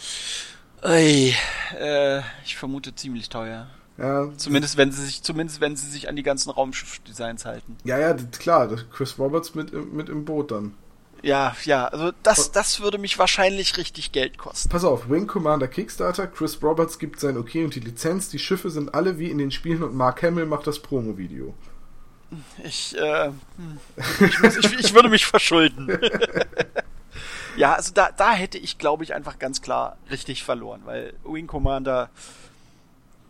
Ui, 0.84 1.34
äh, 1.78 2.18
ich 2.45 2.57
vermute 2.57 2.95
ziemlich 2.95 3.28
teuer. 3.28 3.68
Ja. 3.99 4.30
Zumindest 4.36 4.76
wenn 4.76 4.90
sie 4.90 5.05
sich, 5.05 5.22
zumindest 5.22 5.61
wenn 5.61 5.76
sie 5.76 5.88
sich 5.88 6.09
an 6.09 6.16
die 6.16 6.22
ganzen 6.22 6.51
Raumschiff-Designs 6.51 7.45
halten. 7.45 7.76
Ja, 7.84 7.99
ja, 7.99 8.14
klar, 8.14 8.68
Chris 8.93 9.18
Roberts 9.18 9.55
mit, 9.55 9.72
mit 9.93 10.09
im 10.09 10.24
Boot 10.24 10.51
dann. 10.51 10.74
Ja, 11.22 11.55
ja, 11.64 11.86
also 11.86 12.11
das, 12.24 12.51
das 12.51 12.80
würde 12.80 12.99
mich 12.99 13.16
wahrscheinlich 13.16 13.76
richtig 13.76 14.11
Geld 14.11 14.38
kosten. 14.38 14.68
Pass 14.68 14.82
auf, 14.82 15.09
Wing 15.09 15.28
Commander 15.28 15.68
Kickstarter, 15.68 16.26
Chris 16.26 16.61
Roberts 16.62 16.99
gibt 16.99 17.20
sein 17.20 17.36
Okay 17.36 17.64
und 17.64 17.76
die 17.76 17.80
Lizenz, 17.80 18.28
die 18.28 18.40
Schiffe 18.40 18.70
sind 18.70 18.93
alle 18.93 19.18
wie 19.20 19.30
in 19.30 19.38
den 19.38 19.53
Spielen 19.53 19.84
und 19.84 19.95
Mark 19.95 20.22
Hamill 20.24 20.47
macht 20.47 20.66
das 20.66 20.80
Promo-Video. 20.80 21.55
Ich, 22.64 22.97
äh, 22.97 23.30
ich, 24.20 24.41
muss, 24.41 24.57
ich, 24.57 24.78
ich 24.78 24.95
würde 24.95 25.09
mich 25.09 25.26
verschulden. 25.26 25.99
ja, 27.57 27.74
also 27.74 27.93
da, 27.93 28.11
da 28.11 28.33
hätte 28.33 28.59
ich, 28.59 28.78
glaube 28.78 29.05
ich, 29.05 29.14
einfach 29.14 29.39
ganz 29.39 29.62
klar 29.62 29.97
richtig 30.11 30.45
verloren, 30.45 30.83
weil 30.85 31.14
Wing 31.24 31.47
Commander, 31.47 32.11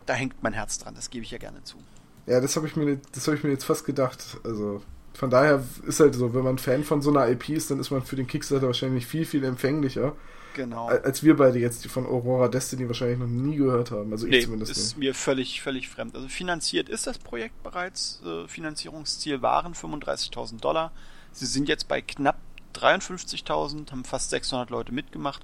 da 0.07 0.15
hängt 0.15 0.43
mein 0.43 0.53
Herz 0.53 0.79
dran, 0.79 0.95
das 0.95 1.11
gebe 1.11 1.25
ich 1.25 1.31
ja 1.31 1.39
gerne 1.39 1.63
zu. 1.65 1.77
Ja, 2.27 2.41
das 2.41 2.57
habe 2.57 2.67
ich 2.67 2.77
habe 3.27 3.37
ich 3.37 3.45
mir 3.45 3.51
jetzt 3.51 3.65
fast 3.65 3.85
gedacht. 3.85 4.39
Also 4.45 4.83
von 5.15 5.31
daher 5.31 5.65
ist 5.87 6.01
halt 6.01 6.15
so, 6.15 6.35
wenn 6.35 6.45
man 6.45 6.59
Fan 6.59 6.85
von 6.85 7.03
so 7.03 7.11
einer 7.11 7.29
IP 7.29 7.51
ist, 7.51 7.71
dann 7.71 7.81
ist 7.81 7.91
man 7.91 8.03
für 8.03 8.17
den 8.17 8.27
Kickstarter 8.27 8.67
wahrscheinlich 8.67 9.07
viel, 9.07 9.25
viel 9.25 9.45
empfänglicher. 9.45 10.15
Genau. 10.55 10.89
Als 10.89 11.23
wir 11.23 11.37
beide 11.37 11.59
jetzt, 11.59 11.85
die 11.85 11.89
von 11.89 12.07
Aurora 12.07 12.49
Destiny 12.49 12.87
wahrscheinlich 12.87 13.19
noch 13.19 13.27
nie 13.27 13.57
gehört 13.57 13.91
haben. 13.91 14.13
Also 14.13 14.27
nee, 14.27 14.39
ich 14.39 14.45
zumindest 14.45 14.73
ist 14.73 14.79
nicht. 14.79 14.99
mir 14.99 15.15
völlig, 15.15 15.63
völlig 15.63 15.89
fremd. 15.89 16.15
Also 16.15 16.29
finanziert 16.29 16.89
ist 16.89 17.07
das 17.07 17.19
Projekt 17.19 17.63
bereits. 17.63 18.23
Äh, 18.25 18.47
Finanzierungsziel 18.49 19.43
waren 19.43 19.75
35.000 19.75 20.61
Dollar. 20.61 20.93
Sie 21.33 21.47
sind 21.47 21.69
jetzt 21.69 21.89
bei 21.89 22.03
knapp 22.03 22.37
53.000, 22.75 23.91
haben 23.91 24.05
fast 24.05 24.31
600 24.31 24.71
Leute 24.71 24.93
mitgemacht. 24.93 25.43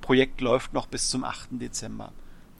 Projekt 0.00 0.40
läuft 0.40 0.72
noch 0.72 0.86
bis 0.86 1.08
zum 1.08 1.24
8. 1.24 1.48
Dezember. 1.52 2.12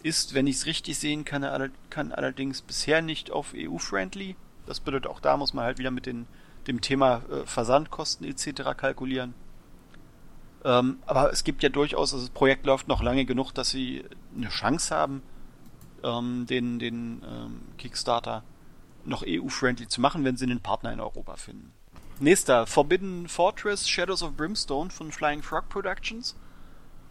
Ist, 0.03 0.35
wenn 0.35 0.47
ich 0.47 0.57
es 0.57 0.67
richtig 0.67 0.99
sehen 0.99 1.25
kann, 1.25 1.73
kann 1.91 2.13
allerdings 2.13 2.63
bisher 2.63 3.03
nicht 3.03 3.31
auf 3.31 3.53
EU-friendly. 3.57 4.37
Das 4.67 4.81
bedeutet, 4.81 5.11
auch 5.11 5.21
da 5.21 5.37
muss 5.37 5.55
man 5.55 5.65
halt 5.65 5.79
wieder 5.79 5.91
mit 5.91 6.07
den, 6.07 6.27
dem 6.67 6.81
Thema 6.81 7.23
äh, 7.31 7.47
Versandkosten 7.47 8.27
etc. 8.27 8.77
kalkulieren. 8.77 9.35
Ähm, 10.65 10.99
aber 11.07 11.33
es 11.33 11.45
gibt 11.45 11.63
ja 11.63 11.69
durchaus, 11.69 12.13
also 12.13 12.25
das 12.25 12.35
Projekt 12.35 12.67
läuft 12.67 12.89
noch 12.89 13.03
lange 13.03 13.25
genug, 13.25 13.53
dass 13.53 13.71
sie 13.71 14.05
eine 14.37 14.49
Chance 14.49 14.95
haben, 14.95 15.23
ähm, 16.03 16.47
den, 16.47 16.79
den 16.79 17.23
ähm, 17.29 17.61
Kickstarter 17.77 18.43
noch 19.05 19.25
EU-friendly 19.27 19.89
zu 19.89 20.01
machen, 20.01 20.25
wenn 20.25 20.37
sie 20.37 20.45
einen 20.45 20.61
Partner 20.61 20.93
in 20.93 21.01
Europa 21.01 21.37
finden. 21.37 21.73
Nächster, 22.21 22.67
Forbidden 22.67 23.29
Fortress 23.29 23.89
Shadows 23.89 24.23
of 24.23 24.37
Brimstone 24.37 24.91
von 24.91 25.13
Flying 25.13 25.43
Frog 25.43 25.69
Productions. 25.69 26.35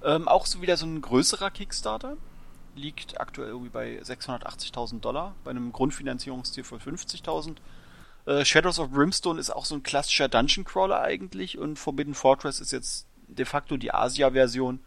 Ähm, 0.04 0.28
auch 0.28 0.46
so 0.46 0.62
wieder 0.62 0.78
so 0.78 0.86
ein 0.86 1.02
größerer 1.02 1.50
Kickstarter. 1.50 2.18
Liegt 2.76 3.20
aktuell 3.20 3.50
irgendwie 3.50 3.70
bei 3.70 4.00
680.000 4.02 5.00
Dollar, 5.00 5.34
bei 5.44 5.52
einem 5.52 5.72
Grundfinanzierungsziel 5.72 6.64
von 6.64 6.80
50.000. 6.80 7.56
Äh, 8.26 8.46
Shadows 8.46 8.80
of 8.80 8.92
Brimstone 8.92 9.40
ist 9.40 9.50
auch 9.50 9.66
so 9.66 9.76
ein 9.76 9.84
klassischer 9.84 10.28
Dungeon 10.28 10.66
Crawler 10.66 11.02
eigentlich 11.02 11.58
und 11.58 11.80
Forbidden 11.80 12.14
Fortress 12.14 12.60
ist 12.60 12.72
jetzt 12.72 13.07
de 13.28 13.46
facto 13.46 13.78
die 13.78 13.94
Asia-Version 13.94 14.80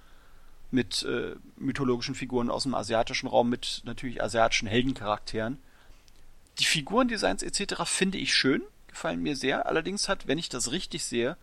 mit 0.71 1.03
äh, 1.03 1.35
mythologischen 1.57 2.15
Figuren 2.15 2.51
aus 2.51 2.63
dem 2.63 2.75
asiatischen 2.75 3.29
Raum, 3.29 3.49
mit 3.49 3.83
natürlich 3.85 4.23
asiatischen 4.23 4.69
Heldencharakteren. 4.69 5.59
Die 6.59 6.65
Figurendesigns 6.65 7.43
etc. 7.43 7.83
finde 7.85 8.19
ich 8.19 8.35
schön, 8.35 8.63
gefallen 8.89 9.23
mir 9.23 9.37
sehr. 9.37 9.67
Allerdings 9.67 10.09
hat, 10.09 10.27
wenn 10.27 10.39
ich 10.39 10.49
das 10.49 10.71
richtig 10.71 11.05
sehe, 11.05 11.37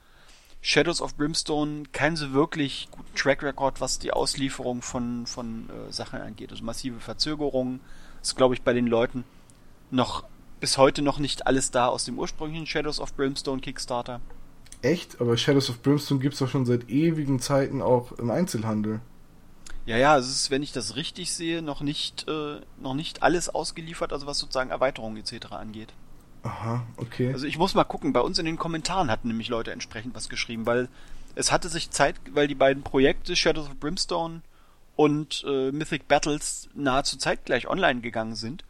Shadows 0.61 1.01
of 1.01 1.15
Brimstone 1.15 1.83
keinen 1.91 2.15
so 2.15 2.33
wirklich 2.33 2.87
guten 2.91 3.13
Track 3.15 3.43
Record, 3.43 3.79
was 3.79 3.99
die 3.99 4.11
Auslieferung 4.11 4.81
von, 4.81 5.27
von 5.27 5.69
äh, 5.69 5.91
Sachen 5.93 6.19
angeht. 6.19 6.51
Also 6.51 6.63
massive 6.63 6.99
Verzögerungen. 6.99 7.79
ist, 8.21 8.35
glaube 8.35 8.55
ich, 8.55 8.61
bei 8.61 8.73
den 8.73 8.87
Leuten 8.87 9.23
noch 9.91 10.25
bis 10.59 10.77
heute 10.77 11.01
noch 11.01 11.19
nicht 11.19 11.45
alles 11.45 11.71
da 11.71 11.87
aus 11.87 12.05
dem 12.05 12.17
ursprünglichen 12.17 12.65
Shadows 12.65 12.99
of 12.99 13.13
Brimstone 13.13 13.61
Kickstarter. 13.61 14.19
Echt? 14.81 15.19
Aber 15.21 15.37
Shadows 15.37 15.69
of 15.69 15.81
Brimstone 15.81 16.19
gibt 16.19 16.33
es 16.33 16.39
doch 16.39 16.49
schon 16.49 16.65
seit 16.65 16.89
ewigen 16.89 17.39
Zeiten 17.39 17.81
auch 17.81 18.11
im 18.13 18.29
Einzelhandel. 18.29 18.99
Ja, 19.85 19.97
ja, 19.97 20.17
es 20.17 20.27
ist, 20.29 20.51
wenn 20.51 20.63
ich 20.63 20.73
das 20.73 20.95
richtig 20.95 21.31
sehe, 21.33 21.61
noch 21.61 21.81
nicht, 21.81 22.27
äh, 22.27 22.59
noch 22.79 22.93
nicht 22.93 23.23
alles 23.23 23.49
ausgeliefert, 23.49 24.11
also 24.11 24.27
was 24.27 24.37
sozusagen 24.37 24.69
Erweiterungen 24.69 25.17
etc. 25.17 25.51
angeht. 25.51 25.93
Aha, 26.43 26.85
okay. 26.97 27.31
Also 27.31 27.45
ich 27.45 27.57
muss 27.57 27.73
mal 27.73 27.85
gucken, 27.85 28.13
bei 28.13 28.19
uns 28.19 28.37
in 28.37 28.45
den 28.45 28.57
Kommentaren 28.57 29.09
hatten 29.09 29.29
nämlich 29.29 29.47
Leute 29.47 29.71
entsprechend 29.71 30.13
was 30.13 30.29
geschrieben, 30.29 30.65
weil 30.65 30.89
es 31.35 31.51
hatte 31.51 31.69
sich 31.69 31.89
Zeit, 31.91 32.15
weil 32.31 32.47
die 32.47 32.55
beiden 32.55 32.83
Projekte 32.83 33.35
Shadows 33.35 33.67
of 33.67 33.79
Brimstone 33.79 34.41
und 34.95 35.45
äh, 35.47 35.71
Mythic 35.71 36.07
Battles 36.07 36.69
nahezu 36.73 37.17
zeitgleich 37.17 37.67
online 37.67 38.01
gegangen 38.01 38.35
sind 38.35 38.63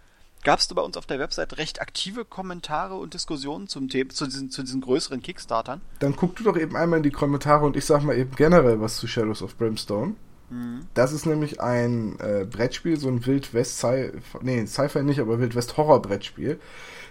gab 0.47 0.59
es 0.59 0.67
bei 0.69 0.81
uns 0.81 0.95
auf 0.95 1.05
der 1.05 1.19
Website 1.19 1.57
recht 1.57 1.81
aktive 1.81 2.23
Kommentare 2.23 2.95
und 2.95 3.13
Diskussionen 3.13 3.67
zum 3.67 3.89
Thema, 3.89 4.11
zu 4.11 4.23
diesen, 4.27 4.49
zu 4.49 4.63
diesen 4.63 4.79
größeren 4.79 5.21
Kickstartern. 5.21 5.81
Dann 5.99 6.15
guck 6.15 6.37
du 6.37 6.43
doch 6.43 6.55
eben 6.55 6.77
einmal 6.77 6.99
in 6.99 7.03
die 7.03 7.11
Kommentare 7.11 7.65
und 7.65 7.75
ich 7.75 7.83
sag 7.83 8.01
mal 8.03 8.17
eben 8.17 8.33
generell 8.33 8.79
was 8.79 8.95
zu 8.95 9.07
Shadows 9.07 9.41
of 9.41 9.57
Brimstone. 9.57 10.15
Mhm. 10.49 10.87
Das 10.93 11.11
ist 11.11 11.25
nämlich 11.25 11.59
ein 11.59 12.17
äh, 12.21 12.45
Brettspiel, 12.49 12.97
so 12.97 13.09
ein 13.09 13.25
Wild 13.25 13.53
West 13.53 13.79
Sci 13.79 14.13
nee, 14.39 14.65
Sci-Fi 14.65 15.03
nicht, 15.03 15.19
aber 15.19 15.37
Wild 15.41 15.53
West 15.53 15.75
Horror 15.75 16.01
Brettspiel, 16.01 16.61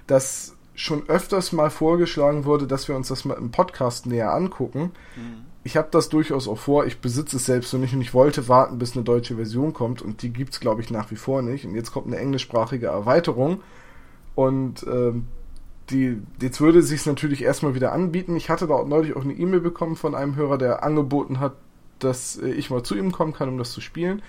das 0.06 0.54
schon 0.74 1.06
öfters 1.10 1.52
mal 1.52 1.68
vorgeschlagen 1.68 2.46
wurde, 2.46 2.66
dass 2.66 2.88
wir 2.88 2.96
uns 2.96 3.08
das 3.08 3.26
mal 3.26 3.34
im 3.34 3.50
Podcast 3.50 4.06
näher 4.06 4.32
angucken. 4.32 4.92
Mhm. 5.14 5.44
Ich 5.66 5.76
habe 5.76 5.88
das 5.90 6.08
durchaus 6.08 6.46
auch 6.46 6.58
vor. 6.58 6.86
Ich 6.86 7.00
besitze 7.00 7.38
es 7.38 7.46
selbst 7.46 7.70
so 7.70 7.76
nicht 7.76 7.92
und 7.92 8.00
ich 8.00 8.14
wollte 8.14 8.46
warten, 8.46 8.78
bis 8.78 8.94
eine 8.94 9.02
deutsche 9.02 9.34
Version 9.34 9.72
kommt 9.72 10.00
und 10.00 10.22
die 10.22 10.32
gibt 10.32 10.52
es, 10.52 10.60
glaube 10.60 10.80
ich, 10.80 10.92
nach 10.92 11.10
wie 11.10 11.16
vor 11.16 11.42
nicht. 11.42 11.64
Und 11.64 11.74
jetzt 11.74 11.90
kommt 11.90 12.06
eine 12.06 12.18
englischsprachige 12.18 12.86
Erweiterung 12.86 13.62
und 14.36 14.86
ähm, 14.88 15.26
die, 15.90 16.22
jetzt 16.40 16.60
würde 16.60 16.78
es 16.78 16.86
sich 16.86 17.04
natürlich 17.04 17.42
erstmal 17.42 17.74
wieder 17.74 17.90
anbieten. 17.90 18.36
Ich 18.36 18.48
hatte 18.48 18.68
da 18.68 18.84
neulich 18.84 19.16
auch 19.16 19.24
eine 19.24 19.32
E-Mail 19.32 19.58
bekommen 19.58 19.96
von 19.96 20.14
einem 20.14 20.36
Hörer, 20.36 20.56
der 20.56 20.84
angeboten 20.84 21.40
hat, 21.40 21.54
dass 21.98 22.36
äh, 22.36 22.48
ich 22.50 22.70
mal 22.70 22.84
zu 22.84 22.94
ihm 22.94 23.10
kommen 23.10 23.32
kann, 23.32 23.48
um 23.48 23.58
das 23.58 23.72
zu 23.72 23.80
spielen. 23.80 24.22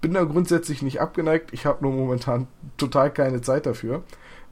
Bin 0.00 0.14
da 0.14 0.24
grundsätzlich 0.24 0.80
nicht 0.80 0.98
abgeneigt. 0.98 1.52
Ich 1.52 1.66
habe 1.66 1.84
nur 1.84 1.92
momentan 1.92 2.46
total 2.78 3.12
keine 3.12 3.42
Zeit 3.42 3.66
dafür. 3.66 4.02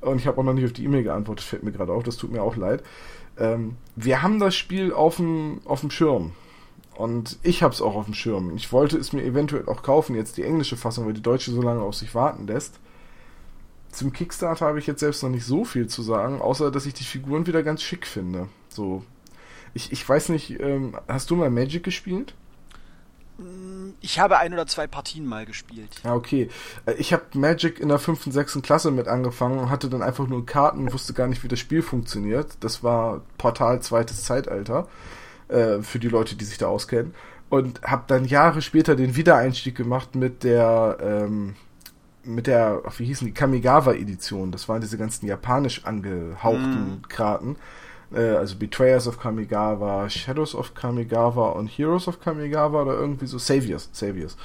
Und 0.03 0.19
ich 0.19 0.27
habe 0.27 0.39
auch 0.39 0.45
noch 0.45 0.53
nicht 0.53 0.67
auf 0.67 0.75
die 0.75 0.85
E-Mail 0.85 1.05
geantwortet, 1.05 1.47
fällt 1.47 1.63
mir 1.63 1.73
gerade 1.73 1.93
auf, 1.93 2.03
das 2.03 2.19
tut 2.19 2.33
mir 2.33 2.43
auch 2.43 2.57
leid. 2.57 2.83
Ähm, 3.43 3.77
wir 3.97 4.23
haben 4.23 4.39
das 4.39 4.55
Spiel 4.55 4.93
auf 4.93 5.17
dem, 5.17 5.61
auf 5.65 5.81
dem 5.81 5.91
Schirm. 5.91 6.33
Und 6.95 7.39
ich 7.43 7.63
habe 7.63 7.75
es 7.75 7.83
auch 7.83 7.97
auf 7.97 8.05
dem 8.05 8.15
Schirm. 8.15 8.55
Ich 8.55 8.73
wollte 8.73 8.97
es 8.97 9.13
mir 9.13 9.25
eventuell 9.25 9.67
auch 9.67 9.83
kaufen, 9.83 10.15
jetzt 10.15 10.37
die 10.37 10.45
englische 10.45 10.77
Fassung, 10.77 11.07
weil 11.07 11.15
die 11.15 11.23
deutsche 11.23 11.51
so 11.51 11.61
lange 11.61 11.83
auf 11.83 11.97
sich 11.97 12.15
warten 12.15 12.47
lässt. 12.47 12.79
Zum 13.91 14.13
Kickstarter 14.13 14.67
habe 14.67 14.79
ich 14.79 14.87
jetzt 14.87 15.01
selbst 15.01 15.23
noch 15.23 15.31
nicht 15.31 15.45
so 15.45 15.65
viel 15.65 15.89
zu 15.89 16.03
sagen, 16.03 16.41
außer 16.41 16.71
dass 16.71 16.87
ich 16.87 16.95
die 16.95 17.05
Figuren 17.05 17.47
wieder 17.47 17.63
ganz 17.63 17.83
schick 17.83 18.07
finde. 18.07 18.49
So. 18.69 19.03
Ich, 19.75 19.91
ich 19.91 20.09
weiß 20.09 20.29
nicht, 20.29 20.61
ähm, 20.61 20.97
hast 21.09 21.31
du 21.31 21.37
mal 21.37 21.51
Magic 21.51 21.83
gespielt? 21.83 22.35
Ich 24.01 24.19
habe 24.19 24.39
ein 24.39 24.53
oder 24.53 24.67
zwei 24.67 24.87
Partien 24.87 25.27
mal 25.27 25.47
gespielt. 25.47 25.91
Ja, 26.05 26.15
okay. 26.15 26.49
Äh, 26.87 26.95
ich 26.95 27.13
habe 27.13 27.25
Magic 27.35 27.81
in 27.81 27.89
der 27.89 27.99
fünften, 27.99 28.33
sechsten 28.33 28.63
Klasse 28.63 28.91
mit 28.91 29.09
angefangen 29.09 29.59
und 29.59 29.71
hatte 29.71 29.89
dann 29.89 30.03
einfach 30.03 30.27
nur 30.27 30.45
Karten 30.47 30.81
und 30.81 30.93
wusste 30.93 31.13
gar 31.13 31.27
nicht, 31.27 31.43
wie 31.45 31.49
das 31.49 31.59
Spiel 31.59 31.83
funktioniert. 31.83 32.57
Das 32.61 32.83
war 32.83 33.23
Portal 33.39 33.81
zweites 33.81 34.25
Zeitalter. 34.25 34.89
Äh, 35.53 35.83
für 35.83 35.99
die 35.99 36.09
Leute, 36.09 36.35
die 36.35 36.47
sich 36.47 36.57
da 36.57 36.69
auskennen. 36.69 37.15
Und 37.51 37.83
habe 37.83 38.05
dann 38.07 38.25
Jahre 38.25 38.63
später 38.63 38.97
den 38.97 39.17
Wiedereinstieg 39.17 39.75
gemacht 39.75 40.15
mit 40.15 40.45
der, 40.45 40.97
ähm, 41.03 41.57
mit 42.25 42.47
der, 42.47 42.83
wie 42.97 43.05
hießen 43.05 43.27
die, 43.27 43.35
Kamigawa-Edition. 43.35 44.51
Das 44.51 44.71
waren 44.71 44.81
diese 44.81 44.97
ganzen 44.97 45.27
japanisch 45.27 45.85
angehauchten 45.85 47.03
mm. 47.03 47.09
Karten. 47.09 47.57
Äh, 48.15 48.37
also 48.37 48.57
Betrayers 48.57 49.07
of 49.07 49.19
Kamigawa, 49.19 50.09
Shadows 50.09 50.55
of 50.55 50.75
Kamigawa 50.75 51.51
und 51.51 51.67
Heroes 51.69 52.09
of 52.09 52.21
Kamigawa 52.21 52.83
oder 52.83 52.95
irgendwie 52.95 53.27
so 53.27 53.39
Saviors, 53.39 53.89
Saviors. 53.93 54.37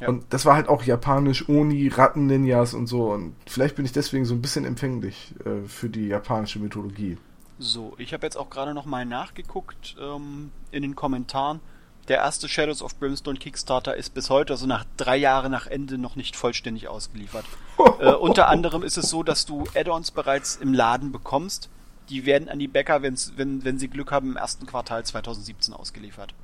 Ja. 0.00 0.08
Und 0.08 0.24
das 0.30 0.44
war 0.44 0.56
halt 0.56 0.68
auch 0.68 0.82
japanisch, 0.82 1.48
Oni, 1.48 1.88
Ratten-Ninjas 1.88 2.74
und 2.74 2.86
so. 2.86 3.12
Und 3.12 3.34
vielleicht 3.46 3.76
bin 3.76 3.84
ich 3.84 3.92
deswegen 3.92 4.24
so 4.24 4.34
ein 4.34 4.42
bisschen 4.42 4.64
empfänglich 4.64 5.34
äh, 5.44 5.66
für 5.66 5.88
die 5.88 6.08
japanische 6.08 6.58
Mythologie. 6.58 7.18
So, 7.58 7.94
ich 7.98 8.12
habe 8.12 8.26
jetzt 8.26 8.36
auch 8.36 8.50
gerade 8.50 8.74
noch 8.74 8.86
mal 8.86 9.04
nachgeguckt 9.04 9.96
ähm, 10.00 10.50
in 10.72 10.82
den 10.82 10.96
Kommentaren. 10.96 11.60
Der 12.08 12.16
erste 12.16 12.48
Shadows 12.48 12.82
of 12.82 12.98
Brimstone 12.98 13.38
Kickstarter 13.38 13.96
ist 13.96 14.12
bis 14.12 14.28
heute, 14.28 14.54
also 14.54 14.66
nach 14.66 14.84
drei 14.96 15.16
Jahren 15.16 15.52
nach 15.52 15.68
Ende, 15.68 15.98
noch 15.98 16.16
nicht 16.16 16.34
vollständig 16.34 16.88
ausgeliefert. 16.88 17.44
äh, 18.00 18.10
unter 18.10 18.48
anderem 18.48 18.82
ist 18.82 18.98
es 18.98 19.08
so, 19.08 19.22
dass 19.22 19.46
du 19.46 19.64
Add-ons 19.76 20.10
bereits 20.10 20.56
im 20.56 20.74
Laden 20.74 21.12
bekommst 21.12 21.70
die 22.12 22.26
werden 22.26 22.50
an 22.50 22.58
die 22.58 22.68
Bäcker, 22.68 23.00
wenn's, 23.02 23.32
wenn, 23.36 23.64
wenn 23.64 23.78
sie 23.78 23.88
Glück 23.88 24.12
haben, 24.12 24.32
im 24.32 24.36
ersten 24.36 24.66
Quartal 24.66 25.02
2017 25.04 25.72
ausgeliefert. 25.72 26.34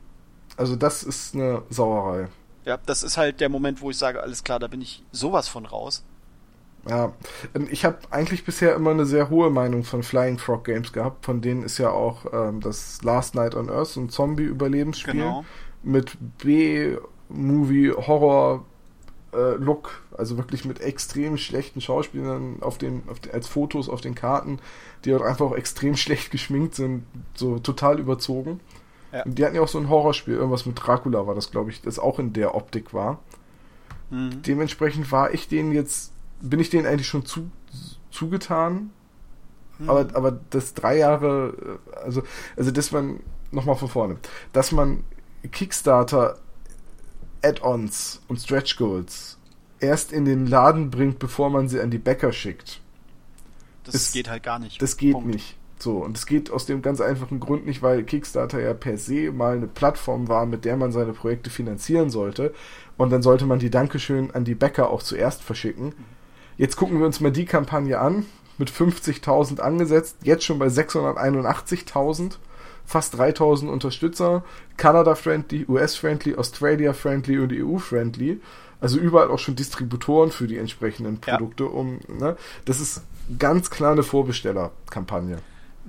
Also 0.56 0.76
das 0.76 1.02
ist 1.02 1.34
eine 1.34 1.60
Sauerei. 1.68 2.28
Ja, 2.64 2.78
das 2.86 3.02
ist 3.02 3.18
halt 3.18 3.40
der 3.40 3.50
Moment, 3.50 3.82
wo 3.82 3.90
ich 3.90 3.98
sage, 3.98 4.22
alles 4.22 4.44
klar, 4.44 4.58
da 4.58 4.66
bin 4.66 4.80
ich 4.80 5.04
sowas 5.12 5.46
von 5.46 5.66
raus. 5.66 6.02
Ja, 6.88 7.12
ähm, 7.54 7.68
ich 7.70 7.84
habe 7.84 7.98
eigentlich 8.10 8.46
bisher 8.46 8.74
immer 8.74 8.92
eine 8.92 9.04
sehr 9.04 9.28
hohe 9.28 9.50
Meinung 9.50 9.84
von 9.84 10.02
Flying 10.02 10.38
Frog 10.38 10.64
Games 10.64 10.90
gehabt. 10.92 11.26
Von 11.26 11.42
denen 11.42 11.62
ist 11.62 11.76
ja 11.76 11.90
auch 11.90 12.24
ähm, 12.32 12.60
das 12.60 13.02
Last 13.02 13.34
Night 13.34 13.54
on 13.54 13.68
Earth 13.68 13.94
ein 13.96 14.08
Zombie-Überlebensspiel 14.08 15.12
genau. 15.12 15.44
mit 15.82 16.16
B-Movie-Horror 16.38 18.64
äh, 19.32 19.54
Look, 19.54 20.02
also 20.16 20.36
wirklich 20.36 20.64
mit 20.64 20.80
extrem 20.80 21.36
schlechten 21.36 21.80
Schauspielern 21.80 22.62
auf 22.62 22.78
den, 22.78 23.02
auf 23.08 23.20
den, 23.20 23.32
als 23.32 23.46
Fotos 23.46 23.88
auf 23.88 24.00
den 24.00 24.14
Karten, 24.14 24.58
die 25.04 25.14
auch 25.14 25.22
einfach 25.22 25.46
auch 25.46 25.56
extrem 25.56 25.96
schlecht 25.96 26.30
geschminkt 26.30 26.74
sind, 26.74 27.04
so 27.34 27.58
total 27.58 27.98
überzogen. 27.98 28.60
Ja. 29.12 29.22
Und 29.22 29.38
die 29.38 29.44
hatten 29.44 29.54
ja 29.54 29.62
auch 29.62 29.68
so 29.68 29.78
ein 29.78 29.88
Horrorspiel, 29.88 30.34
irgendwas 30.34 30.66
mit 30.66 30.78
Dracula 30.78 31.26
war 31.26 31.34
das, 31.34 31.50
glaube 31.50 31.70
ich, 31.70 31.80
das 31.80 31.98
auch 31.98 32.18
in 32.18 32.32
der 32.32 32.54
Optik 32.54 32.92
war. 32.92 33.20
Mhm. 34.10 34.42
Dementsprechend 34.42 35.10
war 35.12 35.32
ich 35.32 35.48
denen 35.48 35.72
jetzt, 35.72 36.12
bin 36.40 36.60
ich 36.60 36.70
denen 36.70 36.86
eigentlich 36.86 37.08
schon 37.08 37.24
zu, 37.24 37.50
zugetan. 38.10 38.90
Mhm. 39.78 39.90
Aber, 39.90 40.08
aber 40.14 40.40
das 40.50 40.74
drei 40.74 40.98
Jahre, 40.98 41.78
äh, 41.94 41.96
also, 41.98 42.22
also 42.56 42.70
dass 42.70 42.92
man, 42.92 43.20
nochmal 43.50 43.76
von 43.76 43.88
vorne, 43.88 44.16
dass 44.52 44.72
man 44.72 45.04
Kickstarter 45.52 46.38
Add-ons 47.42 48.20
und 48.28 48.38
Stretch 48.38 48.76
Goals 48.76 49.38
erst 49.80 50.12
in 50.12 50.24
den 50.24 50.46
Laden 50.46 50.90
bringt, 50.90 51.18
bevor 51.18 51.50
man 51.50 51.68
sie 51.68 51.80
an 51.80 51.90
die 51.90 51.98
Bäcker 51.98 52.32
schickt. 52.32 52.80
Das 53.84 53.94
ist, 53.94 54.12
geht 54.12 54.28
halt 54.28 54.42
gar 54.42 54.58
nicht. 54.58 54.82
Das 54.82 54.96
geht 54.96 55.12
Punkt. 55.12 55.28
nicht. 55.28 55.56
So, 55.78 55.98
und 55.98 56.16
es 56.16 56.26
geht 56.26 56.50
aus 56.50 56.66
dem 56.66 56.82
ganz 56.82 57.00
einfachen 57.00 57.38
Grund 57.38 57.64
nicht, 57.64 57.82
weil 57.82 58.02
Kickstarter 58.02 58.60
ja 58.60 58.74
per 58.74 58.98
se 58.98 59.30
mal 59.30 59.56
eine 59.56 59.68
Plattform 59.68 60.26
war, 60.26 60.44
mit 60.44 60.64
der 60.64 60.76
man 60.76 60.90
seine 60.90 61.12
Projekte 61.12 61.50
finanzieren 61.50 62.10
sollte. 62.10 62.52
Und 62.96 63.10
dann 63.10 63.22
sollte 63.22 63.46
man 63.46 63.60
die 63.60 63.70
Dankeschön 63.70 64.32
an 64.32 64.44
die 64.44 64.56
Bäcker 64.56 64.90
auch 64.90 65.02
zuerst 65.02 65.42
verschicken. 65.42 65.94
Jetzt 66.56 66.76
gucken 66.76 66.98
wir 66.98 67.06
uns 67.06 67.20
mal 67.20 67.30
die 67.30 67.44
Kampagne 67.44 68.00
an, 68.00 68.26
mit 68.58 68.72
50.000 68.72 69.60
angesetzt, 69.60 70.16
jetzt 70.24 70.42
schon 70.42 70.58
bei 70.58 70.66
681.000 70.66 72.38
fast 72.88 73.18
3000 73.18 73.70
Unterstützer, 73.70 74.42
Canada-friendly, 74.78 75.66
US-friendly, 75.68 76.36
Australia-friendly 76.36 77.38
und 77.38 77.52
EU-friendly. 77.52 78.40
Also 78.80 78.98
überall 78.98 79.30
auch 79.30 79.38
schon 79.38 79.56
Distributoren 79.56 80.30
für 80.30 80.46
die 80.46 80.56
entsprechenden 80.56 81.20
Produkte, 81.20 81.64
ja. 81.64 81.70
um, 81.70 82.00
ne? 82.08 82.36
Das 82.64 82.80
ist 82.80 83.02
ganz 83.38 83.68
klar 83.68 83.92
eine 83.92 84.02
Vorbestellerkampagne 84.02 85.38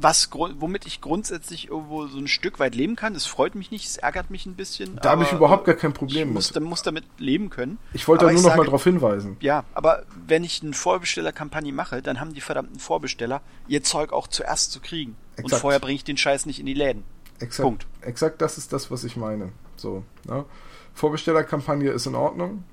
was 0.02 0.30
womit 0.32 0.86
ich 0.86 1.02
grundsätzlich 1.02 1.70
irgendwo 1.70 2.08
so 2.08 2.18
ein 2.18 2.28
Stück 2.28 2.60
weit 2.60 2.76
leben 2.76 2.95
kann. 2.95 3.14
Das 3.14 3.26
freut 3.26 3.56
mich 3.56 3.72
nicht, 3.72 3.86
es 3.86 3.97
ärgert 3.97 4.30
mich 4.30 4.45
ein 4.45 4.56
bisschen. 4.56 4.97
Da 5.02 5.12
habe 5.12 5.24
ich 5.24 5.32
überhaupt 5.32 5.66
gar 5.66 5.76
kein 5.76 5.93
Problem 5.93 6.30
ich 6.30 6.34
muss, 6.34 6.54
mit. 6.54 6.64
muss 6.64 6.84
damit 6.84 7.04
leben 7.18 7.50
können. 7.50 7.78
Ich 7.93 8.08
wollte 8.08 8.26
da 8.26 8.32
nur 8.32 8.41
noch 8.41 8.50
sage, 8.50 8.58
mal 8.60 8.66
darauf 8.66 8.84
hinweisen. 8.84 9.38
Ja, 9.41 9.64
aber 9.74 10.04
wenn 10.28 10.43
ich 10.43 10.64
eine 10.64 10.74
Vorbestellerkampagne 10.74 11.74
mache, 11.74 12.02
dann 12.02 12.20
haben 12.20 12.34
die 12.34 12.41
verdammten 12.41 12.80
Vorbesteller 12.80 13.41
ihr 13.68 13.84
Zeug 13.84 14.14
auch 14.14 14.28
zuerst 14.28 14.72
zu 14.72 14.80
kriegen. 14.80 15.16
Exakt. 15.40 15.54
Und 15.54 15.60
vorher 15.60 15.80
bringe 15.80 15.96
ich 15.96 16.04
den 16.04 16.18
Scheiß 16.18 16.46
nicht 16.46 16.60
in 16.60 16.66
die 16.66 16.74
Läden. 16.74 17.04
Exakt. 17.40 17.66
Punkt. 17.66 17.88
Exakt 18.02 18.42
das 18.42 18.58
ist 18.58 18.74
das, 18.74 18.92
was 18.92 19.04
ich 19.04 19.16
meine. 19.16 19.52
So, 19.76 20.04
ne? 20.26 20.46
Vorbestellerkampagne 20.94 21.92
ist 21.92 22.06
in 22.06 22.16
Ordnung. 22.16 22.64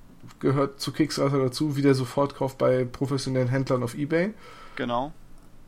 Gehört 0.40 0.80
zu 0.80 0.92
Kickstarter 0.92 1.38
dazu, 1.38 1.76
wie 1.76 1.82
der 1.82 1.94
Sofortkauf 1.94 2.56
bei 2.56 2.84
professionellen 2.84 3.48
Händlern 3.48 3.82
auf 3.82 3.96
Ebay. 3.96 4.34
Genau 4.74 5.12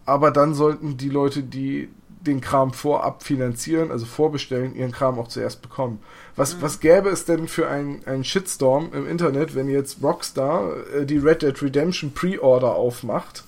aber 0.08 0.30
dann 0.30 0.54
sollten 0.54 0.96
die 0.96 1.10
Leute, 1.10 1.42
die 1.42 1.90
den 2.08 2.40
Kram 2.40 2.72
vorab 2.72 3.22
finanzieren, 3.22 3.90
also 3.90 4.06
vorbestellen, 4.06 4.74
ihren 4.74 4.90
Kram 4.90 5.18
auch 5.18 5.28
zuerst 5.28 5.60
bekommen. 5.60 6.00
Was, 6.34 6.56
mhm. 6.56 6.62
was 6.62 6.80
gäbe 6.80 7.10
es 7.10 7.26
denn 7.26 7.46
für 7.46 7.68
einen 7.68 8.24
Shitstorm 8.24 8.90
im 8.94 9.06
Internet, 9.06 9.54
wenn 9.54 9.68
jetzt 9.68 10.02
Rockstar 10.02 10.72
äh, 10.94 11.04
die 11.04 11.18
Red 11.18 11.42
Dead 11.42 11.62
Redemption 11.62 12.12
Pre-Order 12.12 12.74
aufmacht 12.74 13.44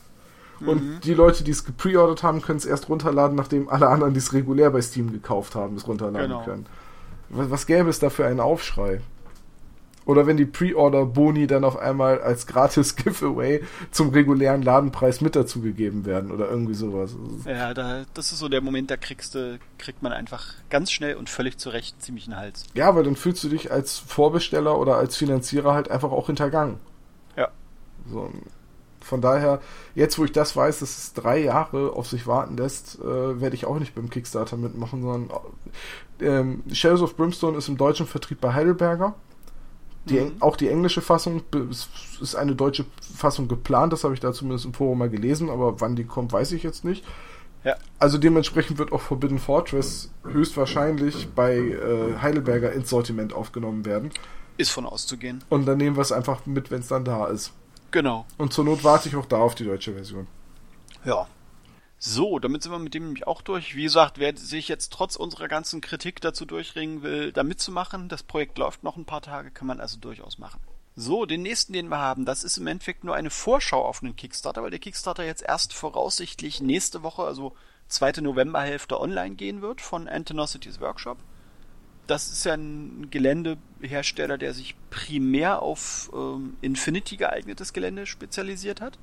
mhm. 0.61 0.69
und 0.69 1.01
die 1.05 1.15
Leute, 1.15 1.45
die 1.45 1.51
es 1.51 1.65
gepreordert 1.65 2.23
haben, 2.23 2.43
können 2.43 2.59
es 2.59 2.67
erst 2.67 2.89
runterladen, 2.89 3.37
nachdem 3.37 3.69
alle 3.69 3.89
anderen, 3.89 4.15
die 4.15 4.19
es 4.19 4.33
regulär 4.33 4.71
bei 4.71 4.83
Steam 4.83 5.13
gekauft 5.13 5.55
haben, 5.55 5.77
es 5.77 5.87
runterladen 5.87 6.29
genau. 6.29 6.45
können. 6.45 6.67
Was, 7.31 7.51
was 7.51 7.67
gäbe 7.67 7.89
es 7.89 7.99
da 7.99 8.11
für 8.11 8.27
einen 8.27 8.41
Aufschrei? 8.41 9.01
Oder 10.07 10.27
wenn 10.27 10.37
die 10.37 10.47
Pre-Order-Boni 10.47 11.47
dann 11.47 11.63
auf 11.63 11.77
einmal 11.77 12.21
als 12.21 12.47
gratis 12.47 12.97
Giveaway 12.97 13.63
zum 13.91 14.11
regulären 14.11 14.63
Ladenpreis 14.63 15.21
mit 15.21 15.37
dazugegeben 15.37 16.05
werden 16.05 16.33
oder 16.33 16.51
irgendwie 16.51 16.75
sowas. 16.75 17.15
Ja, 17.45 17.75
da, 17.75 18.05
das 18.15 18.33
ist 18.33 18.39
so 18.39 18.49
der 18.49 18.61
Moment, 18.61 18.91
da 18.91 18.97
kriegst 18.97 19.35
du, 19.35 19.59
kriegt 19.79 20.03
man 20.03 20.13
einfach 20.13 20.55
ganz 20.69 20.91
schnell 20.91 21.15
und 21.15 21.29
völlig 21.29 21.59
zurecht 21.59 22.03
ziemlich 22.03 22.27
einen 22.27 22.37
Hals. 22.37 22.65
Ja, 22.75 22.95
weil 22.97 23.05
dann 23.05 23.15
fühlst 23.15 23.45
du 23.45 23.49
dich 23.49 23.71
als 23.71 23.99
Vorbesteller 23.99 24.79
oder 24.79 24.97
als 24.97 25.17
Finanzierer 25.17 25.75
halt 25.75 25.91
einfach 25.91 26.11
auch 26.11 26.27
hintergangen. 26.27 26.79
Ja. 27.37 27.49
So, 28.11 28.31
von 29.11 29.21
daher, 29.21 29.61
jetzt 29.95 30.19
wo 30.19 30.25
ich 30.25 30.33
das 30.33 30.57
weiß, 30.57 30.79
dass 30.79 30.97
es 30.97 31.13
drei 31.13 31.43
Jahre 31.43 31.93
auf 31.93 32.09
sich 32.09 32.27
warten 32.27 32.57
lässt, 32.57 32.99
äh, 33.01 33.41
werde 33.41 33.55
ich 33.55 33.67
auch 33.67 33.79
nicht 33.79 33.95
beim 33.95 34.09
Kickstarter 34.09 34.57
mitmachen, 34.57 35.03
sondern 35.03 35.39
ähm, 36.21 36.63
Shadows 36.73 37.03
of 37.03 37.17
Brimstone 37.17 37.59
ist 37.59 37.69
im 37.69 37.77
deutschen 37.77 38.07
Vertrieb 38.07 38.41
bei 38.41 38.55
Heidelberger. 38.55 39.15
Die, 40.07 40.19
mhm. 40.19 40.37
Auch 40.41 40.57
die 40.57 40.69
englische 40.69 41.03
Fassung 41.03 41.43
ist 42.23 42.35
eine 42.35 42.55
deutsche 42.55 42.87
Fassung 43.15 43.49
geplant, 43.49 43.93
das 43.93 44.05
habe 44.05 44.15
ich 44.15 44.21
da 44.21 44.33
zumindest 44.33 44.65
im 44.65 44.73
Forum 44.73 44.99
mal 44.99 45.11
gelesen, 45.11 45.51
aber 45.51 45.81
wann 45.83 45.95
die 45.95 46.05
kommt, 46.05 46.33
weiß 46.33 46.53
ich 46.53 46.63
jetzt 46.63 46.85
nicht. 46.85 47.05
Ja. 47.65 47.77
Also 47.99 48.17
dementsprechend 48.17 48.79
wird 48.79 48.93
auch 48.93 49.03
Forbidden 49.03 49.39
Fortress 49.39 50.11
höchstwahrscheinlich 50.25 51.29
bei 51.35 51.59
äh, 51.59 52.17
Heidelberger 52.23 52.73
ins 52.73 52.89
Sortiment 52.89 53.35
aufgenommen 53.35 53.85
werden. 53.85 54.11
Ist 54.57 54.71
von 54.71 54.87
auszugehen. 54.87 55.45
Und 55.51 55.67
dann 55.67 55.77
nehmen 55.79 55.97
wir 55.97 56.03
es 56.03 56.13
einfach 56.13 56.47
mit, 56.47 56.71
wenn 56.71 56.81
es 56.81 56.89
dann 56.89 57.05
da 57.05 57.27
ist. 57.27 57.53
Genau. 57.91 58.27
Und 58.39 58.53
zur 58.53 58.65
Not 58.65 58.85
warte 58.85 59.09
ich 59.09 59.17
auch 59.17 59.27
da 59.27 59.39
auf 59.39 59.55
die 59.55 59.65
deutsche 59.65 59.93
Version. 59.95 60.27
Ja. 61.05 61.27
So, 61.99 62.39
damit 62.39 62.63
sind 62.63 62.73
wir 62.73 62.79
mit 62.79 62.95
dem 62.95 63.05
nämlich 63.05 63.27
auch 63.27 63.43
durch. 63.43 63.77
Wie 63.77 63.83
gesagt, 63.83 64.19
wer 64.19 64.35
sich 64.37 64.69
jetzt 64.69 64.91
trotz 64.91 65.17
unserer 65.17 65.49
ganzen 65.49 65.83
Kritik 65.83 66.21
dazu 66.23 66.47
durchringen 66.47 67.03
will, 67.03 67.31
da 67.31 67.43
mitzumachen, 67.43 68.09
das 68.09 68.23
Projekt 68.23 68.57
läuft 68.57 68.83
noch 68.83 68.97
ein 68.97 69.05
paar 69.05 69.21
Tage, 69.21 69.51
kann 69.51 69.67
man 69.67 69.81
also 69.81 69.99
durchaus 69.99 70.39
machen. 70.39 70.61
So, 70.97 71.27
den 71.27 71.43
nächsten, 71.43 71.73
den 71.73 71.89
wir 71.89 71.99
haben, 71.99 72.25
das 72.25 72.43
ist 72.43 72.57
im 72.57 72.67
Endeffekt 72.67 73.05
nur 73.05 73.15
eine 73.15 73.31
Vorschau 73.31 73.85
auf 73.85 74.03
einen 74.03 74.17
Kickstarter, 74.17 74.63
weil 74.63 74.71
der 74.71 74.81
Kickstarter 74.81 75.25
jetzt 75.25 75.43
erst 75.43 75.73
voraussichtlich 75.75 76.61
nächste 76.61 77.03
Woche, 77.03 77.23
also 77.23 77.55
zweite 77.87 78.23
Novemberhälfte 78.23 78.99
online 78.99 79.35
gehen 79.35 79.61
wird 79.61 79.81
von 79.81 80.09
Antenocities 80.09 80.81
Workshop. 80.81 81.19
Das 82.11 82.29
ist 82.29 82.45
ja 82.45 82.55
ein 82.55 83.07
Geländehersteller, 83.13 84.37
der 84.37 84.53
sich 84.53 84.75
primär 84.91 85.63
auf 85.63 86.11
ähm, 86.13 86.57
Infinity 86.61 87.17
geeignetes 87.17 87.73
Gelände 87.73 88.05
spezialisiert 88.05 88.81
hat. 88.81 88.99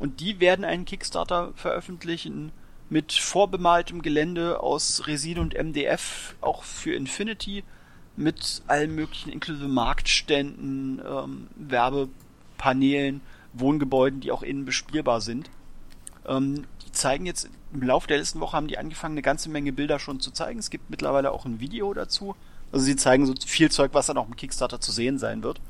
Und 0.00 0.18
die 0.18 0.40
werden 0.40 0.64
einen 0.64 0.86
Kickstarter 0.86 1.52
veröffentlichen 1.54 2.50
mit 2.90 3.12
vorbemaltem 3.12 4.02
Gelände 4.02 4.58
aus 4.58 5.06
Resin 5.06 5.38
und 5.38 5.54
MDF, 5.54 6.34
auch 6.40 6.64
für 6.64 6.94
Infinity, 6.94 7.62
mit 8.16 8.60
allen 8.66 8.92
möglichen, 8.92 9.30
inklusive 9.30 9.68
Marktständen, 9.68 11.00
ähm, 11.08 11.46
Werbepanelen, 11.54 13.20
Wohngebäuden, 13.52 14.18
die 14.18 14.32
auch 14.32 14.42
innen 14.42 14.64
bespielbar 14.64 15.20
sind. 15.20 15.48
Ähm, 16.26 16.64
zeigen 16.96 17.26
jetzt, 17.26 17.48
im 17.72 17.82
Laufe 17.82 18.08
der 18.08 18.18
letzten 18.18 18.40
Woche 18.40 18.56
haben 18.56 18.68
die 18.68 18.78
angefangen, 18.78 19.14
eine 19.14 19.22
ganze 19.22 19.48
Menge 19.48 19.72
Bilder 19.72 19.98
schon 19.98 20.20
zu 20.20 20.30
zeigen. 20.30 20.58
Es 20.58 20.70
gibt 20.70 20.90
mittlerweile 20.90 21.30
auch 21.30 21.44
ein 21.44 21.60
Video 21.60 21.92
dazu. 21.94 22.34
Also 22.72 22.84
sie 22.84 22.96
zeigen 22.96 23.26
so 23.26 23.34
viel 23.46 23.70
Zeug, 23.70 23.94
was 23.94 24.06
dann 24.06 24.18
auch 24.18 24.26
im 24.26 24.36
Kickstarter 24.36 24.80
zu 24.80 24.92
sehen 24.92 25.18
sein 25.18 25.42
wird. 25.42 25.60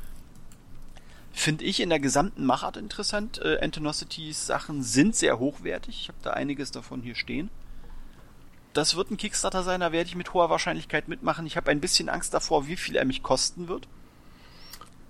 Finde 1.33 1.65
ich 1.65 1.81
in 1.81 1.91
der 1.91 2.01
gesamten 2.01 2.47
Machart 2.47 2.79
interessant. 2.79 3.41
Äh, 3.45 3.59
Antonocities 3.61 4.47
Sachen 4.47 4.83
sind 4.83 5.15
sehr 5.15 5.39
hochwertig. 5.39 6.01
Ich 6.01 6.09
habe 6.09 6.19
da 6.23 6.31
einiges 6.31 6.71
davon 6.71 7.03
hier 7.03 7.15
stehen. 7.15 7.51
Das 8.73 8.97
wird 8.97 9.11
ein 9.11 9.17
Kickstarter 9.17 9.63
sein, 9.63 9.81
da 9.81 9.93
werde 9.93 10.09
ich 10.09 10.17
mit 10.17 10.35
hoher 10.35 10.51
Wahrscheinlichkeit 10.51 11.09
mitmachen. 11.09 11.47
Ich 11.47 11.57
habe 11.57 11.71
ein 11.71 11.81
bisschen 11.81 12.09
Angst 12.09 12.35
davor, 12.35 12.67
wie 12.67 12.77
viel 12.77 12.97
er 12.97 13.05
mich 13.05 13.23
kosten 13.23 13.69
wird. 13.69 13.89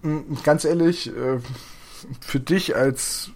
Mm, 0.02 0.34
ganz 0.44 0.64
ehrlich, 0.64 1.08
äh, 1.08 1.40
für 2.20 2.40
dich 2.40 2.76
als 2.76 3.30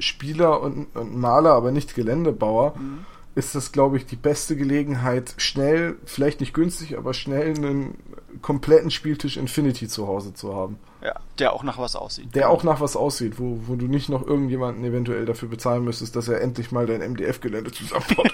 Spieler 0.00 0.60
und, 0.60 0.94
und 0.96 1.16
Maler, 1.16 1.52
aber 1.52 1.72
nicht 1.72 1.94
Geländebauer, 1.94 2.74
mhm. 2.76 3.04
ist 3.34 3.54
das, 3.54 3.72
glaube 3.72 3.96
ich, 3.96 4.06
die 4.06 4.16
beste 4.16 4.56
Gelegenheit, 4.56 5.34
schnell, 5.36 5.96
vielleicht 6.04 6.40
nicht 6.40 6.54
günstig, 6.54 6.98
aber 6.98 7.14
schnell 7.14 7.56
einen 7.56 7.94
kompletten 8.42 8.90
Spieltisch 8.90 9.36
Infinity 9.36 9.88
zu 9.88 10.06
Hause 10.06 10.34
zu 10.34 10.54
haben. 10.54 10.78
Ja, 11.02 11.14
der 11.38 11.52
auch 11.52 11.62
nach 11.62 11.78
was 11.78 11.96
aussieht. 11.96 12.34
Der 12.34 12.50
auch 12.50 12.62
nach 12.62 12.80
was 12.80 12.96
aussieht, 12.96 13.38
wo, 13.38 13.60
wo 13.66 13.74
du 13.74 13.86
nicht 13.86 14.08
noch 14.08 14.26
irgendjemanden 14.26 14.84
eventuell 14.84 15.24
dafür 15.24 15.48
bezahlen 15.48 15.84
müsstest, 15.84 16.14
dass 16.14 16.28
er 16.28 16.40
endlich 16.40 16.72
mal 16.72 16.86
dein 16.86 17.00
MDF-Gelände 17.00 17.72
zusammenbaut. 17.72 18.30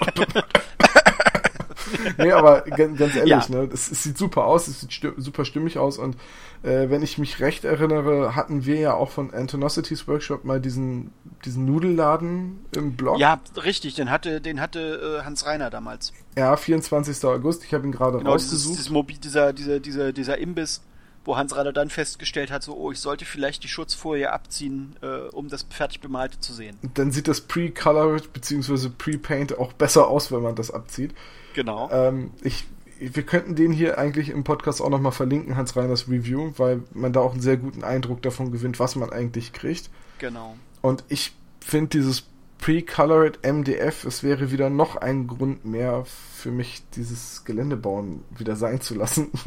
nee, 2.17 2.31
aber 2.31 2.61
ganz 2.61 3.15
ehrlich, 3.15 3.25
ja. 3.29 3.45
ne, 3.49 3.69
es, 3.73 3.91
es, 3.91 4.03
sieht 4.03 4.17
super 4.17 4.45
aus, 4.45 4.67
es 4.67 4.81
sieht 4.81 5.13
super 5.17 5.45
stimmig 5.45 5.77
aus 5.77 5.97
und 5.97 6.17
äh, 6.63 6.89
wenn 6.89 7.01
ich 7.01 7.17
mich 7.17 7.39
recht 7.39 7.65
erinnere, 7.65 8.35
hatten 8.35 8.65
wir 8.65 8.79
ja 8.79 8.93
auch 8.93 9.09
von 9.11 9.33
Antonocities 9.33 10.07
Workshop 10.07 10.43
mal 10.45 10.59
diesen, 10.59 11.11
diesen 11.45 11.65
Nudelladen 11.65 12.59
im 12.75 12.95
Blog. 12.95 13.19
Ja, 13.19 13.39
richtig, 13.63 13.95
den 13.95 14.09
hatte, 14.09 14.41
den 14.41 14.59
hatte 14.59 15.19
äh, 15.19 15.25
Hans 15.25 15.45
Reiner 15.45 15.69
damals. 15.69 16.13
Ja, 16.37 16.55
24. 16.55 17.23
August, 17.25 17.63
ich 17.63 17.73
habe 17.73 17.85
ihn 17.85 17.91
gerade 17.91 18.19
genau, 18.19 18.31
rausgesucht. 18.31 18.77
Dieses, 18.77 18.89
dieses 18.89 19.19
dieser, 19.19 19.53
dieser, 19.53 19.79
dieser, 19.79 20.13
dieser 20.13 20.37
Imbiss 20.37 20.81
wo 21.27 21.35
Hans 21.35 21.55
Rader 21.55 21.73
dann 21.73 21.89
festgestellt 21.89 22.49
hat, 22.51 22.63
so, 22.63 22.75
oh, 22.75 22.91
ich 22.91 22.99
sollte 22.99 23.25
vielleicht 23.25 23.63
die 23.63 23.67
Schutzfolie 23.67 24.31
abziehen, 24.31 24.95
äh, 25.01 25.27
um 25.33 25.49
das 25.49 25.67
fertig 25.69 25.99
bemalte 25.99 26.39
zu 26.39 26.53
sehen. 26.53 26.77
Dann 26.93 27.11
sieht 27.11 27.27
das 27.27 27.41
Pre-Colored 27.41 28.31
bzw. 28.31 28.89
Pre-Paint 28.97 29.59
auch 29.59 29.73
besser 29.73 30.07
aus, 30.07 30.31
wenn 30.31 30.41
man 30.41 30.55
das 30.55 30.71
abzieht. 30.71 31.13
Genau. 31.53 31.89
Ähm, 31.91 32.31
ich, 32.41 32.65
wir 32.99 33.23
könnten 33.23 33.55
den 33.55 33.71
hier 33.71 33.97
eigentlich 33.97 34.29
im 34.29 34.43
Podcast 34.43 34.81
auch 34.81 34.89
nochmal 34.89 35.11
verlinken, 35.11 35.55
Hans 35.55 35.75
Reiners 35.75 36.07
Review, 36.07 36.53
weil 36.57 36.83
man 36.93 37.13
da 37.13 37.21
auch 37.21 37.31
einen 37.31 37.41
sehr 37.41 37.57
guten 37.57 37.83
Eindruck 37.83 38.21
davon 38.21 38.51
gewinnt, 38.51 38.79
was 38.79 38.95
man 38.95 39.11
eigentlich 39.11 39.53
kriegt. 39.53 39.89
Genau. 40.19 40.55
Und 40.81 41.03
ich 41.09 41.33
finde 41.59 41.89
dieses 41.89 42.25
Pre-Colored 42.59 43.45
MDF, 43.45 44.03
es 44.03 44.23
wäre 44.23 44.51
wieder 44.51 44.69
noch 44.69 44.95
ein 44.95 45.27
Grund 45.27 45.65
mehr 45.65 46.05
für 46.05 46.51
mich, 46.51 46.83
dieses 46.95 47.45
Geländebauen 47.45 48.23
wieder 48.35 48.55
sein 48.55 48.81
zu 48.81 48.95
lassen. 48.95 49.31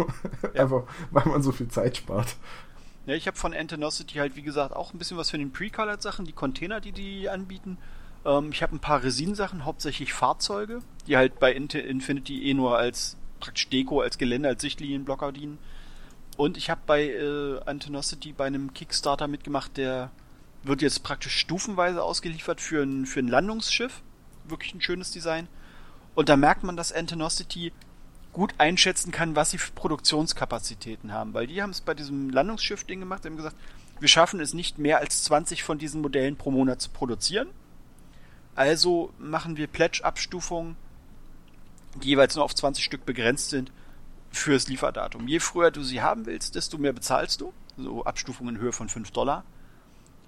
Ja. 0.54 0.62
Einfach, 0.62 0.84
weil 1.10 1.26
man 1.26 1.42
so 1.42 1.52
viel 1.52 1.68
Zeit 1.68 1.98
spart. 1.98 2.36
Ja, 3.06 3.14
ich 3.14 3.26
habe 3.26 3.36
von 3.36 3.54
Antenocity 3.54 4.14
halt, 4.16 4.36
wie 4.36 4.42
gesagt, 4.42 4.74
auch 4.74 4.92
ein 4.92 4.98
bisschen 4.98 5.16
was 5.16 5.30
für 5.30 5.38
den 5.38 5.52
Pre-Colored 5.52 6.00
Sachen, 6.00 6.24
die 6.24 6.32
Container, 6.32 6.80
die 6.80 6.92
die 6.92 7.28
anbieten. 7.28 7.78
Ähm, 8.24 8.50
ich 8.52 8.62
habe 8.62 8.74
ein 8.74 8.80
paar 8.80 9.02
Resin-Sachen, 9.02 9.64
hauptsächlich 9.64 10.12
Fahrzeuge, 10.12 10.80
die 11.06 11.16
halt 11.16 11.38
bei 11.38 11.52
Infinity 11.52 12.48
eh 12.48 12.54
nur 12.54 12.78
als 12.78 13.16
praktisch 13.40 13.68
Deko, 13.68 14.00
als 14.00 14.18
Gelände, 14.18 14.48
als 14.48 14.62
Sichtlinienblocker 14.62 15.32
dienen. 15.32 15.58
Und 16.36 16.56
ich 16.56 16.70
habe 16.70 16.80
bei 16.86 17.08
äh, 17.08 17.60
Antenocity 17.66 18.32
bei 18.32 18.46
einem 18.46 18.72
Kickstarter 18.72 19.28
mitgemacht, 19.28 19.76
der 19.76 20.10
wird 20.62 20.82
jetzt 20.82 21.02
praktisch 21.02 21.36
stufenweise 21.36 22.02
ausgeliefert 22.02 22.60
für 22.60 22.82
ein, 22.82 23.06
für 23.06 23.20
ein 23.20 23.28
Landungsschiff. 23.28 24.02
Wirklich 24.44 24.74
ein 24.74 24.80
schönes 24.80 25.10
Design. 25.10 25.48
Und 26.14 26.28
da 26.28 26.36
merkt 26.36 26.62
man, 26.62 26.76
dass 26.76 26.92
Antenocity 26.92 27.72
gut 28.32 28.54
einschätzen 28.58 29.10
kann, 29.10 29.36
was 29.36 29.50
sie 29.50 29.58
für 29.58 29.72
Produktionskapazitäten 29.72 31.12
haben. 31.12 31.34
Weil 31.34 31.46
die 31.46 31.62
haben 31.62 31.70
es 31.70 31.80
bei 31.80 31.94
diesem 31.94 32.30
Landungsschiff-Ding 32.30 33.00
gemacht, 33.00 33.24
haben 33.24 33.36
gesagt, 33.36 33.56
wir 33.98 34.08
schaffen 34.08 34.40
es 34.40 34.54
nicht 34.54 34.78
mehr 34.78 34.98
als 34.98 35.24
20 35.24 35.62
von 35.62 35.78
diesen 35.78 36.00
Modellen 36.00 36.36
pro 36.36 36.50
Monat 36.50 36.80
zu 36.80 36.90
produzieren. 36.90 37.48
Also 38.54 39.12
machen 39.18 39.56
wir 39.56 39.66
Pledge-Abstufungen, 39.66 40.76
die 41.96 42.08
jeweils 42.08 42.36
nur 42.36 42.44
auf 42.44 42.54
20 42.54 42.84
Stück 42.84 43.04
begrenzt 43.04 43.50
sind, 43.50 43.72
fürs 44.30 44.68
Lieferdatum. 44.68 45.26
Je 45.26 45.40
früher 45.40 45.70
du 45.70 45.82
sie 45.82 46.02
haben 46.02 46.26
willst, 46.26 46.54
desto 46.54 46.78
mehr 46.78 46.92
bezahlst 46.92 47.40
du. 47.40 47.52
So 47.76 48.04
Abstufungen 48.04 48.56
in 48.56 48.60
Höhe 48.60 48.72
von 48.72 48.88
5 48.88 49.10
Dollar. 49.10 49.44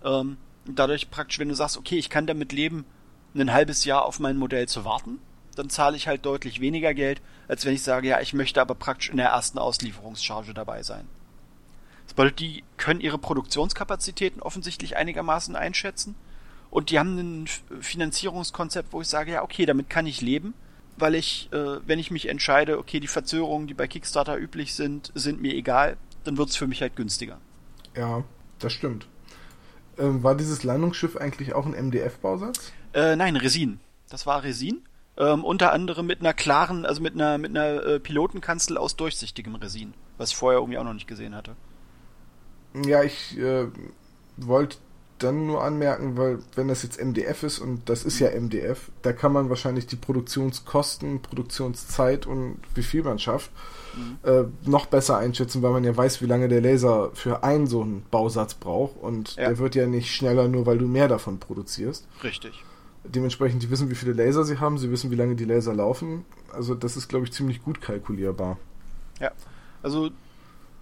Ähm, 0.05 0.39
dadurch 0.65 1.11
praktisch, 1.11 1.39
wenn 1.39 1.49
du 1.49 1.55
sagst, 1.55 1.77
okay, 1.77 1.99
ich 1.99 2.11
kann 2.11 2.27
damit 2.27 2.53
leben, 2.53 2.85
ein 3.35 3.53
halbes 3.53 3.85
Jahr 3.85 4.05
auf 4.05 4.21
mein 4.21 4.37
Modell 4.37 4.69
zu 4.69 4.85
warten, 4.85 5.19
dann 5.55 5.71
zahle 5.71 5.97
ich 5.97 6.09
halt 6.09 6.25
deutlich 6.25 6.61
weniger 6.61 6.95
Geld, 6.95 7.21
als 7.49 7.65
wenn 7.65 7.75
ich 7.75 7.83
sage, 7.83 8.09
ja, 8.09 8.21
ich 8.21 8.33
möchte 8.33 8.61
aber 8.61 8.75
praktisch 8.75 9.11
in 9.11 9.17
der 9.17 9.29
ersten 9.29 9.59
Auslieferungscharge 9.59 10.55
dabei 10.55 10.83
sein. 10.83 11.07
Das 12.05 12.15
bedeutet, 12.15 12.41
die 12.41 12.65
können 12.77 13.01
ihre 13.01 13.19
Produktionskapazitäten 13.19 14.43
offensichtlich 14.43 14.97
einigermaßen 14.97 15.57
einschätzen 15.57 16.15
und 16.71 16.91
die 16.91 16.99
haben 16.99 17.19
ein 17.19 17.47
Finanzierungskonzept, 17.81 18.93
wo 18.93 19.01
ich 19.01 19.09
sage, 19.09 19.33
ja, 19.33 19.43
okay, 19.43 19.67
damit 19.67 19.91
kann 19.91 20.07
ich 20.07 20.21
leben, 20.21 20.55
weil 20.97 21.15
ich, 21.15 21.49
äh, 21.53 21.87
wenn 21.87 21.99
ich 21.99 22.11
mich 22.11 22.29
entscheide, 22.29 22.79
okay, 22.79 23.01
die 23.01 23.09
Verzögerungen, 23.09 23.67
die 23.67 23.75
bei 23.75 23.87
Kickstarter 23.87 24.37
üblich 24.37 24.75
sind, 24.75 25.13
sind 25.15 25.41
mir 25.41 25.55
egal, 25.55 25.97
dann 26.25 26.39
wird 26.39 26.51
es 26.51 26.57
für 26.57 26.67
mich 26.67 26.83
halt 26.83 26.97
günstiger. 26.97 27.39
Ja, 27.97 28.25
das 28.59 28.73
stimmt. 28.73 29.07
Ähm, 29.99 30.23
war 30.23 30.35
dieses 30.35 30.63
Landungsschiff 30.63 31.17
eigentlich 31.17 31.55
auch 31.55 31.67
ein 31.67 31.75
MDF-Bausatz? 31.75 32.73
Äh, 32.95 33.17
nein, 33.17 33.37
Resin. 33.37 33.81
Das 34.09 34.27
war 34.27 34.43
Resin. 34.43 34.83
Ähm, 35.17 35.45
unter 35.45 35.73
anderem 35.73 36.07
mit 36.07 36.21
einer 36.21 36.33
klaren, 36.33 36.87
also 36.87 37.03
mit 37.03 37.15
einer, 37.15 37.37
mit 37.37 37.51
einer 37.51 37.85
äh, 37.85 38.01
Pilotenkanzel 38.01 38.79
aus 38.79 38.97
durchsichtigem 38.97 39.55
Resin, 39.57 39.93
was 40.17 40.31
ich 40.31 40.37
vorher 40.37 40.61
irgendwie 40.61 40.79
auch 40.79 40.85
noch 40.85 40.95
nicht 40.95 41.07
gesehen 41.07 41.35
hatte. 41.35 41.55
Ja, 42.87 43.03
ich 43.03 43.37
äh, 43.39 43.67
wollte 44.39 44.79
dann 45.23 45.47
nur 45.47 45.63
anmerken, 45.63 46.17
weil 46.17 46.39
wenn 46.55 46.69
das 46.69 46.83
jetzt 46.83 47.03
MDF 47.03 47.43
ist 47.43 47.59
und 47.59 47.89
das 47.89 48.05
ist 48.05 48.19
ja 48.19 48.29
MDF, 48.31 48.91
da 49.03 49.13
kann 49.13 49.33
man 49.33 49.49
wahrscheinlich 49.49 49.87
die 49.87 49.97
Produktionskosten, 49.97 51.23
Produktionszeit 51.23 52.27
und 52.27 52.59
wie 52.75 52.83
viel 52.83 53.03
man 53.03 53.19
schafft, 53.19 53.51
mhm. 53.97 54.19
äh, 54.23 54.45
noch 54.69 54.87
besser 54.87 55.19
einschätzen, 55.19 55.63
weil 55.63 55.73
man 55.73 55.85
ja 55.85 55.97
weiß, 55.97 56.23
wie 56.23 56.27
lange 56.27 56.49
der 56.49 56.61
Laser 56.61 57.11
für 57.15 57.45
einen 57.45 57.67
so 57.67 57.83
einen 57.83 58.05
Bausatz 58.11 58.55
braucht 58.55 58.97
und 59.01 59.37
ja. 59.37 59.49
der 59.49 59.59
wird 59.59 59.75
ja 59.75 59.87
nicht 59.87 60.15
schneller, 60.15 60.49
nur 60.49 60.67
weil 60.67 60.79
du 60.79 60.87
mehr 60.87 61.09
davon 61.09 61.39
produzierst. 61.39 62.07
Richtig. 62.23 62.65
Dementsprechend, 63.05 63.63
die 63.63 63.71
wissen, 63.71 63.91
wie 63.91 63.97
viele 63.97 64.13
Laser 64.13 64.45
sie 64.45 64.59
haben, 64.59 64.79
sie 64.79 64.91
wissen, 64.91 65.11
wie 65.11 65.17
lange 65.17 65.35
die 65.35 65.45
Laser 65.45 65.75
laufen. 65.75 66.25
Also 66.53 66.75
das 66.75 66.97
ist, 66.97 67.09
glaube 67.09 67.25
ich, 67.25 67.33
ziemlich 67.33 67.63
gut 67.63 67.81
kalkulierbar. 67.81 68.59
Ja, 69.19 69.33
also 69.83 70.11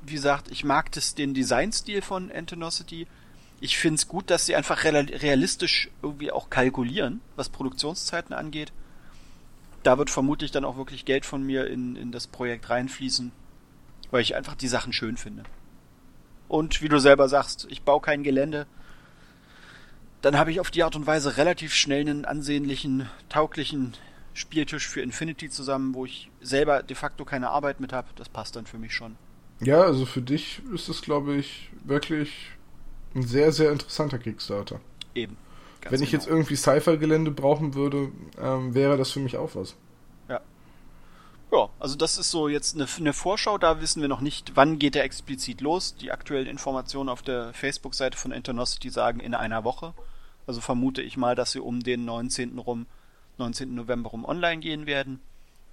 wie 0.03 0.15
gesagt, 0.15 0.51
ich 0.51 0.65
mag 0.65 0.93
das, 0.93 1.15
den 1.15 1.35
Designstil 1.35 2.03
von 2.03 2.31
Antenocity. 2.31 3.07
Ich 3.61 3.77
finde 3.77 3.97
es 3.97 4.09
gut, 4.09 4.31
dass 4.31 4.47
sie 4.47 4.57
einfach 4.57 4.85
realistisch 4.85 5.91
irgendwie 6.03 6.33
auch 6.33 6.49
kalkulieren, 6.49 7.21
was 7.37 7.51
Produktionszeiten 7.51 8.35
angeht. 8.35 8.73
Da 9.83 9.99
wird 9.99 10.11
vermutlich 10.11 10.51
dann 10.51 10.65
auch 10.65 10.77
wirklich 10.77 11.05
Geld 11.05 11.27
von 11.27 11.43
mir 11.43 11.67
in, 11.67 11.95
in 11.95 12.11
das 12.11 12.27
Projekt 12.27 12.71
reinfließen, 12.71 13.33
weil 14.11 14.23
ich 14.23 14.35
einfach 14.35 14.55
die 14.55 14.69
Sachen 14.69 14.93
schön 14.93 15.17
finde. 15.19 15.43
Und 16.49 16.83
wie 16.83 16.89
du 16.89 16.99
selber 16.99 17.29
sagst, 17.29 17.67
ich 17.71 17.83
baue 17.83 18.01
kein 18.01 18.23
Gelände, 18.23 18.67
dann 20.23 20.37
habe 20.37 20.51
ich 20.51 20.61
auf 20.61 20.71
die 20.71 20.83
Art 20.83 20.97
und 20.97 21.07
Weise 21.07 21.37
relativ 21.37 21.75
schnell 21.75 22.01
einen 22.01 22.25
ansehnlichen, 22.25 23.09
tauglichen 23.29 23.95
Spieltisch 24.33 24.89
für 24.89 25.01
Infinity 25.01 25.51
zusammen, 25.51 25.95
wo 25.95 26.07
ich 26.07 26.31
selber 26.41 26.83
de 26.83 26.97
facto 26.97 27.25
keine 27.25 27.51
Arbeit 27.51 27.81
mit 27.81 27.93
habe. 27.93 28.09
Das 28.17 28.29
passt 28.29 28.57
dann 28.57 28.67
für 28.67 28.79
mich 28.79 28.95
schon. 28.95 29.17
Ja, 29.61 29.83
also 29.83 30.07
für 30.07 30.23
dich 30.23 30.63
ist 30.73 30.89
es, 30.89 31.03
glaube 31.03 31.35
ich, 31.37 31.71
wirklich 31.85 32.51
ein 33.15 33.23
sehr, 33.23 33.53
sehr 33.53 33.73
interessanter 33.73 34.19
Kickstarter. 34.19 34.81
Eben. 35.15 35.37
Ganz 35.81 35.93
Wenn 35.93 36.03
ich 36.03 36.11
genau. 36.11 36.23
jetzt 36.23 36.31
irgendwie 36.31 36.57
Sci-Fi-Gelände 36.57 37.31
brauchen 37.31 37.75
würde, 37.75 38.13
ähm, 38.41 38.75
wäre 38.75 38.97
das 38.97 39.11
für 39.11 39.21
mich 39.21 39.37
auch 39.37 39.55
was. 39.55 39.75
Ja. 40.29 40.41
Ja, 41.51 41.71
also 41.79 41.97
das 41.97 42.19
ist 42.19 42.31
so 42.31 42.49
jetzt 42.49 42.75
eine, 42.75 42.87
eine, 42.99 43.13
Vorschau, 43.13 43.59
da 43.59 43.81
wissen 43.81 44.03
wir 44.03 44.09
noch 44.09 44.21
nicht, 44.21 44.53
wann 44.55 44.79
geht 44.79 44.95
der 44.95 45.05
explizit 45.05 45.61
los. 45.61 45.97
Die 45.97 46.13
aktuellen 46.13 46.47
Informationen 46.47 47.09
auf 47.09 47.23
der 47.23 47.53
Facebook-Seite 47.55 48.17
von 48.17 48.31
Internosity 48.31 48.91
sagen 48.91 49.21
in 49.21 49.35
einer 49.35 49.65
Woche. 49.65 49.95
Also 50.47 50.61
vermute 50.61 51.03
ich 51.03 51.17
mal, 51.17 51.35
dass 51.35 51.53
sie 51.53 51.61
um 51.61 51.83
den 51.83 52.05
19. 52.05 52.59
rum, 52.59 52.87
19. 53.39 53.75
November 53.75 54.11
rum 54.11 54.25
online 54.25 54.61
gehen 54.61 54.87
werden. 54.87 55.21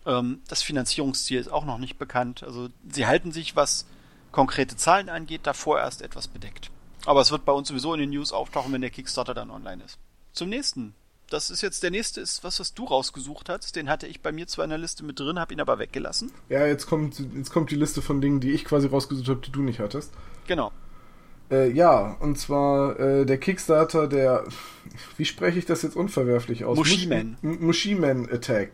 Ähm, 0.05 0.41
das 0.47 0.63
Finanzierungsziel 0.63 1.39
ist 1.39 1.51
auch 1.51 1.65
noch 1.65 1.79
nicht 1.79 1.97
bekannt. 1.97 2.43
Also 2.43 2.69
sie 2.89 3.05
halten 3.05 3.31
sich, 3.31 3.55
was 3.55 3.85
konkrete 4.31 4.77
Zahlen 4.77 5.09
angeht, 5.09 5.41
davor 5.43 5.79
erst 5.79 6.01
etwas 6.01 6.27
bedeckt. 6.27 6.71
Aber 7.05 7.21
es 7.21 7.31
wird 7.31 7.45
bei 7.45 7.53
uns 7.53 7.67
sowieso 7.67 7.93
in 7.93 7.99
den 7.99 8.09
News 8.09 8.31
auftauchen, 8.31 8.73
wenn 8.73 8.81
der 8.81 8.89
Kickstarter 8.89 9.33
dann 9.33 9.49
online 9.49 9.83
ist. 9.83 9.97
Zum 10.33 10.49
nächsten. 10.49 10.93
Das 11.29 11.49
ist 11.49 11.61
jetzt 11.61 11.83
der 11.83 11.91
nächste, 11.91 12.21
ist 12.21 12.43
was, 12.43 12.59
was 12.59 12.73
du 12.73 12.85
rausgesucht 12.85 13.49
hast. 13.49 13.75
Den 13.75 13.89
hatte 13.89 14.07
ich 14.07 14.21
bei 14.21 14.31
mir 14.31 14.47
zwar 14.47 14.63
in 14.63 14.69
der 14.69 14.79
Liste 14.79 15.03
mit 15.03 15.19
drin, 15.19 15.39
habe 15.39 15.53
ihn 15.53 15.59
aber 15.59 15.77
weggelassen. 15.77 16.31
Ja, 16.47 16.65
jetzt 16.65 16.87
kommt, 16.87 17.19
jetzt 17.35 17.51
kommt 17.51 17.69
die 17.69 17.75
Liste 17.75 18.01
von 18.01 18.21
Dingen, 18.21 18.39
die 18.39 18.51
ich 18.51 18.63
quasi 18.63 18.87
rausgesucht 18.87 19.27
habe, 19.27 19.41
die 19.41 19.51
du 19.51 19.61
nicht 19.61 19.79
hattest. 19.79 20.13
Genau. 20.47 20.71
Äh, 21.51 21.71
ja, 21.71 22.15
und 22.19 22.37
zwar 22.37 22.99
äh, 22.99 23.25
der 23.25 23.37
Kickstarter, 23.37 24.07
der. 24.07 24.45
Wie 25.17 25.25
spreche 25.25 25.59
ich 25.59 25.65
das 25.65 25.81
jetzt 25.81 25.95
unverwerflich 25.95 26.63
aus? 26.65 26.77
Mushiman. 26.77 27.37
Mushiman 27.41 28.29
Attack. 28.31 28.71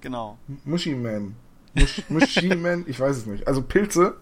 Genau. 0.00 0.38
Mushiman. 0.64 1.34
Mush, 1.74 2.02
Mushiman, 2.08 2.84
ich 2.86 2.98
weiß 2.98 3.16
es 3.16 3.26
nicht. 3.26 3.46
Also 3.46 3.62
Pilze. 3.62 4.16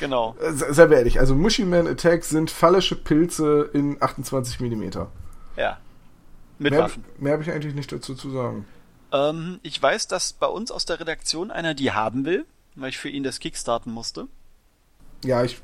Genau. 0.00 0.34
Sehr 0.40 0.90
ehrlich, 0.90 1.20
also 1.20 1.34
Mushiman 1.34 1.86
Attack 1.86 2.24
sind 2.24 2.50
phallische 2.50 2.96
Pilze 2.96 3.70
in 3.72 3.98
28 4.00 4.58
mm. 4.58 4.84
Ja. 5.56 5.78
Mit 6.58 6.72
mehr, 6.72 6.82
Waffen. 6.82 7.04
Mehr 7.18 7.34
habe 7.34 7.42
ich 7.42 7.50
eigentlich 7.52 7.74
nicht 7.74 7.92
dazu 7.92 8.14
zu 8.14 8.30
sagen. 8.30 8.66
Ähm, 9.12 9.60
ich 9.62 9.80
weiß, 9.80 10.08
dass 10.08 10.32
bei 10.32 10.46
uns 10.46 10.70
aus 10.70 10.84
der 10.86 11.00
Redaktion 11.00 11.50
einer 11.50 11.74
die 11.74 11.92
haben 11.92 12.24
will, 12.24 12.44
weil 12.74 12.88
ich 12.88 12.98
für 12.98 13.08
ihn 13.08 13.22
das 13.22 13.38
Kickstarten 13.38 13.92
musste. 13.92 14.26
Ja, 15.22 15.44
ich 15.44 15.60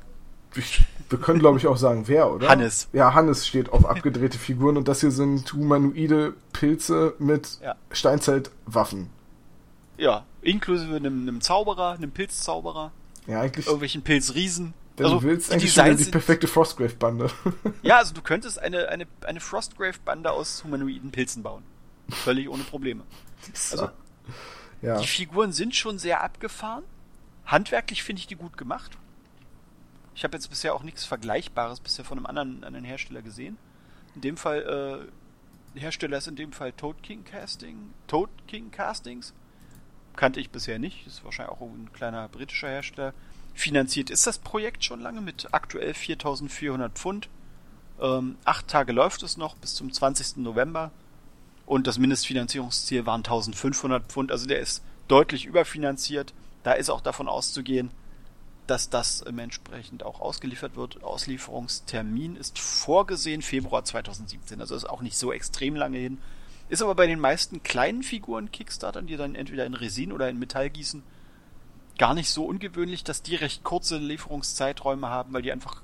ich, 0.56 0.84
wir 1.08 1.18
können, 1.18 1.38
glaube 1.38 1.58
ich, 1.58 1.66
auch 1.66 1.76
sagen, 1.76 2.08
wer, 2.08 2.32
oder? 2.32 2.48
Hannes. 2.48 2.88
Ja, 2.92 3.14
Hannes 3.14 3.46
steht 3.46 3.70
auf 3.70 3.84
abgedrehte 3.84 4.38
Figuren 4.38 4.76
und 4.76 4.88
das 4.88 5.00
hier 5.00 5.10
sind 5.10 5.52
humanoide 5.52 6.34
Pilze 6.52 7.14
mit 7.18 7.58
ja. 7.62 7.74
Steinzeitwaffen. 7.90 9.10
Ja, 9.98 10.24
inklusive 10.42 10.96
einem, 10.96 11.22
einem 11.22 11.40
Zauberer, 11.40 11.92
einem 11.92 12.10
Pilzzauberer. 12.10 12.92
Ja, 13.26 13.40
eigentlich. 13.40 13.66
Irgendwelchen 13.66 14.02
Pilzriesen. 14.02 14.74
Denn 14.98 15.06
also, 15.06 15.20
du 15.20 15.26
willst 15.26 15.52
eigentlich 15.52 15.72
schon 15.72 15.96
die 15.96 16.04
perfekte 16.04 16.48
Frostgrave-Bande. 16.48 17.30
ja, 17.82 17.98
also 17.98 18.14
du 18.14 18.22
könntest 18.22 18.58
eine, 18.58 18.88
eine, 18.88 19.06
eine 19.26 19.40
Frostgrave-Bande 19.40 20.30
aus 20.30 20.64
humanoiden 20.64 21.10
Pilzen 21.10 21.42
bauen. 21.42 21.62
Völlig 22.08 22.48
ohne 22.48 22.62
Probleme. 22.62 23.02
Also, 23.70 23.90
ja. 24.80 24.98
die 24.98 25.06
Figuren 25.06 25.52
sind 25.52 25.74
schon 25.74 25.98
sehr 25.98 26.22
abgefahren. 26.22 26.84
Handwerklich 27.44 28.02
finde 28.02 28.20
ich 28.20 28.26
die 28.26 28.36
gut 28.36 28.56
gemacht. 28.56 28.96
Ich 30.14 30.24
habe 30.24 30.36
jetzt 30.36 30.48
bisher 30.48 30.74
auch 30.74 30.82
nichts 30.82 31.04
Vergleichbares 31.04 31.80
bisher 31.80 32.04
von 32.04 32.18
einem 32.18 32.26
anderen, 32.26 32.64
anderen 32.64 32.84
Hersteller 32.84 33.20
gesehen. 33.20 33.58
In 34.14 34.22
dem 34.22 34.36
Fall, 34.38 35.08
äh, 35.74 35.78
Hersteller 35.78 36.16
ist 36.16 36.26
in 36.26 36.36
dem 36.36 36.52
Fall 36.52 36.72
Toad 36.72 37.02
King 37.02 37.22
Casting. 37.24 37.92
Toad 38.06 38.30
King 38.48 38.70
Castings. 38.70 39.34
Kannte 40.16 40.40
ich 40.40 40.50
bisher 40.50 40.78
nicht. 40.78 41.06
Ist 41.06 41.24
wahrscheinlich 41.24 41.54
auch 41.56 41.60
ein 41.60 41.90
kleiner 41.92 42.28
britischer 42.28 42.68
Hersteller. 42.68 43.14
Finanziert 43.54 44.10
ist 44.10 44.26
das 44.26 44.38
Projekt 44.38 44.84
schon 44.84 45.00
lange 45.00 45.20
mit 45.20 45.48
aktuell 45.52 45.94
4400 45.94 46.92
Pfund. 46.92 47.28
Ähm, 48.00 48.36
acht 48.44 48.68
Tage 48.68 48.92
läuft 48.92 49.22
es 49.22 49.36
noch 49.36 49.56
bis 49.56 49.74
zum 49.74 49.92
20. 49.92 50.38
November. 50.38 50.90
Und 51.64 51.86
das 51.86 51.98
Mindestfinanzierungsziel 51.98 53.06
waren 53.06 53.20
1500 53.20 54.06
Pfund. 54.06 54.30
Also 54.30 54.46
der 54.46 54.60
ist 54.60 54.82
deutlich 55.08 55.46
überfinanziert. 55.46 56.34
Da 56.62 56.72
ist 56.72 56.90
auch 56.90 57.00
davon 57.00 57.28
auszugehen, 57.28 57.90
dass 58.66 58.90
das 58.90 59.22
entsprechend 59.22 60.02
auch 60.02 60.20
ausgeliefert 60.20 60.76
wird. 60.76 61.02
Auslieferungstermin 61.02 62.36
ist 62.36 62.58
vorgesehen 62.58 63.42
Februar 63.42 63.84
2017, 63.84 64.60
also 64.60 64.74
ist 64.74 64.88
auch 64.88 65.02
nicht 65.02 65.16
so 65.16 65.32
extrem 65.32 65.76
lange 65.76 65.98
hin. 65.98 66.18
Ist 66.68 66.82
aber 66.82 66.94
bei 66.94 67.06
den 67.06 67.20
meisten 67.20 67.62
kleinen 67.62 68.02
Figuren 68.02 68.50
Kickstartern, 68.50 69.06
die 69.06 69.16
dann 69.16 69.34
entweder 69.34 69.66
in 69.66 69.74
Resin 69.74 70.12
oder 70.12 70.28
in 70.28 70.38
Metall 70.38 70.70
gießen, 70.70 71.02
gar 71.98 72.14
nicht 72.14 72.30
so 72.30 72.44
ungewöhnlich, 72.44 73.04
dass 73.04 73.22
die 73.22 73.36
recht 73.36 73.64
kurze 73.64 73.98
Lieferungszeiträume 73.98 75.08
haben, 75.08 75.32
weil 75.32 75.42
die 75.42 75.52
einfach 75.52 75.82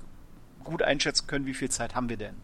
gut 0.63 0.81
einschätzen 0.81 1.27
können, 1.27 1.45
wie 1.45 1.53
viel 1.53 1.69
Zeit 1.69 1.95
haben 1.95 2.09
wir 2.09 2.17
denn. 2.17 2.35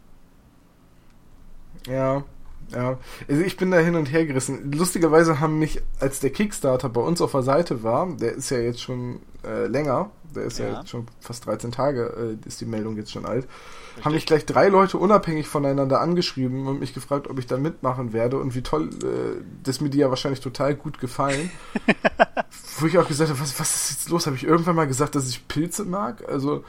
Ja, 1.87 2.23
ja, 2.71 2.99
also 3.27 3.41
ich 3.41 3.57
bin 3.57 3.71
da 3.71 3.77
hin 3.79 3.95
und 3.95 4.11
her 4.11 4.25
gerissen. 4.25 4.71
Lustigerweise 4.71 5.39
haben 5.39 5.59
mich, 5.59 5.81
als 5.99 6.19
der 6.19 6.29
Kickstarter 6.29 6.89
bei 6.89 7.01
uns 7.01 7.21
auf 7.21 7.31
der 7.31 7.43
Seite 7.43 7.83
war, 7.83 8.07
der 8.15 8.33
ist 8.33 8.49
ja 8.51 8.59
jetzt 8.59 8.81
schon 8.81 9.21
äh, 9.43 9.65
länger, 9.65 10.11
der 10.35 10.43
ist 10.43 10.59
ja. 10.59 10.67
ja, 10.67 10.79
jetzt 10.79 10.89
schon 10.89 11.07
fast 11.19 11.45
13 11.45 11.71
Tage, 11.71 12.37
äh, 12.43 12.47
ist 12.47 12.61
die 12.61 12.65
Meldung 12.65 12.97
jetzt 12.97 13.11
schon 13.11 13.25
alt, 13.25 13.47
Richtig. 13.47 14.05
haben 14.05 14.13
mich 14.13 14.25
gleich 14.25 14.45
drei 14.45 14.67
Leute 14.67 14.97
unabhängig 14.97 15.47
voneinander 15.47 16.01
angeschrieben 16.01 16.67
und 16.67 16.79
mich 16.79 16.93
gefragt, 16.93 17.29
ob 17.29 17.39
ich 17.39 17.47
da 17.47 17.57
mitmachen 17.57 18.13
werde 18.13 18.37
und 18.37 18.55
wie 18.55 18.61
toll, 18.61 18.89
äh, 19.03 19.41
das 19.63 19.81
mir 19.81 19.89
die 19.89 19.99
ja 19.99 20.09
wahrscheinlich 20.09 20.41
total 20.41 20.75
gut 20.75 20.99
gefallen. 20.99 21.51
Wo 22.79 22.85
ich 22.85 22.97
auch 22.97 23.07
gesagt 23.07 23.29
habe, 23.29 23.39
was, 23.39 23.59
was 23.59 23.75
ist 23.75 23.91
jetzt 23.91 24.09
los? 24.09 24.25
Habe 24.25 24.37
ich 24.37 24.45
irgendwann 24.45 24.75
mal 24.75 24.87
gesagt, 24.87 25.15
dass 25.15 25.27
ich 25.27 25.47
Pilze 25.47 25.83
mag? 25.83 26.27
Also 26.29 26.63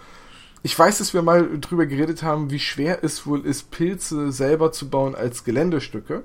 ich 0.62 0.78
weiß, 0.78 0.98
dass 0.98 1.14
wir 1.14 1.22
mal 1.22 1.58
drüber 1.60 1.86
geredet 1.86 2.22
haben, 2.22 2.50
wie 2.50 2.58
schwer 2.58 3.02
es 3.02 3.26
wohl 3.26 3.46
ist, 3.46 3.70
Pilze 3.70 4.32
selber 4.32 4.72
zu 4.72 4.90
bauen 4.90 5.14
als 5.14 5.44
Geländestücke. 5.44 6.24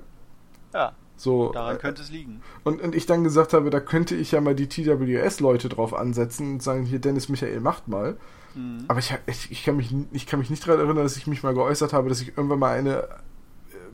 Ja. 0.74 0.92
So, 1.16 1.50
daran 1.52 1.76
äh, 1.76 1.78
könnte 1.78 2.02
es 2.02 2.10
liegen. 2.10 2.42
Und, 2.62 2.82
und 2.82 2.94
ich 2.94 3.06
dann 3.06 3.24
gesagt 3.24 3.54
habe, 3.54 3.70
da 3.70 3.80
könnte 3.80 4.14
ich 4.14 4.32
ja 4.32 4.40
mal 4.40 4.54
die 4.54 4.68
TWS-Leute 4.68 5.68
drauf 5.68 5.94
ansetzen 5.94 6.54
und 6.54 6.62
sagen, 6.62 6.84
hier 6.84 6.98
Dennis 6.98 7.28
Michael 7.28 7.60
macht 7.60 7.88
mal. 7.88 8.16
Mhm. 8.54 8.84
Aber 8.88 8.98
ich, 8.98 9.14
ich, 9.26 9.50
ich, 9.50 9.64
kann 9.64 9.76
mich, 9.76 9.94
ich 10.12 10.26
kann 10.26 10.38
mich 10.38 10.50
nicht 10.50 10.66
daran 10.66 10.80
erinnern, 10.80 11.04
dass 11.04 11.16
ich 11.16 11.26
mich 11.26 11.42
mal 11.42 11.54
geäußert 11.54 11.92
habe, 11.92 12.08
dass 12.08 12.20
ich 12.20 12.36
irgendwann 12.36 12.58
mal 12.58 12.76
eine 12.76 12.98
äh, 12.98 13.06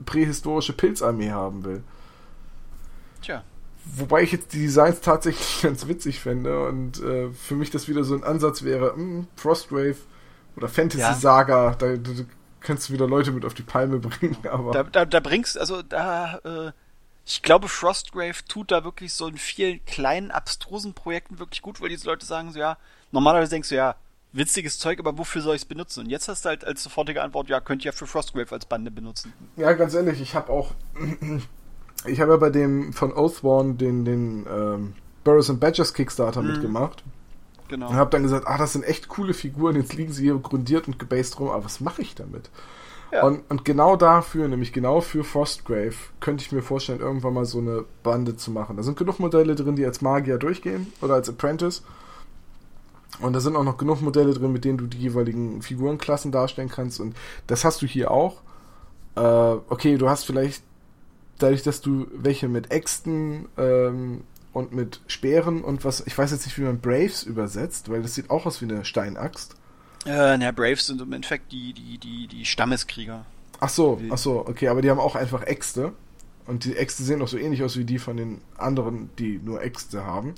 prähistorische 0.05 0.73
Pilzarmee 0.73 1.31
haben 1.31 1.65
will. 1.65 1.85
Tja. 3.21 3.45
Wobei 3.85 4.23
ich 4.23 4.33
jetzt 4.33 4.53
die 4.53 4.61
Designs 4.61 5.01
tatsächlich 5.01 5.59
ganz 5.63 5.87
witzig 5.87 6.21
fände 6.21 6.67
und 6.67 7.03
äh, 7.03 7.31
für 7.31 7.55
mich 7.55 7.71
das 7.71 7.89
wieder 7.89 8.03
so 8.03 8.15
ein 8.15 8.25
Ansatz 8.25 8.63
wäre, 8.65 8.95
mh, 8.97 8.97
hm, 8.97 9.27
Frostgrave 9.37 9.97
oder 10.57 10.69
Fantasy 10.69 11.21
Saga, 11.21 11.75
da, 11.79 11.97
da, 11.97 12.11
kannst 12.61 12.89
du 12.89 12.93
wieder 12.93 13.09
Leute 13.09 13.33
mit 13.33 13.45
auf 13.45 13.55
die 13.55 13.63
Palme 13.63 13.99
bringen, 13.99 14.37
aber. 14.49 14.73
Da, 14.73 14.83
da, 14.85 15.05
da 15.05 15.21
bringst, 15.21 15.59
also 15.59 15.83
da, 15.83 16.39
äh, 16.45 16.73
ich 17.25 17.43
glaube, 17.43 17.69
Frostgrave 17.69 18.45
tut 18.49 18.71
da 18.71 18.85
wirklich 18.85 19.15
so 19.15 19.29
in 19.29 19.37
vielen 19.37 19.85
kleinen, 19.85 20.31
abstrusen 20.31 20.95
Projekten 20.95 21.39
wirklich 21.39 21.63
gut, 21.63 21.81
weil 21.81 21.89
diese 21.89 22.07
Leute 22.07 22.27
sagen 22.27 22.53
so, 22.53 22.59
ja, 22.59 22.79
normalerweise 23.13 23.51
denkst 23.51 23.69
du, 23.69 23.77
ja, 23.77 23.97
witziges 24.33 24.79
Zeug, 24.79 24.99
aber 24.99 25.17
wofür 25.19 25.43
soll 25.43 25.55
ich 25.55 25.63
es 25.63 25.69
benutzen? 25.69 26.01
Und 26.01 26.11
jetzt 26.11 26.29
hast 26.29 26.45
du 26.45 26.49
halt 26.49 26.65
als 26.65 26.83
sofortige 26.83 27.23
Antwort, 27.23 27.49
ja, 27.49 27.61
könnt 27.61 27.85
ihr 27.85 27.93
ja 27.93 27.97
für 27.97 28.07
Frostgrave 28.07 28.53
als 28.53 28.67
Bande 28.67 28.91
benutzen. 28.91 29.33
Ja, 29.57 29.73
ganz 29.75 29.95
ehrlich, 29.95 30.21
ich 30.21 30.35
habe 30.35 30.51
auch, 30.51 30.73
ich 32.07 32.21
habe 32.21 32.33
ja 32.33 32.37
bei 32.39 32.51
dem 32.51 32.93
von 32.93 33.13
Oathworn 33.13 33.79
den, 33.79 34.05
den 34.05 34.47
ähm, 34.51 34.95
Burrows 35.23 35.51
and 35.51 35.61
Badgers 35.61 35.95
Kickstarter 35.95 36.43
mhm. 36.43 36.53
mitgemacht. 36.53 37.05
Genau. 37.69 37.89
Und 37.89 37.97
habe 37.97 38.11
dann 38.11 38.23
gesagt, 38.23 38.47
ah, 38.47 38.59
das 38.59 38.73
sind 38.73 38.85
echt 38.85 39.09
coole 39.09 39.33
Figuren, 39.33 39.77
jetzt 39.77 39.95
liegen 39.95 40.13
sie 40.13 40.25
hier 40.25 40.37
grundiert 40.37 40.89
und 40.89 40.99
gebased 40.99 41.39
rum, 41.39 41.49
aber 41.49 41.65
was 41.65 41.81
mache 41.81 42.03
ich 42.03 42.15
damit? 42.15 42.51
Und, 43.21 43.43
und 43.51 43.65
genau 43.65 43.97
dafür, 43.97 44.49
nämlich 44.49 44.73
genau 44.73 45.03
für 45.03 45.23
Frostgrave, 45.23 45.95
könnte 46.21 46.45
ich 46.45 46.53
mir 46.53 46.63
vorstellen, 46.63 47.01
irgendwann 47.01 47.35
mal 47.35 47.45
so 47.45 47.59
eine 47.59 47.85
Bande 48.03 48.37
zu 48.37 48.51
machen. 48.51 48.79
Da 48.79 48.83
sind 48.83 48.97
genug 48.97 49.19
Modelle 49.19 49.55
drin, 49.55 49.77
die 49.77 49.85
als 49.85 50.01
Magier 50.01 50.39
durchgehen 50.39 50.91
oder 51.03 51.15
als 51.15 51.29
Apprentice. 51.29 51.83
Und 53.21 53.35
da 53.35 53.41
sind 53.41 53.55
auch 53.55 53.65
noch 53.65 53.77
genug 53.77 54.01
Modelle 54.01 54.33
drin, 54.33 54.53
mit 54.53 54.65
denen 54.65 54.79
du 54.79 54.87
die 54.87 54.99
jeweiligen 54.99 55.61
Figurenklassen 55.61 56.33
darstellen 56.33 56.71
kannst. 56.71 57.01
Und 57.01 57.15
das 57.47 57.65
hast 57.65 57.83
du 57.83 57.87
hier 57.87 58.11
auch. 58.11 58.41
Äh, 59.17 59.21
okay, 59.21 59.99
du 59.99 60.09
hast 60.09 60.25
vielleicht 60.25 60.63
dadurch, 61.39 61.63
dass 61.63 61.83
du 61.83 62.07
welche 62.15 62.49
mit 62.49 62.71
Äxten 62.71 63.49
ähm, 63.59 64.23
und 64.55 64.73
mit 64.73 65.01
Speeren 65.07 65.63
und 65.63 65.85
was, 65.85 66.07
ich 66.07 66.17
weiß 66.17 66.31
jetzt 66.31 66.47
nicht, 66.47 66.57
wie 66.57 66.63
man 66.63 66.81
Braves 66.81 67.25
übersetzt, 67.25 67.91
weil 67.91 68.03
das 68.03 68.15
sieht 68.15 68.31
auch 68.31 68.47
aus 68.47 68.63
wie 68.63 68.67
eine 68.67 68.85
Steinaxt. 68.85 69.57
Äh, 70.07 70.37
na, 70.39 70.51
Braves 70.51 70.87
sind 70.87 71.01
im 71.01 71.13
Endeffekt 71.13 71.53
die, 71.53 71.73
die, 71.73 71.99
die, 71.99 72.27
die 72.27 72.45
Stammeskrieger. 72.45 73.25
Ach 73.61 73.69
so, 73.69 74.01
ach 74.11 74.19
so, 74.19 74.41
okay, 74.41 74.69
aber 74.69 74.83
die 74.83 74.91
haben 74.91 74.99
auch 74.99 75.15
einfach 75.15 75.43
Äxte. 75.45 75.93
Und 76.47 76.65
die 76.65 76.77
Äxte 76.77 77.05
sehen 77.05 77.23
auch 77.23 77.29
so 77.29 77.39
ähnlich 77.39 77.63
aus 77.63 77.77
wie 77.77 77.85
die 77.85 78.01
von 78.01 78.17
den 78.17 78.41
anderen, 78.59 79.11
die 79.19 79.41
nur 79.43 79.63
Äxte 79.63 80.05
haben. 80.05 80.35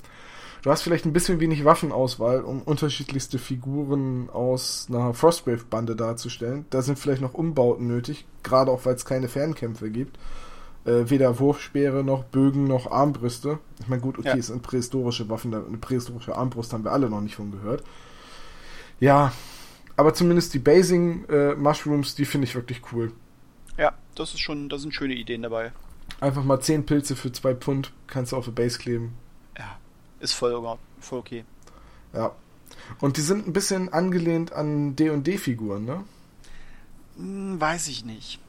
Du 0.61 0.69
hast 0.69 0.83
vielleicht 0.83 1.05
ein 1.05 1.13
bisschen 1.13 1.39
wenig 1.39 1.65
Waffenauswahl, 1.65 2.41
um 2.41 2.61
unterschiedlichste 2.61 3.39
Figuren 3.39 4.29
aus 4.29 4.87
einer 4.89 5.13
Frostgrave-Bande 5.13 5.95
darzustellen. 5.95 6.65
Da 6.69 6.81
sind 6.81 6.99
vielleicht 6.99 7.21
noch 7.21 7.33
Umbauten 7.33 7.87
nötig, 7.87 8.25
gerade 8.43 8.71
auch 8.71 8.85
weil 8.85 8.95
es 8.95 9.05
keine 9.05 9.27
Fernkämpfe 9.27 9.89
gibt 9.89 10.17
äh, 10.85 11.09
weder 11.09 11.39
Wurfspeere 11.39 12.03
noch 12.03 12.23
Bögen 12.23 12.65
noch 12.65 12.91
Armbrüste. 12.91 13.59
Ich 13.79 13.87
meine, 13.87 14.01
gut, 14.01 14.17
okay, 14.17 14.29
ja. 14.29 14.35
es 14.35 14.47
sind 14.47 14.61
prähistorische 14.61 15.27
Waffen, 15.29 15.53
eine 15.53 15.77
prähistorische 15.77 16.35
Armbrust 16.35 16.73
haben 16.73 16.83
wir 16.83 16.91
alle 16.91 17.09
noch 17.09 17.21
nicht 17.21 17.35
von 17.35 17.51
gehört. 17.51 17.83
Ja, 18.99 19.33
aber 19.97 20.13
zumindest 20.13 20.53
die 20.53 20.59
Basing 20.59 21.25
äh, 21.29 21.55
Mushrooms, 21.55 22.15
die 22.15 22.25
finde 22.25 22.47
ich 22.47 22.55
wirklich 22.55 22.81
cool. 22.91 23.11
Ja, 23.77 23.93
das 24.15 24.33
ist 24.33 24.39
schon, 24.39 24.69
da 24.69 24.77
sind 24.77 24.93
schöne 24.93 25.13
Ideen 25.13 25.41
dabei. 25.41 25.71
Einfach 26.19 26.43
mal 26.43 26.59
10 26.59 26.85
Pilze 26.85 27.15
für 27.15 27.31
2 27.31 27.55
Pfund, 27.55 27.91
kannst 28.07 28.31
du 28.31 28.37
auf 28.37 28.45
der 28.45 28.51
Base 28.51 28.79
kleben. 28.79 29.13
Ja, 29.57 29.77
ist 30.19 30.33
voll, 30.33 30.77
voll 30.99 31.19
okay. 31.19 31.45
Ja. 32.13 32.31
Und 32.99 33.17
die 33.17 33.21
sind 33.21 33.47
ein 33.47 33.53
bisschen 33.53 33.91
angelehnt 33.91 34.51
an 34.53 34.95
D&D-Figuren, 34.95 35.85
ne? 35.85 36.03
Hm, 37.17 37.59
weiß 37.59 37.87
ich 37.87 38.05
nicht. 38.05 38.39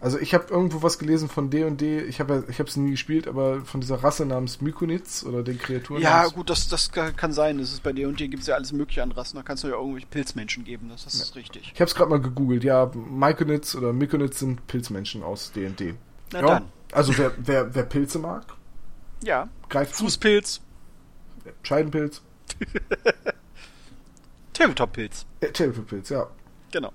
Also 0.00 0.18
ich 0.18 0.32
habe 0.32 0.46
irgendwo 0.48 0.82
was 0.82 0.98
gelesen 0.98 1.28
von 1.28 1.50
D&D, 1.50 2.00
ich 2.00 2.20
habe 2.20 2.46
ich 2.48 2.58
es 2.58 2.76
nie 2.76 2.92
gespielt, 2.92 3.28
aber 3.28 3.60
von 3.66 3.82
dieser 3.82 4.02
Rasse 4.02 4.24
namens 4.24 4.62
Mykonitz 4.62 5.24
oder 5.24 5.42
den 5.42 5.58
Kreaturen. 5.58 6.00
Ja, 6.02 6.26
gut, 6.28 6.48
das, 6.48 6.68
das 6.68 6.90
kann 6.90 7.34
sein. 7.34 7.58
Das 7.58 7.70
ist 7.70 7.82
bei 7.82 7.92
D&D 7.92 8.28
gibt 8.28 8.40
es 8.40 8.46
ja 8.46 8.54
alles 8.54 8.72
mögliche 8.72 9.02
an 9.02 9.12
Rassen. 9.12 9.36
Da 9.36 9.42
kannst 9.42 9.62
du 9.62 9.68
ja 9.68 9.74
irgendwelche 9.74 10.06
Pilzmenschen 10.06 10.64
geben. 10.64 10.88
Das, 10.88 11.04
das 11.04 11.18
ja. 11.18 11.24
ist 11.24 11.36
richtig. 11.36 11.72
Ich 11.74 11.80
habe 11.80 11.88
es 11.88 11.94
gerade 11.94 12.08
mal 12.08 12.20
gegoogelt. 12.20 12.64
Ja, 12.64 12.90
Mykonitz 12.94 13.74
oder 13.74 13.92
Mykonitz 13.92 14.38
sind 14.38 14.66
Pilzmenschen 14.66 15.22
aus 15.22 15.52
D&D. 15.52 15.94
Na 16.32 16.40
ja, 16.40 16.46
dann. 16.46 16.64
Also 16.92 17.16
wer, 17.18 17.32
wer, 17.36 17.74
wer 17.74 17.82
Pilze 17.84 18.18
mag, 18.18 18.44
ja. 19.22 19.48
greift 19.68 19.94
Fußpilz. 19.94 20.62
Scheidenpilz. 21.62 22.22
Tabletop-Pilz. 24.54 25.26
Äh, 25.40 25.52
Tabletop-Pilz, 25.52 26.08
ja. 26.08 26.26
Genau. 26.72 26.92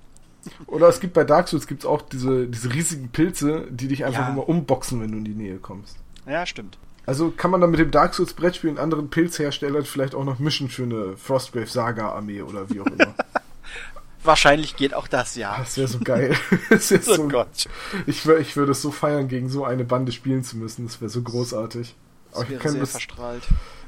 Oder 0.68 0.88
es 0.90 1.00
gibt 1.00 1.14
bei 1.14 1.24
Dark 1.24 1.48
Souls 1.48 1.68
gibt's 1.68 1.86
auch 1.86 2.02
diese, 2.02 2.48
diese 2.48 2.74
riesigen 2.74 3.10
Pilze, 3.10 3.66
die 3.70 3.88
dich 3.88 4.06
einfach 4.06 4.28
Ja. 4.28 4.30
immer 4.30 4.48
umboxen, 4.48 5.02
wenn 5.02 5.12
du 5.12 5.18
in 5.18 5.26
die 5.26 5.34
Nähe 5.36 5.58
kommst. 5.58 5.98
Ja, 6.28 6.46
stimmt. 6.46 6.78
Also 7.08 7.32
kann 7.32 7.52
man 7.52 7.62
dann 7.62 7.70
mit 7.72 7.80
dem 7.80 7.92
Dark 7.92 8.14
Souls 8.16 8.34
Brettspiel 8.34 8.70
und 8.72 8.80
anderen 8.80 9.10
Pilzherstellern 9.10 9.86
vielleicht 9.86 10.16
auch 10.16 10.24
noch 10.24 10.40
mischen 10.40 10.70
für 10.70 10.84
eine 10.84 11.18
Frostgrave 11.18 11.68
Saga 11.68 12.10
Armee 12.10 12.42
oder 12.42 12.70
wie 12.70 12.82
auch 12.82 12.88
immer. 12.88 13.14
Wahrscheinlich 14.24 14.76
geht 14.76 14.96
auch 14.96 15.08
das, 15.08 15.36
ja. 15.36 15.56
Das 15.60 15.78
wäre 15.78 15.88
so 15.88 16.00
geil. 16.00 16.36
Das 16.70 16.90
wär 16.90 17.00
Oh 17.08 17.14
so, 17.16 17.28
Gott. 17.28 17.68
ich 18.08 18.26
ich 18.26 18.56
würde 18.56 18.72
es 18.72 18.82
so 18.82 18.90
feiern, 18.90 19.28
gegen 19.28 19.50
so 19.50 19.66
eine 19.66 19.84
Bande 19.86 20.12
spielen 20.12 20.44
zu 20.44 20.58
müssen. 20.58 20.86
Das 20.88 21.00
wäre 21.00 21.10
so 21.10 21.22
großartig. 21.22 21.96
Das 22.34 22.44
ich 22.44 22.50
wäre 22.50 22.70
sehr 22.70 22.80
das, 22.82 22.92
verstrahlt. 22.92 23.44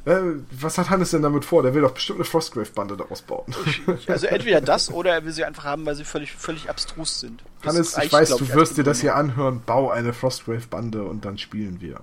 Äh, 0.08 0.40
was 0.52 0.78
hat 0.78 0.90
Hannes 0.90 1.12
denn 1.12 1.22
damit 1.22 1.44
vor? 1.44 1.64
Der 1.64 1.74
will 1.74 1.82
doch 1.82 1.92
bestimmt 1.92 2.20
eine 2.20 2.26
Frostgrave-Bande 2.26 2.96
daraus 2.96 3.22
bauen. 3.22 3.54
Also 4.08 4.28
entweder 4.28 4.62
das 4.62 4.90
oder 4.90 5.12
er 5.12 5.26
will 5.26 5.34
sie 5.34 5.44
einfach 5.44 5.66
haben, 5.66 5.86
weil 5.86 5.96
sie 5.96 6.06
völlig, 6.06 6.32
völlig 6.32 6.70
abstrus 6.70 7.20
sind. 7.20 7.44
Das 7.62 7.76
Hannes, 7.76 7.98
ich 7.98 8.14
weiß, 8.14 8.38
du 8.38 8.54
wirst 8.54 8.78
dir 8.78 8.84
das 8.84 9.02
hier 9.02 9.16
anhören. 9.16 9.62
Bau 9.66 9.92
eine 9.92 10.14
Frostgrave-Bande 10.14 11.04
und 11.04 11.26
dann 11.26 11.38
spielen 11.38 11.82
wir. 11.82 12.00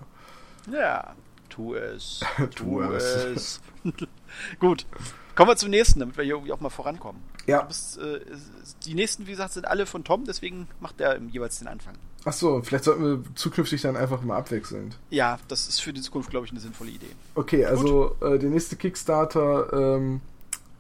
Ja, 0.71 1.15
tu 1.49 1.75
es. 1.75 2.21
Tu 2.55 2.83
es. 2.83 3.61
Gut. 4.59 4.85
Kommen 5.35 5.51
wir 5.51 5.57
zum 5.57 5.71
nächsten, 5.71 6.01
damit 6.01 6.17
wir 6.17 6.25
hier 6.25 6.35
irgendwie 6.35 6.53
auch 6.53 6.61
mal 6.61 6.71
vorankommen. 6.71 7.23
Ja. 7.47 7.63
Bist, 7.63 7.99
äh, 7.99 8.21
die 8.85 8.95
nächsten, 8.95 9.27
wie 9.27 9.33
gesagt, 9.33 9.55
sind 9.55 9.67
alle 9.67 9.87
von 9.87 10.05
Tom, 10.05 10.25
deswegen 10.27 10.69
macht 10.81 11.01
er 11.01 11.19
jeweils 11.21 11.59
den 11.59 11.69
Anfang. 11.69 11.95
Ach 12.27 12.33
so, 12.33 12.62
vielleicht 12.62 12.85
sollten 12.85 13.05
wir 13.05 13.22
zukünftig 13.35 13.83
dann 13.83 13.97
einfach 13.97 14.22
mal 14.22 14.37
abwechselnd. 14.39 14.97
Ja, 15.11 15.39
das 15.49 15.68
ist 15.68 15.81
für 15.81 15.93
die 15.93 16.01
Zukunft, 16.01 16.31
glaube 16.31 16.47
ich, 16.47 16.53
eine 16.53 16.61
sinnvolle 16.61 16.91
Idee. 16.91 17.11
Okay, 17.35 17.64
also 17.66 18.16
äh, 18.22 18.39
der 18.39 18.49
nächste 18.51 18.77
Kickstarter, 18.77 19.72
ähm, 19.97 20.20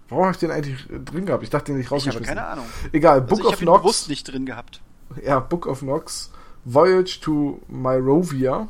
warum 0.08 0.24
habe 0.24 0.32
ich 0.32 0.38
den 0.38 0.50
eigentlich 0.50 0.86
drin 1.04 1.26
gehabt? 1.26 1.42
Ich 1.42 1.50
dachte, 1.50 1.66
den 1.66 1.76
nicht 1.76 1.86
Ich 1.86 1.90
habe 1.90 1.96
rausgeschmissen. 1.96 2.34
keine 2.34 2.46
Ahnung. 2.46 2.64
Egal, 2.92 3.20
Also 3.20 3.26
Book 3.26 3.38
ich 3.40 3.44
of 3.46 3.52
habe 3.52 3.62
ihn 3.62 3.66
Nox. 3.66 3.82
bewusst 3.82 4.08
nicht 4.08 4.24
drin 4.32 4.46
gehabt. 4.46 4.80
Ja, 5.22 5.38
Book 5.40 5.66
of 5.66 5.82
Nox, 5.82 6.30
Voyage 6.64 7.20
to 7.20 7.60
Myrovia. 7.68 8.68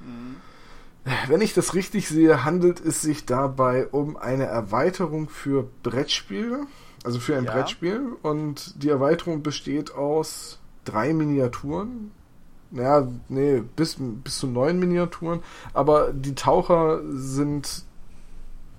Mhm. 0.00 0.36
Wenn 1.26 1.40
ich 1.40 1.52
das 1.54 1.74
richtig 1.74 2.06
sehe, 2.08 2.44
handelt 2.44 2.78
es 2.78 3.02
sich 3.02 3.26
dabei 3.26 3.88
um 3.88 4.16
eine 4.16 4.44
Erweiterung 4.44 5.28
für 5.28 5.68
Brettspiele, 5.82 6.66
also 7.02 7.18
für 7.18 7.36
ein 7.36 7.44
Ja. 7.44 7.52
Brettspiel. 7.54 8.00
Und 8.22 8.80
die 8.80 8.88
Erweiterung 8.90 9.42
besteht 9.42 9.92
aus 9.92 10.60
drei 10.84 11.12
Miniaturen. 11.12 12.10
Naja, 12.70 13.06
nee, 13.28 13.62
bis, 13.76 13.96
bis 13.98 14.38
zu 14.38 14.46
neun 14.46 14.78
Miniaturen. 14.78 15.40
Aber 15.74 16.12
die 16.12 16.34
Taucher 16.34 17.00
sind 17.10 17.84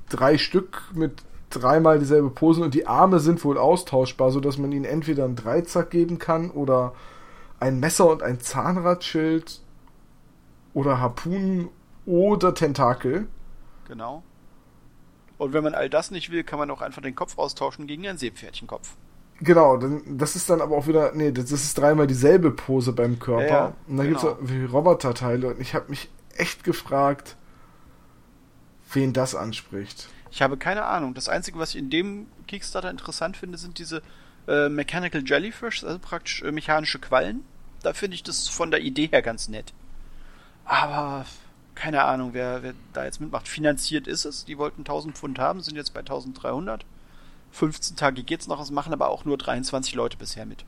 drei 0.10 0.38
Stück 0.38 0.84
mit 0.93 1.24
dreimal 1.49 1.99
dieselbe 1.99 2.30
Pose 2.30 2.64
und 2.64 2.74
die 2.74 2.88
Arme 2.88 3.20
sind 3.20 3.43
wohl 3.43 3.58
austauschbar, 3.58 4.32
sodass 4.32 4.58
man 4.58 4.72
ihnen 4.72 4.86
entweder 4.86 5.26
einen 5.26 5.36
Dreizack 5.36 5.91
geben 5.91 6.18
kann 6.18 6.49
oder 6.49 6.93
ein 7.60 7.80
Messer 7.80 8.10
und 8.10 8.24
ein 8.24 8.39
Zahnradschild 8.39 9.62
oder 10.74 10.99
Harpunen 10.99 11.70
oder 12.06 12.54
Tentakel. 12.54 13.28
Genau. 13.88 14.24
Und 15.38 15.54
wenn 15.54 15.64
man 15.64 15.76
all 15.76 15.89
das 15.89 16.12
nicht 16.12 16.32
will, 16.32 16.43
kann 16.43 16.60
man 16.60 16.72
auch 16.72 16.82
einfach 16.82 17.01
den 17.01 17.16
Kopf 17.16 17.38
austauschen 17.38 17.88
gegen 17.88 18.08
einen 18.08 18.18
Seepferdchenkopf. 18.18 18.95
Genau, 19.44 19.78
das 20.08 20.38
ist 20.38 20.50
dann 20.50 20.62
aber 20.62 20.78
auch 20.78 20.88
wieder, 20.88 21.12
nee, 21.14 21.32
das 21.32 21.52
ist 21.52 21.78
dreimal 21.78 22.08
dieselbe 22.08 22.52
Pose 22.52 22.94
beim 22.94 23.20
Körper. 23.20 23.46
Ja, 23.46 23.50
ja, 23.50 23.74
und 23.88 23.98
dann 23.98 24.08
genau. 24.08 24.20
auch 24.20 24.24
irgendwie 24.24 24.64
Roboterteile 24.64 25.48
und 25.50 25.60
ich 25.60 25.76
habe 25.76 25.89
mich 25.89 26.10
echt 26.38 26.64
gefragt, 26.64 27.36
wen 28.94 29.12
das 29.12 29.36
anspricht. 29.36 30.08
Ich 30.32 30.41
habe 30.41 30.56
keine 30.58 30.86
Ahnung. 30.86 31.14
Das 31.14 31.28
Einzige, 31.28 31.60
was 31.60 31.72
ich 31.72 31.78
in 31.78 31.89
dem 31.89 32.28
Kickstarter 32.48 32.89
interessant 32.89 33.36
finde, 33.36 33.58
sind 33.58 33.80
diese 33.80 34.02
äh, 34.48 34.70
Mechanical 34.70 35.24
Jellyfish, 35.26 35.84
also 35.84 36.00
praktisch 36.00 36.41
äh, 36.41 36.52
mechanische 36.52 37.00
Quallen. 37.00 37.44
Da 37.82 37.94
finde 37.94 38.16
ich 38.16 38.24
das 38.24 38.48
von 38.48 38.72
der 38.72 38.82
Idee 38.82 39.08
her 39.08 39.22
ganz 39.22 39.50
nett. 39.50 39.74
Aber 40.64 41.26
keine 41.76 42.04
Ahnung, 42.04 42.30
wer, 42.34 42.64
wer 42.64 42.74
da 42.94 43.04
jetzt 43.04 43.20
mitmacht. 43.20 43.48
Finanziert 43.50 44.08
ist 44.08 44.24
es. 44.26 44.46
Die 44.46 44.58
wollten 44.58 44.82
1000 44.82 45.18
Pfund 45.18 45.38
haben, 45.38 45.62
sind 45.62 45.76
jetzt 45.76 45.94
bei 45.94 46.00
1300. 46.00 46.86
15 47.54 47.95
Tage 47.95 48.24
geht's 48.24 48.47
noch, 48.47 48.60
es 48.62 48.72
machen 48.72 48.93
aber 48.93 49.10
auch 49.10 49.26
nur 49.26 49.38
23 49.38 49.95
Leute 49.95 50.18
bisher 50.18 50.45
mit. 50.45 50.66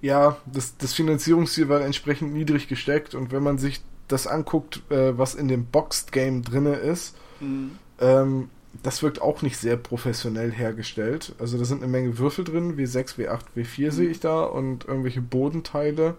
Ja, 0.00 0.36
das, 0.46 0.76
das 0.76 0.94
Finanzierungsziel 0.94 1.68
war 1.68 1.80
entsprechend 1.82 2.32
niedrig 2.32 2.66
gesteckt 2.68 3.14
und 3.14 3.30
wenn 3.30 3.42
man 3.42 3.58
sich 3.58 3.80
das 4.08 4.26
anguckt, 4.26 4.82
äh, 4.90 5.16
was 5.16 5.34
in 5.36 5.46
dem 5.48 5.66
Boxed 5.66 6.10
Game 6.12 6.42
drinne 6.42 6.74
ist, 6.74 7.14
Mhm. 7.40 7.78
ähm, 8.00 8.50
das 8.82 9.02
wirkt 9.02 9.20
auch 9.20 9.42
nicht 9.42 9.58
sehr 9.58 9.76
professionell 9.76 10.50
hergestellt. 10.50 11.34
Also 11.38 11.58
da 11.58 11.64
sind 11.64 11.82
eine 11.82 11.90
Menge 11.92 12.18
Würfel 12.18 12.44
drin, 12.44 12.76
W6, 12.78 13.16
W8, 13.18 13.40
W4 13.54 13.90
sehe 13.90 14.08
ich 14.08 14.20
da 14.20 14.44
und 14.44 14.86
irgendwelche 14.86 15.20
Bodenteile, 15.20 16.14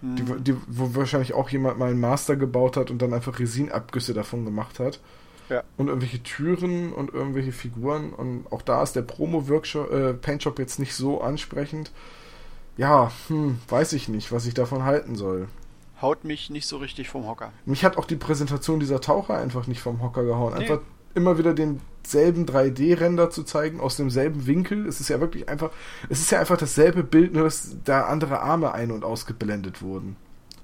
die, 0.00 0.22
Mhm. 0.22 0.44
die, 0.44 0.56
wo 0.66 0.94
wahrscheinlich 0.94 1.34
auch 1.34 1.50
jemand 1.50 1.78
mal 1.78 1.90
einen 1.90 2.00
Master 2.00 2.36
gebaut 2.36 2.76
hat 2.76 2.90
und 2.90 3.02
dann 3.02 3.12
einfach 3.12 3.38
Resinabgüsse 3.38 4.14
davon 4.14 4.44
gemacht 4.44 4.78
hat. 4.80 4.98
Ja. 5.50 5.64
Und 5.76 5.88
irgendwelche 5.88 6.22
Türen 6.22 6.92
und 6.92 7.12
irgendwelche 7.12 7.52
Figuren 7.52 8.12
und 8.12 8.50
auch 8.50 8.62
da 8.62 8.82
ist 8.82 8.94
der 8.94 9.02
Promo-Workshop, 9.02 9.90
äh, 9.92 10.14
Paintshop 10.14 10.58
jetzt 10.58 10.78
nicht 10.78 10.94
so 10.94 11.20
ansprechend. 11.20 11.90
Ja, 12.76 13.10
hm, 13.28 13.58
weiß 13.68 13.92
ich 13.92 14.08
nicht, 14.08 14.32
was 14.32 14.46
ich 14.46 14.54
davon 14.54 14.84
halten 14.84 15.16
soll. 15.16 15.48
Haut 16.00 16.24
mich 16.24 16.48
nicht 16.48 16.66
so 16.66 16.78
richtig 16.78 17.10
vom 17.10 17.26
Hocker. 17.26 17.52
Mich 17.66 17.84
hat 17.84 17.98
auch 17.98 18.06
die 18.06 18.16
Präsentation 18.16 18.80
dieser 18.80 19.00
Taucher 19.02 19.36
einfach 19.36 19.66
nicht 19.66 19.82
vom 19.82 20.00
Hocker 20.00 20.24
gehauen. 20.24 20.54
Nee. 20.54 20.60
Einfach 20.62 20.80
immer 21.14 21.36
wieder 21.36 21.52
denselben 21.52 22.46
3D-Render 22.46 23.28
zu 23.30 23.42
zeigen, 23.42 23.80
aus 23.80 23.96
demselben 23.96 24.46
Winkel. 24.46 24.86
Es 24.86 25.00
ist 25.00 25.08
ja 25.10 25.20
wirklich 25.20 25.48
einfach, 25.48 25.70
es 26.08 26.20
ist 26.20 26.30
ja 26.30 26.38
einfach 26.40 26.56
dasselbe 26.56 27.02
Bild, 27.02 27.34
nur 27.34 27.44
dass 27.44 27.76
da 27.84 28.04
andere 28.06 28.40
Arme 28.40 28.72
ein- 28.72 28.92
und 28.92 29.04
ausgeblendet 29.04 29.82
wurden. 29.82 30.16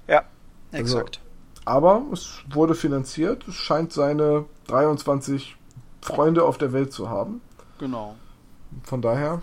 Ja, 0.07 0.23
Also- 0.71 0.97
exakt. 0.99 1.19
Aber 1.67 2.05
es 2.13 2.43
wurde 2.49 2.75
finanziert. 2.75 3.45
Es 3.47 3.55
scheint 3.55 3.91
seine 3.91 4.45
23 4.67 5.57
Freunde 6.01 6.45
auf 6.45 6.57
der 6.57 6.71
Welt 6.71 6.93
zu 6.93 7.09
haben. 7.09 7.41
genau. 7.77 8.15
Von 8.83 9.01
daher, 9.01 9.41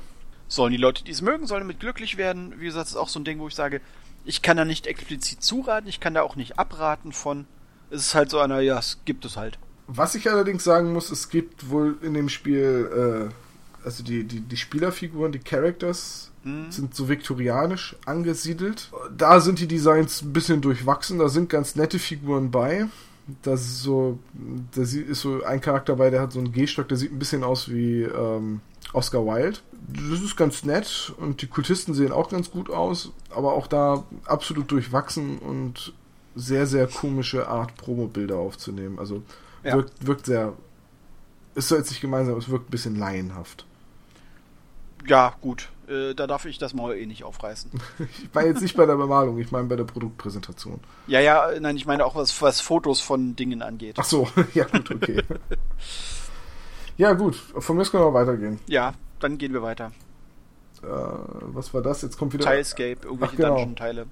Sollen 0.48 0.72
die 0.72 0.78
Leute, 0.78 1.02
die 1.04 1.10
es 1.10 1.20
mögen, 1.22 1.46
sollen 1.46 1.62
damit 1.62 1.80
glücklich 1.80 2.16
werden. 2.16 2.54
Wie 2.58 2.64
gesagt, 2.66 2.84
das 2.86 2.92
ist 2.92 2.96
auch 2.96 3.08
so 3.08 3.18
ein 3.18 3.24
Ding, 3.24 3.40
wo 3.40 3.48
ich 3.48 3.54
sage, 3.54 3.80
ich 4.24 4.40
kann 4.42 4.56
da 4.56 4.64
nicht 4.64 4.86
explizit 4.86 5.42
zuraten, 5.42 5.88
ich 5.88 5.98
kann 6.00 6.14
da 6.14 6.22
auch 6.22 6.36
nicht 6.36 6.58
abraten 6.58 7.12
von. 7.12 7.46
Es 7.90 8.02
ist 8.02 8.14
halt 8.14 8.30
so 8.30 8.38
einer, 8.38 8.60
ja, 8.60 8.78
es 8.78 9.00
gibt 9.04 9.24
es 9.24 9.36
halt. 9.36 9.58
was 9.86 10.14
ich 10.14 10.30
allerdings 10.30 10.64
sagen 10.64 10.92
muss, 10.92 11.10
es 11.10 11.28
gibt 11.28 11.68
wohl 11.70 11.98
in 12.02 12.14
dem 12.14 12.28
Spiel, 12.28 13.30
äh, 13.30 13.84
also 13.84 14.02
die, 14.02 14.24
die, 14.24 14.40
die 14.40 14.56
Spielerfiguren, 14.56 15.32
die 15.32 15.40
Characters, 15.40 16.30
Sind 16.68 16.94
so 16.94 17.08
viktorianisch 17.08 17.96
angesiedelt. 18.04 18.90
Da 19.16 19.40
sind 19.40 19.60
die 19.60 19.66
Designs 19.66 20.20
ein 20.22 20.32
bisschen 20.34 20.60
durchwachsen, 20.60 21.18
da 21.18 21.28
sind 21.30 21.48
ganz 21.48 21.74
nette 21.74 21.98
Figuren 21.98 22.50
bei. 22.50 22.86
Das 23.42 23.62
ist 23.62 23.82
so, 23.82 24.18
da 24.74 24.82
ist 24.82 25.20
so 25.20 25.42
ein 25.42 25.62
Charakter 25.62 25.96
bei, 25.96 26.10
der 26.10 26.20
hat 26.20 26.32
so 26.32 26.40
einen 26.40 26.52
Gehstock, 26.52 26.88
der 26.88 26.98
sieht 26.98 27.12
ein 27.12 27.18
bisschen 27.18 27.42
aus 27.42 27.70
wie 27.70 28.02
ähm, 28.02 28.60
Oscar 28.92 29.24
Wilde. 29.24 29.58
Das 29.88 30.20
ist 30.20 30.36
ganz 30.36 30.64
nett 30.64 31.14
und 31.16 31.40
die 31.40 31.46
Kultisten 31.46 31.94
sehen 31.94 32.12
auch 32.12 32.28
ganz 32.28 32.50
gut 32.50 32.68
aus, 32.68 33.12
aber 33.30 33.54
auch 33.54 33.66
da 33.66 34.04
absolut 34.26 34.70
durchwachsen 34.70 35.38
und 35.38 35.94
sehr, 36.36 36.66
sehr 36.66 36.86
komische 36.86 37.48
Art, 37.48 37.74
Promo-Bilder 37.76 38.36
aufzunehmen. 38.36 38.98
Also 38.98 39.22
Ja. 39.62 39.76
wirkt, 39.76 40.06
wirkt 40.06 40.26
sehr, 40.26 40.52
ist 41.54 41.68
so 41.68 41.76
jetzt 41.76 41.90
nicht 41.90 42.00
gemeinsam, 42.02 42.36
es 42.36 42.50
wirkt 42.50 42.68
ein 42.68 42.70
bisschen 42.70 42.96
laienhaft. 42.96 43.64
Ja, 45.06 45.34
gut. 45.40 45.70
Äh, 45.88 46.14
da 46.14 46.26
darf 46.26 46.44
ich 46.46 46.58
das 46.58 46.74
Maul 46.74 46.94
eh 46.94 47.06
nicht 47.06 47.24
aufreißen. 47.24 47.70
Ich 47.98 48.30
meine 48.32 48.48
jetzt 48.48 48.62
nicht 48.62 48.76
bei 48.76 48.86
der 48.86 48.96
Bemalung, 48.96 49.38
ich 49.38 49.50
meine 49.50 49.68
bei 49.68 49.76
der 49.76 49.84
Produktpräsentation. 49.84 50.80
ja, 51.06 51.20
ja, 51.20 51.50
nein, 51.60 51.76
ich 51.76 51.86
meine 51.86 52.04
auch 52.04 52.14
was, 52.14 52.40
was 52.42 52.60
Fotos 52.60 53.00
von 53.00 53.36
Dingen 53.36 53.62
angeht. 53.62 53.96
Ach 53.98 54.04
so, 54.04 54.28
ja 54.54 54.64
gut, 54.64 54.90
okay. 54.90 55.22
ja 56.96 57.12
gut, 57.12 57.36
von 57.36 57.76
mir 57.76 57.84
können 57.84 58.04
wir 58.04 58.14
weitergehen. 58.14 58.58
Ja, 58.66 58.94
dann 59.20 59.38
gehen 59.38 59.52
wir 59.52 59.62
weiter. 59.62 59.92
Äh, 60.82 60.86
was 60.86 61.72
war 61.74 61.82
das? 61.82 62.02
Jetzt 62.02 62.18
kommt 62.18 62.32
wieder... 62.32 62.44
Tilescape, 62.44 62.98
irgendwelche 63.04 63.36
genau. 63.36 63.56
Dungeon-Teile. 63.56 64.06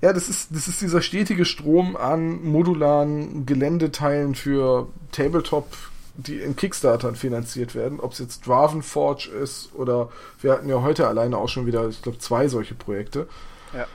Ja, 0.00 0.12
das 0.12 0.28
ist, 0.28 0.54
das 0.54 0.68
ist 0.68 0.80
dieser 0.80 1.02
stetige 1.02 1.44
Strom 1.44 1.96
an 1.96 2.44
modularen 2.44 3.46
Geländeteilen 3.46 4.34
für 4.34 4.88
Tabletop, 5.12 5.66
die 6.18 6.40
in 6.40 6.56
Kickstartern 6.56 7.14
finanziert 7.14 7.74
werden. 7.74 8.00
Ob 8.00 8.12
es 8.12 8.18
jetzt 8.18 8.46
Dravenforge 8.46 9.30
ist 9.30 9.70
oder 9.74 10.10
wir 10.40 10.52
hatten 10.52 10.68
ja 10.68 10.82
heute 10.82 11.06
alleine 11.06 11.38
auch 11.38 11.48
schon 11.48 11.66
wieder, 11.66 11.88
ich 11.88 12.02
glaube, 12.02 12.18
zwei 12.18 12.48
solche 12.48 12.74
Projekte. 12.74 13.28
Ja. 13.72 13.86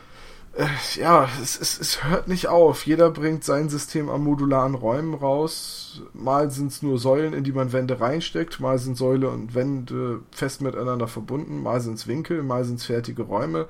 Äh, 0.55 0.67
ja, 0.95 1.27
es, 1.41 1.59
es, 1.59 1.79
es 1.79 2.03
hört 2.05 2.29
nicht 2.29 2.47
auf. 2.47 2.85
Jeder 2.85 3.11
bringt 3.11 3.43
sein 3.43 3.67
System 3.67 4.09
an 4.09 4.23
modularen 4.23 4.73
Räumen 4.73 5.13
raus. 5.13 6.01
Mal 6.13 6.49
sind 6.49 6.71
es 6.71 6.81
nur 6.81 6.97
Säulen, 6.97 7.33
in 7.33 7.43
die 7.43 7.51
man 7.51 7.73
Wände 7.73 7.99
reinsteckt, 7.99 8.61
mal 8.61 8.79
sind 8.79 8.95
Säule 8.95 9.29
und 9.29 9.53
Wände 9.53 10.21
fest 10.31 10.61
miteinander 10.61 11.09
verbunden, 11.09 11.61
mal 11.61 11.81
sind 11.81 11.95
es 11.95 12.07
Winkel, 12.07 12.41
mal 12.41 12.63
sind 12.63 12.79
es 12.79 12.85
fertige 12.85 13.23
Räume. 13.23 13.67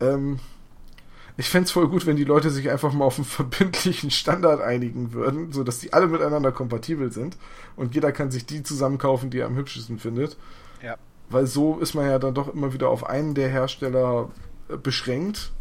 Ähm, 0.00 0.40
ich 1.38 1.48
fände 1.48 1.66
es 1.66 1.70
voll 1.70 1.88
gut, 1.88 2.04
wenn 2.04 2.16
die 2.16 2.24
Leute 2.24 2.50
sich 2.50 2.68
einfach 2.68 2.92
mal 2.92 3.04
auf 3.04 3.16
einen 3.16 3.24
verbindlichen 3.24 4.10
Standard 4.10 4.60
einigen 4.60 5.12
würden, 5.12 5.52
sodass 5.52 5.78
die 5.78 5.92
alle 5.92 6.08
miteinander 6.08 6.52
kompatibel 6.52 7.12
sind 7.12 7.38
und 7.76 7.94
jeder 7.94 8.12
kann 8.12 8.30
sich 8.30 8.44
die 8.44 8.62
zusammenkaufen, 8.62 9.30
die 9.30 9.38
er 9.38 9.46
am 9.46 9.56
hübschesten 9.56 9.98
findet. 9.98 10.36
Ja. 10.82 10.96
Weil 11.30 11.46
so 11.46 11.78
ist 11.78 11.94
man 11.94 12.06
ja 12.06 12.18
dann 12.18 12.34
doch 12.34 12.52
immer 12.52 12.72
wieder 12.72 12.88
auf 12.88 13.08
einen 13.08 13.34
der 13.34 13.48
Hersteller 13.48 14.30
äh, 14.68 14.76
beschränkt 14.76 15.52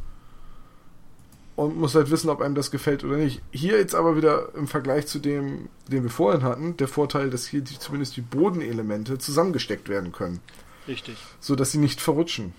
und 1.55 1.77
muss 1.77 1.93
halt 1.93 2.09
wissen, 2.09 2.29
ob 2.29 2.41
einem 2.41 2.55
das 2.55 2.71
gefällt 2.71 3.03
oder 3.03 3.17
nicht. 3.17 3.43
Hier 3.51 3.77
jetzt 3.77 3.93
aber 3.93 4.17
wieder 4.17 4.55
im 4.55 4.67
Vergleich 4.67 5.05
zu 5.05 5.19
dem, 5.19 5.69
den 5.87 6.01
wir 6.01 6.09
vorhin 6.09 6.41
hatten, 6.41 6.75
der 6.77 6.87
Vorteil, 6.87 7.29
dass 7.29 7.45
hier 7.45 7.61
die, 7.61 7.77
zumindest 7.77 8.17
die 8.17 8.21
Bodenelemente 8.21 9.19
zusammengesteckt 9.19 9.89
werden 9.89 10.11
können. 10.11 10.39
Richtig. 10.87 11.17
So 11.39 11.55
dass 11.55 11.71
sie 11.71 11.77
nicht 11.77 12.01
verrutschen. 12.01 12.53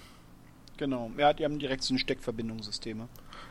Genau. 0.78 1.10
Ja, 1.18 1.32
die 1.32 1.44
haben 1.44 1.58
direkt 1.58 1.82
so 1.82 1.92
eine 1.92 1.98
Steckverbindungssysteme. 1.98 3.08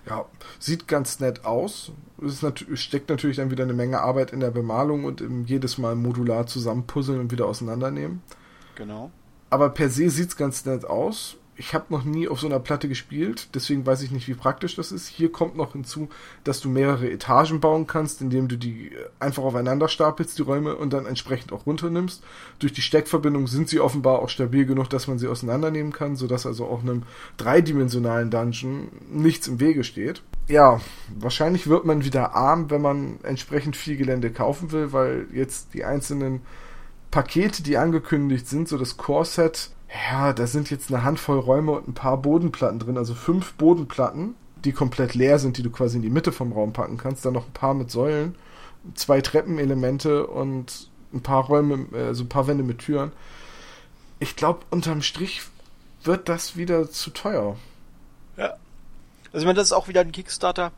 Ja, 0.10 0.26
sieht 0.60 0.88
ganz 0.88 1.20
nett 1.20 1.46
aus. 1.46 1.92
Es 2.26 2.42
nat 2.42 2.66
steckt 2.74 3.10
natürlich 3.10 3.38
dann 3.38 3.52
wieder 3.52 3.64
eine 3.64 3.74
Menge 3.74 4.00
Arbeit 4.00 4.32
in 4.32 4.40
der 4.40 4.52
Bemalung 4.52 5.04
und 5.04 5.22
im 5.22 5.46
jedes 5.46 5.78
Mal 5.78 5.96
modular 5.96 6.48
zusammenpuzzeln 6.48 7.20
und 7.20 7.32
wieder 7.32 7.46
auseinandernehmen. 7.46 8.24
Genau. 8.76 9.12
Aber 9.50 9.70
per 9.70 9.90
se 9.90 10.10
sieht 10.10 10.30
es 10.30 10.38
ganz 10.38 10.66
nett 10.66 10.86
aus 10.86 11.38
ich 11.58 11.74
habe 11.74 11.86
noch 11.90 12.04
nie 12.04 12.28
auf 12.28 12.40
so 12.40 12.48
einer 12.48 12.60
Platte 12.60 12.88
gespielt, 12.88 13.50
deswegen 13.54 13.86
weiß 13.86 14.04
ich 14.04 14.12
nicht, 14.12 14.28
wie 14.28 14.36
praktisch 14.36 14.76
das 14.76 14.92
ist. 14.92 15.08
Hier 15.08 15.32
kommt 15.32 15.58
noch 15.58 15.74
hinzu, 15.74 16.10
dass 16.44 16.62
du 16.62 16.70
mehrere 16.70 17.10
Etagen 17.10 17.60
bauen 17.60 17.88
kannst, 17.88 18.22
indem 18.22 18.48
du 18.48 18.58
die 18.58 18.90
äh, 18.90 19.10
einfach 19.20 19.44
aufeinander 19.44 19.88
stapelst, 19.88 20.38
die 20.38 20.44
Räume, 20.44 20.76
und 20.76 20.94
dann 20.94 21.06
entsprechend 21.06 21.52
auch 21.52 21.66
runternimmst. 21.66 22.24
Durch 22.60 22.74
die 22.74 22.82
Steckverbindung 22.82 23.48
sind 23.48 23.70
sie 23.70 23.80
offenbar 23.80 24.20
auch 24.20 24.30
stabil 24.30 24.66
genug, 24.66 24.90
dass 24.90 25.08
man 25.08 25.18
sie 25.18 25.28
auseinandernehmen 25.28 25.92
kann, 25.92 26.16
sodass 26.16 26.46
also 26.46 26.66
auch 26.66 26.82
einem 26.82 27.04
dreidimensionalen 27.38 28.30
Dungeon 28.30 28.90
nichts 29.12 29.48
im 29.48 29.60
Wege 29.60 29.84
steht. 29.84 30.22
Ja, 30.48 30.80
wahrscheinlich 31.18 31.68
wird 31.68 31.86
man 31.86 32.06
wieder 32.06 32.36
arm, 32.36 32.70
wenn 32.70 32.82
man 32.82 33.20
entsprechend 33.24 33.76
viel 33.76 33.98
Gelände 33.98 34.32
kaufen 34.32 34.72
will, 34.72 34.94
weil 34.94 35.28
jetzt 35.34 35.74
die 35.74 35.84
einzelnen 35.84 36.42
Pakete, 37.12 37.64
die 37.64 37.78
angekündigt 37.78 38.48
sind, 38.48 38.68
so 38.68 38.78
das 38.78 38.98
Core-Set, 38.98 39.72
ja, 39.94 40.34
da 40.34 40.48
sind 40.48 40.70
jetzt 40.70 40.92
eine 40.92 41.04
Handvoll 41.04 41.40
Räume 41.40 41.72
und 41.72 41.88
ein 41.88 41.94
paar 41.94 42.18
Bodenplatten 42.18 42.80
drin, 42.80 42.98
also 42.98 43.14
fünf 43.14 43.54
Bodenplatten, 43.54 44.36
die 44.66 44.74
komplett 44.74 45.14
leer 45.14 45.40
sind, 45.40 45.58
die 45.58 45.64
du 45.64 45.70
quasi 45.70 45.98
in 45.98 46.02
die 46.02 46.10
Mitte 46.10 46.32
vom 46.32 46.52
Raum 46.52 46.74
packen 46.74 46.98
kannst. 46.98 47.26
Dann 47.26 47.34
noch 47.34 47.48
ein 47.48 47.54
paar 47.54 47.74
mit 47.74 47.90
Säulen, 47.90 48.36
zwei 48.96 49.22
Treppenelemente 49.22 50.28
und 50.28 50.90
ein 51.14 51.22
paar 51.22 51.46
Räume, 51.46 51.88
also 51.94 52.24
ein 52.24 52.30
paar 52.30 52.48
Wände 52.48 52.64
mit 52.64 52.80
Türen. 52.80 53.12
Ich 54.20 54.36
glaube, 54.36 54.66
unterm 54.72 55.02
Strich 55.02 55.42
wird 56.04 56.28
das 56.28 56.58
wieder 56.58 56.90
zu 56.90 57.12
teuer. 57.12 57.56
Ja. 58.36 58.56
Also 59.32 59.40
ich 59.40 59.46
meine, 59.46 59.56
das 59.56 59.68
ist 59.68 59.74
auch 59.74 59.88
wieder 59.88 60.02
ein 60.02 60.12
Kickstarter, 60.12 60.72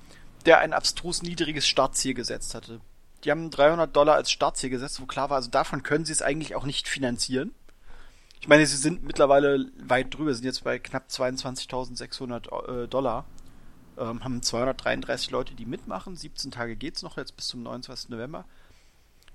der 0.45 0.60
ein 0.60 0.74
abstrus 0.74 1.24
niedriges 1.24 1.68
Startziel 1.68 2.14
gesetzt 2.14 2.53
hatte. 2.53 2.80
Die 3.24 3.32
haben 3.32 3.49
300 3.49 3.95
Dollar 3.95 4.16
als 4.16 4.32
Startziel 4.32 4.70
gesetzt, 4.70 5.01
wo 5.01 5.05
klar 5.05 5.30
war, 5.30 5.38
also 5.38 5.49
davon 5.49 5.84
können 5.84 6.05
sie 6.05 6.14
es 6.14 6.22
eigentlich 6.22 6.55
auch 6.55 6.66
nicht 6.66 6.88
finanzieren. 6.88 7.53
Ich 8.41 8.47
meine, 8.47 8.65
sie 8.65 8.77
sind 8.77 9.03
mittlerweile 9.03 9.69
weit 9.77 10.13
drüber, 10.13 10.33
sind 10.33 10.45
jetzt 10.45 10.63
bei 10.63 10.79
knapp 10.79 11.07
22.600 11.09 12.83
äh, 12.83 12.87
Dollar. 12.87 13.25
Ähm, 13.97 14.23
haben 14.23 14.41
233 14.41 15.31
Leute, 15.31 15.55
die 15.55 15.65
mitmachen. 15.65 16.15
17 16.15 16.51
Tage 16.51 16.75
geht's 16.75 17.03
noch, 17.03 17.17
jetzt 17.17 17.35
bis 17.35 17.47
zum 17.47 17.63
29. 17.63 18.09
November. 18.09 18.45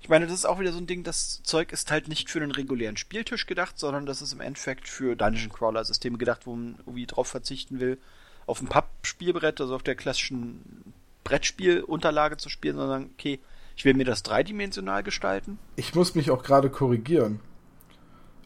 Ich 0.01 0.09
meine, 0.09 0.25
das 0.25 0.35
ist 0.35 0.45
auch 0.45 0.59
wieder 0.59 0.71
so 0.71 0.77
ein 0.77 0.87
Ding, 0.87 1.03
das 1.03 1.41
Zeug 1.43 1.71
ist 1.71 1.91
halt 1.91 2.07
nicht 2.07 2.29
für 2.29 2.39
einen 2.39 2.51
regulären 2.51 2.97
Spieltisch 2.97 3.47
gedacht, 3.47 3.79
sondern 3.79 4.05
das 4.05 4.21
ist 4.21 4.33
im 4.33 4.41
Endeffekt 4.41 4.87
für 4.87 5.15
Dungeon 5.15 5.51
Crawler 5.51 5.83
Systeme 5.83 6.17
gedacht, 6.17 6.45
wo 6.45 6.55
man 6.55 6.75
irgendwie 6.79 7.07
drauf 7.07 7.27
verzichten 7.27 7.79
will, 7.79 7.97
auf 8.45 8.61
ein 8.61 8.67
Pappspielbrett, 8.67 9.61
also 9.61 9.75
auf 9.75 9.83
der 9.83 9.95
klassischen 9.95 10.93
Brettspielunterlage 11.23 12.37
zu 12.37 12.49
spielen, 12.49 12.75
sondern 12.75 13.09
okay, 13.13 13.39
ich 13.75 13.85
will 13.85 13.95
mir 13.95 14.05
das 14.05 14.23
dreidimensional 14.23 15.03
gestalten. 15.03 15.57
Ich 15.75 15.95
muss 15.95 16.15
mich 16.15 16.29
auch 16.29 16.43
gerade 16.43 16.69
korrigieren. 16.69 17.39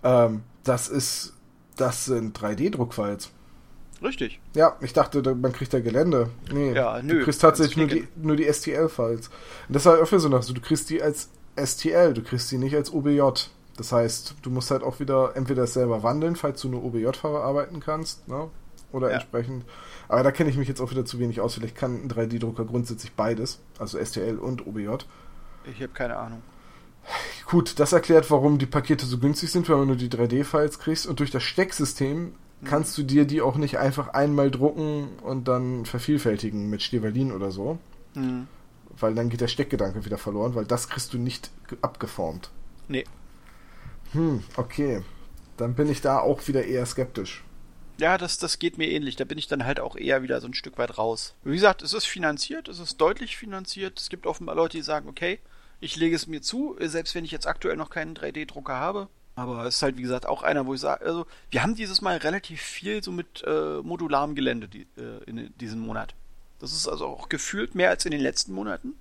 Ähm, 0.03 0.43
das 0.63 0.87
ist, 0.87 1.33
das 1.77 2.05
sind 2.05 2.37
3D-Druckfiles. 2.37 3.29
Richtig. 4.01 4.39
Ja, 4.55 4.77
ich 4.81 4.93
dachte, 4.93 5.35
man 5.35 5.51
kriegt 5.51 5.73
da 5.73 5.79
Gelände. 5.79 6.29
Nee, 6.51 6.73
ja, 6.73 7.01
nö, 7.01 7.19
du 7.19 7.23
kriegst 7.25 7.41
tatsächlich 7.41 7.77
nur 7.77 7.87
die, 7.87 8.07
nur 8.15 8.35
die 8.35 8.51
STL-Files. 8.51 9.27
Und 9.67 9.75
das 9.75 9.85
halt 9.85 9.99
öfter 9.99 10.19
so 10.19 10.29
noch 10.29 10.43
so, 10.43 10.53
du 10.53 10.61
kriegst 10.61 10.89
die 10.89 11.01
als 11.01 11.29
STL, 11.57 12.13
du 12.13 12.23
kriegst 12.23 12.51
die 12.51 12.57
nicht 12.57 12.75
als 12.75 12.93
OBJ. 12.93 13.21
Das 13.75 13.91
heißt, 13.91 14.35
du 14.41 14.49
musst 14.49 14.71
halt 14.71 14.83
auch 14.83 14.99
wieder 14.99 15.35
entweder 15.35 15.67
selber 15.67 16.03
wandeln, 16.03 16.35
falls 16.35 16.61
du 16.61 16.69
nur 16.69 16.83
OBJ-Fahrer 16.83 17.43
arbeiten 17.43 17.79
kannst, 17.79 18.27
ne? 18.27 18.49
Oder 18.91 19.09
ja. 19.09 19.15
entsprechend. 19.15 19.65
Aber 20.07 20.23
da 20.23 20.31
kenne 20.31 20.49
ich 20.49 20.57
mich 20.57 20.67
jetzt 20.67 20.81
auch 20.81 20.91
wieder 20.91 21.05
zu 21.05 21.19
wenig 21.19 21.41
aus. 21.41 21.53
Vielleicht 21.53 21.75
kann 21.75 22.03
ein 22.03 22.09
3D-Drucker 22.09 22.65
grundsätzlich 22.65 23.13
beides, 23.13 23.59
also 23.77 24.03
STL 24.03 24.37
und 24.37 24.65
OBJ. 24.65 24.89
Ich 25.65 25.81
habe 25.81 25.93
keine 25.93 26.17
Ahnung. 26.17 26.41
Gut, 27.45 27.79
das 27.79 27.93
erklärt, 27.93 28.29
warum 28.29 28.59
die 28.59 28.65
Pakete 28.65 29.05
so 29.05 29.17
günstig 29.17 29.51
sind, 29.51 29.67
weil 29.69 29.77
man 29.77 29.87
nur 29.87 29.95
die 29.95 30.09
3D-Files 30.09 30.79
kriegst 30.79 31.07
und 31.07 31.19
durch 31.19 31.31
das 31.31 31.43
Stecksystem 31.43 32.33
kannst 32.63 32.97
du 32.97 33.03
dir 33.03 33.25
die 33.25 33.41
auch 33.41 33.55
nicht 33.55 33.77
einfach 33.77 34.09
einmal 34.09 34.51
drucken 34.51 35.17
und 35.23 35.47
dann 35.47 35.85
vervielfältigen 35.85 36.69
mit 36.69 36.83
Stevalin 36.83 37.31
oder 37.31 37.51
so. 37.51 37.79
Mhm. 38.13 38.47
Weil 38.99 39.15
dann 39.15 39.29
geht 39.29 39.41
der 39.41 39.47
Steckgedanke 39.47 40.05
wieder 40.05 40.17
verloren, 40.17 40.55
weil 40.55 40.65
das 40.65 40.89
kriegst 40.89 41.13
du 41.13 41.17
nicht 41.17 41.51
abgeformt. 41.81 42.51
Nee. 42.87 43.05
Hm, 44.11 44.43
okay. 44.57 45.03
Dann 45.57 45.75
bin 45.75 45.89
ich 45.89 46.01
da 46.01 46.19
auch 46.19 46.47
wieder 46.47 46.65
eher 46.65 46.85
skeptisch. 46.85 47.43
Ja, 47.99 48.17
das, 48.17 48.37
das 48.37 48.59
geht 48.59 48.77
mir 48.77 48.89
ähnlich. 48.89 49.17
Da 49.17 49.25
bin 49.25 49.37
ich 49.37 49.47
dann 49.47 49.65
halt 49.65 49.79
auch 49.79 49.95
eher 49.95 50.23
wieder 50.23 50.39
so 50.39 50.47
ein 50.47 50.53
Stück 50.53 50.77
weit 50.77 50.97
raus. 50.97 51.35
Wie 51.43 51.53
gesagt, 51.53 51.81
es 51.81 51.93
ist 51.93 52.05
finanziert, 52.05 52.69
es 52.69 52.79
ist 52.79 52.97
deutlich 52.97 53.37
finanziert. 53.37 53.99
Es 53.99 54.09
gibt 54.09 54.25
offenbar 54.25 54.55
Leute, 54.55 54.77
die 54.77 54.83
sagen, 54.83 55.09
okay, 55.09 55.39
ich 55.79 55.95
lege 55.95 56.15
es 56.15 56.27
mir 56.27 56.41
zu, 56.41 56.75
selbst 56.79 57.15
wenn 57.15 57.25
ich 57.25 57.31
jetzt 57.31 57.47
aktuell 57.47 57.77
noch 57.77 57.89
keinen 57.89 58.15
3D-Drucker 58.15 58.75
habe. 58.75 59.07
Aber 59.35 59.65
es 59.65 59.75
ist 59.75 59.81
halt, 59.83 59.97
wie 59.97 60.01
gesagt, 60.01 60.25
auch 60.25 60.43
einer, 60.43 60.65
wo 60.65 60.73
ich 60.73 60.81
sage, 60.81 61.05
also, 61.05 61.25
wir 61.49 61.63
haben 61.63 61.75
dieses 61.75 62.01
Mal 62.01 62.17
relativ 62.17 62.61
viel 62.61 63.01
so 63.01 63.11
mit 63.11 63.41
äh, 63.47 63.81
modularem 63.81 64.35
Gelände 64.35 64.67
die, 64.67 64.85
äh, 64.97 65.23
in 65.27 65.53
diesem 65.59 65.79
Monat. 65.79 66.13
Das 66.59 66.73
ist 66.73 66.89
also 66.89 67.05
auch 67.05 67.29
gefühlt 67.29 67.73
mehr 67.73 67.89
als 67.89 68.03
in 68.03 68.11
den 68.11 68.19
letzten 68.19 68.53
Monaten. 68.53 68.95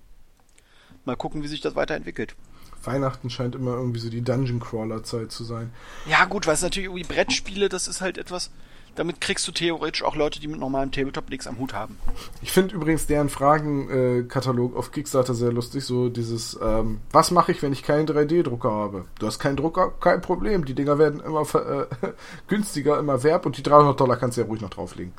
Mal 1.04 1.16
gucken, 1.16 1.42
wie 1.42 1.48
sich 1.48 1.60
das 1.60 1.74
weiterentwickelt. 1.74 2.36
Weihnachten 2.84 3.30
scheint 3.30 3.56
immer 3.56 3.72
irgendwie 3.72 3.98
so 3.98 4.10
die 4.10 4.22
Dungeon 4.22 4.60
Crawler 4.60 5.02
Zeit 5.02 5.32
zu 5.32 5.42
sein. 5.42 5.72
Ja, 6.06 6.24
gut, 6.26 6.46
weil 6.46 6.54
es 6.54 6.62
natürlich 6.62 6.86
irgendwie 6.86 7.12
Brettspiele, 7.12 7.68
das 7.68 7.88
ist 7.88 8.00
halt 8.00 8.16
etwas, 8.16 8.50
damit 8.98 9.20
kriegst 9.20 9.46
du 9.46 9.52
theoretisch 9.52 10.02
auch 10.02 10.16
Leute, 10.16 10.40
die 10.40 10.48
mit 10.48 10.58
normalem 10.58 10.90
Tabletop 10.90 11.30
nichts 11.30 11.46
am 11.46 11.58
Hut 11.58 11.72
haben. 11.72 11.98
Ich 12.42 12.50
finde 12.50 12.74
übrigens 12.74 13.06
deren 13.06 13.28
Fragenkatalog 13.28 14.76
auf 14.76 14.90
Kickstarter 14.90 15.34
sehr 15.34 15.52
lustig. 15.52 15.84
So 15.84 16.08
dieses, 16.08 16.58
ähm, 16.60 17.00
was 17.12 17.30
mache 17.30 17.52
ich, 17.52 17.62
wenn 17.62 17.72
ich 17.72 17.84
keinen 17.84 18.08
3D-Drucker 18.08 18.70
habe? 18.70 19.04
Du 19.20 19.26
hast 19.26 19.38
keinen 19.38 19.56
Drucker, 19.56 19.92
kein 20.00 20.20
Problem. 20.20 20.64
Die 20.64 20.74
Dinger 20.74 20.98
werden 20.98 21.20
immer 21.20 21.42
äh, 21.42 21.86
günstiger, 22.48 22.98
immer 22.98 23.22
Verb 23.22 23.46
und 23.46 23.56
die 23.56 23.62
300 23.62 23.98
Dollar 23.98 24.16
kannst 24.16 24.36
du 24.36 24.40
ja 24.40 24.46
ruhig 24.48 24.60
noch 24.60 24.70
drauflegen. 24.70 25.12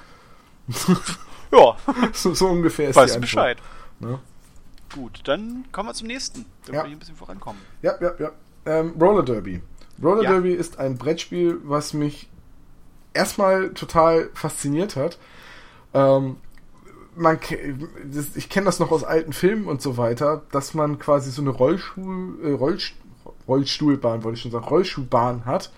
ja. 1.51 1.77
so, 2.13 2.33
so, 2.33 2.47
ungefähr 2.47 2.89
ist 2.89 2.97
weißt 2.97 3.15
die 3.15 3.19
Bescheid. 3.19 3.57
Ne? 3.99 4.19
Gut, 4.93 5.21
dann 5.23 5.65
kommen 5.71 5.87
wir 5.87 5.93
zum 5.93 6.07
nächsten. 6.07 6.45
Damit 6.65 6.81
ja. 6.81 6.83
wir 6.85 6.91
ein 6.91 6.99
bisschen 6.99 7.15
vorankommen. 7.15 7.61
Ja, 7.81 7.93
ja, 8.01 8.11
ja. 8.19 8.31
Ähm, 8.65 8.93
Roller 8.99 9.23
Derby. 9.23 9.61
Roller 10.03 10.23
ja. 10.23 10.31
Derby 10.31 10.51
ist 10.53 10.79
ein 10.79 10.97
Brettspiel, 10.97 11.59
was 11.63 11.93
mich 11.93 12.29
erstmal 13.19 13.73
total 13.73 14.29
fasziniert 14.33 14.95
hat. 14.95 15.19
Ähm, 15.93 16.37
man, 17.15 17.37
ich 18.35 18.49
kenne 18.49 18.65
das 18.65 18.79
noch 18.79 18.91
aus 18.91 19.03
alten 19.03 19.33
Filmen 19.33 19.67
und 19.67 19.81
so 19.81 19.97
weiter, 19.97 20.43
dass 20.51 20.73
man 20.73 20.99
quasi 20.99 21.31
so 21.31 21.41
eine 21.41 21.49
Rollstuhl, 21.51 22.39
äh, 22.43 22.51
Rollst 22.51 22.93
Rollstuhlbahn, 23.47 24.23
wollte 24.23 24.37
ich 24.37 24.43
schon 24.43 24.51
sagen, 24.51 24.65
Rollschuhbahn 24.65 25.45
hat, 25.45 25.71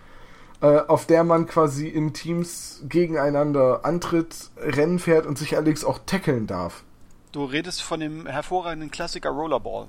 äh, 0.61 0.77
auf 0.77 1.05
der 1.05 1.23
man 1.23 1.47
quasi 1.47 1.87
in 1.87 2.13
Teams 2.13 2.81
gegeneinander 2.87 3.85
antritt, 3.85 4.51
Rennen 4.57 4.99
fährt 4.99 5.25
und 5.25 5.37
sich 5.37 5.55
allerdings 5.55 5.83
auch 5.83 5.99
tackeln 6.05 6.47
darf. 6.47 6.83
Du 7.31 7.45
redest 7.45 7.81
von 7.81 8.01
dem 8.01 8.27
hervorragenden 8.27 8.91
Klassiker 8.91 9.29
Rollerball. 9.29 9.87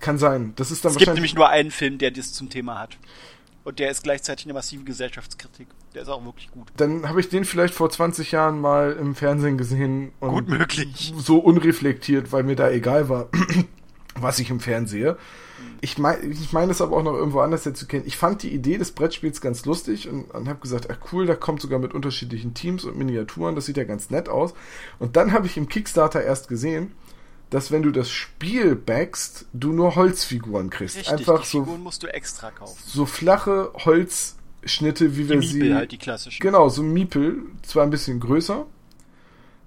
Kann 0.00 0.18
sein. 0.18 0.52
Das 0.56 0.70
ist 0.70 0.84
dann 0.84 0.92
es 0.92 0.98
gibt 0.98 1.12
nämlich 1.12 1.34
nur 1.34 1.48
einen 1.48 1.72
Film, 1.72 1.98
der 1.98 2.12
das 2.12 2.32
zum 2.32 2.48
Thema 2.48 2.78
hat. 2.78 2.96
Und 3.68 3.78
der 3.80 3.90
ist 3.90 4.02
gleichzeitig 4.02 4.46
eine 4.46 4.54
massive 4.54 4.82
Gesellschaftskritik. 4.84 5.66
Der 5.94 6.00
ist 6.00 6.08
auch 6.08 6.24
wirklich 6.24 6.50
gut. 6.50 6.68
Dann 6.78 7.06
habe 7.06 7.20
ich 7.20 7.28
den 7.28 7.44
vielleicht 7.44 7.74
vor 7.74 7.90
20 7.90 8.32
Jahren 8.32 8.62
mal 8.62 8.96
im 8.98 9.14
Fernsehen 9.14 9.58
gesehen. 9.58 10.12
Und 10.20 10.30
gut 10.30 10.48
möglich. 10.48 11.12
So 11.18 11.36
unreflektiert, 11.36 12.32
weil 12.32 12.44
mir 12.44 12.56
da 12.56 12.70
egal 12.70 13.10
war, 13.10 13.28
was 14.18 14.38
ich 14.38 14.48
im 14.48 14.60
Fernsehen 14.60 14.86
sehe. 14.86 15.18
Ich 15.82 15.98
meine 15.98 16.24
ich 16.24 16.50
mein 16.54 16.70
es 16.70 16.80
aber 16.80 16.96
auch 16.96 17.02
noch 17.02 17.12
irgendwo 17.12 17.40
anders 17.40 17.64
zu 17.64 17.86
kennen. 17.86 18.04
Ich 18.06 18.16
fand 18.16 18.42
die 18.42 18.54
Idee 18.54 18.78
des 18.78 18.92
Brettspiels 18.92 19.42
ganz 19.42 19.66
lustig 19.66 20.08
und, 20.08 20.30
und 20.30 20.48
habe 20.48 20.60
gesagt, 20.60 20.88
ach 20.90 21.12
cool, 21.12 21.26
da 21.26 21.34
kommt 21.34 21.60
sogar 21.60 21.78
mit 21.78 21.92
unterschiedlichen 21.92 22.54
Teams 22.54 22.84
und 22.84 22.96
Miniaturen, 22.96 23.54
das 23.54 23.66
sieht 23.66 23.76
ja 23.76 23.84
ganz 23.84 24.08
nett 24.08 24.30
aus. 24.30 24.54
Und 24.98 25.16
dann 25.16 25.32
habe 25.32 25.46
ich 25.46 25.58
im 25.58 25.68
Kickstarter 25.68 26.22
erst 26.22 26.48
gesehen, 26.48 26.92
dass 27.50 27.70
wenn 27.70 27.82
du 27.82 27.90
das 27.90 28.10
Spiel 28.10 28.74
backst, 28.76 29.46
du 29.52 29.72
nur 29.72 29.94
Holzfiguren 29.96 30.70
kriegst. 30.70 30.96
Richtig, 30.96 31.12
Einfach 31.12 31.42
die 31.42 31.48
so, 31.48 31.60
Figuren 31.64 31.82
musst 31.82 32.02
du 32.02 32.06
extra 32.08 32.50
kaufen. 32.50 32.78
so 32.86 33.06
flache 33.06 33.72
Holzschnitte, 33.84 35.16
wie 35.16 35.22
Die 35.22 35.28
wir 35.28 35.36
Miepel 35.38 35.68
sie. 35.68 35.74
halt, 35.74 35.92
die 35.92 35.98
klassischen. 35.98 36.42
Genau, 36.42 36.68
so 36.68 36.82
Miepel, 36.82 37.42
zwar 37.62 37.84
ein 37.84 37.90
bisschen 37.90 38.20
größer, 38.20 38.66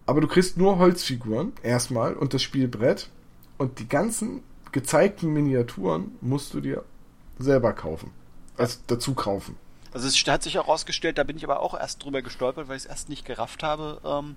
aber 0.06 0.22
du 0.22 0.28
kriegst 0.28 0.58
nur 0.58 0.78
Holzfiguren 0.78 1.54
erstmal 1.64 2.14
und 2.14 2.34
das 2.34 2.42
Spielbrett 2.44 3.10
und 3.58 3.80
die 3.80 3.88
ganzen 3.88 4.44
gezeigten 4.72 5.28
Miniaturen 5.34 6.12
musst 6.22 6.54
du 6.54 6.62
dir 6.62 6.84
selber 7.40 7.74
kaufen. 7.74 8.12
Also 8.58 8.78
dazu 8.88 9.14
kaufen. 9.14 9.56
Also 9.94 10.08
es 10.08 10.16
hat 10.28 10.44
sich 10.44 10.58
auch 10.60 10.68
rausgestellt, 10.68 11.18
da 11.18 11.24
bin 11.24 11.36
ich 11.36 11.44
aber 11.44 11.60
auch 11.60 11.74
erst 11.78 12.04
drüber 12.04 12.22
gestolpert, 12.22 12.68
weil 12.70 12.78
ich 12.78 12.84
es 12.84 12.90
erst 12.90 13.10
nicht 13.10 13.26
gerafft 13.26 13.64
habe. 13.64 14.00
Ähm, 14.06 14.36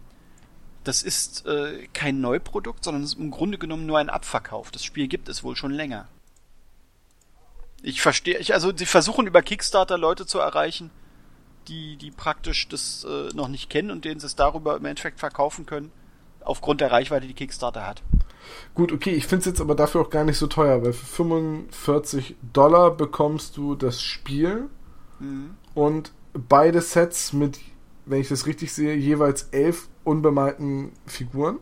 das 0.84 1.02
ist 1.02 1.46
äh, 1.46 1.88
kein 1.92 2.20
Neuprodukt, 2.20 2.84
sondern 2.84 3.02
es 3.02 3.14
ist 3.14 3.18
im 3.18 3.30
Grunde 3.30 3.58
genommen 3.58 3.86
nur 3.86 3.98
ein 3.98 4.10
Abverkauf. 4.10 4.70
Das 4.70 4.84
Spiel 4.84 5.08
gibt 5.08 5.28
es 5.28 5.42
wohl 5.42 5.56
schon 5.56 5.72
länger. 5.72 6.08
Ich 7.82 8.00
verstehe, 8.00 8.38
ich, 8.38 8.54
also 8.54 8.72
sie 8.74 8.86
versuchen 8.86 9.26
über 9.26 9.42
Kickstarter 9.42 9.98
Leute 9.98 10.26
zu 10.26 10.38
erreichen, 10.38 10.90
die, 11.68 11.96
die 11.96 12.10
praktisch 12.10 12.68
das 12.68 13.04
äh, 13.08 13.34
noch 13.34 13.48
nicht 13.48 13.68
kennen 13.68 13.90
und 13.90 14.04
denen 14.04 14.20
sie 14.20 14.26
es 14.26 14.36
darüber 14.36 14.76
im 14.76 14.84
Endeffekt 14.84 15.20
verkaufen 15.20 15.66
können, 15.66 15.90
aufgrund 16.40 16.80
der 16.80 16.92
Reichweite, 16.92 17.26
die 17.26 17.34
Kickstarter 17.34 17.86
hat. 17.86 18.02
Gut, 18.74 18.92
okay, 18.92 19.10
ich 19.10 19.26
finde 19.26 19.40
es 19.40 19.46
jetzt 19.46 19.60
aber 19.60 19.74
dafür 19.74 20.02
auch 20.02 20.10
gar 20.10 20.24
nicht 20.24 20.38
so 20.38 20.46
teuer, 20.46 20.82
weil 20.82 20.92
für 20.92 21.06
45 21.06 22.36
Dollar 22.52 22.90
bekommst 22.90 23.56
du 23.56 23.74
das 23.74 24.02
Spiel 24.02 24.68
Mhm. 25.20 25.56
und 25.74 26.12
beide 26.32 26.80
Sets 26.80 27.32
mit, 27.32 27.60
wenn 28.04 28.20
ich 28.20 28.28
das 28.28 28.46
richtig 28.46 28.72
sehe, 28.72 28.94
jeweils 28.94 29.44
elf 29.52 29.88
unbemalten 30.04 30.92
Figuren. 31.06 31.58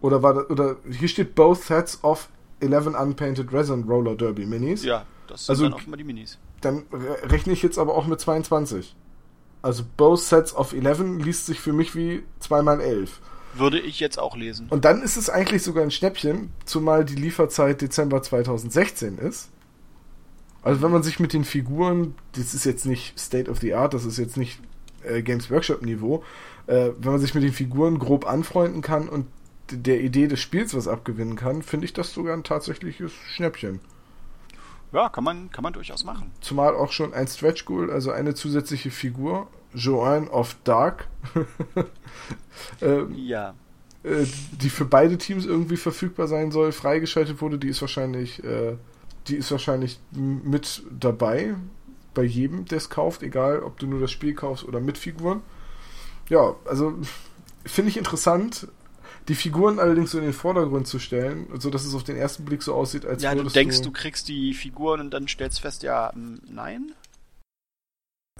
Oder 0.00 0.22
war 0.22 0.34
das, 0.34 0.50
oder 0.50 0.76
hier 0.90 1.08
steht 1.08 1.34
both 1.34 1.62
sets 1.62 2.02
of 2.04 2.28
11 2.60 2.86
unpainted 2.98 3.52
resin 3.52 3.84
roller 3.84 4.14
derby 4.14 4.46
minis. 4.46 4.84
Ja, 4.84 5.04
das 5.26 5.46
sind 5.46 5.50
Also- 5.52 5.64
dann 5.64 5.74
auch 5.74 5.86
immer 5.86 5.96
die 5.96 6.04
Minis. 6.04 6.38
Dann 6.60 6.84
re- 6.92 7.30
rechne 7.30 7.52
ich 7.52 7.62
jetzt 7.62 7.78
aber 7.78 7.94
auch 7.94 8.06
mit 8.06 8.20
22. 8.20 8.94
Also 9.62 9.82
both 9.96 10.20
sets 10.20 10.54
of 10.54 10.72
11 10.74 11.22
liest 11.24 11.46
sich 11.46 11.58
für 11.60 11.72
mich 11.72 11.94
wie 11.96 12.22
2 12.40 12.62
mal 12.62 12.80
11. 12.80 13.20
Würde 13.54 13.78
ich 13.80 14.00
jetzt 14.00 14.18
auch 14.18 14.36
lesen. 14.36 14.66
Und 14.68 14.84
dann 14.84 15.00
ist 15.02 15.16
es 15.16 15.30
eigentlich 15.30 15.62
sogar 15.62 15.84
ein 15.84 15.90
Schnäppchen, 15.90 16.50
zumal 16.64 17.04
die 17.04 17.14
Lieferzeit 17.14 17.80
Dezember 17.80 18.20
2016 18.22 19.16
ist. 19.18 19.50
Also 20.62 20.82
wenn 20.82 20.90
man 20.90 21.02
sich 21.02 21.20
mit 21.20 21.32
den 21.32 21.44
Figuren, 21.44 22.14
das 22.32 22.52
ist 22.52 22.64
jetzt 22.64 22.84
nicht 22.84 23.18
State 23.18 23.50
of 23.50 23.58
the 23.60 23.74
Art, 23.74 23.94
das 23.94 24.04
ist 24.04 24.16
jetzt 24.18 24.36
nicht 24.36 24.58
äh, 25.04 25.22
Games 25.22 25.50
Workshop 25.50 25.82
Niveau, 25.82 26.22
äh, 26.66 26.90
wenn 26.98 27.12
man 27.12 27.20
sich 27.20 27.34
mit 27.34 27.44
den 27.44 27.52
Figuren 27.52 27.98
grob 27.98 28.26
anfreunden 28.26 28.82
kann 28.82 29.08
und 29.08 29.26
der 29.70 30.00
Idee 30.02 30.26
des 30.26 30.40
Spiels 30.40 30.74
was 30.74 30.88
abgewinnen 30.88 31.36
kann, 31.36 31.62
finde 31.62 31.86
ich 31.86 31.92
das 31.92 32.12
sogar 32.12 32.34
ein 32.36 32.44
tatsächliches 32.44 33.12
Schnäppchen. 33.12 33.80
Ja, 34.92 35.08
kann 35.08 35.24
man, 35.24 35.50
kann 35.50 35.62
man 35.64 35.72
durchaus 35.72 36.04
machen. 36.04 36.30
Zumal 36.40 36.74
auch 36.74 36.92
schon 36.92 37.14
ein 37.14 37.26
Stretch 37.26 37.64
Goal, 37.64 37.90
also 37.90 38.12
eine 38.12 38.34
zusätzliche 38.34 38.90
Figur, 38.90 39.48
Joanne 39.72 40.30
of 40.30 40.56
Dark, 40.64 41.08
ähm, 42.80 43.12
Ja. 43.16 43.54
äh, 44.04 44.24
die 44.60 44.70
für 44.70 44.84
beide 44.84 45.18
Teams 45.18 45.46
irgendwie 45.46 45.76
verfügbar 45.76 46.28
sein 46.28 46.52
soll, 46.52 46.70
freigeschaltet 46.72 47.40
wurde, 47.40 47.58
die 47.58 47.68
ist 47.68 47.80
wahrscheinlich, 47.80 48.44
äh, 48.44 48.76
die 49.26 49.36
ist 49.36 49.50
wahrscheinlich 49.50 49.98
mit 50.12 50.82
dabei 50.90 51.56
bei 52.14 52.22
jedem, 52.22 52.64
der 52.64 52.78
es 52.78 52.90
kauft, 52.90 53.22
egal 53.22 53.62
ob 53.62 53.78
du 53.78 53.86
nur 53.86 54.00
das 54.00 54.10
Spiel 54.10 54.34
kaufst 54.34 54.64
oder 54.64 54.80
mit 54.80 54.98
Figuren. 54.98 55.42
Ja, 56.28 56.54
also 56.64 56.98
finde 57.66 57.90
ich 57.90 57.96
interessant, 57.96 58.68
die 59.28 59.34
Figuren 59.34 59.78
allerdings 59.78 60.10
so 60.10 60.18
in 60.18 60.24
den 60.24 60.32
Vordergrund 60.32 60.86
zu 60.86 60.98
stellen, 60.98 61.48
so 61.58 61.70
dass 61.70 61.84
es 61.84 61.94
auf 61.94 62.04
den 62.04 62.16
ersten 62.16 62.44
Blick 62.44 62.62
so 62.62 62.74
aussieht, 62.74 63.06
als 63.06 63.22
Ja, 63.22 63.34
du 63.34 63.44
denkst, 63.44 63.80
du 63.80 63.90
kriegst 63.90 64.28
die 64.28 64.52
Figuren 64.52 65.00
und 65.00 65.10
dann 65.10 65.28
stellst 65.28 65.60
fest, 65.60 65.82
ja, 65.82 66.12
mm, 66.14 66.40
nein. 66.46 66.92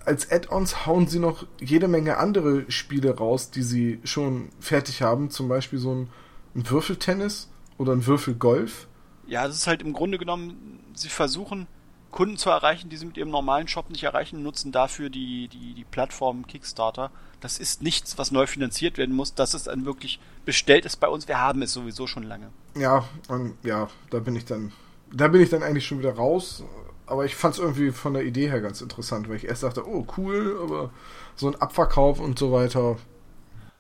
als 0.05 0.31
Add-ons 0.31 0.85
hauen 0.87 1.07
sie 1.07 1.19
noch 1.19 1.47
jede 1.59 1.89
Menge 1.89 2.19
andere 2.19 2.71
Spiele 2.71 3.17
raus, 3.17 3.51
die 3.51 3.63
sie 3.63 4.01
schon 4.05 4.51
fertig 4.61 5.01
haben, 5.01 5.31
zum 5.31 5.49
Beispiel 5.49 5.79
so 5.79 5.95
ein, 5.95 6.09
ein 6.55 6.69
Würfeltennis 6.69 7.49
oder 7.79 7.93
ein 7.93 8.07
Würfelgolf. 8.07 8.87
Ja, 9.27 9.47
das 9.47 9.57
ist 9.57 9.67
halt 9.67 9.81
im 9.81 9.95
Grunde 9.95 10.19
genommen, 10.19 10.81
sie 10.95 11.09
versuchen 11.09 11.67
Kunden 12.15 12.37
zu 12.37 12.49
erreichen, 12.49 12.91
die 12.91 12.97
sie 12.97 13.07
mit 13.07 13.17
ihrem 13.17 13.31
normalen 13.31 13.67
Shop 13.67 13.91
nicht 13.91 14.05
erreichen, 14.05 14.45
nutzen 14.45 14.71
dafür 14.71 15.11
die, 15.11 15.49
die, 15.49 15.75
die 15.75 15.83
Plattform 15.83 16.47
Kickstarter. 16.47 17.11
Das 17.41 17.59
ist 17.59 17.83
nichts, 17.83 18.17
was 18.19 18.31
neu 18.31 18.47
finanziert 18.47 18.99
werden 18.99 19.17
muss. 19.17 19.35
Das 19.35 19.53
ist 19.53 19.69
ein 19.69 19.85
wirklich 19.85 20.21
bestellt 20.45 20.85
ist 20.85 21.01
bei 21.01 21.09
uns. 21.09 21.27
Wir 21.27 21.41
haben 21.41 21.61
es 21.61 21.73
sowieso 21.73 22.07
schon 22.07 22.23
lange. 22.23 22.51
Ja, 22.77 23.09
und 23.27 23.57
ja, 23.65 23.91
da 24.11 24.21
bin 24.21 24.37
ich 24.37 24.45
dann, 24.45 24.71
da 25.13 25.27
bin 25.27 25.41
ich 25.41 25.51
dann 25.51 25.65
eigentlich 25.65 25.89
schon 25.89 25.99
wieder 25.99 26.15
raus. 26.15 26.63
Aber 27.07 27.25
ich 27.25 27.35
fand 27.35 27.55
es 27.55 27.61
irgendwie 27.61 27.91
von 27.91 28.15
der 28.15 28.23
Idee 28.23 28.49
her 28.49 28.61
ganz 28.61 28.81
interessant, 28.81 29.29
weil 29.29 29.35
ich 29.35 29.49
erst 29.49 29.65
dachte, 29.65 29.85
oh 29.85 30.07
cool, 30.17 30.57
aber 30.63 30.91
so 31.35 31.49
ein 31.49 31.57
Abverkauf 31.57 32.21
und 32.21 32.39
so 32.39 32.53
weiter. 32.53 32.97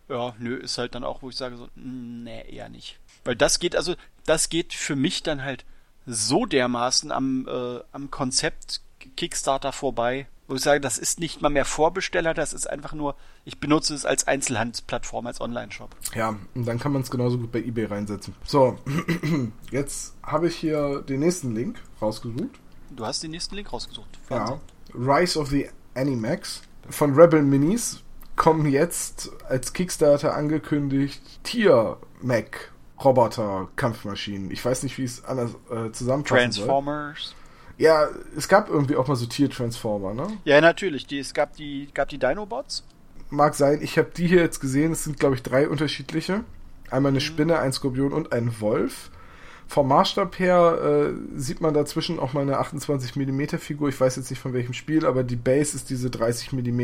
Ja, 0.08 0.34
nö, 0.40 0.56
ist 0.56 0.76
halt 0.76 0.96
dann 0.96 1.04
auch, 1.04 1.22
wo 1.22 1.30
ich 1.30 1.36
sage 1.36 1.56
so, 1.56 1.66
mm, 1.76 2.24
nee, 2.24 2.50
eher 2.50 2.68
nicht. 2.68 2.98
Weil 3.22 3.36
das 3.36 3.60
geht, 3.60 3.76
also, 3.76 3.94
das 4.26 4.48
geht 4.48 4.74
für 4.74 4.96
mich 4.96 5.22
dann 5.22 5.44
halt 5.44 5.64
so 6.06 6.46
dermaßen 6.46 7.12
am, 7.12 7.46
äh, 7.48 7.80
am 7.92 8.10
Konzept 8.10 8.82
Kickstarter 9.16 9.72
vorbei, 9.72 10.26
wo 10.46 10.54
ich 10.54 10.62
sage, 10.62 10.80
das 10.80 10.98
ist 10.98 11.20
nicht 11.20 11.40
mal 11.40 11.48
mehr 11.48 11.64
Vorbesteller, 11.64 12.34
das 12.34 12.52
ist 12.52 12.68
einfach 12.68 12.92
nur, 12.92 13.16
ich 13.44 13.60
benutze 13.60 13.94
es 13.94 14.04
als 14.04 14.26
Einzelhandelsplattform, 14.26 15.26
als 15.26 15.40
Online-Shop. 15.40 15.94
Ja, 16.14 16.36
und 16.54 16.66
dann 16.66 16.78
kann 16.78 16.92
man 16.92 17.02
es 17.02 17.10
genauso 17.10 17.38
gut 17.38 17.52
bei 17.52 17.60
eBay 17.60 17.86
reinsetzen. 17.86 18.34
So, 18.44 18.78
jetzt 19.70 20.14
habe 20.22 20.48
ich 20.48 20.56
hier 20.56 21.02
den 21.02 21.20
nächsten 21.20 21.54
Link 21.54 21.80
rausgesucht. 22.00 22.60
Du 22.90 23.06
hast 23.06 23.22
den 23.22 23.30
nächsten 23.30 23.54
Link 23.54 23.72
rausgesucht. 23.72 24.18
Ja. 24.30 24.60
Rise 24.94 25.38
of 25.38 25.48
the 25.48 25.68
Animax 25.94 26.62
von 26.90 27.14
Rebel 27.14 27.42
Minis 27.42 28.02
kommen 28.36 28.66
jetzt 28.66 29.30
als 29.48 29.72
Kickstarter 29.72 30.34
angekündigt 30.34 31.22
Tier-Mac 31.44 32.72
Roboter 33.02 33.68
Kampfmaschinen. 33.76 34.50
Ich 34.50 34.64
weiß 34.64 34.82
nicht, 34.82 34.98
wie 34.98 35.04
es 35.04 35.24
anders 35.24 35.56
äh, 35.70 35.90
zusammenfassen 35.90 36.52
soll. 36.52 36.66
Transformers. 36.66 37.34
Ja, 37.76 38.08
es 38.36 38.48
gab 38.48 38.68
irgendwie 38.68 38.96
auch 38.96 39.08
mal 39.08 39.16
so 39.16 39.26
Tier-Transformer, 39.26 40.14
ne? 40.14 40.28
Ja, 40.44 40.60
natürlich. 40.60 41.06
Die, 41.06 41.18
es 41.18 41.34
gab 41.34 41.56
die, 41.56 41.88
gab 41.92 42.08
die 42.08 42.18
Dinobots. 42.18 42.84
Mag 43.30 43.54
sein. 43.54 43.80
Ich 43.82 43.98
habe 43.98 44.10
die 44.16 44.28
hier 44.28 44.40
jetzt 44.40 44.60
gesehen. 44.60 44.92
Es 44.92 45.04
sind, 45.04 45.18
glaube 45.18 45.34
ich, 45.34 45.42
drei 45.42 45.68
unterschiedliche. 45.68 46.44
Einmal 46.90 47.10
eine 47.10 47.20
Spinne, 47.20 47.58
ein 47.58 47.72
Skorpion 47.72 48.12
und 48.12 48.32
ein 48.32 48.60
Wolf. 48.60 49.10
Vom 49.66 49.88
Maßstab 49.88 50.38
her 50.38 50.78
äh, 50.82 51.38
sieht 51.38 51.60
man 51.60 51.74
dazwischen 51.74 52.18
auch 52.20 52.32
mal 52.32 52.42
eine 52.42 52.58
28 52.58 53.16
mm 53.16 53.56
Figur. 53.58 53.88
Ich 53.88 54.00
weiß 54.00 54.16
jetzt 54.16 54.30
nicht 54.30 54.38
von 54.38 54.52
welchem 54.52 54.74
Spiel, 54.74 55.06
aber 55.06 55.24
die 55.24 55.36
Base 55.36 55.74
ist 55.74 55.90
diese 55.90 56.10
30 56.10 56.52
mm 56.52 56.80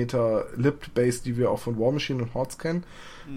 Lipped 0.56 0.94
Base, 0.94 1.22
die 1.22 1.36
wir 1.36 1.50
auch 1.50 1.58
von 1.58 1.78
War 1.78 1.92
Machine 1.92 2.22
und 2.22 2.34
Hordes 2.34 2.58
kennen. 2.58 2.84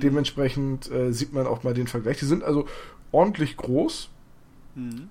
Dementsprechend 0.02 0.90
äh, 0.92 1.12
sieht 1.12 1.34
man 1.34 1.46
auch 1.46 1.64
mal 1.64 1.74
den 1.74 1.88
Vergleich. 1.88 2.18
Die 2.20 2.26
sind 2.26 2.44
also 2.44 2.66
ordentlich 3.12 3.58
groß. 3.58 4.10
Mhm. 4.76 5.10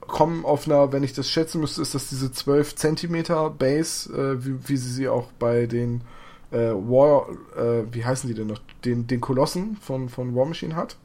Kommen 0.00 0.44
auf 0.44 0.66
einer, 0.66 0.92
wenn 0.92 1.02
ich 1.02 1.12
das 1.12 1.28
schätzen 1.28 1.60
müsste, 1.60 1.82
ist 1.82 1.94
das 1.94 2.08
diese 2.08 2.32
12 2.32 2.74
cm 2.74 3.56
Base, 3.58 4.12
äh, 4.12 4.44
wie, 4.44 4.68
wie 4.68 4.76
sie 4.76 4.90
sie 4.90 5.08
auch 5.08 5.30
bei 5.38 5.66
den 5.66 6.02
äh, 6.50 6.70
War, 6.70 7.28
äh, 7.56 7.84
wie 7.92 8.04
heißen 8.04 8.28
die 8.28 8.34
denn 8.34 8.48
noch, 8.48 8.60
den, 8.84 9.06
den 9.06 9.20
Kolossen 9.20 9.76
von, 9.76 10.08
von 10.08 10.34
War 10.34 10.46
Machine 10.46 10.76
hat. 10.76 10.96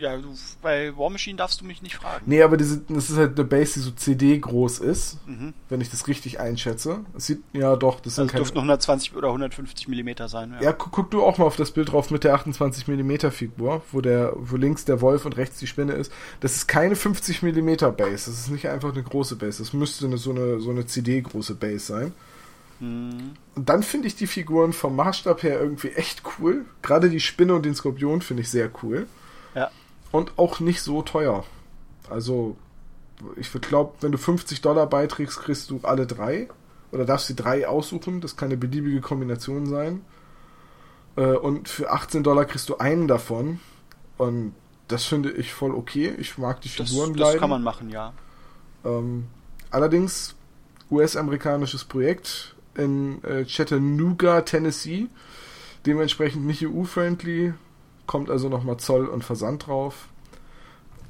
Ja, 0.00 0.16
du, 0.16 0.34
bei 0.62 0.96
War 0.96 1.10
Machine 1.10 1.36
darfst 1.36 1.60
du 1.60 1.64
mich 1.64 1.80
nicht 1.82 1.96
fragen. 1.96 2.24
Nee, 2.26 2.42
aber 2.42 2.56
diese, 2.56 2.78
das 2.88 3.10
ist 3.10 3.16
halt 3.16 3.38
eine 3.38 3.44
Base, 3.46 3.74
die 3.74 3.80
so 3.80 3.90
CD 3.92 4.38
groß 4.38 4.78
ist, 4.80 5.18
Mhm. 5.26 5.54
wenn 5.68 5.80
ich 5.80 5.90
das 5.90 6.06
richtig 6.08 6.40
einschätze. 6.40 7.00
Es 7.16 7.26
sieht, 7.26 7.42
ja 7.52 7.76
doch, 7.76 8.00
das 8.00 8.16
sind 8.16 8.26
Das 8.26 8.32
keine... 8.32 8.40
dürften 8.42 8.58
120 8.58 9.14
oder 9.16 9.28
150 9.28 9.88
Millimeter 9.88 10.28
sein. 10.28 10.54
Ja, 10.60 10.72
guck, 10.72 10.92
guck 10.92 11.10
du 11.10 11.22
auch 11.22 11.38
mal 11.38 11.44
auf 11.44 11.56
das 11.56 11.70
Bild 11.70 11.92
drauf 11.92 12.10
mit 12.10 12.24
der 12.24 12.34
28 12.34 12.88
mm 12.88 13.30
Figur, 13.30 13.82
wo 13.92 14.00
der, 14.00 14.32
wo 14.36 14.56
links 14.56 14.84
der 14.84 15.00
Wolf 15.00 15.24
und 15.26 15.36
rechts 15.36 15.58
die 15.58 15.66
Spinne 15.66 15.92
ist. 15.92 16.12
Das 16.40 16.56
ist 16.56 16.66
keine 16.66 16.96
50 16.96 17.42
mm 17.42 17.74
Base. 17.96 18.26
Das 18.26 18.28
ist 18.28 18.50
nicht 18.50 18.68
einfach 18.68 18.92
eine 18.92 19.02
große 19.02 19.36
Base. 19.36 19.58
Das 19.62 19.72
müsste 19.72 20.06
eine, 20.06 20.18
so 20.18 20.30
eine, 20.30 20.60
so 20.60 20.70
eine 20.70 20.86
CD-große 20.86 21.54
Base 21.54 21.86
sein. 21.86 22.12
Mhm. 22.80 23.32
Und 23.54 23.68
dann 23.68 23.82
finde 23.82 24.08
ich 24.08 24.16
die 24.16 24.26
Figuren 24.26 24.72
vom 24.72 24.96
Maßstab 24.96 25.42
her 25.44 25.60
irgendwie 25.60 25.90
echt 25.90 26.22
cool. 26.38 26.64
Gerade 26.82 27.08
die 27.08 27.20
Spinne 27.20 27.54
und 27.54 27.64
den 27.64 27.74
Skorpion 27.74 28.20
finde 28.20 28.42
ich 28.42 28.50
sehr 28.50 28.68
cool. 28.82 29.06
Und 30.14 30.38
auch 30.38 30.60
nicht 30.60 30.80
so 30.80 31.02
teuer. 31.02 31.42
Also 32.08 32.56
ich 33.34 33.50
glaube, 33.50 33.94
wenn 34.00 34.12
du 34.12 34.18
50 34.18 34.60
Dollar 34.60 34.86
beiträgst, 34.86 35.40
kriegst 35.40 35.70
du 35.70 35.80
alle 35.82 36.06
drei. 36.06 36.48
Oder 36.92 37.04
darfst 37.04 37.28
die 37.28 37.34
drei 37.34 37.66
aussuchen. 37.66 38.20
Das 38.20 38.36
kann 38.36 38.46
eine 38.46 38.56
beliebige 38.56 39.00
Kombination 39.00 39.66
sein. 39.66 40.04
Äh, 41.16 41.32
und 41.32 41.68
für 41.68 41.90
18 41.90 42.22
Dollar 42.22 42.44
kriegst 42.44 42.68
du 42.68 42.78
einen 42.78 43.08
davon. 43.08 43.58
Und 44.16 44.54
das 44.86 45.04
finde 45.04 45.32
ich 45.32 45.52
voll 45.52 45.74
okay. 45.74 46.14
Ich 46.16 46.38
mag 46.38 46.60
die 46.60 46.68
Figuren 46.68 47.14
das, 47.14 47.32
das 47.32 47.40
kann 47.40 47.50
man 47.50 47.64
machen, 47.64 47.90
ja. 47.90 48.12
Ähm, 48.84 49.26
allerdings 49.72 50.36
US-amerikanisches 50.92 51.86
Projekt 51.86 52.54
in 52.76 53.20
äh, 53.24 53.44
Chattanooga, 53.46 54.42
Tennessee. 54.42 55.08
Dementsprechend 55.86 56.46
nicht 56.46 56.64
EU-friendly. 56.64 57.54
Kommt 58.06 58.30
also 58.30 58.48
nochmal 58.48 58.76
Zoll 58.76 59.06
und 59.06 59.24
Versand 59.24 59.66
drauf. 59.66 60.08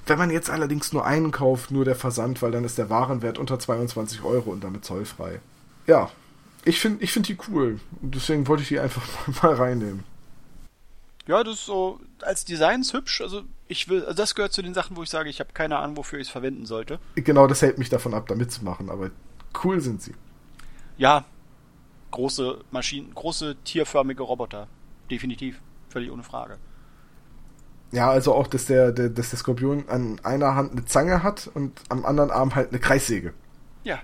Wenn 0.06 0.18
man 0.18 0.30
jetzt 0.30 0.50
allerdings 0.50 0.92
nur 0.92 1.04
einen 1.04 1.30
kauft, 1.30 1.70
nur 1.70 1.84
der 1.84 1.96
Versand, 1.96 2.42
weil 2.42 2.50
dann 2.50 2.64
ist 2.64 2.78
der 2.78 2.90
Warenwert 2.90 3.38
unter 3.38 3.58
22 3.58 4.22
Euro 4.22 4.50
und 4.50 4.62
damit 4.62 4.84
zollfrei. 4.84 5.40
Ja, 5.86 6.10
ich 6.64 6.80
finde 6.80 7.02
ich 7.02 7.12
find 7.12 7.28
die 7.28 7.38
cool. 7.48 7.80
Deswegen 8.00 8.46
wollte 8.46 8.62
ich 8.62 8.68
die 8.68 8.78
einfach 8.78 9.02
mal 9.42 9.54
reinnehmen. 9.54 10.04
Ja, 11.26 11.42
das 11.42 11.54
ist 11.54 11.66
so, 11.66 12.00
als 12.20 12.44
Designs 12.44 12.92
hübsch. 12.92 13.22
Also 13.22 13.42
ich 13.66 13.88
will, 13.88 14.02
also 14.02 14.14
das 14.14 14.34
gehört 14.34 14.52
zu 14.52 14.62
den 14.62 14.74
Sachen, 14.74 14.96
wo 14.96 15.02
ich 15.02 15.10
sage, 15.10 15.30
ich 15.30 15.40
habe 15.40 15.52
keine 15.54 15.78
Ahnung, 15.78 15.96
wofür 15.96 16.18
ich 16.18 16.26
es 16.26 16.32
verwenden 16.32 16.66
sollte. 16.66 16.98
Genau, 17.14 17.46
das 17.46 17.62
hält 17.62 17.78
mich 17.78 17.88
davon 17.88 18.12
ab, 18.12 18.26
da 18.26 18.34
mitzumachen, 18.34 18.90
aber 18.90 19.10
cool 19.64 19.80
sind 19.80 20.02
sie. 20.02 20.14
Ja, 20.98 21.24
große 22.10 22.60
Maschinen, 22.70 23.14
große 23.14 23.56
tierförmige 23.64 24.22
Roboter. 24.22 24.68
Definitiv. 25.10 25.60
Völlig 25.88 26.10
ohne 26.10 26.22
Frage. 26.22 26.58
Ja, 27.94 28.10
also 28.10 28.34
auch, 28.34 28.48
dass 28.48 28.64
der, 28.66 28.90
der, 28.90 29.08
dass 29.08 29.30
der 29.30 29.38
Skorpion 29.38 29.84
an 29.88 30.20
einer 30.24 30.56
Hand 30.56 30.72
eine 30.72 30.84
Zange 30.84 31.22
hat 31.22 31.48
und 31.54 31.80
am 31.88 32.04
anderen 32.04 32.32
Arm 32.32 32.54
halt 32.54 32.70
eine 32.70 32.80
Kreissäge. 32.80 33.32
Ja. 33.84 34.00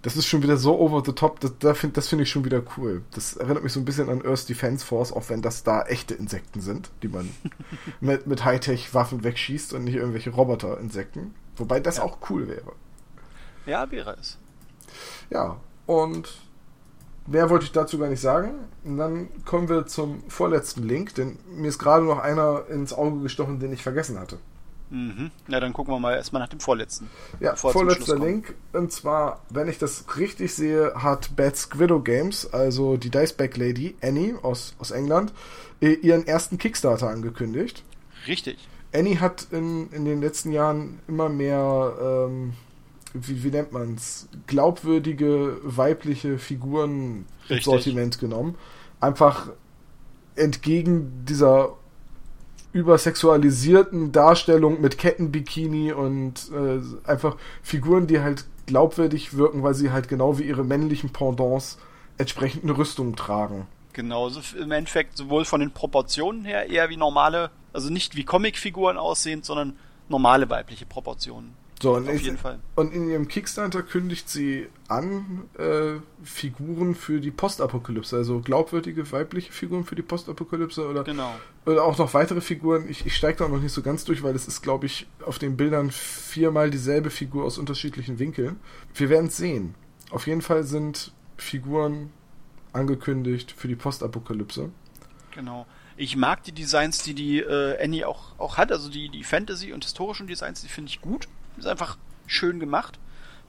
Das 0.00 0.16
ist 0.16 0.26
schon 0.26 0.42
wieder 0.42 0.56
so 0.56 0.78
over 0.78 1.02
the 1.04 1.12
top, 1.12 1.40
das, 1.40 1.52
das 1.58 1.78
finde 1.78 2.00
find 2.00 2.22
ich 2.22 2.30
schon 2.30 2.46
wieder 2.46 2.62
cool. 2.76 3.02
Das 3.12 3.36
erinnert 3.36 3.62
mich 3.62 3.72
so 3.72 3.80
ein 3.80 3.84
bisschen 3.84 4.08
an 4.08 4.24
Earth 4.24 4.48
Defense 4.48 4.84
Force, 4.84 5.12
auch 5.12 5.28
wenn 5.28 5.42
das 5.42 5.62
da 5.62 5.82
echte 5.82 6.14
Insekten 6.14 6.62
sind, 6.62 6.90
die 7.02 7.08
man 7.08 7.30
mit, 8.00 8.26
mit 8.26 8.44
Hightech-Waffen 8.44 9.24
wegschießt 9.24 9.74
und 9.74 9.84
nicht 9.84 9.96
irgendwelche 9.96 10.30
Roboter-Insekten. 10.30 11.34
Wobei 11.56 11.80
das 11.80 11.98
ja. 11.98 12.02
auch 12.02 12.18
cool 12.30 12.48
wäre. 12.48 12.72
Ja, 13.66 13.90
wäre 13.90 14.16
es. 14.18 14.38
Ja, 15.28 15.58
und 15.86 16.43
Mehr 17.26 17.48
wollte 17.48 17.64
ich 17.64 17.72
dazu 17.72 17.98
gar 17.98 18.08
nicht 18.08 18.20
sagen. 18.20 18.54
Und 18.84 18.98
dann 18.98 19.28
kommen 19.44 19.68
wir 19.68 19.86
zum 19.86 20.22
vorletzten 20.28 20.82
Link, 20.86 21.14
denn 21.14 21.38
mir 21.56 21.68
ist 21.68 21.78
gerade 21.78 22.04
noch 22.04 22.18
einer 22.18 22.64
ins 22.68 22.92
Auge 22.92 23.20
gestochen, 23.22 23.60
den 23.60 23.72
ich 23.72 23.82
vergessen 23.82 24.18
hatte. 24.18 24.38
Mhm. 24.90 25.30
Ja, 25.48 25.58
dann 25.58 25.72
gucken 25.72 25.92
wir 25.92 25.98
mal 25.98 26.14
erstmal 26.14 26.42
nach 26.42 26.48
dem 26.48 26.60
vorletzten. 26.60 27.08
Ja, 27.40 27.56
vorletzter 27.56 28.16
Link. 28.16 28.54
Und 28.72 28.92
zwar, 28.92 29.40
wenn 29.50 29.68
ich 29.68 29.78
das 29.78 30.04
richtig 30.16 30.54
sehe, 30.54 30.92
hat 30.94 31.34
Bad 31.34 31.56
Squiddo 31.56 32.00
Games, 32.00 32.52
also 32.52 32.96
die 32.96 33.10
Diceback 33.10 33.56
Lady, 33.56 33.96
Annie 34.02 34.36
aus, 34.42 34.74
aus 34.78 34.90
England, 34.90 35.32
ihren 35.80 36.26
ersten 36.26 36.58
Kickstarter 36.58 37.08
angekündigt. 37.08 37.82
Richtig. 38.26 38.68
Annie 38.94 39.18
hat 39.18 39.48
in, 39.50 39.90
in 39.90 40.04
den 40.04 40.20
letzten 40.20 40.52
Jahren 40.52 41.00
immer 41.08 41.28
mehr 41.28 41.94
ähm, 42.00 42.52
wie, 43.14 43.44
wie 43.44 43.50
nennt 43.50 43.72
man 43.72 43.94
es, 43.94 44.28
glaubwürdige 44.46 45.56
weibliche 45.62 46.38
Figuren 46.38 47.26
ins 47.48 47.64
Sortiment 47.64 48.18
genommen. 48.18 48.56
Einfach 49.00 49.50
entgegen 50.36 51.24
dieser 51.24 51.76
übersexualisierten 52.72 54.10
Darstellung 54.10 54.80
mit 54.80 54.98
Kettenbikini 54.98 55.92
und 55.92 56.50
äh, 56.52 56.80
einfach 57.08 57.36
Figuren, 57.62 58.08
die 58.08 58.20
halt 58.20 58.46
glaubwürdig 58.66 59.36
wirken, 59.36 59.62
weil 59.62 59.74
sie 59.74 59.92
halt 59.92 60.08
genau 60.08 60.38
wie 60.38 60.42
ihre 60.42 60.64
männlichen 60.64 61.10
Pendants 61.10 61.78
entsprechend 62.18 62.64
eine 62.64 62.76
Rüstung 62.76 63.14
tragen. 63.14 63.68
Genau, 63.92 64.28
im 64.60 64.72
Endeffekt 64.72 65.16
sowohl 65.16 65.44
von 65.44 65.60
den 65.60 65.70
Proportionen 65.70 66.44
her 66.44 66.68
eher 66.68 66.90
wie 66.90 66.96
normale, 66.96 67.52
also 67.72 67.90
nicht 67.90 68.16
wie 68.16 68.24
Comicfiguren 68.24 68.96
aussehend, 68.96 69.44
sondern 69.44 69.78
normale 70.08 70.50
weibliche 70.50 70.84
Proportionen. 70.84 71.54
So, 71.84 71.96
und, 71.96 72.08
Auf 72.08 72.18
jeden 72.18 72.38
Fall. 72.38 72.60
und 72.76 72.94
in 72.94 73.10
ihrem 73.10 73.28
Kickstarter 73.28 73.82
kündigt 73.82 74.30
sie 74.30 74.68
an 74.88 75.42
äh, 75.58 76.00
Figuren 76.22 76.94
für 76.94 77.20
die 77.20 77.30
Postapokalypse, 77.30 78.16
also 78.16 78.40
glaubwürdige 78.40 79.12
weibliche 79.12 79.52
Figuren 79.52 79.84
für 79.84 79.94
die 79.94 80.00
Postapokalypse 80.00 80.88
oder, 80.88 81.04
genau. 81.04 81.34
oder 81.66 81.84
auch 81.84 81.98
noch 81.98 82.14
weitere 82.14 82.40
Figuren. 82.40 82.88
Ich, 82.88 83.04
ich 83.04 83.14
steige 83.14 83.36
da 83.36 83.48
noch 83.48 83.60
nicht 83.60 83.72
so 83.72 83.82
ganz 83.82 84.06
durch, 84.06 84.22
weil 84.22 84.34
es 84.34 84.48
ist, 84.48 84.62
glaube 84.62 84.86
ich, 84.86 85.06
auf 85.26 85.38
den 85.38 85.58
Bildern 85.58 85.90
viermal 85.90 86.70
dieselbe 86.70 87.10
Figur 87.10 87.44
aus 87.44 87.58
unterschiedlichen 87.58 88.18
Winkeln. 88.18 88.58
Wir 88.94 89.10
werden 89.10 89.26
es 89.26 89.36
sehen. 89.36 89.74
Auf 90.10 90.26
jeden 90.26 90.40
Fall 90.40 90.64
sind 90.64 91.12
Figuren 91.36 92.08
angekündigt 92.72 93.52
für 93.54 93.68
die 93.68 93.76
Postapokalypse. 93.76 94.70
Genau. 95.32 95.66
Ich 95.98 96.16
mag 96.16 96.44
die 96.44 96.52
Designs, 96.52 97.02
die 97.02 97.12
die 97.12 97.40
äh, 97.40 97.76
Annie 97.78 98.08
auch, 98.08 98.38
auch 98.38 98.56
hat, 98.56 98.72
also 98.72 98.88
die, 98.88 99.10
die 99.10 99.22
Fantasy- 99.22 99.74
und 99.74 99.84
historischen 99.84 100.26
Designs, 100.26 100.62
die 100.62 100.68
finde 100.68 100.88
ich 100.88 101.02
gut. 101.02 101.28
Ist 101.56 101.66
einfach 101.66 101.96
schön 102.26 102.60
gemacht. 102.60 102.98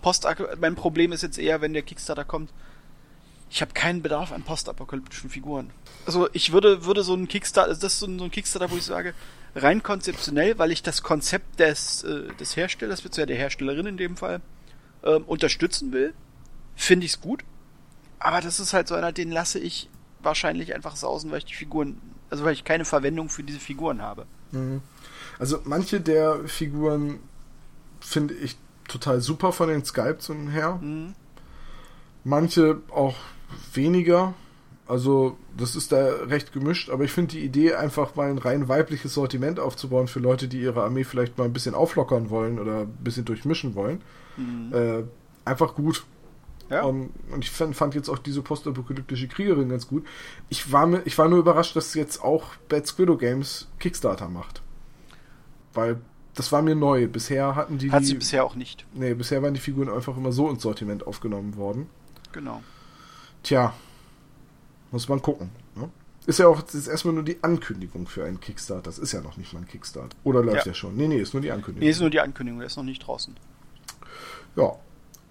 Post 0.01 0.27
mein 0.59 0.75
Problem 0.75 1.11
ist 1.11 1.23
jetzt 1.23 1.37
eher, 1.37 1.61
wenn 1.61 1.73
der 1.73 1.81
Kickstarter 1.81 2.25
kommt, 2.25 2.51
ich 3.49 3.61
habe 3.61 3.73
keinen 3.73 4.01
Bedarf 4.01 4.31
an 4.31 4.43
postapokalyptischen 4.43 5.29
Figuren. 5.29 5.71
Also 6.05 6.27
ich 6.33 6.51
würde, 6.51 6.85
würde 6.85 7.03
so 7.03 7.13
ein 7.13 7.27
Kickstarter, 7.27 7.69
das 7.69 7.83
ist 7.83 7.99
so 7.99 8.07
ein, 8.07 8.19
so 8.19 8.25
ein 8.25 8.31
Kickstarter, 8.31 8.69
wo 8.69 8.75
ich 8.75 8.83
sage, 8.83 9.13
rein 9.55 9.81
konzeptionell, 9.81 10.57
weil 10.57 10.71
ich 10.71 10.83
das 10.83 11.03
Konzept 11.03 11.59
des, 11.59 12.03
äh, 12.03 12.33
des 12.39 12.55
Herstellers, 12.57 13.01
beziehungsweise 13.01 13.27
der 13.27 13.37
Herstellerin 13.37 13.85
in 13.85 13.97
dem 13.97 14.17
Fall, 14.17 14.41
ähm, 15.03 15.23
unterstützen 15.23 15.91
will, 15.91 16.13
finde 16.75 17.05
ich 17.05 17.13
es 17.13 17.21
gut. 17.21 17.43
Aber 18.19 18.41
das 18.41 18.59
ist 18.59 18.73
halt 18.73 18.87
so 18.87 18.95
einer, 18.95 19.11
den 19.11 19.31
lasse 19.31 19.59
ich 19.59 19.89
wahrscheinlich 20.21 20.73
einfach 20.73 20.95
sausen, 20.95 21.31
weil 21.31 21.39
ich 21.39 21.45
die 21.45 21.53
Figuren, 21.53 22.01
also 22.29 22.43
weil 22.43 22.53
ich 22.53 22.63
keine 22.63 22.85
Verwendung 22.85 23.29
für 23.29 23.43
diese 23.43 23.59
Figuren 23.59 24.01
habe. 24.01 24.25
Mhm. 24.51 24.81
Also 25.39 25.61
manche 25.63 26.01
der 26.01 26.47
Figuren 26.47 27.19
finde 28.05 28.33
ich 28.33 28.57
total 28.87 29.21
super 29.21 29.51
von 29.51 29.69
den 29.69 29.83
Skypes 29.83 30.29
her. 30.51 30.79
Mhm. 30.81 31.15
Manche 32.23 32.81
auch 32.91 33.15
weniger. 33.73 34.33
Also, 34.87 35.37
das 35.57 35.75
ist 35.75 35.91
da 35.91 36.05
recht 36.27 36.53
gemischt, 36.53 36.89
aber 36.89 37.03
ich 37.03 37.11
finde 37.11 37.33
die 37.33 37.43
Idee, 37.43 37.73
einfach 37.73 38.15
mal 38.15 38.29
ein 38.29 38.37
rein 38.37 38.67
weibliches 38.67 39.15
Sortiment 39.15 39.59
aufzubauen 39.59 40.07
für 40.07 40.19
Leute, 40.19 40.47
die 40.47 40.61
ihre 40.61 40.83
Armee 40.83 41.03
vielleicht 41.03 41.39
mal 41.39 41.45
ein 41.45 41.53
bisschen 41.53 41.73
auflockern 41.73 42.29
wollen 42.29 42.59
oder 42.59 42.81
ein 42.81 42.97
bisschen 43.03 43.25
durchmischen 43.25 43.73
wollen, 43.73 44.01
mhm. 44.37 44.73
äh, 44.73 45.03
einfach 45.43 45.73
gut. 45.73 46.05
Ja. 46.69 46.83
Und, 46.83 47.11
und, 47.31 47.43
ich 47.43 47.51
fand, 47.51 47.75
fand, 47.75 47.95
jetzt 47.95 48.09
auch 48.09 48.19
diese 48.19 48.41
postapokalyptische 48.43 49.27
Kriegerin 49.27 49.69
ganz 49.69 49.87
gut. 49.87 50.05
Ich 50.49 50.71
war, 50.71 50.85
mir, 50.85 51.01
ich 51.05 51.17
war 51.17 51.29
nur 51.29 51.39
überrascht, 51.39 51.75
dass 51.75 51.93
jetzt 51.95 52.23
auch 52.23 52.55
Bad 52.69 52.85
Squiddo 52.85 53.17
Games 53.17 53.67
Kickstarter 53.79 54.29
macht. 54.29 54.61
Weil 55.73 55.97
das 56.35 56.51
war 56.51 56.61
mir 56.61 56.75
neu. 56.75 57.07
Bisher 57.07 57.55
hatten 57.55 57.77
die. 57.77 57.91
Hat 57.91 58.05
sie 58.05 58.15
bisher 58.15 58.43
auch 58.43 58.55
nicht. 58.55 58.85
Nee, 58.93 59.13
bisher 59.13 59.41
waren 59.41 59.53
die 59.53 59.59
Figuren 59.59 59.89
einfach 59.89 60.15
immer 60.17 60.31
so 60.31 60.49
ins 60.49 60.61
Sortiment 60.61 61.07
aufgenommen 61.07 61.55
worden. 61.55 61.87
Genau. 62.33 62.61
Tja, 63.43 63.73
muss 64.91 65.07
man 65.07 65.21
gucken. 65.21 65.49
Ne? 65.75 65.89
Ist 66.25 66.39
ja 66.39 66.47
auch 66.47 66.61
das 66.61 66.75
ist 66.75 66.87
erstmal 66.87 67.13
nur 67.13 67.23
die 67.23 67.41
Ankündigung 67.41 68.07
für 68.07 68.25
einen 68.25 68.39
Kickstart. 68.39 68.85
Das 68.85 68.99
ist 68.99 69.13
ja 69.13 69.21
noch 69.21 69.37
nicht 69.37 69.53
mal 69.53 69.59
ein 69.59 69.67
Kickstart. 69.67 70.15
Oder 70.23 70.43
läuft 70.43 70.57
ja. 70.57 70.63
der 70.63 70.73
schon? 70.73 70.97
Nee, 70.97 71.07
nee, 71.07 71.19
ist 71.19 71.33
nur 71.33 71.41
die 71.41 71.51
Ankündigung. 71.51 71.85
Nee, 71.85 71.91
ist 71.91 72.01
nur 72.01 72.09
die 72.09 72.19
Ankündigung, 72.19 72.59
der 72.59 72.67
ist 72.67 72.77
noch 72.77 72.83
nicht 72.83 73.05
draußen. 73.05 73.35
Ja. 74.55 74.75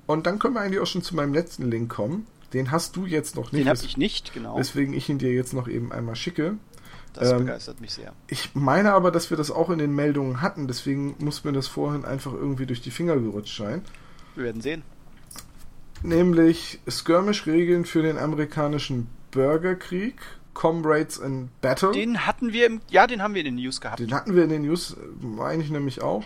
Und 0.07 0.27
dann 0.27 0.39
können 0.39 0.55
wir 0.55 0.61
eigentlich 0.61 0.81
auch 0.81 0.87
schon 0.87 1.03
zu 1.03 1.15
meinem 1.17 1.35
letzten 1.35 1.71
Link 1.71 1.91
kommen. 1.91 2.27
Den 2.53 2.71
hast 2.71 2.95
du 2.95 3.05
jetzt 3.05 3.37
noch 3.37 3.53
nicht. 3.53 3.65
Den 3.65 3.69
habe 3.69 3.85
ich 3.85 3.97
nicht, 3.97 4.33
genau. 4.33 4.57
Weswegen 4.59 4.95
ich 4.95 5.09
ihn 5.09 5.19
dir 5.19 5.33
jetzt 5.33 5.53
noch 5.53 5.67
eben 5.67 5.93
einmal 5.93 6.15
schicke. 6.15 6.57
Das 7.15 7.31
ähm, 7.31 7.39
begeistert 7.39 7.81
mich 7.81 7.93
sehr. 7.93 8.13
Ich 8.29 8.55
meine 8.55 8.93
aber, 8.93 9.11
dass 9.11 9.31
wir 9.31 9.37
das 9.37 9.51
auch 9.51 9.71
in 9.71 9.79
den 9.79 9.95
Meldungen 9.95 10.43
hatten, 10.43 10.67
deswegen 10.67 11.15
muss 11.19 11.45
mir 11.45 11.53
das 11.53 11.69
vorhin 11.69 12.05
einfach 12.05 12.33
irgendwie 12.33 12.67
durch 12.67 12.83
die 12.83 12.91
Finger 12.91 13.17
gerutscht 13.17 13.57
sein. 13.57 13.83
Wir 14.35 14.45
werden 14.45 14.61
sehen. 14.61 14.83
Nämlich 16.03 16.81
Skirmish-Regeln 16.89 17.87
für 17.87 18.03
den 18.03 18.19
amerikanischen 18.19 19.07
Bürgerkrieg, 19.31 20.17
Comrades 20.53 21.19
in 21.19 21.49
Battle. 21.61 21.93
Den 21.93 22.27
hatten 22.27 22.53
wir 22.53 22.67
im, 22.67 22.81
ja, 22.91 23.07
den 23.07 23.23
haben 23.23 23.35
wir 23.35 23.41
in 23.41 23.47
den 23.47 23.55
News 23.57 23.81
gehabt. 23.81 24.01
Den 24.01 24.13
hatten 24.13 24.35
wir 24.35 24.45
in 24.45 24.51
den 24.51 24.63
News, 24.63 24.97
meine 25.21 25.63
ich 25.63 25.71
nämlich 25.71 26.03
auch. 26.03 26.25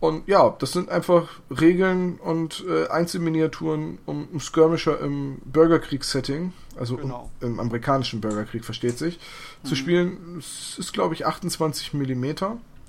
Und 0.00 0.28
ja, 0.28 0.54
das 0.58 0.72
sind 0.72 0.90
einfach 0.90 1.28
Regeln 1.50 2.18
und 2.18 2.64
äh, 2.68 2.86
Einzelminiaturen, 2.88 3.98
um, 4.06 4.28
um 4.32 4.40
Skirmisher 4.40 5.00
im 5.00 5.38
Bürgerkriegssetting, 5.44 6.52
also 6.78 6.96
genau. 6.96 7.30
um, 7.40 7.48
im 7.48 7.60
amerikanischen 7.60 8.20
Bürgerkrieg, 8.20 8.64
versteht 8.64 8.96
sich, 8.96 9.18
mhm. 9.62 9.68
zu 9.68 9.74
spielen. 9.74 10.36
Es 10.38 10.78
ist, 10.78 10.92
glaube 10.92 11.14
ich, 11.14 11.26
28 11.26 11.94
mm. 11.94 12.24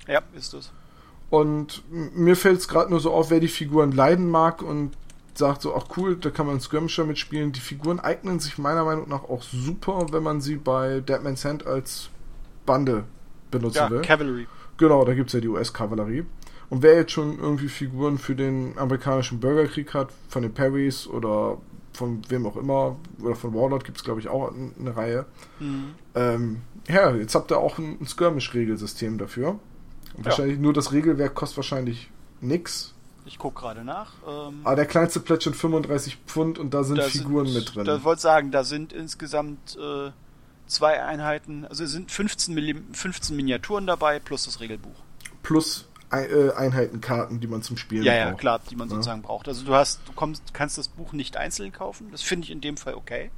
Ja, 0.07 0.21
ist 0.35 0.53
es. 0.53 0.71
Und 1.31 1.83
mir 1.91 2.35
fällt 2.35 2.59
es 2.59 2.67
gerade 2.67 2.89
nur 2.89 2.99
so 2.99 3.11
auf, 3.11 3.31
wer 3.31 3.39
die 3.39 3.47
Figuren 3.47 3.91
leiden 3.91 4.29
mag 4.29 4.61
und 4.61 4.91
sagt 5.33 5.61
so, 5.61 5.75
ach 5.75 5.85
cool, 5.97 6.15
da 6.15 6.29
kann 6.29 6.45
man 6.45 6.59
Skirmisher 6.59 7.05
mitspielen. 7.05 7.51
Die 7.51 7.59
Figuren 7.59 7.99
eignen 7.99 8.39
sich 8.39 8.57
meiner 8.57 8.83
Meinung 8.83 9.09
nach 9.09 9.23
auch 9.23 9.41
super, 9.41 10.07
wenn 10.11 10.21
man 10.21 10.41
sie 10.41 10.57
bei 10.57 10.99
Deadman's 10.99 11.45
Hand 11.45 11.65
als 11.65 12.09
Bande 12.65 13.05
benutzen 13.49 13.77
ja, 13.77 13.89
will. 13.89 14.01
Cavalry. 14.01 14.47
Genau, 14.77 15.03
da 15.05 15.13
gibt 15.13 15.29
es 15.29 15.33
ja 15.33 15.39
die 15.39 15.47
US-Kavallerie. 15.47 16.25
Und 16.69 16.83
wer 16.83 16.95
jetzt 16.95 17.11
schon 17.11 17.39
irgendwie 17.39 17.67
Figuren 17.67 18.17
für 18.17 18.35
den 18.35 18.77
amerikanischen 18.77 19.39
Bürgerkrieg 19.39 19.93
hat, 19.93 20.09
von 20.27 20.43
den 20.43 20.53
Perrys 20.53 21.07
oder 21.07 21.57
von 21.93 22.21
wem 22.29 22.45
auch 22.45 22.55
immer, 22.55 22.95
oder 23.21 23.35
von 23.35 23.53
Warlord 23.53 23.83
gibt 23.83 23.97
es 23.97 24.03
glaube 24.03 24.19
ich 24.19 24.29
auch 24.29 24.53
eine 24.53 24.95
Reihe. 24.95 25.25
Mhm. 25.59 25.95
Ähm, 26.15 26.61
ja, 26.87 27.13
jetzt 27.15 27.35
habt 27.35 27.51
ihr 27.51 27.57
auch 27.57 27.77
ein, 27.77 27.97
ein 27.99 28.07
Skirmish-Regelsystem 28.07 29.17
dafür. 29.17 29.59
Und 30.15 30.25
wahrscheinlich 30.25 30.57
ja. 30.57 30.61
nur 30.61 30.73
das 30.73 30.91
Regelwerk 30.91 31.35
kostet 31.35 31.57
wahrscheinlich 31.57 32.09
nix. 32.41 32.93
Ich 33.25 33.37
gucke 33.37 33.61
gerade 33.61 33.83
nach. 33.83 34.13
Ähm, 34.27 34.61
Aber 34.63 34.75
der 34.75 34.85
kleinste 34.85 35.19
Plätt 35.19 35.43
schon 35.43 35.53
35 35.53 36.17
Pfund 36.25 36.57
und 36.57 36.73
da 36.73 36.83
sind 36.83 36.97
da 36.97 37.03
Figuren 37.03 37.47
sind, 37.47 37.55
mit 37.55 37.75
drin. 37.75 37.85
Da 37.85 38.03
wollte 38.03 38.21
sagen, 38.21 38.51
da 38.51 38.63
sind 38.63 38.93
insgesamt 38.93 39.77
äh, 39.77 40.11
zwei 40.67 41.03
Einheiten, 41.03 41.65
also 41.65 41.83
es 41.83 41.91
sind 41.91 42.11
15, 42.11 42.85
15 42.93 43.35
Miniaturen 43.35 43.85
dabei 43.87 44.19
plus 44.19 44.45
das 44.45 44.59
Regelbuch. 44.59 44.95
Plus 45.43 45.88
Einheitenkarten, 46.11 47.39
die 47.39 47.47
man 47.47 47.61
zum 47.61 47.77
Spielen 47.77 48.03
ja, 48.03 48.13
braucht. 48.13 48.31
Ja, 48.31 48.33
klar, 48.33 48.61
die 48.69 48.75
man 48.75 48.89
sozusagen 48.89 49.21
ja. 49.21 49.27
braucht. 49.27 49.47
Also 49.47 49.65
du 49.65 49.73
hast, 49.73 50.01
du 50.07 50.13
kommst, 50.13 50.53
kannst 50.53 50.77
das 50.77 50.87
Buch 50.87 51.13
nicht 51.13 51.37
einzeln 51.37 51.71
kaufen. 51.71 52.09
Das 52.11 52.21
finde 52.21 52.45
ich 52.45 52.51
in 52.51 52.61
dem 52.61 52.77
Fall 52.77 52.95
okay. 52.95 53.31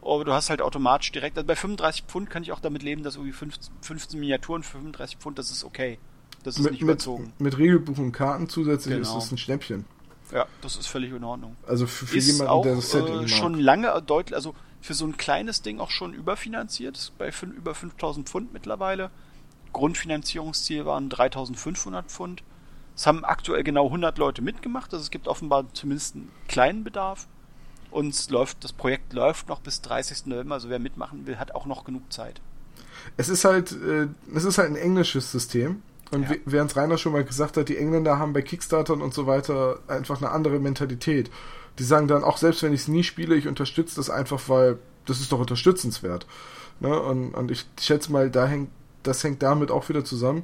Aber 0.00 0.24
du 0.24 0.32
hast 0.32 0.50
halt 0.50 0.60
automatisch 0.60 1.10
direkt, 1.12 1.36
also 1.38 1.46
bei 1.46 1.56
35 1.56 2.04
Pfund 2.06 2.30
kann 2.30 2.42
ich 2.42 2.52
auch 2.52 2.60
damit 2.60 2.82
leben, 2.82 3.02
dass 3.02 3.16
irgendwie 3.16 3.32
15, 3.32 3.72
15 3.80 4.20
Miniaturen 4.20 4.62
für 4.62 4.72
35 4.72 5.18
Pfund, 5.18 5.38
das 5.38 5.50
ist 5.50 5.64
okay. 5.64 5.98
Das 6.42 6.56
ist 6.56 6.62
mit, 6.62 6.72
nicht 6.72 6.82
überzogen. 6.82 7.32
Mit, 7.38 7.40
mit 7.40 7.58
Regelbuch 7.58 7.98
und 7.98 8.12
Karten 8.12 8.48
zusätzlich 8.48 8.96
genau. 8.96 9.16
ist 9.16 9.24
es 9.24 9.32
ein 9.32 9.38
Schnäppchen. 9.38 9.86
Ja, 10.30 10.46
das 10.60 10.76
ist 10.76 10.86
völlig 10.86 11.12
in 11.12 11.24
Ordnung. 11.24 11.56
Also 11.66 11.86
für, 11.86 12.06
für 12.06 12.18
jemanden, 12.18 12.48
auch, 12.48 12.62
der 12.62 12.76
das 12.76 12.90
Setting 12.90 13.24
äh, 13.24 13.28
schon 13.28 13.58
lange 13.58 14.02
deutlich, 14.02 14.34
also 14.34 14.54
für 14.80 14.94
so 14.94 15.06
ein 15.06 15.16
kleines 15.16 15.62
Ding 15.62 15.80
auch 15.80 15.90
schon 15.90 16.12
überfinanziert, 16.12 17.12
bei 17.16 17.32
fün, 17.32 17.52
über 17.52 17.74
5000 17.74 18.28
Pfund 18.28 18.52
mittlerweile. 18.52 19.10
Grundfinanzierungsziel 19.74 20.86
waren 20.86 21.10
3500 21.10 22.10
Pfund. 22.10 22.42
Es 22.96 23.06
haben 23.06 23.24
aktuell 23.24 23.62
genau 23.62 23.86
100 23.86 24.16
Leute 24.16 24.40
mitgemacht, 24.40 24.94
also 24.94 25.02
es 25.02 25.10
gibt 25.10 25.28
offenbar 25.28 25.66
zumindest 25.74 26.14
einen 26.14 26.30
kleinen 26.48 26.84
Bedarf. 26.84 27.26
Und 27.90 28.30
läuft, 28.30 28.64
das 28.64 28.72
Projekt 28.72 29.12
läuft 29.12 29.48
noch 29.48 29.60
bis 29.60 29.80
30. 29.82 30.26
November, 30.26 30.54
also 30.54 30.68
wer 30.68 30.80
mitmachen 30.80 31.26
will, 31.26 31.36
hat 31.36 31.54
auch 31.54 31.66
noch 31.66 31.84
genug 31.84 32.12
Zeit. 32.12 32.40
Es 33.16 33.28
ist 33.28 33.44
halt, 33.44 33.70
äh, 33.72 34.08
es 34.34 34.44
ist 34.44 34.58
halt 34.58 34.70
ein 34.70 34.76
englisches 34.76 35.30
System. 35.30 35.82
Und 36.10 36.28
ja. 36.28 36.36
während 36.44 36.74
Rainer 36.76 36.98
schon 36.98 37.12
mal 37.12 37.24
gesagt 37.24 37.56
hat, 37.56 37.68
die 37.68 37.76
Engländer 37.76 38.18
haben 38.18 38.32
bei 38.32 38.42
Kickstartern 38.42 39.00
und 39.00 39.14
so 39.14 39.26
weiter 39.26 39.78
einfach 39.86 40.20
eine 40.20 40.30
andere 40.30 40.58
Mentalität. 40.58 41.30
Die 41.78 41.84
sagen 41.84 42.08
dann, 42.08 42.24
auch 42.24 42.36
selbst 42.36 42.62
wenn 42.62 42.72
ich 42.72 42.82
es 42.82 42.88
nie 42.88 43.04
spiele, 43.04 43.36
ich 43.36 43.48
unterstütze 43.48 43.96
das 43.96 44.10
einfach, 44.10 44.48
weil 44.48 44.78
das 45.06 45.20
ist 45.20 45.32
doch 45.32 45.40
unterstützenswert. 45.40 46.26
Ne? 46.80 47.00
Und, 47.00 47.34
und 47.34 47.50
ich 47.50 47.66
schätze 47.80 48.12
mal, 48.12 48.30
da 48.30 48.46
hängt, 48.46 48.70
das 49.06 49.22
hängt 49.24 49.42
damit 49.42 49.70
auch 49.70 49.88
wieder 49.88 50.04
zusammen. 50.04 50.42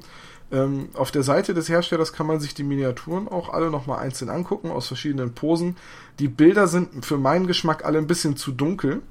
Ähm, 0.51 0.89
auf 0.93 1.11
der 1.11 1.23
Seite 1.23 1.53
des 1.53 1.69
Herstellers 1.69 2.11
kann 2.11 2.27
man 2.27 2.39
sich 2.39 2.53
die 2.53 2.63
Miniaturen 2.63 3.27
auch 3.27 3.49
alle 3.49 3.71
nochmal 3.71 3.99
einzeln 3.99 4.29
angucken, 4.29 4.69
aus 4.69 4.87
verschiedenen 4.87 5.33
Posen. 5.33 5.77
Die 6.19 6.27
Bilder 6.27 6.67
sind 6.67 7.05
für 7.05 7.17
meinen 7.17 7.47
Geschmack 7.47 7.85
alle 7.85 7.97
ein 7.97 8.07
bisschen 8.07 8.35
zu 8.35 8.51
dunkel, 8.51 9.01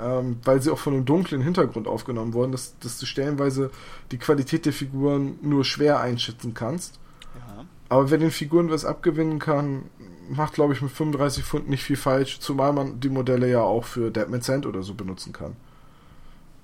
ähm, 0.00 0.38
weil 0.44 0.60
sie 0.60 0.70
auch 0.70 0.78
von 0.78 0.94
einem 0.94 1.04
dunklen 1.04 1.40
Hintergrund 1.40 1.86
aufgenommen 1.86 2.32
wurden, 2.32 2.50
dass, 2.50 2.76
dass 2.80 2.98
du 2.98 3.06
stellenweise 3.06 3.70
die 4.10 4.18
Qualität 4.18 4.66
der 4.66 4.72
Figuren 4.72 5.38
nur 5.40 5.64
schwer 5.64 6.00
einschätzen 6.00 6.52
kannst. 6.52 6.98
Ja. 7.34 7.64
Aber 7.88 8.10
wer 8.10 8.18
den 8.18 8.32
Figuren 8.32 8.70
was 8.70 8.84
abgewinnen 8.84 9.38
kann, 9.38 9.84
macht, 10.28 10.54
glaube 10.54 10.72
ich, 10.72 10.82
mit 10.82 10.90
35 10.90 11.44
Pfund 11.44 11.68
nicht 11.68 11.84
viel 11.84 11.96
falsch, 11.96 12.40
zumal 12.40 12.72
man 12.72 12.98
die 12.98 13.08
Modelle 13.08 13.48
ja 13.48 13.60
auch 13.60 13.84
für 13.84 14.10
Deadman 14.10 14.40
Sand 14.40 14.66
oder 14.66 14.82
so 14.82 14.94
benutzen 14.94 15.32
kann. 15.32 15.54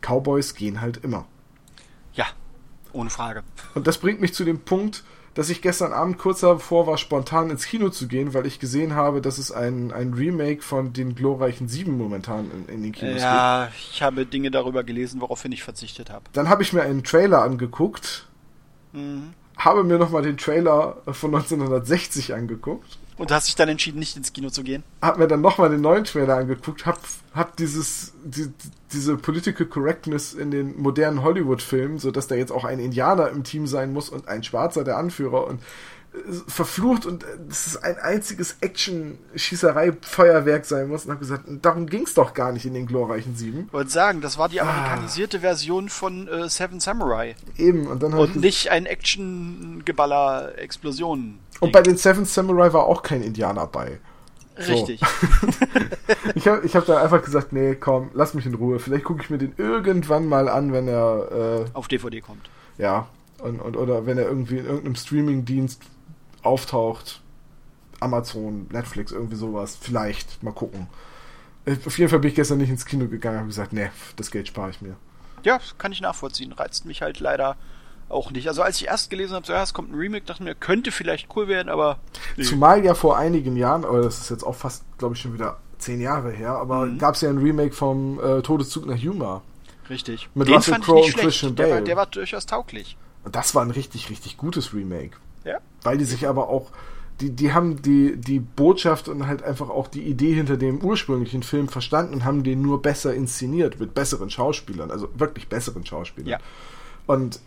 Cowboys 0.00 0.54
gehen 0.54 0.80
halt 0.80 1.04
immer. 1.04 1.26
Ja, 2.18 2.26
ohne 2.92 3.10
Frage. 3.10 3.44
Und 3.74 3.86
das 3.86 3.98
bringt 3.98 4.20
mich 4.20 4.34
zu 4.34 4.44
dem 4.44 4.58
Punkt, 4.58 5.04
dass 5.34 5.50
ich 5.50 5.62
gestern 5.62 5.92
Abend 5.92 6.18
kurz 6.18 6.40
davor 6.40 6.88
war, 6.88 6.98
spontan 6.98 7.48
ins 7.48 7.64
Kino 7.64 7.90
zu 7.90 8.08
gehen, 8.08 8.34
weil 8.34 8.44
ich 8.44 8.58
gesehen 8.58 8.96
habe, 8.96 9.20
dass 9.20 9.38
es 9.38 9.52
ein, 9.52 9.92
ein 9.92 10.12
Remake 10.14 10.62
von 10.62 10.92
den 10.92 11.14
glorreichen 11.14 11.68
Sieben 11.68 11.96
momentan 11.96 12.50
in, 12.50 12.74
in 12.74 12.82
den 12.82 12.92
Kinos 12.92 13.22
ja, 13.22 13.66
gibt. 13.66 13.76
Ja, 13.76 13.80
ich 13.92 14.02
habe 14.02 14.26
Dinge 14.26 14.50
darüber 14.50 14.82
gelesen, 14.82 15.20
woraufhin 15.20 15.52
ich 15.52 15.62
verzichtet 15.62 16.10
habe. 16.10 16.24
Dann 16.32 16.48
habe 16.48 16.64
ich 16.64 16.72
mir 16.72 16.82
einen 16.82 17.04
Trailer 17.04 17.42
angeguckt, 17.42 18.26
mhm. 18.92 19.32
habe 19.56 19.84
mir 19.84 19.98
nochmal 19.98 20.22
den 20.22 20.38
Trailer 20.38 20.96
von 21.06 21.32
1960 21.32 22.34
angeguckt 22.34 22.98
und 23.18 23.30
hast 23.30 23.48
dich 23.48 23.56
dann 23.56 23.68
entschieden, 23.68 23.98
nicht 23.98 24.16
ins 24.16 24.32
Kino 24.32 24.50
zu 24.50 24.62
gehen? 24.62 24.82
Hab 25.02 25.18
mir 25.18 25.28
dann 25.28 25.40
nochmal 25.40 25.70
den 25.70 25.80
neuen 25.80 26.04
Trailer 26.04 26.36
angeguckt, 26.36 26.86
hab, 26.86 27.00
hab 27.34 27.56
dieses, 27.56 28.12
die, 28.24 28.50
diese 28.92 29.16
Political 29.16 29.66
Correctness 29.66 30.34
in 30.34 30.50
den 30.50 30.80
modernen 30.80 31.22
Hollywood-Filmen, 31.22 31.98
so 31.98 32.10
dass 32.10 32.28
da 32.28 32.34
jetzt 32.34 32.52
auch 32.52 32.64
ein 32.64 32.78
Indianer 32.78 33.30
im 33.30 33.44
Team 33.44 33.66
sein 33.66 33.92
muss 33.92 34.08
und 34.08 34.28
ein 34.28 34.42
Schwarzer, 34.42 34.84
der 34.84 34.96
Anführer 34.96 35.46
und 35.46 35.60
verflucht 36.46 37.06
und 37.06 37.24
es 37.50 37.66
ist 37.66 37.84
ein 37.84 37.98
einziges 37.98 38.56
Action-Schießerei-Feuerwerk 38.60 40.64
sein 40.64 40.88
muss 40.88 41.04
und 41.04 41.10
habe 41.10 41.20
gesagt, 41.20 41.44
darum 41.62 41.86
ging 41.86 42.04
es 42.04 42.14
doch 42.14 42.32
gar 42.34 42.52
nicht 42.52 42.64
in 42.64 42.74
den 42.74 42.86
glorreichen 42.86 43.34
Sieben. 43.36 43.64
Ich 43.66 43.72
wollte 43.72 43.90
sagen, 43.90 44.20
das 44.20 44.38
war 44.38 44.48
die 44.48 44.60
amerikanisierte 44.60 45.38
ah. 45.38 45.40
Version 45.40 45.88
von 45.88 46.28
äh, 46.28 46.48
Seven 46.48 46.78
Samurai. 46.80 47.34
Eben, 47.56 47.86
und 47.86 48.02
dann 48.02 48.14
Und 48.14 48.34
nicht 48.36 48.70
ein 48.70 48.86
Action-Geballer-Explosionen. 48.86 51.38
Und 51.60 51.72
bei 51.72 51.82
den 51.82 51.96
Seven 51.96 52.24
Samurai 52.24 52.72
war 52.72 52.84
auch 52.86 53.02
kein 53.02 53.22
Indianer 53.22 53.66
bei. 53.66 53.98
So. 54.58 54.72
Richtig. 54.72 55.00
ich 56.34 56.48
habe 56.48 56.66
ich 56.66 56.74
hab 56.74 56.86
dann 56.86 56.98
einfach 56.98 57.22
gesagt, 57.22 57.52
nee, 57.52 57.74
komm, 57.76 58.10
lass 58.14 58.34
mich 58.34 58.46
in 58.46 58.54
Ruhe. 58.54 58.78
Vielleicht 58.78 59.04
gucke 59.04 59.22
ich 59.22 59.30
mir 59.30 59.38
den 59.38 59.54
irgendwann 59.56 60.26
mal 60.26 60.48
an, 60.48 60.72
wenn 60.72 60.88
er 60.88 61.64
äh, 61.66 61.70
auf 61.74 61.88
DVD 61.88 62.20
kommt. 62.20 62.50
Ja, 62.76 63.08
und, 63.38 63.60
und, 63.60 63.76
oder 63.76 64.06
wenn 64.06 64.18
er 64.18 64.24
irgendwie 64.24 64.58
in 64.58 64.66
irgendeinem 64.66 64.96
Streaming-Dienst 64.96 65.82
auftaucht. 66.42 67.20
Amazon, 68.00 68.68
Netflix, 68.70 69.10
irgendwie 69.10 69.36
sowas. 69.36 69.76
Vielleicht, 69.80 70.42
mal 70.42 70.52
gucken. 70.52 70.86
Äh, 71.64 71.76
auf 71.84 71.98
jeden 71.98 72.10
Fall 72.10 72.20
bin 72.20 72.30
ich 72.30 72.36
gestern 72.36 72.58
nicht 72.58 72.70
ins 72.70 72.86
Kino 72.86 73.06
gegangen 73.08 73.36
und 73.36 73.40
habe 73.40 73.48
gesagt, 73.48 73.72
nee, 73.72 73.90
das 74.16 74.30
Geld 74.30 74.48
spare 74.48 74.70
ich 74.70 74.80
mir. 74.80 74.96
Ja, 75.44 75.60
kann 75.78 75.92
ich 75.92 76.00
nachvollziehen. 76.00 76.52
Reizt 76.52 76.84
mich 76.84 77.02
halt 77.02 77.20
leider 77.20 77.56
auch 78.08 78.30
nicht. 78.30 78.48
Also 78.48 78.62
als 78.62 78.80
ich 78.80 78.86
erst 78.86 79.10
gelesen 79.10 79.34
habe, 79.34 79.46
so, 79.46 79.52
ja, 79.52 79.62
es 79.62 79.74
kommt 79.74 79.92
ein 79.92 79.98
Remake, 79.98 80.24
dachte 80.24 80.42
mir, 80.42 80.54
könnte 80.54 80.92
vielleicht 80.92 81.28
cool 81.36 81.48
werden, 81.48 81.68
aber. 81.68 81.98
Nee. 82.36 82.44
Zumal 82.44 82.84
ja 82.84 82.94
vor 82.94 83.18
einigen 83.18 83.56
Jahren, 83.56 83.84
aber 83.84 84.02
das 84.02 84.18
ist 84.18 84.30
jetzt 84.30 84.44
auch 84.44 84.54
fast, 84.54 84.84
glaube 84.98 85.14
ich, 85.14 85.20
schon 85.20 85.34
wieder 85.34 85.58
zehn 85.78 86.00
Jahre 86.00 86.30
her, 86.30 86.52
aber 86.52 86.86
mhm. 86.86 86.98
gab 86.98 87.14
es 87.14 87.20
ja 87.20 87.30
ein 87.30 87.38
Remake 87.38 87.72
vom 87.72 88.20
äh, 88.20 88.42
Todeszug 88.42 88.86
nach 88.86 88.96
Yuma. 88.96 89.42
Richtig. 89.88 90.28
Mit 90.34 90.48
Den 90.48 90.56
Russell 90.56 90.80
Crowe 90.80 91.04
und 91.04 91.16
Christian 91.16 91.54
Bale. 91.54 91.68
Der 91.68 91.76
war, 91.76 91.82
der 91.82 91.96
war 91.96 92.06
durchaus 92.06 92.46
tauglich. 92.46 92.96
Und 93.24 93.34
das 93.34 93.54
war 93.54 93.62
ein 93.62 93.70
richtig, 93.70 94.10
richtig 94.10 94.36
gutes 94.36 94.74
Remake. 94.74 95.16
Ja. 95.44 95.58
Weil 95.82 95.98
die 95.98 96.04
sich 96.04 96.28
aber 96.28 96.48
auch, 96.48 96.70
die, 97.20 97.30
die 97.30 97.52
haben 97.52 97.80
die, 97.82 98.16
die 98.16 98.38
Botschaft 98.38 99.08
und 99.08 99.26
halt 99.26 99.42
einfach 99.42 99.70
auch 99.70 99.88
die 99.88 100.02
Idee 100.02 100.34
hinter 100.34 100.56
dem 100.56 100.80
ursprünglichen 100.82 101.42
Film 101.42 101.68
verstanden 101.68 102.14
und 102.14 102.24
haben 102.24 102.44
den 102.44 102.60
nur 102.60 102.82
besser 102.82 103.14
inszeniert 103.14 103.80
mit 103.80 103.94
besseren 103.94 104.30
Schauspielern, 104.30 104.90
also 104.90 105.08
wirklich 105.14 105.48
besseren 105.48 105.84
Schauspielern. 105.84 106.30
Ja. 106.30 106.38
Und 107.06 107.40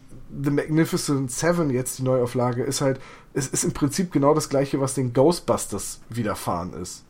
The 0.44 0.52
Magnificent 0.52 1.32
Seven, 1.32 1.70
jetzt 1.70 2.00
die 2.00 2.04
Neuauflage, 2.04 2.64
ist 2.64 2.82
halt, 2.82 3.00
es 3.34 3.48
ist 3.48 3.64
im 3.64 3.74
Prinzip 3.74 4.12
genau 4.12 4.34
das 4.34 4.50
gleiche, 4.50 4.80
was 4.80 4.94
den 4.94 5.14
Ghostbusters 5.14 6.02
widerfahren 6.10 6.74
ist. 6.74 7.04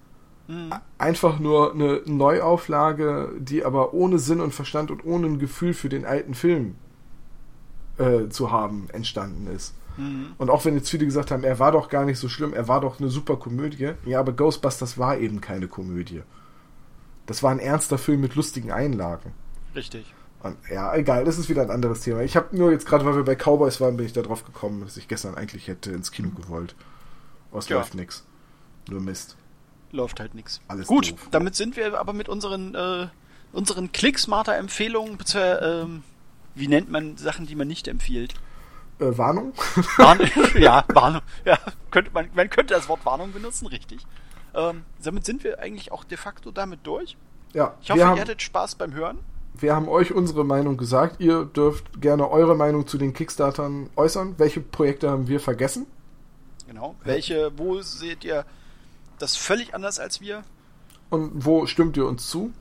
Mhm. 0.48 0.74
Einfach 0.98 1.40
nur 1.40 1.74
eine 1.74 2.02
Neuauflage, 2.06 3.34
die 3.40 3.64
aber 3.64 3.94
ohne 3.94 4.20
Sinn 4.20 4.42
und 4.42 4.54
Verstand 4.54 4.92
und 4.92 5.06
ohne 5.06 5.28
ein 5.28 5.40
Gefühl 5.40 5.74
für 5.74 5.90
den 5.90 6.06
alten 6.06 6.34
Film 6.34 6.76
äh, 7.98 8.28
zu 8.30 8.52
haben, 8.52 8.88
entstanden 8.92 9.48
ist. 9.48 9.76
Mhm. 9.98 10.34
Und 10.38 10.50
auch 10.50 10.66
wenn 10.66 10.76
jetzt 10.76 10.90
viele 10.90 11.06
gesagt 11.06 11.32
haben, 11.32 11.44
er 11.44 11.60
war 11.60 11.72
doch 11.72 11.90
gar 11.90 12.06
nicht 12.06 12.18
so 12.18 12.28
schlimm, 12.28 12.54
er 12.54 12.68
war 12.68 12.82
doch 12.82 13.00
eine 13.00 13.10
super 13.10 13.38
Komödie. 13.38 13.92
Ja, 14.06 14.20
aber 14.20 14.34
Ghostbusters 14.34 14.98
war 14.98 15.18
eben 15.18 15.42
keine 15.42 15.68
Komödie. 15.68 16.24
Das 17.26 17.44
war 17.44 17.52
ein 17.52 17.60
ernster 17.60 17.98
Film 17.98 18.22
mit 18.22 18.36
lustigen 18.36 18.72
Einlagen. 18.72 19.34
Richtig. 19.76 20.14
Ja, 20.70 20.96
egal, 20.96 21.26
das 21.26 21.38
ist 21.38 21.50
wieder 21.50 21.62
ein 21.62 21.72
anderes 21.72 22.02
Thema. 22.02 22.22
Ich 22.22 22.36
habe 22.36 22.56
nur 22.56 22.72
jetzt 22.72 22.86
gerade, 22.86 23.06
weil 23.06 23.16
wir 23.16 23.24
bei 23.24 23.36
Cowboys 23.36 23.80
waren, 23.82 23.98
bin 23.98 24.06
ich 24.06 24.14
da 24.14 24.22
drauf 24.22 24.46
gekommen, 24.46 24.82
dass 24.82 24.98
ich 24.98 25.08
gestern 25.08 25.36
eigentlich 25.36 25.68
hätte 25.68 25.92
ins 25.92 26.12
Kino 26.12 26.30
gewollt. 26.30 26.76
Was 27.52 27.70
ja. 27.70 27.78
läuft 27.78 27.96
nix. 27.96 28.24
Nur 28.90 29.02
Mist. 29.02 29.36
Läuft 29.92 30.20
halt 30.20 30.36
nix. 30.36 30.62
Alles 30.68 30.88
Gut, 30.88 31.12
doof. 31.12 31.28
damit 31.32 31.56
sind 31.56 31.76
wir 31.76 32.00
aber 32.00 32.14
mit 32.14 32.30
unseren, 32.30 32.76
äh, 32.76 33.08
unseren 33.52 33.92
Click-Smarter-Empfehlungen, 33.92 35.18
ähm, 35.36 36.04
wie 36.56 36.68
nennt 36.68 36.90
man 36.90 37.18
Sachen, 37.18 37.46
die 37.46 37.56
man 37.56 37.68
nicht 37.68 37.88
empfiehlt? 37.88 38.34
Äh, 39.00 39.18
Warnung? 39.18 39.54
Warnung? 39.98 40.30
ja, 40.60 40.86
Warnung. 40.94 41.22
Ja, 41.46 41.58
könnte 41.92 42.12
man, 42.14 42.30
man 42.34 42.50
könnte 42.50 42.74
das 42.74 42.88
Wort 42.88 43.06
Warnung 43.06 43.34
benutzen, 43.34 43.68
richtig. 43.68 44.06
Ähm, 44.54 44.84
damit 45.04 45.26
sind 45.26 45.44
wir 45.44 45.60
eigentlich 45.60 45.92
auch 45.92 46.04
de 46.04 46.18
facto 46.18 46.52
damit 46.52 46.80
durch. 46.84 47.18
Ja. 47.54 47.76
Ich 47.82 47.92
hoffe, 47.92 48.00
ihr 48.00 48.08
hattet 48.08 48.42
Spaß 48.42 48.76
beim 48.76 48.94
Hören. 48.94 49.20
Wir 49.54 49.76
haben 49.76 49.88
euch 49.88 50.14
unsere 50.14 50.44
Meinung 50.44 50.78
gesagt. 50.78 51.20
Ihr 51.20 51.46
dürft 51.46 52.02
gerne 52.02 52.30
eure 52.30 52.56
Meinung 52.56 52.88
zu 52.88 52.98
den 52.98 53.14
Kickstartern 53.14 53.90
äußern. 53.96 54.36
Welche 54.38 54.60
Projekte 54.60 55.10
haben 55.10 55.28
wir 55.28 55.40
vergessen? 55.40 55.86
Genau. 56.68 56.96
Welche, 57.04 57.52
wo 57.58 57.82
seht 57.82 58.24
ihr 58.24 58.46
das 59.20 59.36
völlig 59.36 59.76
anders 59.76 60.00
als 60.00 60.22
wir? 60.22 60.44
Und 61.10 61.46
wo 61.46 61.68
stimmt 61.68 61.98
ihr 61.98 62.06
uns 62.06 62.28
zu? 62.28 62.54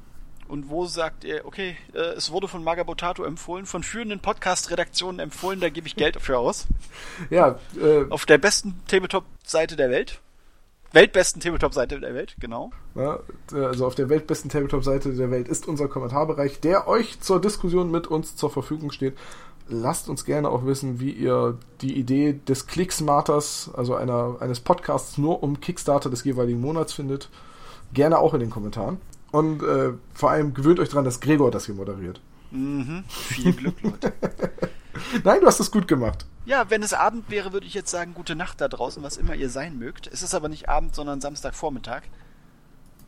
Und 0.49 0.69
wo 0.69 0.85
sagt 0.85 1.23
ihr, 1.23 1.47
okay, 1.47 1.77
äh, 1.95 1.99
es 2.17 2.33
wurde 2.33 2.49
von 2.49 2.65
Magabotato 2.65 3.23
empfohlen, 3.23 3.67
von 3.67 3.85
führenden 3.85 4.19
Podcast-Redaktionen 4.19 5.21
empfohlen, 5.21 5.61
da 5.61 5.69
gebe 5.69 5.87
ich 5.87 5.95
Geld 5.95 6.17
dafür 6.17 6.41
aus. 6.41 6.67
Ja, 7.31 7.61
äh, 7.81 8.11
Auf 8.11 8.27
der 8.27 8.39
besten 8.39 8.81
Tabletop-Seite 8.89 9.77
der 9.77 9.91
Welt. 9.91 10.21
Weltbesten 10.93 11.41
Tabletop-Seite 11.41 12.01
der 12.01 12.15
Welt, 12.15 12.35
genau. 12.41 12.71
Ja, 12.97 13.21
also 13.53 13.87
auf 13.87 13.95
der 13.95 14.09
weltbesten 14.09 14.51
Tabletop-Seite 14.51 15.15
der 15.15 15.31
Welt 15.31 15.47
ist 15.47 15.69
unser 15.69 15.87
Kommentarbereich, 15.87 16.61
der 16.61 16.89
euch 16.89 17.21
zur 17.21 17.41
Diskussion 17.41 17.91
mit 17.91 18.09
uns 18.09 18.35
zur 18.35 18.51
Verfügung 18.51 18.91
steht. 18.91 19.17
Lasst 19.69 20.09
uns 20.09 20.25
gerne 20.25 20.49
auch 20.49 20.67
wissen, 20.67 20.99
wie 20.99 21.12
ihr 21.12 21.57
die 21.81 21.97
Idee 21.97 22.41
des 22.49 22.67
Clicksmarters, 22.67 23.71
also 23.73 23.95
einer, 23.95 24.39
eines 24.41 24.59
Podcasts 24.59 25.17
nur 25.17 25.45
um 25.45 25.61
Kickstarter 25.61 26.11
des 26.11 26.25
jeweiligen 26.25 26.61
Monats 26.61 26.93
findet. 26.93 27.29
Gerne 27.95 28.19
auch 28.19 28.35
in 28.35 28.41
den 28.41 28.51
Kommentaren. 28.51 28.99
Und 29.31 29.62
äh, 29.62 29.93
vor 30.12 30.33
allem 30.33 30.55
gewöhnt 30.55 30.81
euch 30.81 30.89
daran, 30.89 31.05
dass 31.05 31.21
Gregor 31.21 31.53
das 31.53 31.67
hier 31.67 31.77
moderiert. 31.77 32.21
Mhm. 32.51 33.05
Viel 33.09 33.52
Glück, 33.52 33.82
Leute. 33.82 34.12
Nein, 35.24 35.40
du 35.40 35.47
hast 35.47 35.60
es 35.60 35.70
gut 35.70 35.89
gemacht. 35.89 36.27
Ja, 36.44 36.68
wenn 36.70 36.82
es 36.82 36.94
Abend 36.94 37.31
wäre, 37.31 37.52
würde 37.52 37.66
ich 37.66 37.74
jetzt 37.74 37.90
sagen, 37.90 38.14
gute 38.14 38.35
Nacht 38.35 38.60
da 38.60 38.68
draußen, 38.68 39.02
was 39.02 39.16
immer 39.16 39.35
ihr 39.35 39.51
sein 39.51 39.78
mögt. 39.78 40.06
Es 40.06 40.22
ist 40.22 40.35
aber 40.35 40.48
nicht 40.48 40.68
Abend, 40.68 40.94
sondern 40.94 41.20
Samstagvormittag. 41.20 42.02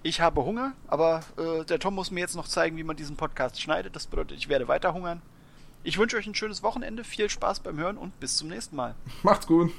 Ich 0.05 0.21
habe 0.21 0.45
Hunger, 0.45 0.73
aber 0.89 1.21
äh, 1.39 1.65
der 1.65 1.79
Tom 1.79 1.95
muss 1.95 2.11
mir 2.11 2.21
jetzt 2.21 2.37
noch 2.37 2.49
zeigen, 2.49 2.77
wie 2.77 2.85
man 2.85 2.97
diesen 2.97 3.17
Podcast 3.17 3.61
schneidet. 3.61 3.95
Das 3.95 4.07
bedeutet, 4.07 4.37
ich 4.37 4.49
werde 4.49 4.69
weiter 4.69 4.95
hungern. 4.95 5.23
Ich 5.85 5.99
wünsche 5.99 6.17
euch 6.17 6.27
ein 6.27 6.35
schönes 6.35 6.63
Wochenende, 6.63 7.05
viel 7.05 7.29
Spaß 7.29 7.61
beim 7.61 7.77
Hören 7.77 7.97
und 7.97 8.19
bis 8.21 8.37
zum 8.37 8.49
nächsten 8.49 8.77
Mal. 8.77 8.95
Macht's 9.23 9.47
gut. 9.47 9.73